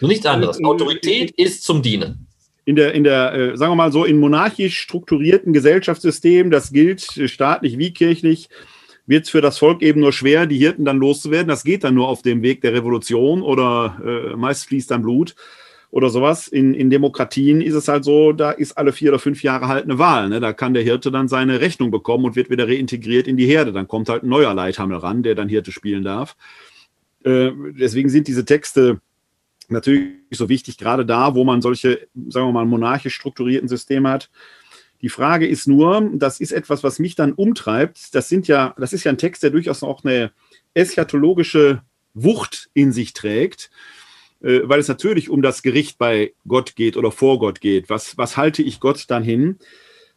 Nichts 0.00 0.26
anderes. 0.26 0.62
Autorität 0.62 1.30
ist 1.32 1.64
zum 1.64 1.82
Dienen. 1.82 2.26
in 2.64 2.76
der, 2.76 2.94
in 2.94 3.04
der 3.04 3.32
äh, 3.34 3.56
sagen 3.56 3.72
wir 3.72 3.76
mal 3.76 3.92
so, 3.92 4.04
in 4.04 4.18
monarchisch 4.18 4.78
strukturierten 4.78 5.52
Gesellschaftssystem, 5.52 6.50
das 6.50 6.72
gilt 6.72 7.16
äh, 7.16 7.28
staatlich 7.28 7.78
wie 7.78 7.92
kirchlich, 7.92 8.48
wird 9.06 9.24
es 9.24 9.30
für 9.30 9.40
das 9.40 9.58
Volk 9.58 9.82
eben 9.82 10.00
nur 10.00 10.12
schwer, 10.12 10.46
die 10.46 10.58
Hirten 10.58 10.84
dann 10.84 10.98
loszuwerden. 10.98 11.48
Das 11.48 11.64
geht 11.64 11.82
dann 11.82 11.94
nur 11.94 12.08
auf 12.08 12.22
dem 12.22 12.42
Weg 12.42 12.60
der 12.60 12.72
Revolution 12.72 13.42
oder 13.42 14.00
äh, 14.04 14.36
meist 14.36 14.66
fließt 14.66 14.90
dann 14.90 15.02
Blut 15.02 15.34
oder 15.90 16.10
sowas. 16.10 16.46
In, 16.46 16.74
in 16.74 16.90
Demokratien 16.90 17.60
ist 17.60 17.74
es 17.74 17.88
halt 17.88 18.04
so, 18.04 18.32
da 18.32 18.52
ist 18.52 18.78
alle 18.78 18.92
vier 18.92 19.10
oder 19.10 19.18
fünf 19.18 19.42
Jahre 19.42 19.66
halt 19.66 19.84
eine 19.84 19.98
Wahl. 19.98 20.28
Ne? 20.28 20.38
Da 20.38 20.52
kann 20.52 20.74
der 20.74 20.84
Hirte 20.84 21.10
dann 21.10 21.26
seine 21.26 21.60
Rechnung 21.60 21.90
bekommen 21.90 22.24
und 22.24 22.36
wird 22.36 22.50
wieder 22.50 22.68
reintegriert 22.68 23.26
in 23.26 23.36
die 23.36 23.46
Herde. 23.46 23.72
Dann 23.72 23.88
kommt 23.88 24.08
halt 24.08 24.22
ein 24.22 24.28
neuer 24.28 24.54
Leithammel 24.54 24.98
ran, 24.98 25.24
der 25.24 25.34
dann 25.34 25.48
Hirte 25.48 25.72
spielen 25.72 26.04
darf. 26.04 26.36
Äh, 27.24 27.50
deswegen 27.78 28.10
sind 28.10 28.28
diese 28.28 28.44
Texte 28.44 29.00
natürlich 29.70 30.12
so 30.30 30.48
wichtig, 30.48 30.78
gerade 30.78 31.06
da, 31.06 31.34
wo 31.34 31.44
man 31.44 31.62
solche, 31.62 32.08
sagen 32.28 32.48
wir 32.48 32.52
mal, 32.52 32.66
monarchisch 32.66 33.14
strukturierten 33.14 33.68
Systeme 33.68 34.08
hat. 34.08 34.30
Die 35.02 35.08
Frage 35.08 35.46
ist 35.46 35.66
nur, 35.66 36.10
das 36.14 36.40
ist 36.40 36.52
etwas, 36.52 36.82
was 36.84 36.98
mich 36.98 37.14
dann 37.14 37.32
umtreibt. 37.32 38.14
Das 38.14 38.28
sind 38.28 38.48
ja, 38.48 38.74
das 38.78 38.92
ist 38.92 39.04
ja 39.04 39.12
ein 39.12 39.18
Text, 39.18 39.42
der 39.42 39.50
durchaus 39.50 39.82
auch 39.82 40.04
eine 40.04 40.32
eschatologische 40.74 41.82
Wucht 42.12 42.70
in 42.74 42.92
sich 42.92 43.12
trägt, 43.12 43.70
äh, 44.42 44.60
weil 44.64 44.80
es 44.80 44.88
natürlich 44.88 45.30
um 45.30 45.42
das 45.42 45.62
Gericht 45.62 45.98
bei 45.98 46.34
Gott 46.46 46.76
geht 46.76 46.96
oder 46.96 47.10
vor 47.10 47.38
Gott 47.38 47.60
geht. 47.60 47.88
Was, 47.88 48.18
was 48.18 48.36
halte 48.36 48.62
ich 48.62 48.80
Gott 48.80 49.04
dann 49.08 49.22
hin? 49.22 49.58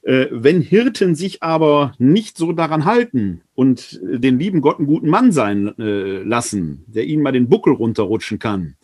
Äh, 0.01 0.27
wenn 0.31 0.59
Hirten 0.59 1.15
sich 1.15 1.43
aber 1.43 1.93
nicht 1.97 2.37
so 2.37 2.51
daran 2.51 2.83
halten 2.83 3.41
und 3.55 3.99
den 4.03 4.37
lieben 4.37 4.59
Gott 4.59 4.79
einen 4.79 4.87
guten 4.87 5.07
Mann 5.07 5.31
sein 5.31 5.73
äh, 5.79 6.21
lassen, 6.23 6.83
der 6.87 7.05
ihnen 7.05 7.23
mal 7.23 7.31
den 7.31 7.47
Buckel 7.47 7.73
runterrutschen 7.73 8.37
kann, 8.37 8.75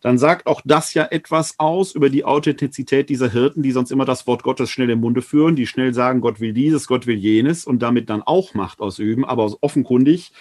dann 0.00 0.16
sagt 0.18 0.46
auch 0.46 0.60
das 0.64 0.94
ja 0.94 1.04
etwas 1.04 1.54
aus 1.58 1.92
über 1.94 2.08
die 2.08 2.24
Authentizität 2.24 3.08
dieser 3.08 3.30
Hirten, 3.30 3.62
die 3.62 3.72
sonst 3.72 3.90
immer 3.90 4.04
das 4.04 4.26
Wort 4.26 4.44
Gottes 4.44 4.70
schnell 4.70 4.90
im 4.90 5.00
Munde 5.00 5.22
führen, 5.22 5.56
die 5.56 5.66
schnell 5.66 5.92
sagen, 5.92 6.20
Gott 6.20 6.38
will 6.40 6.52
dieses, 6.52 6.86
Gott 6.86 7.06
will 7.06 7.16
jenes 7.16 7.64
und 7.64 7.80
damit 7.80 8.08
dann 8.08 8.22
auch 8.22 8.54
Macht 8.54 8.80
ausüben, 8.80 9.24
aber 9.24 9.56
offenkundig 9.60 10.32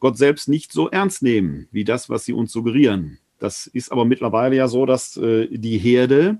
Gott 0.00 0.16
selbst 0.16 0.48
nicht 0.48 0.72
so 0.72 0.88
ernst 0.88 1.22
nehmen, 1.22 1.68
wie 1.70 1.84
das, 1.84 2.08
was 2.08 2.24
sie 2.24 2.32
uns 2.32 2.52
suggerieren. 2.52 3.18
Das 3.38 3.66
ist 3.66 3.92
aber 3.92 4.04
mittlerweile 4.04 4.56
ja 4.56 4.68
so, 4.68 4.86
dass 4.86 5.16
äh, 5.16 5.48
die 5.50 5.78
Herde, 5.78 6.38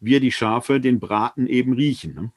wir 0.00 0.20
die 0.20 0.32
Schafe, 0.32 0.80
den 0.80 0.98
Braten 0.98 1.46
eben 1.46 1.74
riechen. 1.74 2.14
Ne? 2.14 2.32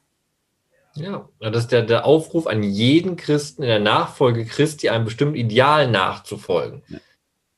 Ja, 0.96 1.30
das 1.40 1.64
ist 1.64 1.72
der, 1.72 1.84
der 1.84 2.06
Aufruf 2.06 2.46
an 2.46 2.64
jeden 2.64 3.16
Christen 3.16 3.64
in 3.64 3.70
der 3.70 3.80
Nachfolge 3.80 4.46
Christi, 4.46 4.90
einem 4.90 5.06
bestimmten 5.06 5.36
Ideal 5.36 5.90
nachzufolgen. 5.90 6.82
Ja. 6.90 7.00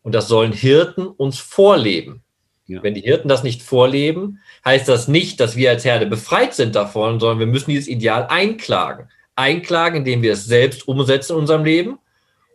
Und 0.04 0.14
das 0.16 0.28
sollen 0.28 0.54
Hirten 0.54 1.08
uns 1.08 1.40
vorleben. 1.40 2.24
Ja. 2.68 2.82
Wenn 2.84 2.94
die 2.94 3.02
Hirten 3.02 3.28
das 3.28 3.44
nicht 3.44 3.62
vorleben, 3.62 4.40
heißt 4.66 4.88
das 4.88 5.08
nicht, 5.08 5.40
dass 5.40 5.56
wir 5.56 5.70
als 5.70 5.86
Herde 5.86 6.06
befreit 6.06 6.54
sind 6.54 6.76
davon, 6.76 7.20
sondern 7.20 7.40
wir 7.40 7.48
müssen 7.48 7.72
dieses 7.72 7.88
Ideal 7.88 8.28
einklagen. 8.30 9.10
Einklagen, 9.36 9.98
indem 10.00 10.22
wir 10.22 10.34
es 10.34 10.46
selbst 10.46 10.88
umsetzen 10.88 11.34
in 11.34 11.40
unserem 11.40 11.66
Leben 11.66 12.00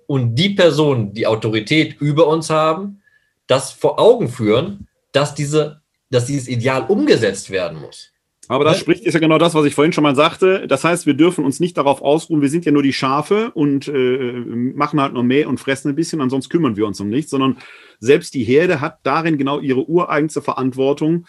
und 0.06 0.34
die 0.34 0.50
Personen, 0.50 1.12
die 1.12 1.26
Autorität 1.26 2.00
über 2.00 2.26
uns 2.26 2.50
haben, 2.50 3.02
das 3.46 3.72
vor 3.72 3.98
Augen 3.98 4.28
führen, 4.28 4.88
dass, 5.12 5.34
diese, 5.34 5.80
dass 6.10 6.26
dieses 6.26 6.48
Ideal 6.48 6.86
umgesetzt 6.88 7.50
werden 7.50 7.80
muss. 7.80 8.12
Aber 8.48 8.64
das 8.64 8.78
spricht, 8.78 9.04
ist 9.04 9.14
ja 9.14 9.20
genau 9.20 9.38
das, 9.38 9.54
was 9.54 9.64
ich 9.64 9.74
vorhin 9.74 9.92
schon 9.92 10.04
mal 10.04 10.14
sagte. 10.14 10.66
Das 10.68 10.84
heißt, 10.84 11.06
wir 11.06 11.14
dürfen 11.14 11.44
uns 11.44 11.58
nicht 11.58 11.76
darauf 11.76 12.00
ausruhen, 12.02 12.42
wir 12.42 12.48
sind 12.48 12.64
ja 12.64 12.72
nur 12.72 12.82
die 12.82 12.92
Schafe 12.92 13.50
und 13.52 13.88
äh, 13.88 14.32
machen 14.74 15.00
halt 15.00 15.14
nur 15.14 15.24
mehr 15.24 15.48
und 15.48 15.58
fressen 15.58 15.88
ein 15.88 15.96
bisschen, 15.96 16.20
ansonsten 16.20 16.50
kümmern 16.50 16.76
wir 16.76 16.86
uns 16.86 17.00
um 17.00 17.08
nichts, 17.08 17.30
sondern 17.30 17.58
selbst 17.98 18.34
die 18.34 18.44
Herde 18.44 18.80
hat 18.80 18.98
darin 19.02 19.38
genau 19.38 19.58
ihre 19.58 19.88
ureigenste 19.88 20.42
Verantwortung, 20.42 21.26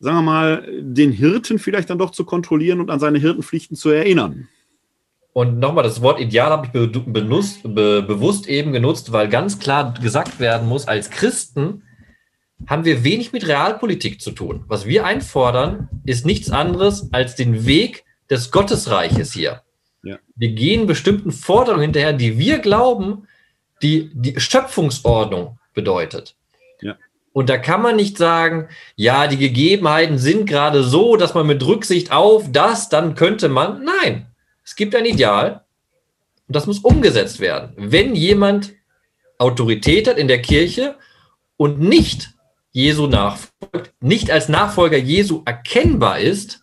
sagen 0.00 0.18
wir 0.18 0.22
mal, 0.22 0.68
den 0.80 1.12
Hirten 1.12 1.58
vielleicht 1.58 1.88
dann 1.88 1.98
doch 1.98 2.10
zu 2.10 2.24
kontrollieren 2.24 2.80
und 2.80 2.90
an 2.90 3.00
seine 3.00 3.18
Hirtenpflichten 3.18 3.76
zu 3.76 3.90
erinnern. 3.90 4.48
Und 5.32 5.60
nochmal, 5.60 5.84
das 5.84 6.02
Wort 6.02 6.20
Ideal 6.20 6.50
habe 6.50 6.66
ich 6.66 6.72
be 6.72 6.88
benutzt, 6.88 7.62
be 7.62 8.02
bewusst 8.02 8.48
eben 8.48 8.72
genutzt, 8.72 9.12
weil 9.12 9.28
ganz 9.28 9.60
klar 9.60 9.94
gesagt 9.94 10.40
werden 10.40 10.68
muss, 10.68 10.88
als 10.88 11.10
Christen 11.10 11.84
haben 12.66 12.84
wir 12.84 13.04
wenig 13.04 13.32
mit 13.32 13.46
Realpolitik 13.46 14.20
zu 14.20 14.32
tun. 14.32 14.64
Was 14.68 14.86
wir 14.86 15.04
einfordern, 15.04 15.88
ist 16.04 16.26
nichts 16.26 16.50
anderes 16.50 17.12
als 17.12 17.34
den 17.34 17.66
Weg 17.66 18.04
des 18.28 18.50
Gottesreiches 18.50 19.32
hier. 19.32 19.62
Ja. 20.02 20.18
Wir 20.36 20.50
gehen 20.52 20.86
bestimmten 20.86 21.32
Forderungen 21.32 21.82
hinterher, 21.82 22.12
die 22.12 22.38
wir 22.38 22.58
glauben, 22.58 23.26
die 23.82 24.10
die 24.14 24.38
Schöpfungsordnung 24.38 25.58
bedeutet. 25.74 26.36
Ja. 26.80 26.96
Und 27.32 27.48
da 27.48 27.58
kann 27.58 27.82
man 27.82 27.96
nicht 27.96 28.18
sagen, 28.18 28.68
ja, 28.96 29.26
die 29.26 29.36
Gegebenheiten 29.36 30.18
sind 30.18 30.46
gerade 30.46 30.82
so, 30.82 31.16
dass 31.16 31.34
man 31.34 31.46
mit 31.46 31.64
Rücksicht 31.64 32.12
auf 32.12 32.50
das, 32.50 32.88
dann 32.88 33.14
könnte 33.14 33.48
man. 33.48 33.84
Nein, 33.84 34.26
es 34.64 34.74
gibt 34.76 34.94
ein 34.94 35.04
Ideal 35.04 35.64
und 36.48 36.56
das 36.56 36.66
muss 36.66 36.80
umgesetzt 36.80 37.40
werden. 37.40 37.72
Wenn 37.76 38.14
jemand 38.14 38.72
Autorität 39.38 40.08
hat 40.08 40.18
in 40.18 40.28
der 40.28 40.42
Kirche 40.42 40.96
und 41.56 41.80
nicht 41.80 42.30
Jesu 42.72 43.06
nachfolgt, 43.06 43.92
nicht 44.00 44.30
als 44.30 44.48
Nachfolger 44.48 44.98
Jesu 44.98 45.42
erkennbar 45.44 46.20
ist, 46.20 46.62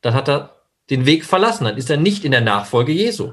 dann 0.00 0.14
hat 0.14 0.28
er 0.28 0.56
den 0.90 1.06
Weg 1.06 1.24
verlassen, 1.24 1.64
dann 1.64 1.76
ist 1.76 1.90
er 1.90 1.96
nicht 1.96 2.24
in 2.24 2.32
der 2.32 2.40
Nachfolge 2.40 2.92
Jesu. 2.92 3.32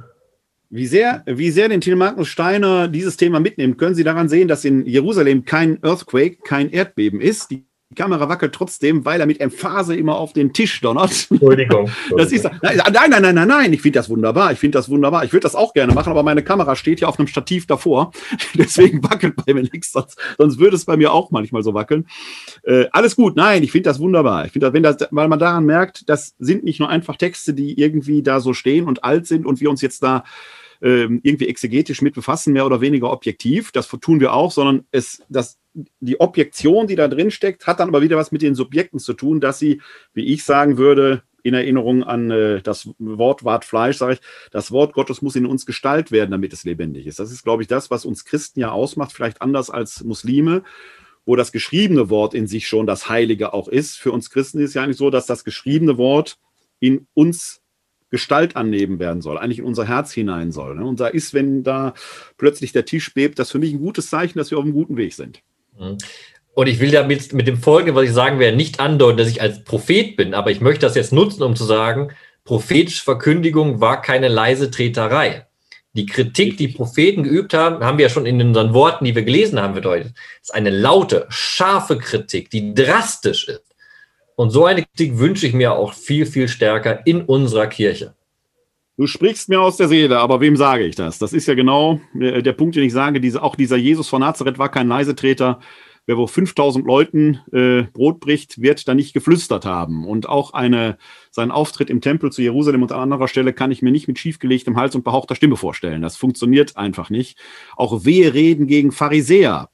Wie 0.70 0.88
sehr, 0.88 1.22
wie 1.28 1.52
sehr 1.52 1.70
den 1.70 1.82
Till 1.82 1.96
Magnus 1.96 2.30
Steiner 2.30 2.88
dieses 2.88 3.16
Thema 3.16 3.40
mitnimmt, 3.40 3.78
können 3.78 3.94
Sie 3.94 4.04
daran 4.04 4.28
sehen, 4.28 4.48
dass 4.48 4.66
in 4.66 4.86
Jerusalem 4.88 5.46
kein 5.46 5.78
Earthquake, 5.84 6.38
kein 6.44 6.72
Erdbeben 6.72 7.22
ist. 7.22 7.52
Die 7.52 7.68
die 7.94 8.02
Kamera 8.02 8.28
wackelt 8.28 8.56
trotzdem, 8.56 9.06
weil 9.06 9.20
er 9.20 9.28
mit 9.28 9.40
Emphase 9.40 9.96
immer 9.96 10.16
auf 10.16 10.34
den 10.34 10.52
Tisch 10.52 10.82
donnert. 10.82 11.28
Entschuldigung. 11.30 11.90
Das 12.18 12.32
ist, 12.32 12.44
nein, 12.44 12.82
nein, 12.92 13.10
nein, 13.22 13.36
nein, 13.36 13.48
nein, 13.48 13.74
ich 13.74 13.82
finde 13.82 14.00
das 14.00 14.10
wunderbar. 14.10 14.52
Ich 14.52 14.60
finde 14.60 14.78
das 14.78 14.90
wunderbar. 14.90 15.24
Ich 15.24 15.34
würde 15.34 15.44
das 15.44 15.56
auch 15.56 15.74
gerne 15.74 15.94
machen, 15.94 16.10
aber 16.10 16.24
meine 16.24 16.44
Kamera 16.44 16.76
steht 16.76 17.02
ja 17.02 17.08
auf 17.08 17.20
einem 17.20 17.28
Stativ 17.28 17.68
davor. 17.68 18.12
Deswegen 18.56 19.04
wackelt 19.04 19.36
bei 19.36 19.54
mir 19.54 19.62
nichts. 19.62 19.92
Sonst, 19.92 20.18
sonst 20.38 20.60
würde 20.60 20.76
es 20.76 20.86
bei 20.86 20.98
mir 20.98 21.12
auch 21.14 21.32
manchmal 21.32 21.64
so 21.64 21.74
wackeln. 21.74 22.08
Äh, 22.64 22.86
alles 22.92 23.16
gut. 23.16 23.36
Nein, 23.36 23.64
ich 23.64 23.72
finde 23.72 23.90
das 23.90 24.00
wunderbar. 24.00 24.46
Ich 24.46 24.52
finde 24.52 24.74
wenn 24.74 24.84
das, 24.84 24.98
weil 25.12 25.28
man 25.28 25.40
daran 25.40 25.66
merkt, 25.66 26.10
das 26.10 26.34
sind 26.40 26.64
nicht 26.64 26.80
nur 26.80 26.90
einfach 26.90 27.18
Texte, 27.18 27.54
die 27.54 27.80
irgendwie 27.80 28.24
da 28.24 28.40
so 28.40 28.54
stehen 28.54 28.86
und 28.86 29.04
alt 29.04 29.28
sind 29.28 29.46
und 29.46 29.62
wir 29.62 29.70
uns 29.70 29.82
jetzt 29.82 30.02
da 30.04 30.24
ähm, 30.82 31.20
irgendwie 31.24 31.48
exegetisch 31.48 32.02
mit 32.02 32.14
befassen, 32.16 32.54
mehr 32.54 32.66
oder 32.66 32.82
weniger 32.82 33.12
objektiv. 33.12 33.72
Das 33.72 33.88
tun 33.88 34.20
wir 34.20 34.34
auch, 34.34 34.52
sondern 34.52 34.86
es, 34.92 35.22
das 35.30 35.60
die 36.00 36.20
Objektion, 36.20 36.88
die 36.88 36.96
da 36.96 37.08
drin 37.08 37.32
steckt, 37.32 37.68
hat 37.68 37.80
dann 37.80 37.90
aber 37.90 38.02
wieder 38.02 38.18
was 38.18 38.32
mit 38.32 38.42
den 38.42 38.56
Subjekten 38.56 39.00
zu 39.00 39.14
tun, 39.14 39.42
dass 39.42 39.60
sie, 39.60 39.82
wie 40.14 40.26
ich 40.34 40.44
sagen 40.44 40.78
würde, 40.78 41.24
in 41.44 41.54
Erinnerung 41.54 42.04
an 42.04 42.32
äh, 42.32 42.62
das 42.62 42.90
Wort 43.00 43.44
Wart 43.44 43.66
Fleisch, 43.66 43.98
sage 43.98 44.14
ich, 44.14 44.22
das 44.52 44.72
Wort 44.72 44.94
Gottes 44.94 45.22
muss 45.22 45.36
in 45.36 45.46
uns 45.46 45.66
Gestalt 45.66 46.12
werden, 46.12 46.32
damit 46.32 46.54
es 46.54 46.64
lebendig 46.64 47.06
ist. 47.06 47.20
Das 47.20 47.32
ist, 47.32 47.44
glaube 47.44 47.64
ich, 47.64 47.68
das, 47.68 47.92
was 47.92 48.06
uns 48.06 48.24
Christen 48.24 48.62
ja 48.62 48.72
ausmacht, 48.72 49.12
vielleicht 49.12 49.42
anders 49.42 49.70
als 49.70 50.04
Muslime, 50.04 50.64
wo 51.26 51.36
das 51.36 51.52
geschriebene 51.52 52.10
Wort 52.10 52.34
in 52.34 52.48
sich 52.48 52.68
schon 52.68 52.88
das 52.88 53.10
Heilige 53.10 53.54
auch 53.54 53.68
ist. 53.68 53.98
Für 53.98 54.12
uns 54.12 54.30
Christen 54.30 54.60
ist 54.60 54.70
es 54.70 54.74
ja 54.76 54.84
eigentlich 54.84 54.98
so, 54.98 55.10
dass 55.10 55.26
das 55.26 55.44
geschriebene 55.44 55.98
Wort 55.98 56.38
in 56.80 57.08
uns 57.14 57.62
Gestalt 58.10 58.56
annehmen 58.56 59.00
werden 59.00 59.22
soll, 59.22 59.40
eigentlich 59.40 59.60
in 59.60 59.66
unser 59.66 59.88
Herz 59.88 60.14
hinein 60.14 60.52
soll. 60.52 60.76
Ne? 60.76 60.86
Und 60.86 61.00
da 61.00 61.08
ist, 61.08 61.34
wenn 61.34 61.64
da 61.64 61.94
plötzlich 62.38 62.72
der 62.72 62.86
Tisch 62.86 63.12
bebt, 63.14 63.40
das 63.40 63.50
für 63.50 63.58
mich 63.58 63.74
ein 63.74 63.80
gutes 63.80 64.10
Zeichen, 64.10 64.38
dass 64.38 64.52
wir 64.52 64.60
auf 64.60 64.64
einem 64.64 64.74
guten 64.74 64.98
Weg 64.98 65.14
sind. 65.14 65.42
Mhm. 65.78 65.98
Und 66.56 66.68
ich 66.68 66.80
will 66.80 66.92
damit 66.92 67.34
mit 67.34 67.48
dem 67.48 67.58
Folgenden, 67.58 67.96
was 67.96 68.06
ich 68.06 68.14
sagen 68.14 68.40
werde, 68.40 68.56
nicht 68.56 68.80
andeuten, 68.80 69.18
dass 69.18 69.28
ich 69.28 69.42
als 69.42 69.64
Prophet 69.64 70.16
bin, 70.16 70.34
aber 70.34 70.52
ich 70.52 70.62
möchte 70.62 70.86
das 70.86 70.96
jetzt 70.96 71.12
nutzen, 71.12 71.42
um 71.42 71.56
zu 71.56 71.64
sagen, 71.64 72.12
prophetische 72.46 73.04
Verkündigung 73.04 73.82
war 73.82 74.02
keine 74.02 74.28
leise 74.28 74.70
Treterei. 74.70 75.48
Die 75.96 76.06
Kritik, 76.06 76.58
die 76.58 76.70
Propheten 76.70 77.24
geübt 77.24 77.54
haben, 77.54 77.84
haben 77.84 77.98
wir 77.98 78.06
ja 78.06 78.10
schon 78.10 78.26
in 78.26 78.42
unseren 78.42 78.74
Worten, 78.74 79.06
die 79.06 79.16
wir 79.16 79.24
gelesen 79.24 79.62
haben, 79.62 79.76
bedeutet. 79.76 80.14
Ist 80.42 80.54
eine 80.54 80.72
laute, 80.72 81.28
scharfe 81.30 81.98
Kritik, 81.98 82.50
die 82.50 82.74
drastisch 82.74 83.48
ist. 83.48 83.76
Und 84.36 84.50
so 84.50 84.66
eine 84.66 84.84
Kritik 84.84 85.18
wünsche 85.20 85.46
ich 85.46 85.54
mir 85.54 85.74
auch 85.74 85.94
viel, 85.94 86.26
viel 86.26 86.48
stärker 86.48 87.06
in 87.06 87.22
unserer 87.22 87.68
Kirche. 87.68 88.16
Du 88.96 89.08
sprichst 89.08 89.50
mir 89.50 89.60
aus 89.60 89.78
der 89.78 89.88
Seele, 89.88 90.20
aber 90.20 90.40
wem 90.40 90.56
sage 90.56 90.86
ich 90.86 90.96
das? 90.96 91.18
Das 91.18 91.34
ist 91.34 91.48
ja 91.48 91.56
genau 91.56 92.00
äh, 92.20 92.44
der 92.44 92.54
Punkt, 92.54 92.76
den 92.76 92.84
ich 92.84 92.94
sage. 92.94 93.20
Diese, 93.20 93.42
auch 93.42 93.56
dieser 93.56 93.76
Jesus 93.76 94.08
von 94.08 94.22
Nazareth 94.22 94.60
war 94.60 94.70
kein 94.70 94.88
Leisetreter. 94.88 95.60
Wer 96.06 96.18
wo 96.18 96.28
5000 96.28 96.86
Leuten 96.86 97.40
äh, 97.54 97.84
Brot 97.92 98.20
bricht, 98.20 98.62
wird 98.62 98.88
da 98.88 98.94
nicht 98.94 99.14
geflüstert 99.14 99.66
haben. 99.66 100.06
Und 100.06 100.30
auch 100.30 100.54
eine, 100.54 100.98
seinen 101.32 101.50
Auftritt 101.50 101.90
im 101.90 102.02
Tempel 102.02 102.32
zu 102.32 102.42
Jerusalem 102.44 102.84
und 102.84 102.92
an 102.92 103.00
anderer 103.00 103.28
Stelle 103.28 103.54
kann 103.54 103.72
ich 103.72 103.82
mir 103.82 103.92
nicht 103.92 104.08
mit 104.08 104.20
schiefgelegtem 104.20 104.76
Hals 104.76 104.96
und 104.96 105.04
behauchter 105.04 105.36
Stimme 105.36 105.56
vorstellen. 105.56 106.02
Das 106.02 106.18
funktioniert 106.18 106.78
einfach 106.78 107.10
nicht. 107.10 107.40
Auch 107.76 108.06
wehe 108.06 108.34
Reden 108.34 108.68
gegen 108.68 108.92
Pharisäer. 108.92 109.70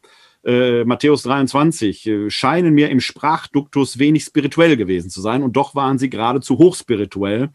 Äh, 0.46 0.86
Matthäus 0.86 1.24
23 1.24 2.08
äh, 2.08 2.30
scheinen 2.30 2.74
mir 2.74 2.90
im 2.90 3.02
Sprachduktus 3.02 4.00
wenig 4.00 4.24
spirituell 4.24 4.78
gewesen 4.78 5.10
zu 5.10 5.20
sein 5.20 5.44
und 5.44 5.58
doch 5.58 5.76
waren 5.76 5.98
sie 5.98 6.10
geradezu 6.10 6.58
hochspirituell. 6.58 7.50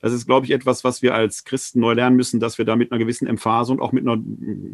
Das 0.00 0.12
ist, 0.12 0.26
glaube 0.26 0.46
ich, 0.46 0.52
etwas, 0.52 0.82
was 0.82 1.02
wir 1.02 1.14
als 1.14 1.44
Christen 1.44 1.80
neu 1.80 1.92
lernen 1.92 2.16
müssen, 2.16 2.40
dass 2.40 2.56
wir 2.56 2.64
da 2.64 2.74
mit 2.74 2.90
einer 2.90 2.98
gewissen 2.98 3.26
Emphase 3.26 3.72
und 3.72 3.80
auch 3.80 3.92
mit 3.92 4.06
einer 4.06 4.22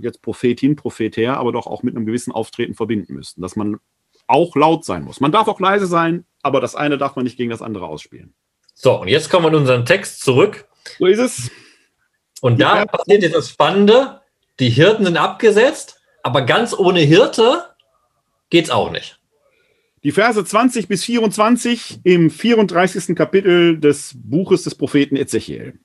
jetzt 0.00 0.22
Prophetin, 0.22 0.76
Prophet 0.76 1.16
her, 1.16 1.36
aber 1.38 1.52
doch 1.52 1.66
auch 1.66 1.82
mit 1.82 1.96
einem 1.96 2.06
gewissen 2.06 2.32
Auftreten 2.32 2.74
verbinden 2.74 3.14
müssen, 3.14 3.40
dass 3.40 3.56
man 3.56 3.78
auch 4.28 4.54
laut 4.56 4.84
sein 4.84 5.02
muss. 5.02 5.20
Man 5.20 5.32
darf 5.32 5.48
auch 5.48 5.60
leise 5.60 5.86
sein, 5.86 6.24
aber 6.42 6.60
das 6.60 6.74
eine 6.74 6.98
darf 6.98 7.16
man 7.16 7.24
nicht 7.24 7.36
gegen 7.36 7.50
das 7.50 7.62
andere 7.62 7.86
ausspielen. 7.86 8.34
So, 8.74 9.00
und 9.00 9.08
jetzt 9.08 9.30
kommen 9.30 9.44
wir 9.44 9.48
in 9.48 9.56
unseren 9.56 9.84
Text 9.84 10.20
zurück. 10.20 10.68
So 10.98 11.06
ist 11.06 11.18
es. 11.18 11.50
Und 12.40 12.60
da 12.60 12.84
passiert 12.84 13.22
jetzt 13.22 13.34
das 13.34 13.50
Spannende, 13.50 14.20
die 14.60 14.70
Hirten 14.70 15.04
sind 15.04 15.16
abgesetzt, 15.16 16.00
aber 16.22 16.42
ganz 16.42 16.74
ohne 16.74 17.00
Hirte 17.00 17.64
geht's 18.50 18.70
auch 18.70 18.90
nicht. 18.90 19.18
Die 20.06 20.12
Verse 20.12 20.44
20 20.44 20.86
bis 20.86 21.02
24 21.02 21.98
im 22.04 22.30
34. 22.30 23.16
Kapitel 23.16 23.80
des 23.80 24.14
Buches 24.14 24.62
des 24.62 24.76
Propheten 24.76 25.16
Ezechiel. 25.16 25.80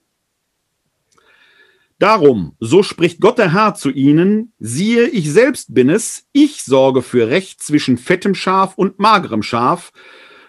Darum, 1.97 2.55
so 2.59 2.83
spricht 2.83 3.19
Gott 3.19 3.39
der 3.39 3.51
Herr 3.51 3.73
zu 3.73 3.89
ihnen, 3.89 4.53
siehe, 4.59 5.07
ich 5.07 5.31
selbst 5.31 5.73
bin 5.73 5.89
es, 5.89 6.27
ich 6.33 6.61
sorge 6.61 7.01
für 7.01 7.29
Recht 7.29 7.63
zwischen 7.63 7.97
fettem 7.97 8.35
Schaf 8.35 8.75
und 8.75 8.99
magerem 8.99 9.41
Schaf, 9.41 9.91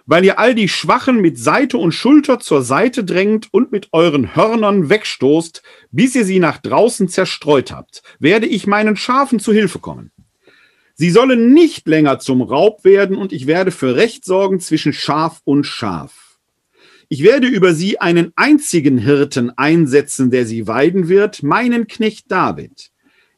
weil 0.05 0.27
ihr 0.27 0.39
all 0.39 0.55
die 0.55 0.69
Schwachen 0.69 1.23
mit 1.23 1.39
Seite 1.39 1.79
und 1.79 1.93
Schulter 1.93 2.41
zur 2.41 2.61
Seite 2.61 3.05
drängt 3.05 3.49
und 3.53 3.73
mit 3.73 3.89
euren 3.93 4.37
Hörnern 4.37 4.91
wegstoßt, 4.91 5.63
bis 5.91 6.15
ihr 6.15 6.27
sie 6.27 6.41
nach 6.41 6.59
draußen 6.59 7.09
zerstreut 7.09 7.73
habt, 7.73 8.03
werde 8.19 8.45
ich 8.45 8.67
meinen 8.67 8.97
Schafen 8.97 9.41
zu 9.41 9.51
Hilfe 9.51 9.79
kommen. 9.79 10.13
Sie 11.03 11.11
sollen 11.11 11.53
nicht 11.53 11.89
länger 11.89 12.21
zum 12.21 12.43
Raub 12.43 12.85
werden 12.85 13.17
und 13.17 13.33
ich 13.33 13.49
werde 13.49 13.73
für 13.73 13.97
Recht 13.97 14.25
sorgen 14.25 14.61
zwischen 14.61 14.93
Schaf 14.93 15.41
und 15.43 15.65
Schaf. 15.65 16.39
Ich 17.09 17.25
werde 17.25 17.49
über 17.49 17.75
sie 17.75 18.01
einen 18.01 18.31
einzigen 18.37 18.99
Hirten 18.99 19.51
einsetzen, 19.51 20.31
der 20.31 20.47
sie 20.47 20.69
weiden 20.69 21.09
wird, 21.09 21.43
meinen 21.43 21.89
Knecht 21.89 22.31
David. 22.31 22.93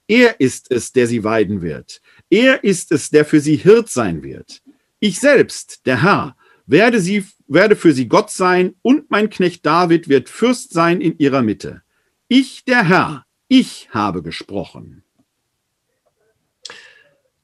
Er 0.07 0.41
ist 0.41 0.70
es, 0.70 0.93
der 0.93 1.07
sie 1.07 1.24
weiden 1.24 1.62
wird. 1.62 2.03
Er 2.28 2.65
ist 2.65 2.93
es, 2.93 3.09
der 3.09 3.24
für 3.24 3.41
sie 3.41 3.57
Hirt 3.57 3.89
sein 3.89 4.23
wird. 4.23 4.61
Ich 5.01 5.19
selbst, 5.19 5.86
der 5.86 6.03
Herr, 6.03 6.36
werde, 6.66 7.01
sie, 7.01 7.24
werde 7.47 7.77
für 7.77 7.95
sie 7.95 8.09
Gott 8.09 8.31
sein 8.31 8.74
und 8.82 9.11
mein 9.11 9.31
Knecht 9.31 9.65
David 9.65 10.11
wird 10.11 10.28
Fürst 10.28 10.74
sein 10.74 11.01
in 11.01 11.16
ihrer 11.16 11.41
Mitte. 11.41 11.81
Ich, 12.28 12.66
der 12.66 12.86
Herr, 12.86 13.24
ich 13.49 13.89
habe 13.91 14.23
gesprochen. 14.23 15.03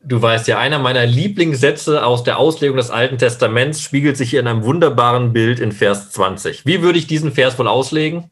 Du 0.03 0.21
weißt 0.23 0.49
ja, 0.49 0.59
einer 0.59 0.79
meiner 0.79 1.05
Lieblingssätze 1.05 2.05
aus 2.07 2.25
der 2.25 2.39
Auslegung 2.39 2.79
des 2.79 2.91
Alten 2.91 3.19
Testaments 3.19 3.83
spiegelt 3.83 4.17
sich 4.17 4.31
hier 4.31 4.41
in 4.41 4.47
einem 4.47 4.65
wunderbaren 4.65 5.35
Bild 5.35 5.61
in 5.61 5.73
Vers 5.73 6.11
20. 6.13 6.65
Wie 6.65 6.81
würde 6.81 6.99
ich 6.99 7.07
diesen 7.07 7.33
Vers 7.33 7.59
wohl 7.59 7.69
auslegen? 7.69 8.31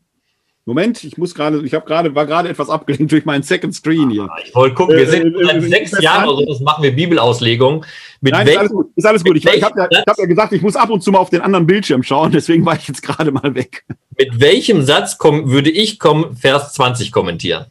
Moment, 0.64 1.02
ich 1.04 1.16
muss 1.16 1.34
gerade, 1.34 1.62
ich 1.64 1.72
habe 1.74 1.86
gerade, 1.86 2.14
war 2.14 2.26
gerade 2.26 2.48
etwas 2.48 2.68
abgelenkt 2.68 3.12
durch 3.12 3.24
meinen 3.24 3.42
Second 3.42 3.74
Screen 3.74 4.10
hier. 4.10 4.28
ich 4.44 4.54
wollte 4.54 4.74
gucken, 4.74 4.96
wir 4.96 5.08
sind 5.08 5.34
äh, 5.34 5.44
seit 5.44 5.56
äh, 5.56 5.60
sechs 5.62 6.00
Jahren 6.00 6.28
oder 6.28 6.40
so, 6.40 6.46
das 6.46 6.60
machen 6.60 6.82
wir 6.82 6.94
Bibelauslegung. 6.94 7.86
Mit 8.20 8.32
Nein, 8.32 8.48
ist 8.48 8.58
alles 8.58 8.72
gut, 8.72 8.90
ist 8.94 9.06
alles 9.06 9.24
gut. 9.24 9.36
Ich, 9.36 9.46
ich 9.46 9.62
habe 9.62 9.88
ja, 9.90 10.02
hab 10.06 10.18
ja 10.18 10.26
gesagt, 10.26 10.52
ich 10.52 10.60
muss 10.60 10.76
ab 10.76 10.90
und 10.90 11.02
zu 11.02 11.10
mal 11.10 11.18
auf 11.18 11.30
den 11.30 11.40
anderen 11.40 11.66
Bildschirm 11.66 12.02
schauen, 12.02 12.32
deswegen 12.32 12.66
war 12.66 12.76
ich 12.76 12.86
jetzt 12.86 13.02
gerade 13.02 13.32
mal 13.32 13.54
weg. 13.54 13.84
Mit 14.18 14.40
welchem 14.40 14.82
Satz 14.82 15.16
komm, 15.16 15.50
würde 15.50 15.70
ich 15.70 15.98
komm, 15.98 16.36
Vers 16.36 16.74
20 16.74 17.12
kommentieren? 17.12 17.66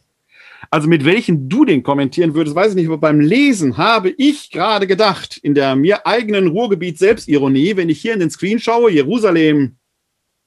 Also 0.70 0.88
mit 0.88 1.04
welchen 1.04 1.48
du 1.48 1.64
den 1.64 1.82
kommentieren 1.82 2.34
würdest, 2.34 2.54
weiß 2.54 2.70
ich 2.70 2.76
nicht, 2.76 2.86
aber 2.86 2.98
beim 2.98 3.20
Lesen 3.20 3.78
habe 3.78 4.10
ich 4.10 4.50
gerade 4.50 4.86
gedacht, 4.86 5.38
in 5.38 5.54
der 5.54 5.76
mir 5.76 6.06
eigenen 6.06 6.48
Ruhrgebiet 6.48 6.98
Selbstironie, 6.98 7.76
wenn 7.76 7.88
ich 7.88 8.00
hier 8.00 8.12
in 8.12 8.20
den 8.20 8.30
Screen 8.30 8.58
schaue, 8.58 8.90
Jerusalem, 8.90 9.76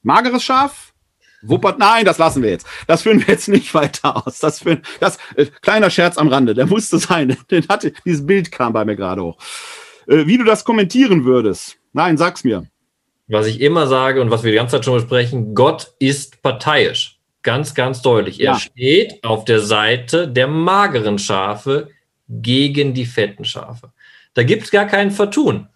mageres 0.04 0.44
Schaf, 0.44 0.92
Wuppert, 1.44 1.80
nein, 1.80 2.06
das 2.06 2.20
lassen 2.20 2.44
wir 2.44 2.52
jetzt. 2.52 2.68
Das 2.88 3.02
führen 3.02 3.20
wir 3.20 3.34
jetzt 3.34 3.48
nicht 3.48 3.74
weiter 3.74 4.26
aus. 4.26 4.40
Das, 4.40 4.60
führen, 4.60 4.84
das 5.00 5.18
äh, 5.36 5.48
kleiner 5.62 5.90
Scherz 5.90 6.18
am 6.18 6.28
Rande, 6.28 6.54
der 6.54 6.68
musste 6.68 7.00
sein. 7.00 7.36
Den 7.52 7.68
hatte, 7.68 7.92
dieses 8.06 8.26
Bild 8.26 8.52
kam 8.52 8.74
bei 8.74 8.86
mir 8.86 8.96
gerade 8.96 9.24
hoch. 9.24 9.38
Äh, 10.08 10.28
wie 10.28 10.38
du 10.38 10.44
das 10.44 10.64
kommentieren 10.64 11.26
würdest? 11.26 11.78
Nein, 11.94 12.18
sag's 12.18 12.44
mir. 12.44 12.68
Was 13.28 13.48
ich 13.48 13.62
immer 13.62 13.88
sage 13.88 14.22
und 14.22 14.30
was 14.30 14.44
wir 14.44 14.52
die 14.52 14.58
ganze 14.58 14.76
Zeit 14.76 14.86
schon 14.86 14.96
besprechen, 14.96 15.56
Gott 15.56 15.94
ist 16.00 16.42
parteiisch. 16.42 17.11
Ganz, 17.44 17.74
ganz 17.74 18.02
deutlich. 18.02 18.40
Er 18.40 18.54
ja. 18.54 18.60
steht 18.60 19.24
auf 19.24 19.46
der 19.46 19.60
Seite 19.60 20.28
der 20.28 20.48
mageren 20.48 21.18
Schafe 21.18 21.90
gegen 22.28 22.94
die 22.94 23.06
fetten 23.06 23.46
Schafe. 23.46 23.92
Da 24.34 24.44
gibt 24.44 24.64
es 24.64 24.72
gar 24.72 24.86
kein 24.86 25.12
Vertun. 25.12 25.68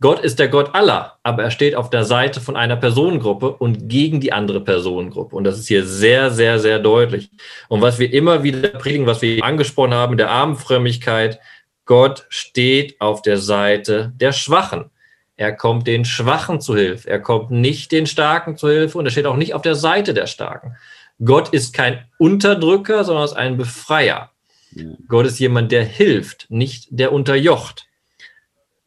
Gott 0.00 0.18
ist 0.18 0.40
der 0.40 0.48
Gott 0.48 0.74
aller, 0.74 1.18
aber 1.22 1.44
er 1.44 1.52
steht 1.52 1.76
auf 1.76 1.88
der 1.88 2.04
Seite 2.04 2.40
von 2.40 2.56
einer 2.56 2.74
Personengruppe 2.74 3.52
und 3.52 3.88
gegen 3.88 4.20
die 4.20 4.32
andere 4.32 4.60
Personengruppe. 4.60 5.36
Und 5.36 5.44
das 5.44 5.60
ist 5.60 5.68
hier 5.68 5.86
sehr, 5.86 6.32
sehr, 6.32 6.58
sehr 6.58 6.80
deutlich. 6.80 7.30
Und 7.68 7.82
was 7.82 8.00
wir 8.00 8.12
immer 8.12 8.42
wieder 8.42 8.68
predigen, 8.70 9.06
was 9.06 9.22
wir 9.22 9.44
angesprochen 9.44 9.94
haben, 9.94 10.16
der 10.16 10.28
Armenfrömmigkeit, 10.28 11.38
Gott 11.84 12.26
steht 12.30 13.00
auf 13.00 13.22
der 13.22 13.38
Seite 13.38 14.12
der 14.16 14.32
Schwachen. 14.32 14.90
Er 15.36 15.52
kommt 15.52 15.86
den 15.86 16.04
Schwachen 16.04 16.60
zu 16.60 16.76
Hilfe. 16.76 17.08
Er 17.08 17.20
kommt 17.20 17.52
nicht 17.52 17.92
den 17.92 18.06
Starken 18.06 18.56
zu 18.56 18.68
Hilfe 18.68 18.98
und 18.98 19.06
er 19.06 19.12
steht 19.12 19.26
auch 19.26 19.36
nicht 19.36 19.54
auf 19.54 19.62
der 19.62 19.76
Seite 19.76 20.14
der 20.14 20.26
Starken. 20.26 20.76
Gott 21.24 21.50
ist 21.50 21.72
kein 21.72 22.04
Unterdrücker, 22.18 23.04
sondern 23.04 23.24
ist 23.24 23.34
ein 23.34 23.56
Befreier. 23.56 24.30
Ja. 24.74 24.84
Gott 25.08 25.26
ist 25.26 25.38
jemand, 25.38 25.70
der 25.70 25.84
hilft, 25.84 26.46
nicht 26.50 26.88
der 26.90 27.12
unterjocht. 27.12 27.86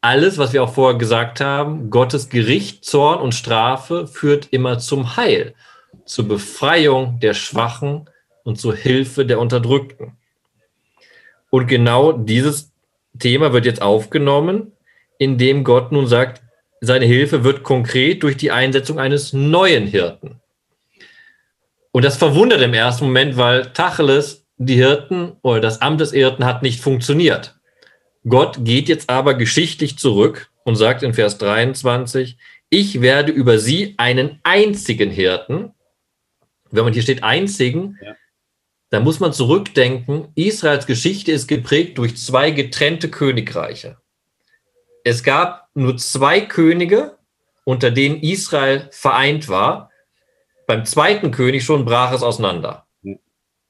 Alles, 0.00 0.38
was 0.38 0.52
wir 0.52 0.62
auch 0.62 0.74
vorher 0.74 0.98
gesagt 0.98 1.40
haben, 1.40 1.90
Gottes 1.90 2.28
Gericht, 2.28 2.84
Zorn 2.84 3.20
und 3.20 3.34
Strafe 3.34 4.06
führt 4.06 4.48
immer 4.52 4.78
zum 4.78 5.16
Heil, 5.16 5.54
zur 6.04 6.28
Befreiung 6.28 7.18
der 7.20 7.34
Schwachen 7.34 8.08
und 8.44 8.60
zur 8.60 8.74
Hilfe 8.74 9.24
der 9.24 9.40
Unterdrückten. 9.40 10.12
Und 11.50 11.66
genau 11.66 12.12
dieses 12.12 12.72
Thema 13.18 13.52
wird 13.52 13.64
jetzt 13.64 13.82
aufgenommen, 13.82 14.72
indem 15.18 15.64
Gott 15.64 15.90
nun 15.90 16.06
sagt, 16.06 16.42
seine 16.80 17.06
Hilfe 17.06 17.42
wird 17.42 17.62
konkret 17.62 18.22
durch 18.22 18.36
die 18.36 18.50
Einsetzung 18.50 18.98
eines 18.98 19.32
neuen 19.32 19.86
Hirten. 19.86 20.40
Und 21.96 22.04
das 22.04 22.18
verwundert 22.18 22.60
im 22.60 22.74
ersten 22.74 23.06
Moment, 23.06 23.38
weil 23.38 23.72
Tacheles, 23.72 24.46
die 24.58 24.74
Hirten 24.74 25.38
oder 25.40 25.60
das 25.60 25.80
Amt 25.80 25.98
des 26.02 26.12
Hirten 26.12 26.44
hat 26.44 26.62
nicht 26.62 26.82
funktioniert. 26.82 27.58
Gott 28.28 28.58
geht 28.66 28.90
jetzt 28.90 29.08
aber 29.08 29.32
geschichtlich 29.32 29.96
zurück 29.96 30.50
und 30.64 30.76
sagt 30.76 31.02
in 31.02 31.14
Vers 31.14 31.38
23, 31.38 32.36
ich 32.68 33.00
werde 33.00 33.32
über 33.32 33.58
sie 33.58 33.94
einen 33.96 34.40
einzigen 34.42 35.10
Hirten, 35.10 35.72
wenn 36.70 36.84
man 36.84 36.92
hier 36.92 37.00
steht 37.00 37.22
einzigen, 37.22 37.98
ja. 38.04 38.14
dann 38.90 39.02
muss 39.02 39.18
man 39.18 39.32
zurückdenken, 39.32 40.28
Israels 40.34 40.84
Geschichte 40.84 41.32
ist 41.32 41.46
geprägt 41.46 41.96
durch 41.96 42.18
zwei 42.18 42.50
getrennte 42.50 43.08
Königreiche. 43.08 43.96
Es 45.02 45.22
gab 45.22 45.70
nur 45.72 45.96
zwei 45.96 46.42
Könige, 46.42 47.16
unter 47.64 47.90
denen 47.90 48.20
Israel 48.20 48.86
vereint 48.92 49.48
war, 49.48 49.90
beim 50.66 50.84
zweiten 50.84 51.30
König 51.30 51.64
schon 51.64 51.84
brach 51.84 52.12
es 52.12 52.22
auseinander. 52.22 52.86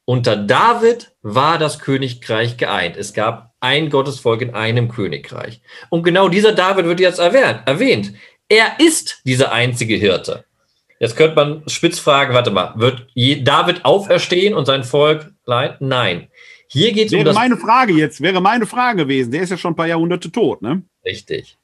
Unter 0.04 0.36
David 0.36 1.12
war 1.22 1.58
das 1.58 1.80
Königreich 1.80 2.56
geeint. 2.56 2.96
Es 2.96 3.12
gab 3.12 3.54
ein 3.60 3.90
Gottesvolk 3.90 4.40
in 4.40 4.54
einem 4.54 4.88
Königreich. 4.88 5.60
Und 5.90 6.04
genau 6.04 6.28
dieser 6.28 6.52
David 6.52 6.86
wird 6.86 7.00
jetzt 7.00 7.18
erwähnt. 7.18 8.12
Er 8.48 8.78
ist 8.78 9.22
dieser 9.24 9.50
einzige 9.50 9.96
Hirte. 9.96 10.44
Jetzt 11.00 11.16
könnte 11.16 11.34
man 11.34 11.68
spitz 11.68 11.98
fragen, 11.98 12.32
warte 12.34 12.50
mal, 12.50 12.74
wird 12.76 13.08
David 13.14 13.84
auferstehen 13.84 14.54
und 14.54 14.66
sein 14.66 14.84
Volk 14.84 15.32
leiden? 15.44 15.88
Nein. 15.88 16.28
Hier 16.68 16.92
geht 16.92 17.08
es 17.08 17.12
um 17.12 17.24
das 17.24 17.34
meine 17.34 17.56
Frage 17.56 17.92
jetzt, 17.92 18.20
wäre 18.20 18.40
meine 18.40 18.66
Frage 18.66 19.04
gewesen. 19.04 19.30
Der 19.30 19.42
ist 19.42 19.50
ja 19.50 19.58
schon 19.58 19.72
ein 19.72 19.76
paar 19.76 19.86
Jahrhunderte 19.86 20.30
tot, 20.30 20.62
ne? 20.62 20.82
Richtig. 21.04 21.58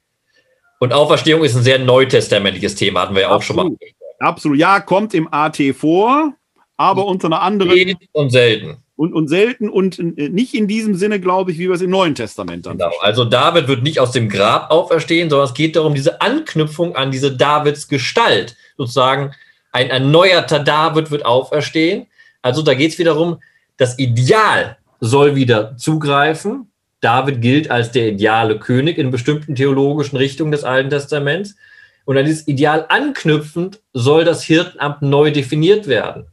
Und 0.79 0.93
Auferstehung 0.93 1.43
ist 1.43 1.55
ein 1.55 1.63
sehr 1.63 1.79
neutestamentliches 1.79 2.75
Thema, 2.75 3.01
hatten 3.01 3.15
wir 3.15 3.23
ja 3.23 3.29
auch 3.29 3.35
Absolut. 3.35 3.63
schon 3.63 3.71
mal. 3.71 4.02
Absolut. 4.23 4.57
Ja, 4.57 4.79
kommt 4.79 5.13
im 5.13 5.27
AT 5.31 5.57
vor, 5.77 6.33
aber 6.77 7.05
unter 7.05 7.27
einer 7.27 7.41
anderen. 7.41 7.97
Und 8.13 8.31
selten. 8.31 8.77
Und, 8.95 9.13
und 9.13 9.27
selten 9.27 9.69
und 9.69 9.97
äh, 9.99 10.29
nicht 10.29 10.53
in 10.53 10.67
diesem 10.67 10.95
Sinne, 10.95 11.19
glaube 11.19 11.51
ich, 11.51 11.57
wie 11.57 11.67
wir 11.67 11.75
es 11.75 11.81
im 11.81 11.89
Neuen 11.89 12.13
Testament 12.15 12.65
dann. 12.65 12.77
Genau. 12.77 12.91
Also 13.01 13.25
David 13.25 13.67
wird 13.67 13.81
nicht 13.81 13.99
aus 13.99 14.11
dem 14.11 14.29
Grab 14.29 14.69
auferstehen, 14.69 15.29
sondern 15.29 15.47
es 15.47 15.55
geht 15.55 15.75
darum, 15.75 15.95
diese 15.95 16.21
Anknüpfung 16.21 16.95
an 16.95 17.11
diese 17.11 17.35
Davids 17.35 17.87
Gestalt. 17.87 18.55
Sozusagen 18.77 19.33
ein 19.71 19.89
erneuerter 19.89 20.59
David 20.59 21.09
wird 21.09 21.25
auferstehen. 21.25 22.05
Also 22.43 22.61
da 22.61 22.75
geht 22.75 22.91
es 22.91 22.99
wiederum, 22.99 23.39
das 23.77 23.97
Ideal 23.97 24.77
soll 24.99 25.35
wieder 25.35 25.75
zugreifen. 25.75 26.71
David 27.01 27.41
gilt 27.41 27.71
als 27.71 27.91
der 27.91 28.09
ideale 28.09 28.59
König 28.59 28.97
in 28.99 29.11
bestimmten 29.11 29.55
theologischen 29.55 30.17
Richtungen 30.17 30.51
des 30.51 30.63
Alten 30.63 30.91
Testaments. 30.91 31.55
Und 32.05 32.17
an 32.17 32.25
dieses 32.25 32.47
Ideal 32.47 32.85
anknüpfend 32.89 33.81
soll 33.93 34.25
das 34.25 34.43
Hirtenamt 34.43 35.01
neu 35.01 35.31
definiert 35.31 35.87
werden. 35.87 36.27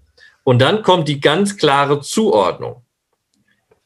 Und 0.44 0.60
dann 0.60 0.82
kommt 0.82 1.08
die 1.08 1.20
ganz 1.20 1.56
klare 1.56 2.00
Zuordnung. 2.00 2.82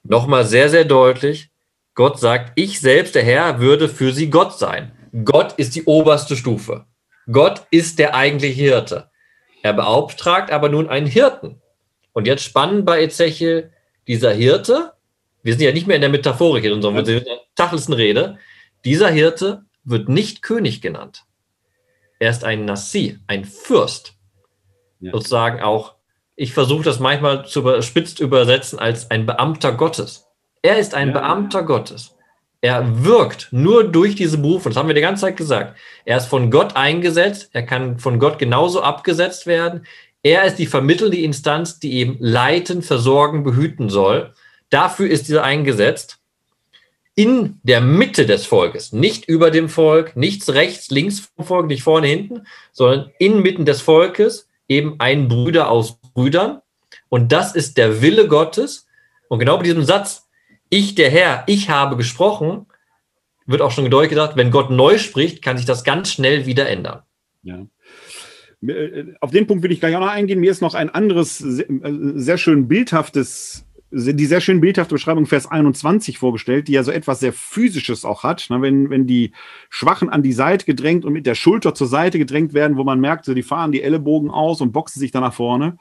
Nochmal 0.03 0.45
sehr, 0.45 0.71
sehr 0.71 0.85
deutlich. 0.85 1.51
Gott 1.95 2.19
sagt, 2.19 2.53
ich 2.55 2.81
selbst, 2.81 3.15
der 3.15 3.23
Herr, 3.23 3.61
würde 3.61 3.89
für 3.89 4.13
sie 4.13 4.31
Gott 4.31 4.59
sein. 4.59 4.93
Gott 5.25 5.53
ist 5.57 5.75
die 5.75 5.85
oberste 5.85 6.37
Stufe. 6.37 6.87
Gott 7.31 7.67
ist 7.71 7.99
der 7.99 8.15
eigentliche 8.15 8.63
Hirte. 8.63 9.11
Er 9.63 9.73
beauftragt 9.73 10.51
aber 10.51 10.69
nun 10.69 10.89
einen 10.89 11.07
Hirten. 11.07 11.61
Und 12.13 12.27
jetzt 12.27 12.45
spannend 12.45 12.85
bei 12.85 13.03
Ezechiel, 13.03 13.71
dieser 14.07 14.33
Hirte, 14.33 14.93
wir 15.43 15.53
sind 15.53 15.63
ja 15.63 15.73
nicht 15.73 15.87
mehr 15.87 15.97
in 15.97 16.03
der 16.03 16.11
Metaphorik, 16.11 16.65
sondern 16.65 16.95
wir 16.95 17.05
sind 17.05 17.19
in 17.19 17.25
der 17.25 17.41
Tachelsen 17.55 17.95
dieser 18.85 19.11
Hirte 19.11 19.65
wird 19.85 20.09
nicht 20.09 20.43
König 20.43 20.81
genannt. 20.81 21.25
Er 22.25 22.31
ist 22.31 22.43
ein 22.43 22.65
Nassi, 22.65 23.19
ein 23.27 23.45
Fürst. 23.45 24.15
Ja. 25.01 25.13
Sozusagen 25.13 25.61
auch, 25.61 25.97
ich 26.37 26.55
versuche 26.55 26.83
das 26.83 26.99
manchmal 26.99 27.45
zu 27.45 27.61
überspitzt 27.61 28.19
übersetzen 28.19 28.79
als 28.79 29.11
ein 29.11 29.27
Beamter 29.27 29.73
Gottes. 29.73 30.27
Er 30.63 30.79
ist 30.79 30.95
ein 30.95 31.09
ja. 31.09 31.21
Beamter 31.21 31.65
Gottes. 31.65 32.17
Er 32.63 33.05
wirkt 33.05 33.49
nur 33.51 33.85
durch 33.85 34.15
diese 34.15 34.39
Berufe, 34.39 34.71
das 34.71 34.79
haben 34.79 34.89
wir 34.89 34.95
die 34.95 35.03
ganze 35.03 35.27
Zeit 35.27 35.37
gesagt. 35.37 35.77
Er 36.07 36.17
ist 36.17 36.25
von 36.25 36.51
Gott 36.51 36.77
eingesetzt, 36.77 37.51
er 37.53 37.65
kann 37.65 37.99
von 37.99 38.19
Gott 38.19 38.39
genauso 38.39 38.81
abgesetzt 38.81 39.47
werden. 39.47 39.85
Er 40.23 40.45
ist 40.45 40.57
die 40.57 40.67
vermittelnde 40.67 41.19
Instanz, 41.19 41.79
die 41.79 41.93
eben 41.93 42.17
leiten, 42.21 42.81
versorgen, 42.81 43.45
behüten 43.45 43.91
soll. 43.91 44.33
Dafür 44.71 45.11
ist 45.11 45.29
er 45.29 45.45
eingesetzt 45.45 46.24
in 47.15 47.61
der 47.63 47.81
Mitte 47.81 48.27
des 48.27 48.47
Volkes, 48.47 48.93
nicht 48.93 49.27
über 49.27 49.51
dem 49.51 49.69
Volk, 49.69 50.17
nichts 50.17 50.53
rechts, 50.53 50.91
links 50.91 51.31
vom 51.37 51.45
Volk, 51.45 51.67
nicht 51.67 51.83
vorne, 51.83 52.09
hinten, 52.09 52.47
sondern 52.73 53.11
inmitten 53.19 53.65
des 53.65 53.81
Volkes 53.81 54.49
eben 54.69 54.97
ein 54.99 55.29
Brüder 55.29 55.71
aus 55.71 55.99
Brüdern. 56.15 56.61
Und 57.09 57.31
das 57.31 57.55
ist 57.55 57.79
der 57.79 58.03
Wille 58.03 58.27
Gottes. 58.27 58.87
Und 59.29 59.39
genau 59.39 59.57
bei 59.57 59.63
diesem 59.63 59.85
Satz, 59.85 60.29
ich 60.71 60.97
der 60.97 61.11
Herr, 61.11 61.45
ich 61.47 61.71
habe 61.71 61.97
gesprochen, 61.97 62.67
wird 63.47 63.63
auch 63.63 63.71
schon 63.71 63.85
gedeutet 63.85 64.11
gesagt, 64.11 64.37
wenn 64.37 64.51
Gott 64.51 64.71
neu 64.71 64.99
spricht, 64.99 65.43
kann 65.43 65.57
sich 65.57 65.67
das 65.67 65.85
ganz 65.85 66.11
schnell 66.11 66.47
wieder 66.47 66.69
ändern. 66.69 67.03
Ja. 67.43 67.67
Äh, 68.67 69.15
auf 69.21 69.31
den 69.31 69.47
Punkt 69.47 69.63
will 69.63 69.71
ich 69.71 69.81
gleich 69.81 69.95
auch 69.95 70.01
noch 70.01 70.09
eingehen. 70.09 70.41
Mir 70.41 70.51
ist 70.51 70.63
noch 70.63 70.75
ein 70.75 70.91
anderes, 70.91 71.41
äh, 71.43 71.67
sehr 72.15 72.39
schön 72.39 72.67
bildhaftes 72.67 73.67
die 73.95 74.27
sehr 74.27 74.41
schön 74.41 74.61
bildhafte 74.61 74.95
Beschreibung 74.95 75.27
Vers 75.27 75.51
21 75.51 76.19
vorgestellt, 76.19 76.69
die 76.69 76.73
ja 76.73 76.83
so 76.83 76.91
etwas 76.91 77.21
sehr 77.21 77.33
Physisches 77.33 78.05
auch 78.05 78.25
hat. 78.25 78.47
Ne? 78.51 78.61
Wenn, 78.61 78.91
wenn 78.91 79.07
die 79.07 79.33
Schwachen 79.71 80.11
an 80.11 80.23
die 80.23 80.33
Seite 80.33 80.67
gedrängt 80.67 81.05
und 81.05 81.13
mit 81.13 81.27
der 81.27 81.35
Schulter 81.35 81.75
zur 81.75 81.87
Seite 81.87 82.19
gedrängt 82.19 82.55
werden, 82.55 82.77
wo 82.77 82.85
man 82.85 83.01
merkt, 83.01 83.25
so 83.25 83.35
die 83.35 83.43
fahren 83.43 83.73
die 83.73 83.83
Ellenbogen 83.83 84.31
aus 84.31 84.61
und 84.61 84.73
boxen 84.73 85.01
sich 85.01 85.13
dann 85.13 85.23
nach 85.23 85.35
vorne. 85.35 85.79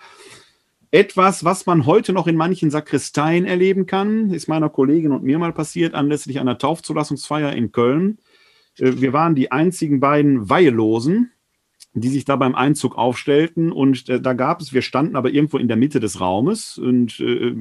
Etwas, 0.92 1.44
was 1.44 1.66
man 1.66 1.88
heute 1.88 2.14
noch 2.14 2.28
in 2.28 2.36
manchen 2.36 2.70
Sakristeien 2.70 3.46
erleben 3.46 3.88
kann, 3.88 4.30
ist 4.30 4.48
meiner 4.48 4.70
Kollegin 4.70 5.12
und 5.12 5.24
mir 5.24 5.40
mal 5.40 5.52
passiert, 5.52 5.96
anlässlich 5.96 6.40
einer 6.40 6.60
Taufzulassungsfeier 6.60 7.54
in 7.54 7.72
Köln. 7.72 8.20
Äh, 8.78 8.94
wir 9.02 9.12
waren 9.12 9.36
die 9.36 9.52
einzigen 9.52 10.00
beiden 10.00 10.50
Weihelosen 10.50 11.33
die 11.94 12.10
sich 12.10 12.26
da 12.26 12.36
beim 12.36 12.56
Einzug 12.56 12.98
aufstellten. 12.98 13.72
Und 13.72 14.10
äh, 14.10 14.20
da 14.20 14.34
gab 14.34 14.62
es, 14.62 14.74
wir 14.74 14.82
standen 14.82 15.16
aber 15.16 15.30
irgendwo 15.32 15.58
in 15.58 15.68
der 15.68 15.78
Mitte 15.78 16.00
des 16.00 16.20
Raumes 16.20 16.78
und 16.78 17.20
äh, 17.20 17.50
äh 17.50 17.56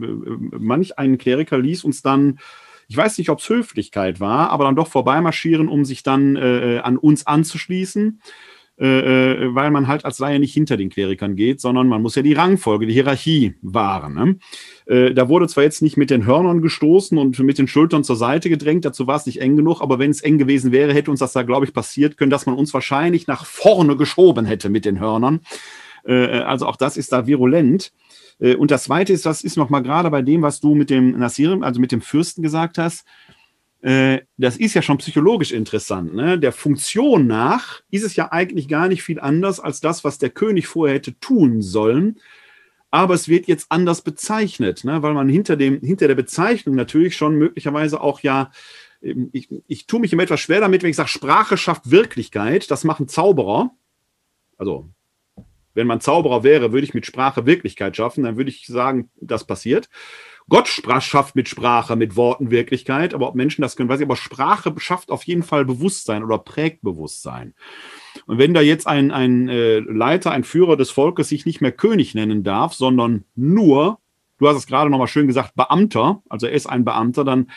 manch 0.58 0.98
ein 0.98 1.18
Kleriker 1.18 1.58
ließ 1.58 1.84
uns 1.84 2.02
dann, 2.02 2.38
ich 2.88 2.96
weiß 2.96 3.18
nicht, 3.18 3.30
ob 3.30 3.38
es 3.38 3.48
Höflichkeit 3.48 4.20
war, 4.20 4.50
aber 4.50 4.64
dann 4.64 4.76
doch 4.76 4.88
vorbeimarschieren, 4.88 5.68
um 5.68 5.84
sich 5.84 6.02
dann 6.02 6.36
äh, 6.36 6.80
an 6.82 6.98
uns 6.98 7.26
anzuschließen. 7.26 8.20
Äh, 8.82 9.44
äh, 9.44 9.54
weil 9.54 9.70
man 9.70 9.86
halt 9.86 10.04
als 10.04 10.18
Laie 10.18 10.40
nicht 10.40 10.52
hinter 10.52 10.76
den 10.76 10.90
Klerikern 10.90 11.36
geht, 11.36 11.60
sondern 11.60 11.86
man 11.86 12.02
muss 12.02 12.16
ja 12.16 12.22
die 12.22 12.32
Rangfolge, 12.32 12.84
die 12.84 12.92
Hierarchie 12.92 13.54
wahren. 13.62 14.14
Ne? 14.14 14.38
Äh, 14.86 15.14
da 15.14 15.28
wurde 15.28 15.46
zwar 15.46 15.62
jetzt 15.62 15.82
nicht 15.82 15.96
mit 15.96 16.10
den 16.10 16.26
Hörnern 16.26 16.62
gestoßen 16.62 17.16
und 17.16 17.38
mit 17.38 17.58
den 17.58 17.68
Schultern 17.68 18.02
zur 18.02 18.16
Seite 18.16 18.48
gedrängt, 18.48 18.84
dazu 18.84 19.06
war 19.06 19.14
es 19.14 19.26
nicht 19.26 19.40
eng 19.40 19.54
genug, 19.54 19.82
aber 19.82 20.00
wenn 20.00 20.10
es 20.10 20.20
eng 20.20 20.36
gewesen 20.36 20.72
wäre, 20.72 20.92
hätte 20.92 21.12
uns 21.12 21.20
das 21.20 21.32
da, 21.32 21.44
glaube 21.44 21.64
ich, 21.64 21.72
passiert 21.72 22.16
können, 22.16 22.32
dass 22.32 22.44
man 22.44 22.56
uns 22.56 22.74
wahrscheinlich 22.74 23.28
nach 23.28 23.46
vorne 23.46 23.96
geschoben 23.96 24.46
hätte 24.46 24.68
mit 24.68 24.84
den 24.84 24.98
Hörnern. 24.98 25.42
Äh, 26.04 26.40
also 26.40 26.66
auch 26.66 26.74
das 26.74 26.96
ist 26.96 27.12
da 27.12 27.28
virulent. 27.28 27.92
Äh, 28.40 28.56
und 28.56 28.72
das 28.72 28.82
Zweite 28.82 29.12
ist, 29.12 29.24
das 29.24 29.44
ist 29.44 29.56
noch 29.56 29.70
mal 29.70 29.84
gerade 29.84 30.10
bei 30.10 30.22
dem, 30.22 30.42
was 30.42 30.58
du 30.58 30.74
mit 30.74 30.90
dem 30.90 31.12
Nasir, 31.12 31.56
also 31.62 31.80
mit 31.80 31.92
dem 31.92 32.00
Fürsten 32.00 32.42
gesagt 32.42 32.78
hast, 32.78 33.06
äh, 33.06 33.41
das 33.82 34.56
ist 34.58 34.74
ja 34.74 34.82
schon 34.82 34.98
psychologisch 34.98 35.50
interessant. 35.50 36.14
Ne? 36.14 36.38
Der 36.38 36.52
Funktion 36.52 37.26
nach 37.26 37.82
ist 37.90 38.04
es 38.04 38.14
ja 38.14 38.30
eigentlich 38.30 38.68
gar 38.68 38.86
nicht 38.86 39.02
viel 39.02 39.18
anders 39.18 39.58
als 39.58 39.80
das, 39.80 40.04
was 40.04 40.18
der 40.18 40.30
König 40.30 40.68
vorher 40.68 40.96
hätte 40.96 41.18
tun 41.18 41.62
sollen. 41.62 42.20
Aber 42.92 43.14
es 43.14 43.26
wird 43.26 43.48
jetzt 43.48 43.66
anders 43.70 44.02
bezeichnet, 44.02 44.84
ne? 44.84 45.02
weil 45.02 45.14
man 45.14 45.28
hinter, 45.28 45.56
dem, 45.56 45.80
hinter 45.80 46.06
der 46.06 46.14
Bezeichnung 46.14 46.76
natürlich 46.76 47.16
schon 47.16 47.34
möglicherweise 47.36 48.00
auch 48.00 48.20
ja, 48.20 48.52
ähm, 49.02 49.30
ich, 49.32 49.48
ich 49.66 49.86
tue 49.86 49.98
mich 49.98 50.12
immer 50.12 50.22
etwas 50.22 50.40
schwer 50.40 50.60
damit, 50.60 50.82
wenn 50.82 50.90
ich 50.90 50.96
sage, 50.96 51.08
Sprache 51.08 51.56
schafft 51.56 51.90
Wirklichkeit. 51.90 52.70
Das 52.70 52.84
machen 52.84 53.08
Zauberer. 53.08 53.70
Also, 54.58 54.90
wenn 55.74 55.86
man 55.86 56.00
Zauberer 56.00 56.44
wäre, 56.44 56.72
würde 56.72 56.84
ich 56.84 56.94
mit 56.94 57.06
Sprache 57.06 57.46
Wirklichkeit 57.46 57.96
schaffen. 57.96 58.24
Dann 58.24 58.36
würde 58.36 58.50
ich 58.50 58.66
sagen, 58.66 59.10
das 59.20 59.44
passiert. 59.44 59.88
Gott 60.52 60.68
schafft 60.68 61.34
mit 61.34 61.48
Sprache, 61.48 61.96
mit 61.96 62.14
Worten 62.14 62.50
Wirklichkeit, 62.50 63.14
aber 63.14 63.28
ob 63.28 63.34
Menschen 63.34 63.62
das 63.62 63.74
können, 63.74 63.88
weiß 63.88 64.00
ich, 64.00 64.04
aber 64.04 64.16
Sprache 64.16 64.74
schafft 64.76 65.10
auf 65.10 65.22
jeden 65.22 65.42
Fall 65.42 65.64
Bewusstsein 65.64 66.22
oder 66.22 66.36
prägt 66.36 66.82
Bewusstsein. 66.82 67.54
Und 68.26 68.36
wenn 68.36 68.52
da 68.52 68.60
jetzt 68.60 68.86
ein, 68.86 69.12
ein 69.12 69.48
äh, 69.48 69.78
Leiter, 69.78 70.30
ein 70.30 70.44
Führer 70.44 70.76
des 70.76 70.90
Volkes 70.90 71.30
sich 71.30 71.46
nicht 71.46 71.62
mehr 71.62 71.72
König 71.72 72.14
nennen 72.14 72.42
darf, 72.42 72.74
sondern 72.74 73.24
nur, 73.34 73.98
du 74.36 74.46
hast 74.46 74.58
es 74.58 74.66
gerade 74.66 74.90
nochmal 74.90 75.06
schön 75.06 75.26
gesagt, 75.26 75.54
Beamter, 75.54 76.22
also 76.28 76.46
er 76.46 76.52
ist 76.52 76.66
ein 76.66 76.84
Beamter, 76.84 77.24
dann 77.24 77.50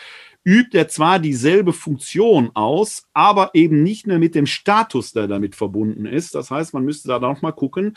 übt 0.45 0.77
er 0.77 0.87
zwar 0.87 1.19
dieselbe 1.19 1.73
Funktion 1.73 2.51
aus, 2.53 3.09
aber 3.11 3.49
eben 3.55 3.83
nicht 3.83 4.07
mehr 4.07 4.19
mit 4.19 4.35
dem 4.35 4.45
Status, 4.45 5.11
der 5.11 5.27
damit 5.27 5.57
verbunden 5.57 6.05
ist. 6.05 6.33
Das 6.33 6.49
heißt, 6.49 6.73
man 6.73 6.85
müsste 6.85 7.09
da 7.09 7.19
nochmal 7.19 7.51
gucken, 7.51 7.95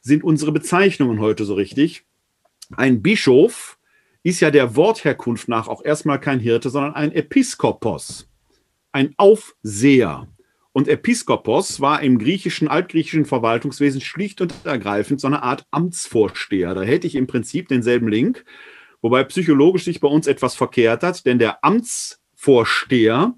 sind 0.00 0.24
unsere 0.24 0.50
Bezeichnungen 0.50 1.20
heute 1.20 1.44
so 1.44 1.54
richtig? 1.54 2.04
Ein 2.76 3.00
Bischof 3.00 3.78
ist 4.24 4.40
ja 4.40 4.50
der 4.50 4.74
Wortherkunft 4.74 5.48
nach 5.48 5.68
auch 5.68 5.84
erstmal 5.84 6.18
kein 6.18 6.40
Hirte, 6.40 6.70
sondern 6.70 6.94
ein 6.94 7.12
Episkopos, 7.12 8.28
ein 8.90 9.14
Aufseher. 9.18 10.26
Und 10.72 10.88
Episkopos 10.88 11.80
war 11.80 12.02
im 12.02 12.18
griechischen, 12.18 12.66
altgriechischen 12.66 13.26
Verwaltungswesen 13.26 14.00
schlicht 14.00 14.40
und 14.40 14.52
ergreifend 14.64 15.20
so 15.20 15.28
eine 15.28 15.42
Art 15.42 15.66
Amtsvorsteher. 15.70 16.74
Da 16.74 16.82
hätte 16.82 17.06
ich 17.06 17.14
im 17.14 17.28
Prinzip 17.28 17.68
denselben 17.68 18.08
Link, 18.08 18.44
wobei 19.02 19.22
psychologisch 19.24 19.84
sich 19.84 20.00
bei 20.00 20.08
uns 20.08 20.26
etwas 20.26 20.56
verkehrt 20.56 21.02
hat, 21.02 21.26
denn 21.26 21.38
der 21.38 21.62
Amtsvorsteher 21.62 23.34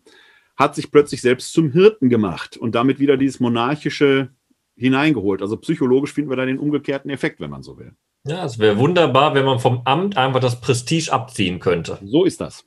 hat 0.56 0.74
sich 0.76 0.90
plötzlich 0.90 1.20
selbst 1.20 1.52
zum 1.52 1.72
Hirten 1.72 2.08
gemacht 2.08 2.56
und 2.56 2.74
damit 2.74 3.00
wieder 3.00 3.16
dieses 3.16 3.40
monarchische 3.40 4.30
hineingeholt. 4.76 5.42
Also 5.42 5.56
psychologisch 5.56 6.12
finden 6.12 6.30
wir 6.30 6.36
da 6.36 6.46
den 6.46 6.58
umgekehrten 6.58 7.10
Effekt, 7.10 7.40
wenn 7.40 7.50
man 7.50 7.62
so 7.62 7.76
will. 7.76 7.92
Ja, 8.26 8.44
es 8.44 8.58
wäre 8.58 8.76
wunderbar, 8.78 9.34
wenn 9.34 9.44
man 9.44 9.60
vom 9.60 9.82
Amt 9.84 10.16
einfach 10.16 10.40
das 10.40 10.60
Prestige 10.60 11.12
abziehen 11.12 11.60
könnte. 11.60 11.98
So 12.04 12.24
ist 12.24 12.40
das. 12.40 12.64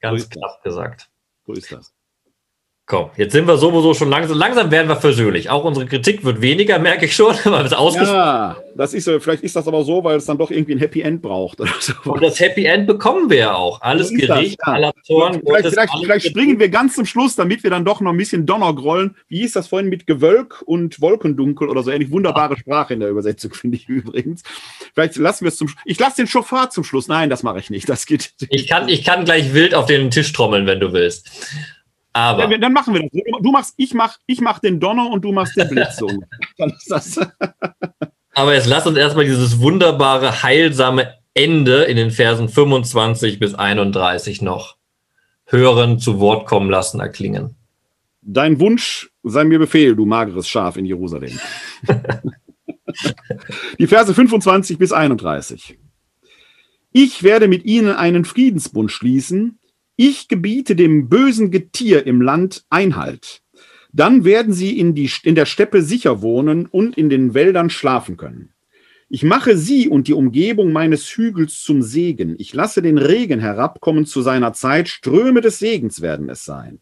Ganz 0.00 0.24
so 0.24 0.28
knapp 0.28 0.62
gesagt. 0.62 1.10
So 1.46 1.54
ist 1.54 1.72
das. 1.72 1.94
Komm, 2.88 3.10
jetzt 3.18 3.32
sind 3.32 3.46
wir 3.46 3.58
sowieso 3.58 3.92
schon 3.92 4.08
langsam. 4.08 4.38
Langsam 4.38 4.70
werden 4.70 4.88
wir 4.88 4.96
versöhnlich. 4.96 5.50
Auch 5.50 5.62
unsere 5.64 5.84
Kritik 5.84 6.24
wird 6.24 6.40
weniger, 6.40 6.78
merke 6.78 7.04
ich 7.04 7.14
schon, 7.14 7.34
weil 7.44 7.66
es 7.66 7.72
Ja, 7.72 8.56
das 8.74 8.94
ist, 8.94 9.04
vielleicht 9.04 9.42
ist 9.42 9.56
das 9.56 9.68
aber 9.68 9.84
so, 9.84 10.04
weil 10.04 10.16
es 10.16 10.24
dann 10.24 10.38
doch 10.38 10.50
irgendwie 10.50 10.72
ein 10.72 10.78
Happy 10.78 11.02
End 11.02 11.20
braucht. 11.20 11.58
So. 11.80 11.92
Und 12.10 12.22
das 12.22 12.40
Happy 12.40 12.64
End 12.64 12.86
bekommen 12.86 13.28
wir 13.28 13.36
ja 13.36 13.54
auch. 13.54 13.82
Alles 13.82 14.08
Gericht, 14.08 14.58
ja. 14.66 14.72
aller 14.72 14.92
Toren. 15.06 15.42
Vielleicht, 15.44 15.68
vielleicht, 15.68 15.92
vielleicht 16.00 16.26
springen 16.28 16.58
wir 16.58 16.70
ganz 16.70 16.94
zum 16.94 17.04
Schluss, 17.04 17.36
damit 17.36 17.62
wir 17.62 17.68
dann 17.68 17.84
doch 17.84 18.00
noch 18.00 18.12
ein 18.12 18.16
bisschen 18.16 18.46
Donner 18.46 18.74
grollen. 18.74 19.16
Wie 19.28 19.40
hieß 19.40 19.52
das 19.52 19.68
vorhin 19.68 19.90
mit 19.90 20.06
Gewölk 20.06 20.62
und 20.64 20.98
Wolkendunkel 21.02 21.68
oder 21.68 21.82
so 21.82 21.90
ähnlich? 21.90 22.10
Wunderbare 22.10 22.54
ja. 22.54 22.58
Sprache 22.58 22.94
in 22.94 23.00
der 23.00 23.10
Übersetzung, 23.10 23.52
finde 23.54 23.76
ich 23.76 23.86
übrigens. 23.86 24.44
Vielleicht 24.94 25.16
lassen 25.16 25.44
wir 25.44 25.48
es 25.48 25.58
zum 25.58 25.68
Schluss. 25.68 25.82
Ich 25.84 26.00
lasse 26.00 26.16
den 26.16 26.26
Schofar 26.26 26.70
zum 26.70 26.84
Schluss. 26.84 27.06
Nein, 27.06 27.28
das 27.28 27.42
mache 27.42 27.58
ich 27.58 27.68
nicht. 27.68 27.86
Das 27.86 28.06
geht. 28.06 28.32
Ich 28.48 28.66
kann, 28.66 28.88
ich 28.88 29.04
kann 29.04 29.26
gleich 29.26 29.52
wild 29.52 29.74
auf 29.74 29.84
den 29.84 30.10
Tisch 30.10 30.32
trommeln, 30.32 30.66
wenn 30.66 30.80
du 30.80 30.94
willst. 30.94 31.28
Aber 32.18 32.50
ja, 32.50 32.58
dann 32.58 32.72
machen 32.72 32.94
wir 32.94 33.02
das. 33.02 33.10
Du 33.40 33.52
machst, 33.52 33.74
ich 33.76 33.94
mach, 33.94 34.16
ich 34.26 34.40
mach 34.40 34.58
den 34.58 34.80
Donner 34.80 35.08
und 35.08 35.24
du 35.24 35.30
machst 35.30 35.56
den 35.56 35.68
Blitz. 35.68 35.96
So. 35.96 36.08
dann 36.58 36.70
ist 36.70 36.90
das. 36.90 37.20
Aber 38.34 38.54
jetzt 38.54 38.66
lass 38.66 38.86
uns 38.86 38.98
erstmal 38.98 39.24
dieses 39.24 39.60
wunderbare, 39.60 40.42
heilsame 40.42 41.14
Ende 41.34 41.84
in 41.84 41.96
den 41.96 42.10
Versen 42.10 42.48
25 42.48 43.38
bis 43.38 43.54
31 43.54 44.42
noch 44.42 44.76
hören, 45.44 46.00
zu 46.00 46.18
Wort 46.18 46.46
kommen 46.46 46.70
lassen, 46.70 46.98
erklingen. 47.00 47.54
Dein 48.20 48.58
Wunsch 48.58 49.10
sei 49.22 49.44
mir 49.44 49.60
Befehl, 49.60 49.94
du 49.94 50.04
mageres 50.04 50.48
Schaf 50.48 50.76
in 50.76 50.84
Jerusalem. 50.84 51.38
Die 53.78 53.86
Verse 53.86 54.12
25 54.12 54.76
bis 54.76 54.92
31. 54.92 55.78
Ich 56.90 57.22
werde 57.22 57.46
mit 57.46 57.64
ihnen 57.64 57.94
einen 57.94 58.24
Friedensbund 58.24 58.90
schließen, 58.90 59.57
ich 60.00 60.28
gebiete 60.28 60.76
dem 60.76 61.08
bösen 61.08 61.50
Getier 61.50 62.06
im 62.06 62.22
Land 62.22 62.64
Einhalt. 62.70 63.42
Dann 63.92 64.24
werden 64.24 64.52
sie 64.52 64.78
in, 64.78 64.94
die, 64.94 65.10
in 65.24 65.34
der 65.34 65.44
Steppe 65.44 65.82
sicher 65.82 66.22
wohnen 66.22 66.66
und 66.66 66.96
in 66.96 67.10
den 67.10 67.34
Wäldern 67.34 67.68
schlafen 67.68 68.16
können. 68.16 68.50
Ich 69.08 69.24
mache 69.24 69.56
sie 69.56 69.88
und 69.88 70.06
die 70.06 70.12
Umgebung 70.12 70.70
meines 70.70 71.04
Hügels 71.08 71.64
zum 71.64 71.82
Segen. 71.82 72.36
Ich 72.38 72.54
lasse 72.54 72.80
den 72.80 72.96
Regen 72.96 73.40
herabkommen 73.40 74.06
zu 74.06 74.22
seiner 74.22 74.52
Zeit. 74.52 74.88
Ströme 74.88 75.40
des 75.40 75.58
Segens 75.58 76.00
werden 76.00 76.28
es 76.28 76.44
sein. 76.44 76.78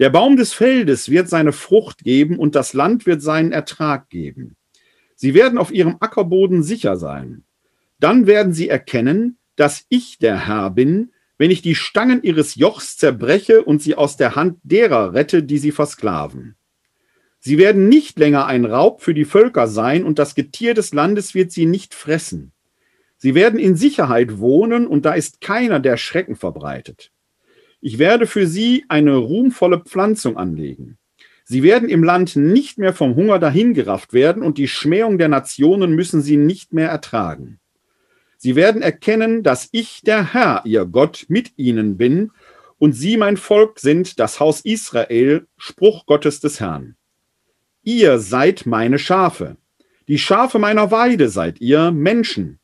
Der 0.00 0.10
Baum 0.10 0.36
des 0.36 0.52
Feldes 0.52 1.08
wird 1.08 1.28
seine 1.28 1.52
Frucht 1.52 2.02
geben 2.02 2.40
und 2.40 2.56
das 2.56 2.72
Land 2.72 3.06
wird 3.06 3.22
seinen 3.22 3.52
Ertrag 3.52 4.10
geben. 4.10 4.56
Sie 5.14 5.32
werden 5.32 5.58
auf 5.58 5.70
ihrem 5.70 5.98
Ackerboden 6.00 6.64
sicher 6.64 6.96
sein. 6.96 7.44
Dann 8.00 8.26
werden 8.26 8.52
sie 8.52 8.68
erkennen, 8.68 9.38
dass 9.54 9.86
ich 9.90 10.18
der 10.18 10.48
Herr 10.48 10.70
bin, 10.70 11.12
wenn 11.38 11.50
ich 11.50 11.62
die 11.62 11.74
Stangen 11.74 12.22
ihres 12.22 12.54
Jochs 12.54 12.96
zerbreche 12.96 13.62
und 13.62 13.82
sie 13.82 13.94
aus 13.94 14.16
der 14.16 14.36
Hand 14.36 14.58
derer 14.62 15.12
rette, 15.12 15.42
die 15.42 15.58
sie 15.58 15.72
versklaven. 15.72 16.56
Sie 17.38 17.58
werden 17.58 17.88
nicht 17.88 18.18
länger 18.18 18.46
ein 18.46 18.64
Raub 18.64 19.02
für 19.02 19.14
die 19.14 19.24
Völker 19.24 19.68
sein, 19.68 20.04
und 20.04 20.18
das 20.18 20.34
Getier 20.34 20.74
des 20.74 20.92
Landes 20.92 21.34
wird 21.34 21.52
sie 21.52 21.66
nicht 21.66 21.94
fressen. 21.94 22.52
Sie 23.18 23.34
werden 23.34 23.58
in 23.58 23.76
Sicherheit 23.76 24.38
wohnen, 24.38 24.86
und 24.86 25.04
da 25.04 25.14
ist 25.14 25.40
keiner, 25.40 25.78
der 25.78 25.96
Schrecken 25.96 26.36
verbreitet. 26.36 27.12
Ich 27.80 27.98
werde 27.98 28.26
für 28.26 28.46
sie 28.46 28.84
eine 28.88 29.16
ruhmvolle 29.16 29.80
Pflanzung 29.80 30.36
anlegen. 30.36 30.98
Sie 31.44 31.62
werden 31.62 31.88
im 31.88 32.02
Land 32.02 32.34
nicht 32.34 32.78
mehr 32.78 32.92
vom 32.92 33.14
Hunger 33.14 33.38
dahingerafft 33.38 34.12
werden, 34.12 34.42
und 34.42 34.58
die 34.58 34.68
Schmähung 34.68 35.18
der 35.18 35.28
Nationen 35.28 35.92
müssen 35.94 36.22
sie 36.22 36.36
nicht 36.36 36.72
mehr 36.72 36.88
ertragen. 36.88 37.60
Sie 38.36 38.54
werden 38.56 38.82
erkennen, 38.82 39.42
dass 39.42 39.68
ich 39.72 40.02
der 40.02 40.34
Herr, 40.34 40.62
ihr 40.64 40.84
Gott, 40.84 41.26
mit 41.28 41.52
ihnen 41.56 41.96
bin 41.96 42.32
und 42.78 42.92
sie 42.92 43.16
mein 43.16 43.36
Volk 43.36 43.78
sind, 43.78 44.20
das 44.20 44.40
Haus 44.40 44.60
Israel, 44.60 45.46
Spruch 45.56 46.06
Gottes 46.06 46.40
des 46.40 46.60
Herrn. 46.60 46.96
Ihr 47.82 48.18
seid 48.18 48.66
meine 48.66 48.98
Schafe, 48.98 49.56
die 50.08 50.18
Schafe 50.18 50.60
meiner 50.60 50.92
Weide 50.92 51.28
seid 51.28 51.60
ihr 51.60 51.90
Menschen. 51.90 52.60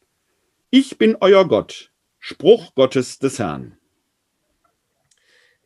Ich 0.71 0.97
bin 0.97 1.17
euer 1.21 1.49
Gott, 1.49 1.91
Spruch 2.21 2.75
Gottes 2.77 3.19
des 3.19 3.41
Herrn. 3.41 3.77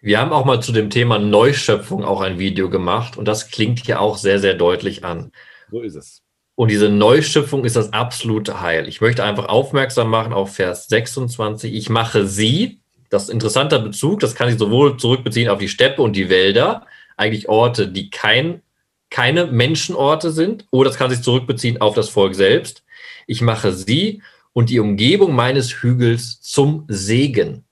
Wir 0.00 0.20
haben 0.20 0.32
auch 0.32 0.44
mal 0.44 0.62
zu 0.62 0.72
dem 0.72 0.88
Thema 0.88 1.18
Neuschöpfung 1.18 2.04
auch 2.04 2.20
ein 2.22 2.38
Video 2.38 2.70
gemacht 2.70 3.16
und 3.16 3.26
das 3.26 3.50
klingt 3.50 3.84
hier 3.84 4.00
auch 4.00 4.16
sehr, 4.16 4.38
sehr 4.38 4.54
deutlich 4.54 5.04
an. 5.04 5.32
So 5.70 5.82
ist 5.82 5.96
es. 5.96 6.25
Und 6.56 6.70
diese 6.70 6.88
Neuschöpfung 6.88 7.66
ist 7.66 7.76
das 7.76 7.92
absolute 7.92 8.62
Heil. 8.62 8.88
Ich 8.88 9.02
möchte 9.02 9.22
einfach 9.22 9.46
aufmerksam 9.46 10.08
machen 10.08 10.32
auf 10.32 10.54
Vers 10.54 10.88
26. 10.88 11.74
Ich 11.74 11.90
mache 11.90 12.26
sie, 12.26 12.80
das 13.10 13.24
ist 13.24 13.28
ein 13.28 13.34
interessanter 13.34 13.78
Bezug, 13.78 14.20
das 14.20 14.34
kann 14.34 14.48
ich 14.48 14.58
sowohl 14.58 14.96
zurückbeziehen 14.96 15.50
auf 15.50 15.58
die 15.58 15.68
Steppe 15.68 16.00
und 16.00 16.16
die 16.16 16.30
Wälder, 16.30 16.86
eigentlich 17.18 17.50
Orte, 17.50 17.88
die 17.88 18.08
kein, 18.08 18.62
keine 19.10 19.46
Menschenorte 19.46 20.30
sind, 20.30 20.66
oder 20.70 20.88
das 20.88 20.98
kann 20.98 21.10
sich 21.10 21.20
zurückbeziehen 21.20 21.80
auf 21.82 21.94
das 21.94 22.08
Volk 22.08 22.34
selbst. 22.34 22.84
Ich 23.26 23.42
mache 23.42 23.72
sie 23.72 24.22
und 24.54 24.70
die 24.70 24.80
Umgebung 24.80 25.34
meines 25.34 25.82
Hügels 25.82 26.40
zum 26.40 26.86
Segen. 26.88 27.64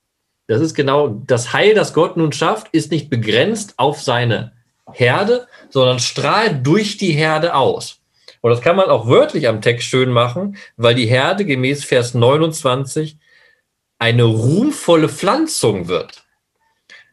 Das 0.45 0.61
ist 0.61 0.75
genau 0.75 1.07
das 1.25 1.53
Heil, 1.53 1.73
das 1.73 1.91
Gott 1.91 2.17
nun 2.17 2.31
schafft, 2.31 2.67
ist 2.71 2.91
nicht 2.91 3.09
begrenzt 3.09 3.73
auf 3.77 3.99
seine 3.99 4.51
Herde, 4.93 5.47
sondern 5.71 5.97
strahlt 5.97 6.65
durch 6.67 6.97
die 6.97 7.13
Herde 7.13 7.55
aus. 7.55 7.99
Und 8.45 8.51
das 8.51 8.61
kann 8.61 8.75
man 8.75 8.91
auch 8.91 9.07
wörtlich 9.07 9.47
am 9.47 9.59
Text 9.59 9.87
schön 9.87 10.11
machen, 10.11 10.55
weil 10.77 10.93
die 10.93 11.07
Herde 11.07 11.45
gemäß 11.45 11.83
Vers 11.83 12.13
29 12.13 13.17
eine 13.97 14.21
ruhmvolle 14.21 15.09
Pflanzung 15.09 15.87
wird. 15.87 16.25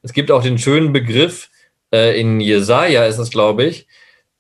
Es 0.03 0.13
gibt 0.13 0.31
auch 0.31 0.43
den 0.43 0.59
schönen 0.59 0.93
Begriff, 0.93 1.49
äh, 1.91 2.21
in 2.21 2.39
Jesaja 2.39 3.07
ist 3.07 3.17
es, 3.17 3.31
glaube 3.31 3.65
ich, 3.65 3.87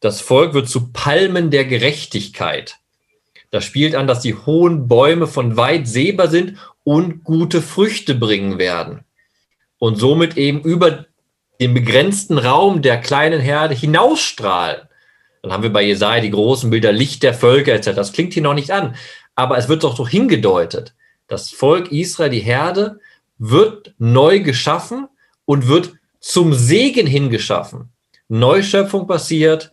Das 0.00 0.20
Volk 0.20 0.52
wird 0.52 0.68
zu 0.68 0.92
Palmen 0.92 1.50
der 1.50 1.64
Gerechtigkeit. 1.64 2.76
Das 3.50 3.64
spielt 3.64 3.94
an, 3.94 4.06
dass 4.06 4.20
die 4.20 4.34
hohen 4.34 4.86
Bäume 4.86 5.26
von 5.28 5.56
weit 5.56 5.88
sehbar 5.88 6.28
sind 6.28 6.58
und 6.84 7.24
gute 7.24 7.62
Früchte 7.62 8.14
bringen 8.14 8.58
werden. 8.58 9.06
Und 9.78 9.96
somit 9.96 10.36
eben 10.36 10.60
über 10.60 11.06
den 11.58 11.72
begrenzten 11.72 12.36
Raum 12.36 12.82
der 12.82 13.00
kleinen 13.00 13.40
Herde 13.40 13.74
hinausstrahlen. 13.74 14.88
Dann 15.42 15.52
haben 15.52 15.62
wir 15.62 15.72
bei 15.72 15.82
Jesaja 15.82 16.22
die 16.22 16.30
großen 16.30 16.70
Bilder 16.70 16.92
Licht 16.92 17.22
der 17.22 17.34
Völker 17.34 17.74
etc. 17.74 17.90
Das 17.94 18.12
klingt 18.12 18.32
hier 18.32 18.42
noch 18.42 18.54
nicht 18.54 18.70
an, 18.70 18.94
aber 19.34 19.58
es 19.58 19.68
wird 19.68 19.82
doch 19.82 19.96
so 19.96 20.06
hingedeutet. 20.06 20.94
Das 21.26 21.50
Volk 21.50 21.90
Israel, 21.90 22.30
die 22.30 22.40
Herde, 22.40 23.00
wird 23.38 23.94
neu 23.98 24.40
geschaffen 24.40 25.08
und 25.44 25.66
wird 25.66 25.94
zum 26.20 26.54
Segen 26.54 27.06
hingeschaffen. 27.06 27.90
Neuschöpfung 28.28 29.06
passiert, 29.06 29.72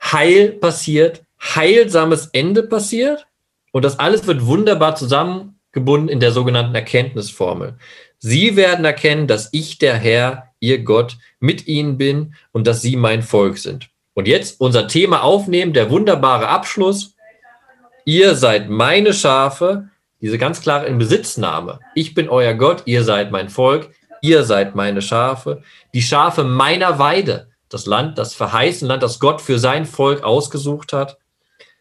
Heil 0.00 0.52
passiert, 0.52 1.24
heilsames 1.40 2.28
Ende 2.32 2.62
passiert 2.62 3.26
und 3.72 3.84
das 3.84 3.98
alles 3.98 4.26
wird 4.26 4.46
wunderbar 4.46 4.94
zusammengebunden 4.94 6.08
in 6.08 6.20
der 6.20 6.32
sogenannten 6.32 6.74
Erkenntnisformel. 6.74 7.76
Sie 8.18 8.54
werden 8.54 8.84
erkennen, 8.84 9.26
dass 9.26 9.48
ich 9.52 9.78
der 9.78 9.96
Herr, 9.96 10.52
ihr 10.60 10.84
Gott, 10.84 11.18
mit 11.40 11.66
ihnen 11.66 11.98
bin 11.98 12.34
und 12.52 12.68
dass 12.68 12.82
sie 12.82 12.96
mein 12.96 13.22
Volk 13.22 13.58
sind. 13.58 13.91
Und 14.14 14.28
jetzt 14.28 14.60
unser 14.60 14.88
Thema 14.88 15.22
aufnehmen, 15.22 15.72
der 15.72 15.90
wunderbare 15.90 16.48
Abschluss. 16.48 17.14
Ihr 18.04 18.34
seid 18.34 18.68
meine 18.68 19.12
Schafe, 19.14 19.88
diese 20.20 20.38
ganz 20.38 20.60
klare 20.60 20.86
Inbesitznahme. 20.86 21.80
Ich 21.94 22.14
bin 22.14 22.28
euer 22.28 22.54
Gott, 22.54 22.82
ihr 22.86 23.04
seid 23.04 23.30
mein 23.30 23.48
Volk, 23.48 23.90
ihr 24.20 24.44
seid 24.44 24.74
meine 24.74 25.02
Schafe, 25.02 25.62
die 25.94 26.02
Schafe 26.02 26.44
meiner 26.44 26.98
Weide, 26.98 27.48
das 27.68 27.86
Land, 27.86 28.18
das 28.18 28.34
verheißene 28.34 28.88
Land, 28.88 29.02
das 29.02 29.18
Gott 29.18 29.40
für 29.40 29.58
sein 29.58 29.86
Volk 29.86 30.22
ausgesucht 30.24 30.92
hat, 30.92 31.18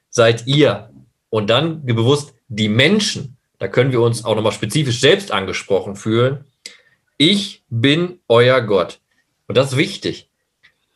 seid 0.09 0.47
ihr. 0.47 0.89
Und 1.29 1.49
dann 1.49 1.85
bewusst 1.85 2.33
die 2.47 2.69
Menschen, 2.69 3.37
da 3.59 3.67
können 3.67 3.91
wir 3.91 4.01
uns 4.01 4.25
auch 4.25 4.35
nochmal 4.35 4.51
spezifisch 4.51 4.99
selbst 4.99 5.31
angesprochen 5.31 5.95
fühlen. 5.95 6.45
Ich 7.17 7.63
bin 7.69 8.19
euer 8.27 8.61
Gott. 8.61 8.99
Und 9.47 9.55
das 9.55 9.73
ist 9.73 9.77
wichtig. 9.77 10.29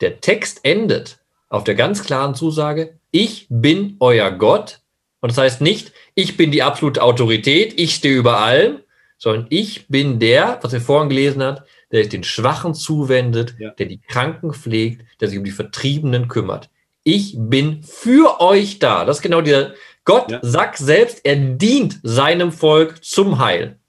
Der 0.01 0.19
Text 0.19 0.61
endet 0.63 1.19
auf 1.49 1.63
der 1.63 1.75
ganz 1.75 2.03
klaren 2.03 2.35
Zusage, 2.35 2.99
ich 3.11 3.47
bin 3.49 3.97
euer 3.99 4.31
Gott. 4.31 4.81
Und 5.21 5.31
das 5.31 5.37
heißt 5.37 5.61
nicht, 5.61 5.91
ich 6.13 6.37
bin 6.37 6.51
die 6.51 6.63
absolute 6.63 7.01
Autorität, 7.01 7.79
ich 7.79 7.95
stehe 7.95 8.15
über 8.15 8.39
allem, 8.39 8.79
sondern 9.17 9.47
ich 9.49 9.87
bin 9.87 10.19
der, 10.19 10.59
was 10.61 10.73
wir 10.73 10.81
vorhin 10.81 11.09
gelesen 11.09 11.41
haben, 11.41 11.61
der 11.91 12.03
sich 12.03 12.09
den 12.09 12.23
Schwachen 12.23 12.73
zuwendet, 12.73 13.55
ja. 13.57 13.71
der 13.71 13.85
die 13.85 14.01
Kranken 14.01 14.53
pflegt, 14.53 15.05
der 15.19 15.29
sich 15.29 15.37
um 15.37 15.45
die 15.45 15.51
Vertriebenen 15.51 16.27
kümmert. 16.27 16.69
Ich 17.03 17.35
bin 17.37 17.83
für 17.83 18.41
euch 18.41 18.79
da. 18.79 19.05
Das 19.05 19.17
ist 19.17 19.21
genau 19.21 19.41
dieser, 19.41 19.73
Gott 20.03 20.31
ja. 20.31 20.39
sagt 20.41 20.77
selbst, 20.77 21.21
er 21.23 21.35
dient 21.35 21.99
seinem 22.03 22.51
Volk 22.51 23.03
zum 23.03 23.39
Heil. 23.39 23.79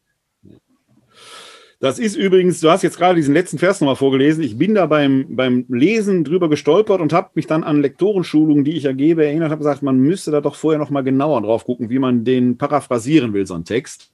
Das 1.79 1.99
ist 1.99 2.17
übrigens, 2.17 2.61
du 2.61 2.71
hast 2.71 2.83
jetzt 2.83 2.97
gerade 2.97 3.17
diesen 3.17 3.35
letzten 3.35 3.59
Vers 3.59 3.81
nochmal 3.81 3.97
vorgelesen. 3.97 4.43
Ich 4.43 4.57
bin 4.57 4.75
da 4.75 4.87
beim, 4.87 5.27
beim 5.37 5.67
Lesen 5.69 6.25
drüber 6.25 6.49
gestolpert 6.49 7.03
und 7.03 7.13
habe 7.13 7.31
mich 7.35 7.47
dann 7.47 7.65
an 7.65 7.83
Lektorenschulungen, 7.83 8.65
die 8.65 8.77
ich 8.77 8.87
ergebe, 8.87 9.27
erinnert, 9.27 9.51
habe 9.51 9.59
gesagt, 9.59 9.83
man 9.83 9.99
müsste 9.99 10.31
da 10.31 10.41
doch 10.41 10.55
vorher 10.55 10.79
nochmal 10.79 11.05
genauer 11.05 11.43
drauf 11.43 11.65
gucken, 11.65 11.91
wie 11.91 11.99
man 11.99 12.25
den 12.25 12.57
paraphrasieren 12.57 13.35
will, 13.35 13.47
so 13.47 13.55
einen 13.55 13.67
Text. 13.67 14.11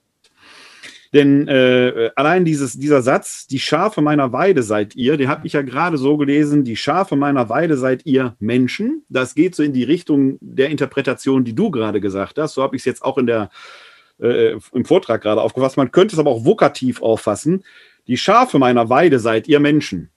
Denn 1.13 1.47
äh, 1.47 2.09
allein 2.15 2.43
dieses, 2.43 2.73
dieser 2.77 3.03
Satz, 3.03 3.45
die 3.45 3.59
Schafe 3.59 4.01
meiner 4.01 4.33
Weide 4.33 4.63
seid 4.63 4.95
ihr, 4.95 5.15
den 5.15 5.29
habe 5.29 5.45
ich 5.45 5.53
ja 5.53 5.61
gerade 5.61 5.97
so 5.97 6.17
gelesen, 6.17 6.63
die 6.63 6.75
Schafe 6.75 7.15
meiner 7.15 7.49
Weide 7.49 7.77
seid 7.77 8.05
ihr 8.05 8.35
Menschen. 8.39 9.05
Das 9.09 9.35
geht 9.35 9.55
so 9.55 9.61
in 9.61 9.73
die 9.73 9.83
Richtung 9.83 10.37
der 10.41 10.69
Interpretation, 10.69 11.43
die 11.43 11.53
du 11.53 11.69
gerade 11.69 12.01
gesagt 12.01 12.39
hast. 12.39 12.55
So 12.55 12.63
habe 12.63 12.75
ich 12.75 12.81
es 12.81 12.85
jetzt 12.85 13.03
auch 13.03 13.19
in 13.19 13.27
der 13.27 13.51
äh, 14.23 14.57
im 14.73 14.85
Vortrag 14.85 15.21
gerade 15.21 15.41
aufgefasst. 15.41 15.77
Man 15.77 15.91
könnte 15.91 16.15
es 16.15 16.19
aber 16.19 16.31
auch 16.31 16.45
vokativ 16.45 17.01
auffassen. 17.01 17.63
Die 18.07 18.17
Schafe 18.17 18.59
meiner 18.59 18.89
Weide 18.89 19.19
seid 19.19 19.47
ihr 19.47 19.59
Menschen. 19.59 20.09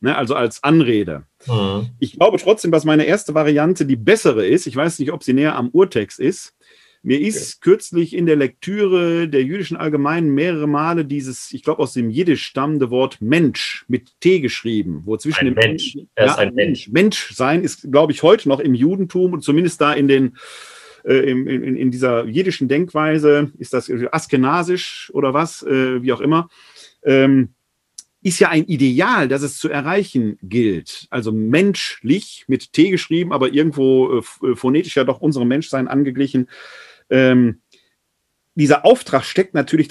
Ne, 0.00 0.16
also 0.16 0.36
als 0.36 0.62
Anrede. 0.62 1.24
Mhm. 1.46 1.88
Ich 1.98 2.12
glaube 2.12 2.38
trotzdem, 2.38 2.70
dass 2.70 2.84
meine 2.84 3.04
erste 3.04 3.34
Variante 3.34 3.84
die 3.84 3.96
bessere 3.96 4.46
ist. 4.46 4.66
Ich 4.66 4.76
weiß 4.76 5.00
nicht, 5.00 5.12
ob 5.12 5.24
sie 5.24 5.32
näher 5.32 5.56
am 5.56 5.70
Urtext 5.70 6.20
ist. 6.20 6.54
Mir 7.02 7.20
ist 7.20 7.56
okay. 7.56 7.70
kürzlich 7.70 8.14
in 8.14 8.26
der 8.26 8.36
Lektüre 8.36 9.28
der 9.28 9.42
jüdischen 9.42 9.76
Allgemeinen 9.76 10.34
mehrere 10.34 10.66
Male 10.66 11.04
dieses, 11.04 11.52
ich 11.52 11.62
glaube, 11.62 11.82
aus 11.82 11.92
dem 11.92 12.10
Jiddisch 12.10 12.44
stammende 12.44 12.90
Wort 12.90 13.20
Mensch 13.20 13.84
mit 13.88 14.20
T 14.20 14.40
geschrieben, 14.40 15.02
wo 15.04 15.16
zwischen 15.16 15.46
ein 15.48 15.54
dem 15.54 15.54
Mensch. 15.54 15.96
Er 16.16 16.26
ja, 16.26 16.32
ist 16.32 16.38
ein 16.38 16.54
Mensch. 16.54 16.88
Mensch 16.88 17.34
sein 17.34 17.62
ist, 17.62 17.90
glaube 17.90 18.12
ich, 18.12 18.22
heute 18.22 18.48
noch 18.48 18.60
im 18.60 18.74
Judentum 18.74 19.32
und 19.32 19.42
zumindest 19.42 19.80
da 19.80 19.92
in 19.92 20.08
den 20.08 20.36
äh, 21.08 21.30
in, 21.30 21.46
in, 21.46 21.76
in, 21.76 21.90
dieser 21.90 22.26
jiddischen 22.26 22.68
Denkweise, 22.68 23.50
ist 23.58 23.72
das 23.72 23.90
askenasisch 24.12 25.10
oder 25.14 25.32
was, 25.32 25.62
äh, 25.62 26.02
wie 26.02 26.12
auch 26.12 26.20
immer, 26.20 26.50
ähm, 27.02 27.54
ist 28.20 28.40
ja 28.40 28.50
ein 28.50 28.66
Ideal, 28.66 29.28
das 29.28 29.42
es 29.42 29.56
zu 29.56 29.70
erreichen 29.70 30.38
gilt. 30.42 31.06
Also 31.08 31.32
menschlich 31.32 32.44
mit 32.46 32.72
T 32.72 32.90
geschrieben, 32.90 33.32
aber 33.32 33.52
irgendwo 33.52 34.18
äh, 34.18 34.54
phonetisch 34.54 34.96
ja 34.96 35.04
doch 35.04 35.20
unserem 35.20 35.48
Menschsein 35.48 35.88
angeglichen. 35.88 36.48
Ähm, 37.08 37.60
dieser 38.54 38.84
Auftrag 38.84 39.24
steckt 39.24 39.54
natürlich 39.54 39.88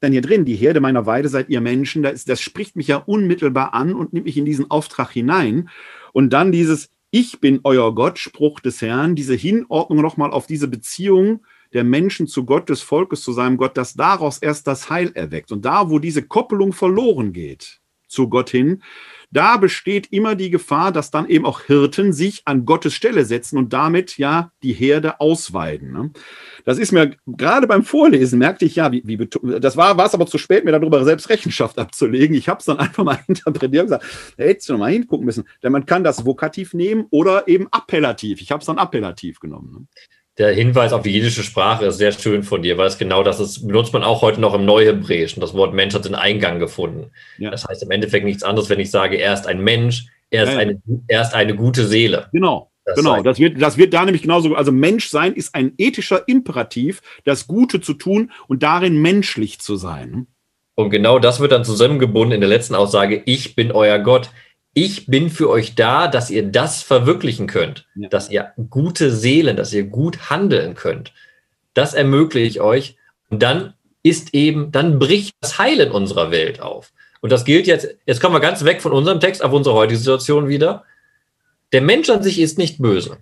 dann 0.00 0.12
hier 0.12 0.22
drin, 0.22 0.44
die 0.44 0.54
Herde 0.54 0.80
meiner 0.80 1.04
Weide 1.04 1.28
seid 1.28 1.48
ihr 1.48 1.60
Menschen, 1.60 2.02
das, 2.02 2.24
das 2.24 2.40
spricht 2.40 2.76
mich 2.76 2.86
ja 2.86 2.96
unmittelbar 2.96 3.74
an 3.74 3.94
und 3.94 4.12
nimmt 4.12 4.26
mich 4.26 4.36
in 4.36 4.44
diesen 4.44 4.70
Auftrag 4.70 5.10
hinein. 5.10 5.68
Und 6.12 6.32
dann 6.32 6.52
dieses, 6.52 6.90
ich 7.10 7.40
bin 7.40 7.60
euer 7.64 7.94
Gott, 7.94 8.18
Spruch 8.18 8.60
des 8.60 8.82
Herrn, 8.82 9.14
diese 9.16 9.34
Hinordnung 9.34 10.00
nochmal 10.00 10.30
auf 10.30 10.46
diese 10.46 10.68
Beziehung 10.68 11.44
der 11.72 11.84
Menschen 11.84 12.26
zu 12.26 12.44
Gott, 12.44 12.68
des 12.68 12.82
Volkes 12.82 13.22
zu 13.22 13.32
seinem 13.32 13.56
Gott, 13.56 13.76
dass 13.76 13.94
daraus 13.94 14.38
erst 14.38 14.66
das 14.66 14.90
Heil 14.90 15.12
erweckt. 15.14 15.52
Und 15.52 15.64
da, 15.64 15.90
wo 15.90 15.98
diese 15.98 16.22
Koppelung 16.22 16.72
verloren 16.72 17.32
geht 17.32 17.80
zu 18.10 18.28
Gott 18.28 18.50
hin, 18.50 18.82
da 19.32 19.56
besteht 19.58 20.08
immer 20.12 20.34
die 20.34 20.50
Gefahr, 20.50 20.90
dass 20.90 21.12
dann 21.12 21.28
eben 21.28 21.46
auch 21.46 21.62
Hirten 21.62 22.12
sich 22.12 22.42
an 22.46 22.66
Gottes 22.66 22.94
Stelle 22.94 23.24
setzen 23.24 23.58
und 23.58 23.72
damit 23.72 24.18
ja 24.18 24.50
die 24.64 24.72
Herde 24.72 25.20
ausweiden. 25.20 25.92
Ne? 25.92 26.10
Das 26.64 26.78
ist 26.78 26.90
mir 26.90 27.14
gerade 27.26 27.68
beim 27.68 27.84
Vorlesen, 27.84 28.40
merkte 28.40 28.64
ich 28.64 28.76
ja, 28.76 28.90
wie, 28.90 29.02
wie 29.04 29.28
das 29.60 29.76
war 29.76 29.96
es 30.04 30.14
aber 30.14 30.26
zu 30.26 30.38
spät, 30.38 30.64
mir 30.64 30.72
darüber 30.72 31.04
selbst 31.04 31.28
Rechenschaft 31.28 31.78
abzulegen. 31.78 32.34
Ich 32.36 32.48
habe 32.48 32.58
es 32.58 32.64
dann 32.64 32.78
einfach 32.78 33.04
mal 33.04 33.20
interpretiert 33.28 33.82
und 33.84 33.86
gesagt, 33.86 34.34
da 34.36 34.44
hättest 34.44 34.68
du 34.68 34.72
noch 34.72 34.80
mal 34.80 34.90
hingucken 34.90 35.26
müssen. 35.26 35.44
Denn 35.62 35.72
man 35.72 35.86
kann 35.86 36.02
das 36.02 36.26
Vokativ 36.26 36.74
nehmen 36.74 37.06
oder 37.10 37.46
eben 37.46 37.68
appellativ. 37.70 38.40
Ich 38.40 38.50
habe 38.50 38.60
es 38.60 38.66
dann 38.66 38.78
appellativ 38.78 39.38
genommen. 39.38 39.72
Ne? 39.72 39.86
Der 40.40 40.54
Hinweis 40.54 40.94
auf 40.94 41.02
die 41.02 41.10
jiddische 41.10 41.42
Sprache 41.42 41.84
ist 41.84 41.98
sehr 41.98 42.12
schön 42.12 42.42
von 42.42 42.62
dir, 42.62 42.78
weil 42.78 42.86
es 42.86 42.96
genau 42.96 43.22
das 43.22 43.40
ist, 43.40 43.66
benutzt 43.66 43.92
man 43.92 44.02
auch 44.02 44.22
heute 44.22 44.40
noch 44.40 44.54
im 44.54 44.64
Neuhebräischen. 44.64 45.42
Das 45.42 45.52
Wort 45.52 45.74
Mensch 45.74 45.94
hat 45.94 46.06
den 46.06 46.14
Eingang 46.14 46.58
gefunden. 46.58 47.10
Ja. 47.36 47.50
Das 47.50 47.68
heißt 47.68 47.82
im 47.82 47.90
Endeffekt 47.90 48.24
nichts 48.24 48.42
anderes, 48.42 48.70
wenn 48.70 48.80
ich 48.80 48.90
sage, 48.90 49.16
er 49.16 49.34
ist 49.34 49.46
ein 49.46 49.60
Mensch, 49.60 50.06
er 50.30 50.44
ist, 50.44 50.52
ja. 50.54 50.58
Eine, 50.58 50.80
er 51.08 51.20
ist 51.20 51.34
eine 51.34 51.54
gute 51.54 51.86
Seele. 51.86 52.28
Genau. 52.32 52.70
Das 52.86 52.96
genau, 52.96 53.22
das 53.22 53.38
wird, 53.38 53.60
das 53.60 53.76
wird 53.76 53.92
da 53.92 54.02
nämlich 54.06 54.22
genauso, 54.22 54.54
also 54.54 54.72
Menschsein 54.72 55.34
ist 55.34 55.54
ein 55.54 55.74
ethischer 55.76 56.26
Imperativ, 56.26 57.02
das 57.24 57.46
Gute 57.46 57.82
zu 57.82 57.92
tun 57.92 58.32
und 58.48 58.62
darin 58.62 59.00
menschlich 59.02 59.60
zu 59.60 59.76
sein. 59.76 60.26
Und 60.74 60.88
genau 60.88 61.18
das 61.18 61.40
wird 61.40 61.52
dann 61.52 61.66
zusammengebunden 61.66 62.32
in 62.32 62.40
der 62.40 62.48
letzten 62.48 62.74
Aussage, 62.74 63.22
ich 63.26 63.54
bin 63.54 63.70
euer 63.70 63.98
Gott 63.98 64.30
ich 64.72 65.06
bin 65.06 65.30
für 65.30 65.50
euch 65.50 65.74
da, 65.74 66.08
dass 66.08 66.30
ihr 66.30 66.44
das 66.46 66.82
verwirklichen 66.82 67.46
könnt, 67.46 67.86
ja. 67.96 68.08
dass 68.08 68.30
ihr 68.30 68.52
gute 68.70 69.10
Seelen, 69.10 69.56
dass 69.56 69.72
ihr 69.72 69.84
gut 69.84 70.30
handeln 70.30 70.74
könnt. 70.74 71.12
Das 71.74 71.94
ermögliche 71.94 72.46
ich 72.46 72.60
euch. 72.60 72.96
Und 73.30 73.42
dann 73.42 73.74
ist 74.02 74.34
eben, 74.34 74.72
dann 74.72 74.98
bricht 74.98 75.34
das 75.40 75.58
Heil 75.58 75.80
in 75.80 75.90
unserer 75.90 76.30
Welt 76.30 76.60
auf. 76.60 76.92
Und 77.20 77.32
das 77.32 77.44
gilt 77.44 77.66
jetzt, 77.66 77.88
jetzt 78.06 78.20
kommen 78.20 78.34
wir 78.34 78.40
ganz 78.40 78.64
weg 78.64 78.80
von 78.80 78.92
unserem 78.92 79.20
Text 79.20 79.42
auf 79.44 79.52
unsere 79.52 79.74
heutige 79.74 79.98
Situation 79.98 80.48
wieder. 80.48 80.84
Der 81.72 81.82
Mensch 81.82 82.08
an 82.08 82.22
sich 82.22 82.40
ist 82.40 82.58
nicht 82.58 82.78
böse. 82.78 83.18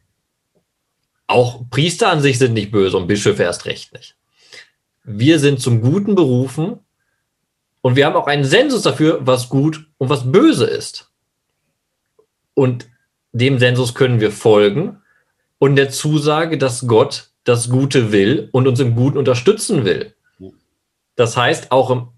Auch 1.26 1.68
Priester 1.70 2.10
an 2.10 2.22
sich 2.22 2.38
sind 2.38 2.54
nicht 2.54 2.70
böse 2.70 2.96
und 2.96 3.06
Bischöfe 3.06 3.42
erst 3.42 3.66
recht 3.66 3.92
nicht. 3.92 4.16
Wir 5.04 5.38
sind 5.38 5.60
zum 5.60 5.80
Guten 5.80 6.14
berufen 6.14 6.78
und 7.80 7.96
wir 7.96 8.06
haben 8.06 8.16
auch 8.16 8.26
einen 8.26 8.44
Sensus 8.44 8.82
dafür, 8.82 9.26
was 9.26 9.48
gut 9.48 9.88
und 9.98 10.08
was 10.08 10.30
böse 10.30 10.66
ist. 10.66 11.07
Und 12.58 12.88
dem 13.30 13.60
Sensus 13.60 13.94
können 13.94 14.18
wir 14.18 14.32
folgen 14.32 14.96
und 15.58 15.76
der 15.76 15.90
Zusage, 15.90 16.58
dass 16.58 16.88
Gott 16.88 17.30
das 17.44 17.70
Gute 17.70 18.10
will 18.10 18.48
und 18.50 18.66
uns 18.66 18.80
im 18.80 18.96
Guten 18.96 19.16
unterstützen 19.16 19.84
will. 19.84 20.12
Das 21.14 21.36
heißt, 21.36 21.70
auch 21.70 21.90
im 21.92 22.08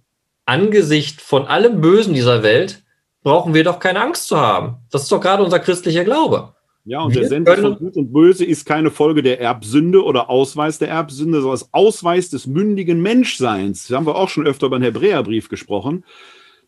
Angesicht 0.46 1.20
von 1.20 1.44
allem 1.46 1.82
Bösen 1.82 2.14
dieser 2.14 2.42
Welt 2.42 2.82
brauchen 3.22 3.52
wir 3.52 3.64
doch 3.64 3.80
keine 3.80 4.00
Angst 4.00 4.28
zu 4.28 4.38
haben. 4.38 4.76
Das 4.90 5.02
ist 5.02 5.12
doch 5.12 5.20
gerade 5.20 5.44
unser 5.44 5.58
christlicher 5.58 6.04
Glaube. 6.04 6.54
Ja, 6.86 7.02
und 7.02 7.12
wir 7.12 7.20
der 7.20 7.28
Sensus 7.28 7.58
von 7.58 7.76
Gut 7.76 7.96
und 7.98 8.10
Böse 8.10 8.46
ist 8.46 8.64
keine 8.64 8.90
Folge 8.90 9.22
der 9.22 9.42
Erbsünde 9.42 10.02
oder 10.02 10.30
Ausweis 10.30 10.78
der 10.78 10.88
Erbsünde, 10.88 11.42
sondern 11.42 11.68
Ausweis 11.72 12.30
des 12.30 12.46
mündigen 12.46 13.02
Menschseins. 13.02 13.88
Da 13.88 13.96
haben 13.96 14.06
wir 14.06 14.16
auch 14.16 14.30
schon 14.30 14.46
öfter 14.46 14.68
über 14.68 14.78
den 14.78 14.84
Hebräerbrief 14.84 15.50
gesprochen 15.50 16.02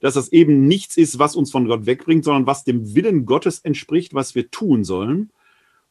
dass 0.02 0.14
das 0.14 0.32
eben 0.32 0.66
nichts 0.66 0.96
ist, 0.96 1.20
was 1.20 1.36
uns 1.36 1.52
von 1.52 1.68
Gott 1.68 1.86
wegbringt, 1.86 2.24
sondern 2.24 2.44
was 2.44 2.64
dem 2.64 2.96
Willen 2.96 3.24
Gottes 3.24 3.60
entspricht, 3.60 4.14
was 4.14 4.34
wir 4.34 4.50
tun 4.50 4.82
sollen. 4.82 5.30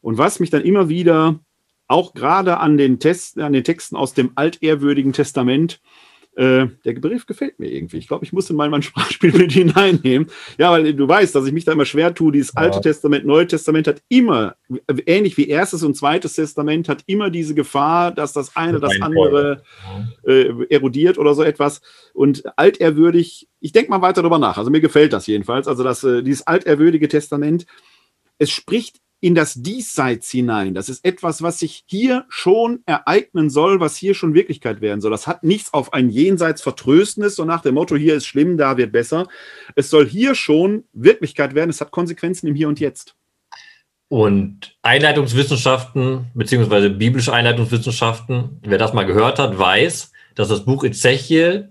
Und 0.02 0.18
was 0.18 0.38
mich 0.38 0.50
dann 0.50 0.62
immer 0.62 0.90
wieder, 0.90 1.40
auch 1.88 2.12
gerade 2.12 2.58
an 2.58 2.76
den, 2.76 3.00
Test, 3.00 3.38
an 3.38 3.54
den 3.54 3.64
Texten 3.64 3.96
aus 3.96 4.12
dem 4.12 4.32
altehrwürdigen 4.34 5.14
Testament, 5.14 5.80
äh, 6.34 6.66
der 6.84 6.92
Begriff 6.94 7.26
gefällt 7.26 7.58
mir 7.58 7.70
irgendwie. 7.70 7.98
Ich 7.98 8.08
glaube, 8.08 8.24
ich 8.24 8.32
muss 8.32 8.48
in 8.48 8.56
mein, 8.56 8.70
mein 8.70 8.82
Sprachspiel 8.82 9.32
mit 9.36 9.52
hineinnehmen. 9.52 10.28
Ja, 10.58 10.70
weil 10.70 10.94
du 10.94 11.06
weißt, 11.06 11.34
dass 11.34 11.46
ich 11.46 11.52
mich 11.52 11.64
da 11.64 11.72
immer 11.72 11.84
schwer 11.84 12.14
tue. 12.14 12.32
Dieses 12.32 12.56
Alte 12.56 12.76
ja. 12.76 12.82
Testament, 12.82 13.26
Neue 13.26 13.46
Testament 13.46 13.86
hat 13.86 14.02
immer, 14.08 14.56
ähnlich 15.06 15.36
wie 15.36 15.48
Erstes 15.48 15.82
und 15.82 15.94
Zweites 15.94 16.34
Testament, 16.34 16.88
hat 16.88 17.02
immer 17.06 17.28
diese 17.28 17.54
Gefahr, 17.54 18.12
dass 18.12 18.32
das 18.32 18.56
eine 18.56 18.80
das 18.80 19.00
andere 19.00 19.62
äh, 20.26 20.48
erodiert 20.70 21.18
oder 21.18 21.34
so 21.34 21.42
etwas. 21.42 21.82
Und 22.14 22.44
altehrwürdig, 22.56 23.48
ich 23.60 23.72
denke 23.72 23.90
mal 23.90 24.00
weiter 24.00 24.22
darüber 24.22 24.38
nach. 24.38 24.56
Also 24.56 24.70
mir 24.70 24.80
gefällt 24.80 25.12
das 25.12 25.26
jedenfalls. 25.26 25.68
Also 25.68 25.84
das, 25.84 26.02
äh, 26.02 26.22
dieses 26.22 26.46
altehrwürdige 26.46 27.08
Testament, 27.08 27.66
es 28.38 28.50
spricht 28.50 29.02
in 29.22 29.36
das 29.36 29.54
Diesseits 29.54 30.30
hinein. 30.30 30.74
Das 30.74 30.88
ist 30.88 31.04
etwas, 31.04 31.42
was 31.42 31.60
sich 31.60 31.84
hier 31.86 32.26
schon 32.28 32.80
ereignen 32.86 33.50
soll, 33.50 33.78
was 33.78 33.96
hier 33.96 34.14
schon 34.14 34.34
Wirklichkeit 34.34 34.80
werden 34.80 35.00
soll. 35.00 35.12
Das 35.12 35.28
hat 35.28 35.44
nichts 35.44 35.72
auf 35.72 35.92
ein 35.92 36.10
Jenseits 36.10 36.60
Vertröstendes, 36.60 37.36
so 37.36 37.44
nach 37.44 37.62
dem 37.62 37.76
Motto, 37.76 37.94
hier 37.94 38.16
ist 38.16 38.26
schlimm, 38.26 38.58
da 38.58 38.76
wird 38.76 38.90
besser. 38.90 39.28
Es 39.76 39.90
soll 39.90 40.08
hier 40.08 40.34
schon 40.34 40.84
Wirklichkeit 40.92 41.54
werden. 41.54 41.70
Es 41.70 41.80
hat 41.80 41.92
Konsequenzen 41.92 42.48
im 42.48 42.56
Hier 42.56 42.66
und 42.66 42.80
Jetzt. 42.80 43.14
Und 44.08 44.76
Einleitungswissenschaften, 44.82 46.26
beziehungsweise 46.34 46.90
biblische 46.90 47.32
Einleitungswissenschaften, 47.32 48.58
wer 48.62 48.78
das 48.78 48.92
mal 48.92 49.06
gehört 49.06 49.38
hat, 49.38 49.56
weiß, 49.56 50.10
dass 50.34 50.48
das 50.48 50.64
Buch 50.64 50.82
Ezechiel 50.82 51.70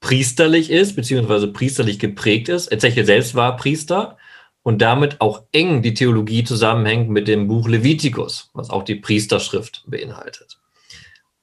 priesterlich 0.00 0.70
ist, 0.70 0.96
beziehungsweise 0.96 1.48
priesterlich 1.48 1.98
geprägt 1.98 2.50
ist. 2.50 2.70
Ezechiel 2.70 3.06
selbst 3.06 3.34
war 3.34 3.56
Priester 3.56 4.18
und 4.62 4.82
damit 4.82 5.20
auch 5.20 5.44
eng 5.52 5.82
die 5.82 5.94
Theologie 5.94 6.44
zusammenhängt 6.44 7.08
mit 7.08 7.28
dem 7.28 7.48
Buch 7.48 7.68
Levitikus, 7.68 8.50
was 8.52 8.70
auch 8.70 8.82
die 8.82 8.96
Priesterschrift 8.96 9.84
beinhaltet. 9.86 10.58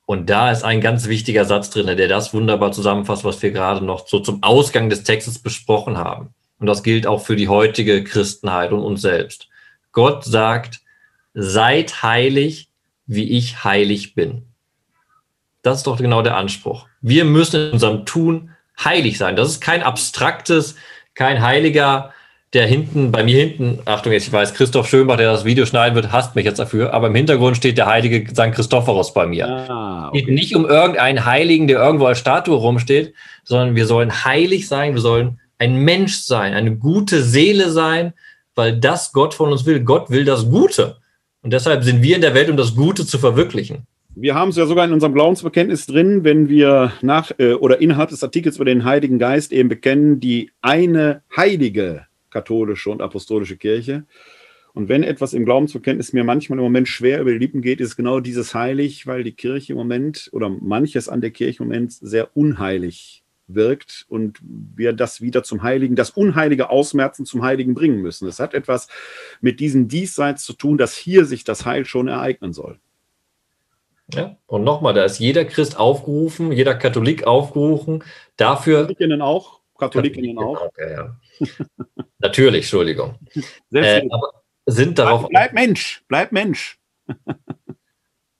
Und 0.05 0.29
da 0.29 0.51
ist 0.51 0.63
ein 0.63 0.79
ganz 0.79 1.07
wichtiger 1.07 1.43
Satz 1.43 1.69
drin, 1.69 1.87
der 1.97 2.07
das 2.07 2.33
wunderbar 2.33 2.71
zusammenfasst, 2.71 3.25
was 3.25 3.41
wir 3.41 3.51
gerade 3.51 3.83
noch 3.83 4.07
so 4.07 4.19
zum 4.19 4.41
Ausgang 4.41 4.89
des 4.89 5.03
Textes 5.03 5.39
besprochen 5.39 5.97
haben. 5.97 6.33
Und 6.59 6.67
das 6.67 6.81
gilt 6.81 7.05
auch 7.05 7.21
für 7.21 7.35
die 7.35 7.49
heutige 7.49 8.03
Christenheit 8.03 8.71
und 8.71 8.79
uns 8.79 9.01
selbst. 9.01 9.49
Gott 9.91 10.23
sagt, 10.23 10.79
seid 11.33 12.03
heilig, 12.03 12.69
wie 13.05 13.29
ich 13.37 13.63
heilig 13.63 14.15
bin. 14.15 14.43
Das 15.61 15.79
ist 15.79 15.87
doch 15.87 15.97
genau 15.97 16.21
der 16.21 16.37
Anspruch. 16.37 16.87
Wir 17.01 17.25
müssen 17.25 17.67
in 17.67 17.71
unserem 17.73 18.05
Tun 18.05 18.51
heilig 18.83 19.17
sein. 19.17 19.35
Das 19.35 19.49
ist 19.49 19.59
kein 19.59 19.83
abstraktes, 19.83 20.75
kein 21.15 21.41
heiliger 21.41 22.13
der 22.53 22.65
hinten, 22.65 23.11
bei 23.11 23.23
mir 23.23 23.37
hinten, 23.37 23.79
Achtung, 23.85 24.13
jetzt, 24.13 24.27
ich 24.27 24.33
weiß, 24.33 24.53
Christoph 24.53 24.87
Schönbach, 24.87 25.17
der 25.17 25.31
das 25.31 25.43
Video 25.43 25.65
schneiden 25.65 25.95
wird, 25.95 26.13
hasst 26.13 26.35
mich 26.35 26.45
jetzt 26.45 26.59
dafür, 26.59 26.93
aber 26.93 27.07
im 27.07 27.15
Hintergrund 27.15 27.57
steht 27.57 27.77
der 27.77 27.87
heilige 27.87 28.29
St. 28.31 28.53
Christophoros 28.53 29.13
bei 29.13 29.25
mir. 29.25 29.47
Ah, 29.47 30.07
okay. 30.07 30.21
Geht 30.21 30.33
nicht 30.33 30.55
um 30.55 30.65
irgendeinen 30.65 31.25
Heiligen, 31.25 31.67
der 31.67 31.79
irgendwo 31.79 32.05
als 32.05 32.19
Statue 32.19 32.55
rumsteht, 32.55 33.13
sondern 33.43 33.75
wir 33.75 33.85
sollen 33.85 34.23
heilig 34.23 34.67
sein, 34.67 34.93
wir 34.93 35.01
sollen 35.01 35.39
ein 35.59 35.77
Mensch 35.77 36.19
sein, 36.19 36.53
eine 36.53 36.75
gute 36.75 37.21
Seele 37.21 37.69
sein, 37.69 38.13
weil 38.55 38.79
das 38.79 39.11
Gott 39.11 39.33
von 39.33 39.51
uns 39.51 39.65
will. 39.65 39.81
Gott 39.81 40.09
will 40.09 40.23
das 40.23 40.49
Gute. 40.49 40.97
Und 41.41 41.51
deshalb 41.51 41.83
sind 41.83 42.01
wir 42.01 42.15
in 42.15 42.21
der 42.21 42.33
Welt, 42.33 42.49
um 42.49 42.57
das 42.57 42.75
Gute 42.75 43.05
zu 43.05 43.19
verwirklichen. 43.19 43.85
Wir 44.15 44.33
haben 44.33 44.49
es 44.49 44.55
ja 44.55 44.65
sogar 44.65 44.85
in 44.85 44.93
unserem 44.93 45.13
Glaubensbekenntnis 45.13 45.85
drin, 45.85 46.23
wenn 46.23 46.49
wir 46.49 46.91
nach 47.01 47.31
äh, 47.37 47.53
oder 47.53 47.81
innerhalb 47.81 48.09
des 48.09 48.23
Artikels 48.23 48.55
über 48.55 48.65
den 48.65 48.83
Heiligen 48.83 49.19
Geist 49.19 49.51
eben 49.51 49.69
bekennen, 49.69 50.19
die 50.19 50.49
eine 50.61 51.21
heilige 51.35 52.06
katholische 52.29 52.89
und 52.89 53.01
apostolische 53.01 53.57
Kirche. 53.57 54.05
Und 54.73 54.89
wenn 54.89 55.01
etwas 55.01 55.33
im 55.33 55.45
Glaubensbekenntnis 55.45 56.13
mir 56.13 56.23
manchmal 56.23 56.59
im 56.59 56.63
Moment 56.63 56.87
schwer 56.87 57.21
über 57.21 57.31
die 57.31 57.39
Lippen 57.39 57.61
geht, 57.61 57.81
ist 57.81 57.95
genau 57.95 58.19
dieses 58.19 58.53
heilig, 58.53 59.07
weil 59.07 59.23
die 59.23 59.31
Kirche 59.31 59.73
im 59.73 59.77
Moment 59.79 60.29
oder 60.33 60.49
manches 60.49 61.09
an 61.09 61.21
der 61.21 61.31
Kirche 61.31 61.63
im 61.63 61.69
Moment 61.69 61.93
sehr 61.93 62.37
unheilig 62.37 63.23
wirkt 63.47 64.05
und 64.09 64.39
wir 64.43 64.93
das 64.93 65.21
wieder 65.21 65.41
zum 65.41 65.63
Heiligen, 65.63 65.95
das 65.95 66.11
Unheilige 66.11 66.69
ausmerzen 66.69 67.25
zum 67.25 67.43
Heiligen 67.43 67.73
bringen 67.73 68.01
müssen. 68.01 68.27
Es 68.27 68.39
hat 68.39 68.53
etwas 68.53 68.87
mit 69.41 69.59
diesem 69.59 69.87
Diesseits 69.87 70.43
zu 70.43 70.53
tun, 70.53 70.77
dass 70.77 70.95
hier 70.95 71.25
sich 71.25 71.43
das 71.43 71.65
Heil 71.65 71.85
schon 71.85 72.07
ereignen 72.07 72.53
soll. 72.53 72.79
Ja, 74.13 74.37
und 74.45 74.63
nochmal, 74.63 74.93
da 74.93 75.03
ist 75.03 75.19
jeder 75.19 75.43
Christ 75.43 75.77
aufgerufen, 75.77 76.51
jeder 76.51 76.75
Katholik 76.75 77.25
aufgerufen, 77.25 78.03
dafür. 78.37 78.81
Katholikinnen 78.81 79.21
auch, 79.21 79.59
Katholikinnen 79.77 80.37
auch. 80.37 80.61
auch 80.61 80.71
ja, 80.77 80.89
ja. 80.89 81.19
Natürlich, 82.19 82.65
Entschuldigung. 82.65 83.15
Äh, 83.71 84.01
sind 84.65 84.99
darauf. 84.99 85.27
Bleib, 85.29 85.51
bleib 85.51 85.53
Mensch, 85.53 86.03
bleib 86.07 86.31
Mensch. 86.31 86.79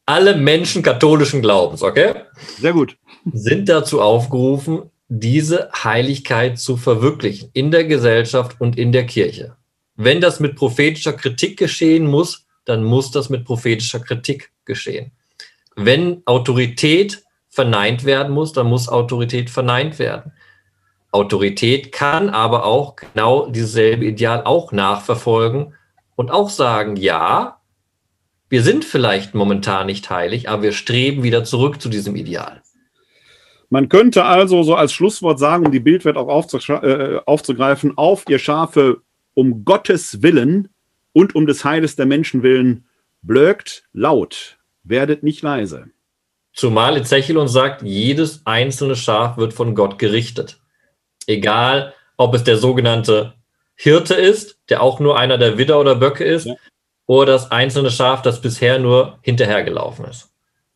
alle 0.08 0.38
Menschen 0.38 0.82
katholischen 0.82 1.42
Glaubens, 1.42 1.84
okay? 1.84 2.16
Sehr 2.60 2.74
gut. 2.74 2.98
Sind 3.34 3.70
dazu 3.70 4.02
aufgerufen, 4.02 4.90
diese 5.10 5.70
Heiligkeit 5.84 6.58
zu 6.60 6.78
verwirklichen 6.78 7.50
in 7.54 7.72
der 7.72 7.84
Gesellschaft 7.84 8.60
und 8.60 8.78
in 8.78 8.92
der 8.92 9.06
Kirche. 9.06 9.58
Wenn 9.96 10.22
das 10.22 10.40
mit 10.40 10.56
prophetischer 10.56 11.14
Kritik 11.14 11.58
geschehen 11.58 12.08
muss, 12.08 12.46
dann 12.66 12.84
muss 12.84 13.12
das 13.12 13.30
mit 13.30 13.46
prophetischer 13.46 14.00
Kritik 14.00 14.52
geschehen. 14.66 15.12
Wenn 15.76 16.22
Autorität 16.26 17.24
verneint 17.50 18.06
werden 18.06 18.34
muss, 18.34 18.54
dann 18.54 18.68
muss 18.68 18.90
Autorität 18.90 19.50
verneint 19.50 20.00
werden. 20.00 20.32
Autorität 21.12 21.92
kann 21.92 22.30
aber 22.30 22.66
auch 22.66 22.96
genau 22.96 23.48
dieselbe 23.48 24.06
Ideal 24.06 24.44
auch 24.44 24.72
nachverfolgen 24.72 25.74
und 26.16 26.32
auch 26.32 26.50
sagen, 26.50 26.96
ja, 26.96 27.62
wir 28.50 28.64
sind 28.64 28.86
vielleicht 28.86 29.36
momentan 29.36 29.88
nicht 29.88 30.10
heilig, 30.10 30.50
aber 30.50 30.64
wir 30.64 30.72
streben 30.72 31.24
wieder 31.24 31.44
zurück 31.44 31.82
zu 31.82 31.90
diesem 31.90 32.16
Ideal. 32.16 32.62
Man 33.70 33.90
könnte 33.90 34.24
also 34.24 34.64
so 34.64 34.76
als 34.76 34.94
Schlusswort 34.94 35.40
sagen, 35.40 35.66
um 35.66 35.72
die 35.72 35.82
Bildwelt 35.82 36.16
auch 36.16 36.30
äh, 36.30 37.20
aufzugreifen, 37.26 37.98
auf 37.98 38.24
ihr 38.30 38.40
Schafe 38.40 39.02
um 39.34 39.66
Gottes 39.66 40.22
Willen 40.24 40.70
und 41.12 41.36
um 41.36 41.46
des 41.46 41.66
Heiles 41.66 41.96
der 41.96 42.06
Menschen 42.06 42.44
willen, 42.44 42.86
blökt 43.22 43.84
laut, 43.92 44.58
werdet 44.84 45.24
nicht 45.24 45.42
leise. 45.42 45.88
Zumal 46.54 46.98
Ezechiel 46.98 47.38
uns 47.38 47.52
sagt, 47.52 47.84
jedes 47.84 48.46
einzelne 48.46 48.96
Schaf 48.96 49.38
wird 49.38 49.54
von 49.54 49.76
Gott 49.76 50.00
gerichtet. 50.00 50.60
Egal, 51.28 51.94
ob 52.18 52.34
es 52.34 52.44
der 52.44 52.58
sogenannte 52.58 53.34
Hirte 53.76 54.16
ist, 54.16 54.60
der 54.70 54.82
auch 54.82 55.00
nur 55.00 55.20
einer 55.20 55.38
der 55.38 55.58
Widder 55.58 55.80
oder 55.80 55.96
Böcke 55.96 56.24
ist, 56.24 56.48
ja. 56.48 56.56
oder 57.06 57.34
das 57.34 57.52
einzelne 57.52 57.92
Schaf, 57.92 58.24
das 58.24 58.42
bisher 58.42 58.80
nur 58.80 59.20
hinterhergelaufen 59.22 60.06
ist. 60.06 60.32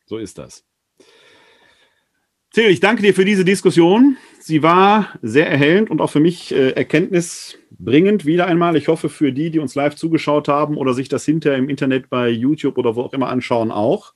So 0.05 0.17
ist 0.17 0.37
das. 0.37 0.63
Till, 2.53 2.69
ich 2.69 2.81
danke 2.81 3.01
dir 3.01 3.13
für 3.13 3.23
diese 3.23 3.45
Diskussion. 3.45 4.17
Sie 4.41 4.61
war 4.61 5.07
sehr 5.21 5.49
erhellend 5.49 5.89
und 5.89 6.01
auch 6.01 6.09
für 6.09 6.19
mich 6.19 6.51
äh, 6.51 6.71
erkenntnisbringend 6.71 8.25
wieder 8.25 8.45
einmal. 8.45 8.75
Ich 8.75 8.89
hoffe 8.89 9.07
für 9.07 9.31
die, 9.31 9.51
die 9.51 9.59
uns 9.59 9.73
live 9.73 9.95
zugeschaut 9.95 10.49
haben 10.49 10.75
oder 10.75 10.93
sich 10.93 11.07
das 11.07 11.23
hinterher 11.23 11.57
im 11.57 11.69
Internet 11.69 12.09
bei 12.09 12.27
YouTube 12.27 12.77
oder 12.77 12.95
wo 12.97 13.03
auch 13.03 13.13
immer 13.13 13.29
anschauen, 13.29 13.71
auch. 13.71 14.13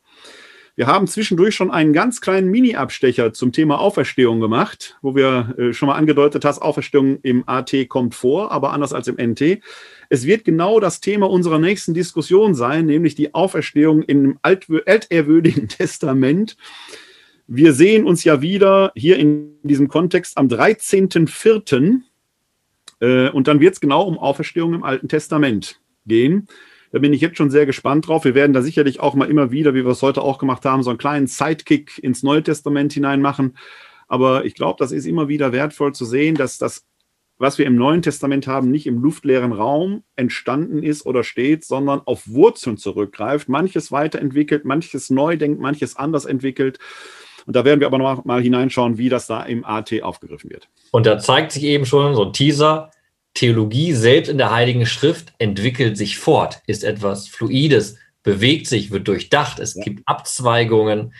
Wir 0.77 0.87
haben 0.87 1.07
zwischendurch 1.07 1.55
schon 1.55 1.71
einen 1.71 1.93
ganz 1.93 2.19
kleinen 2.19 2.49
Mini-Abstecher 2.49 3.31
zum 3.31 3.53
Thema 3.53 3.79
Auferstehung 3.79 4.41
gemacht, 4.41 4.97
wo 5.01 5.15
wir 5.15 5.55
äh, 5.57 5.73
schon 5.73 5.87
mal 5.87 5.95
angedeutet 5.95 6.43
hast, 6.43 6.61
Auferstehung 6.61 7.19
im 7.21 7.47
AT 7.47 7.73
kommt 7.87 8.13
vor, 8.13 8.51
aber 8.51 8.73
anders 8.73 8.91
als 8.91 9.07
im 9.07 9.15
NT. 9.15 9.61
Es 10.09 10.25
wird 10.25 10.43
genau 10.43 10.81
das 10.81 10.99
Thema 10.99 11.29
unserer 11.29 11.59
nächsten 11.59 11.93
Diskussion 11.93 12.55
sein, 12.55 12.87
nämlich 12.87 13.15
die 13.15 13.33
Auferstehung 13.33 14.03
im 14.03 14.37
altehrwürdigen 14.41 15.67
Testament. 15.69 16.57
Wir 17.47 17.71
sehen 17.71 18.05
uns 18.05 18.25
ja 18.25 18.41
wieder 18.41 18.91
hier 18.95 19.17
in 19.17 19.57
diesem 19.63 19.87
Kontext 19.87 20.37
am 20.37 20.47
13.04. 20.47 22.01
Äh, 22.99 23.29
und 23.29 23.47
dann 23.47 23.61
wird 23.61 23.75
es 23.75 23.79
genau 23.79 24.03
um 24.03 24.19
Auferstehung 24.19 24.73
im 24.73 24.83
Alten 24.83 25.07
Testament 25.07 25.79
gehen. 26.05 26.49
Da 26.95 27.01
bin 27.01 27.11
ich 27.11 27.19
jetzt 27.19 27.35
schon 27.35 27.49
sehr 27.49 27.65
gespannt 27.65 28.07
drauf. 28.07 28.23
Wir 28.23 28.35
werden 28.35 28.53
da 28.53 28.61
sicherlich 28.61 29.01
auch 29.01 29.15
mal 29.15 29.29
immer 29.29 29.51
wieder, 29.51 29.73
wie 29.73 29.83
wir 29.83 29.91
es 29.91 30.01
heute 30.01 30.21
auch 30.21 30.37
gemacht 30.37 30.63
haben, 30.63 30.81
so 30.81 30.91
einen 30.91 30.97
kleinen 30.97 31.27
Sidekick 31.27 32.01
ins 32.01 32.23
Neue 32.23 32.41
Testament 32.41 32.93
hinein 32.93 33.21
machen. 33.21 33.57
Aber 34.07 34.45
ich 34.45 34.55
glaube, 34.55 34.77
das 34.79 34.93
ist 34.93 35.05
immer 35.05 35.27
wieder 35.27 35.51
wertvoll 35.51 35.93
zu 35.93 36.05
sehen, 36.05 36.35
dass 36.35 36.57
das, 36.57 36.85
was 37.37 37.57
wir 37.57 37.65
im 37.65 37.75
Neuen 37.75 38.01
Testament 38.01 38.47
haben, 38.47 38.71
nicht 38.71 38.87
im 38.87 39.01
luftleeren 39.01 39.51
Raum 39.51 40.05
entstanden 40.15 40.83
ist 40.83 41.05
oder 41.05 41.25
steht, 41.25 41.65
sondern 41.65 41.99
auf 42.05 42.29
Wurzeln 42.29 42.77
zurückgreift, 42.77 43.49
manches 43.49 43.91
weiterentwickelt, 43.91 44.63
manches 44.63 45.09
neu 45.09 45.35
denkt, 45.35 45.59
manches 45.59 45.97
anders 45.97 46.23
entwickelt. 46.23 46.79
Und 47.45 47.57
da 47.57 47.65
werden 47.65 47.81
wir 47.81 47.87
aber 47.87 47.97
noch 47.97 48.23
mal 48.23 48.41
hineinschauen, 48.41 48.97
wie 48.97 49.09
das 49.09 49.27
da 49.27 49.43
im 49.43 49.65
AT 49.65 50.01
aufgegriffen 50.01 50.49
wird. 50.49 50.69
Und 50.91 51.05
da 51.05 51.19
zeigt 51.19 51.51
sich 51.51 51.63
eben 51.63 51.85
schon 51.85 52.15
so 52.15 52.23
ein 52.23 52.31
Teaser, 52.31 52.89
Theologie 53.35 53.93
selbst 53.93 54.29
in 54.29 54.37
der 54.37 54.51
Heiligen 54.51 54.85
Schrift 54.85 55.33
entwickelt 55.37 55.97
sich 55.97 56.17
fort, 56.17 56.61
ist 56.67 56.83
etwas 56.83 57.27
Fluides, 57.27 57.97
bewegt 58.23 58.65
sich, 58.65 58.91
wird 58.91 59.07
durchdacht, 59.07 59.59
es 59.59 59.75
ja. 59.75 59.83
gibt 59.83 60.07
Abzweigungen. 60.07 61.13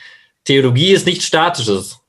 Theologie 0.45 0.91
ist 0.91 1.05
nichts 1.05 1.25
Statisches. 1.25 1.99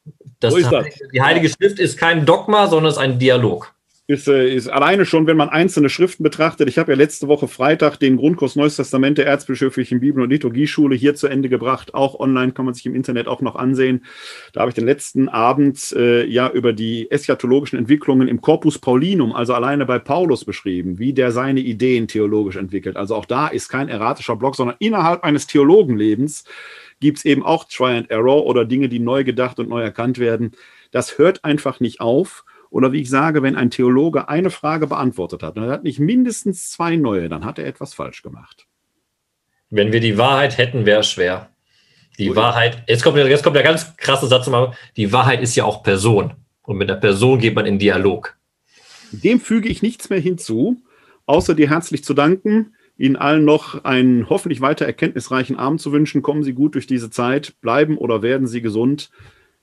Das 0.40 0.54
so. 0.54 0.82
Die 1.12 1.22
Heilige 1.22 1.48
Schrift 1.48 1.78
ist 1.78 1.98
kein 1.98 2.24
Dogma, 2.24 2.68
sondern 2.68 2.92
ist 2.92 2.98
ein 2.98 3.18
Dialog. 3.18 3.74
Ist, 4.08 4.28
äh, 4.28 4.54
ist 4.54 4.68
alleine 4.68 5.04
schon, 5.04 5.26
wenn 5.26 5.36
man 5.36 5.48
einzelne 5.48 5.88
Schriften 5.88 6.22
betrachtet. 6.22 6.68
Ich 6.68 6.78
habe 6.78 6.92
ja 6.92 6.96
letzte 6.96 7.26
Woche 7.26 7.48
Freitag 7.48 7.96
den 7.96 8.16
Grundkurs 8.16 8.54
Neues 8.54 8.76
Testament 8.76 9.18
der 9.18 9.26
Erzbischöflichen 9.26 9.98
Bibel- 9.98 10.22
und 10.22 10.30
Liturgieschule 10.30 10.94
hier 10.94 11.16
zu 11.16 11.26
Ende 11.26 11.48
gebracht. 11.48 11.92
Auch 11.94 12.20
online 12.20 12.52
kann 12.52 12.66
man 12.66 12.74
sich 12.74 12.86
im 12.86 12.94
Internet 12.94 13.26
auch 13.26 13.40
noch 13.40 13.56
ansehen. 13.56 14.04
Da 14.52 14.60
habe 14.60 14.70
ich 14.70 14.76
den 14.76 14.86
letzten 14.86 15.28
Abend 15.28 15.92
äh, 15.96 16.24
ja 16.24 16.48
über 16.48 16.72
die 16.72 17.10
eschatologischen 17.10 17.78
Entwicklungen 17.78 18.28
im 18.28 18.40
Corpus 18.40 18.78
Paulinum, 18.78 19.32
also 19.32 19.54
alleine 19.54 19.86
bei 19.86 19.98
Paulus 19.98 20.44
beschrieben, 20.44 21.00
wie 21.00 21.12
der 21.12 21.32
seine 21.32 21.60
Ideen 21.60 22.06
theologisch 22.06 22.56
entwickelt. 22.56 22.96
Also 22.96 23.16
auch 23.16 23.24
da 23.24 23.48
ist 23.48 23.68
kein 23.68 23.88
erratischer 23.88 24.36
Block, 24.36 24.54
sondern 24.54 24.76
innerhalb 24.78 25.24
eines 25.24 25.48
Theologenlebens 25.48 26.44
gibt 27.00 27.18
es 27.18 27.24
eben 27.24 27.42
auch 27.42 27.64
Try 27.64 27.96
and 27.96 28.10
Error 28.10 28.46
oder 28.46 28.64
Dinge, 28.64 28.88
die 28.88 29.00
neu 29.00 29.24
gedacht 29.24 29.58
und 29.58 29.68
neu 29.68 29.82
erkannt 29.82 30.18
werden. 30.18 30.52
Das 30.92 31.18
hört 31.18 31.44
einfach 31.44 31.80
nicht 31.80 32.00
auf. 32.00 32.44
Oder 32.70 32.92
wie 32.92 33.00
ich 33.00 33.10
sage, 33.10 33.42
wenn 33.42 33.56
ein 33.56 33.70
Theologe 33.70 34.28
eine 34.28 34.50
Frage 34.50 34.86
beantwortet 34.86 35.42
hat 35.42 35.56
und 35.56 35.64
er 35.64 35.70
hat 35.70 35.84
nicht 35.84 35.98
mindestens 35.98 36.70
zwei 36.70 36.96
neue, 36.96 37.28
dann 37.28 37.44
hat 37.44 37.58
er 37.58 37.66
etwas 37.66 37.94
falsch 37.94 38.22
gemacht. 38.22 38.66
Wenn 39.70 39.92
wir 39.92 40.00
die 40.00 40.18
Wahrheit 40.18 40.58
hätten, 40.58 40.86
wäre 40.86 41.00
es 41.00 41.10
schwer. 41.10 41.50
Die 42.18 42.30
Oder? 42.30 42.42
Wahrheit, 42.42 42.82
jetzt 42.86 43.02
kommt, 43.02 43.16
jetzt 43.16 43.42
kommt 43.42 43.56
der 43.56 43.62
ganz 43.62 43.96
krasse 43.96 44.26
Satz, 44.26 44.50
die 44.96 45.12
Wahrheit 45.12 45.42
ist 45.42 45.54
ja 45.54 45.64
auch 45.64 45.82
Person. 45.82 46.34
Und 46.62 46.78
mit 46.78 46.88
der 46.88 46.96
Person 46.96 47.38
geht 47.38 47.54
man 47.54 47.66
in 47.66 47.78
Dialog. 47.78 48.36
Dem 49.12 49.40
füge 49.40 49.68
ich 49.68 49.82
nichts 49.82 50.10
mehr 50.10 50.18
hinzu, 50.18 50.82
außer 51.26 51.54
dir 51.54 51.70
herzlich 51.70 52.02
zu 52.04 52.14
danken, 52.14 52.74
Ihnen 52.98 53.16
allen 53.16 53.44
noch 53.44 53.84
einen 53.84 54.30
hoffentlich 54.30 54.62
weiter 54.62 54.86
erkenntnisreichen 54.86 55.56
Abend 55.56 55.82
zu 55.82 55.92
wünschen. 55.92 56.22
Kommen 56.22 56.42
Sie 56.42 56.54
gut 56.54 56.74
durch 56.74 56.86
diese 56.86 57.10
Zeit, 57.10 57.60
bleiben 57.60 57.98
oder 57.98 58.22
werden 58.22 58.46
Sie 58.46 58.62
gesund, 58.62 59.10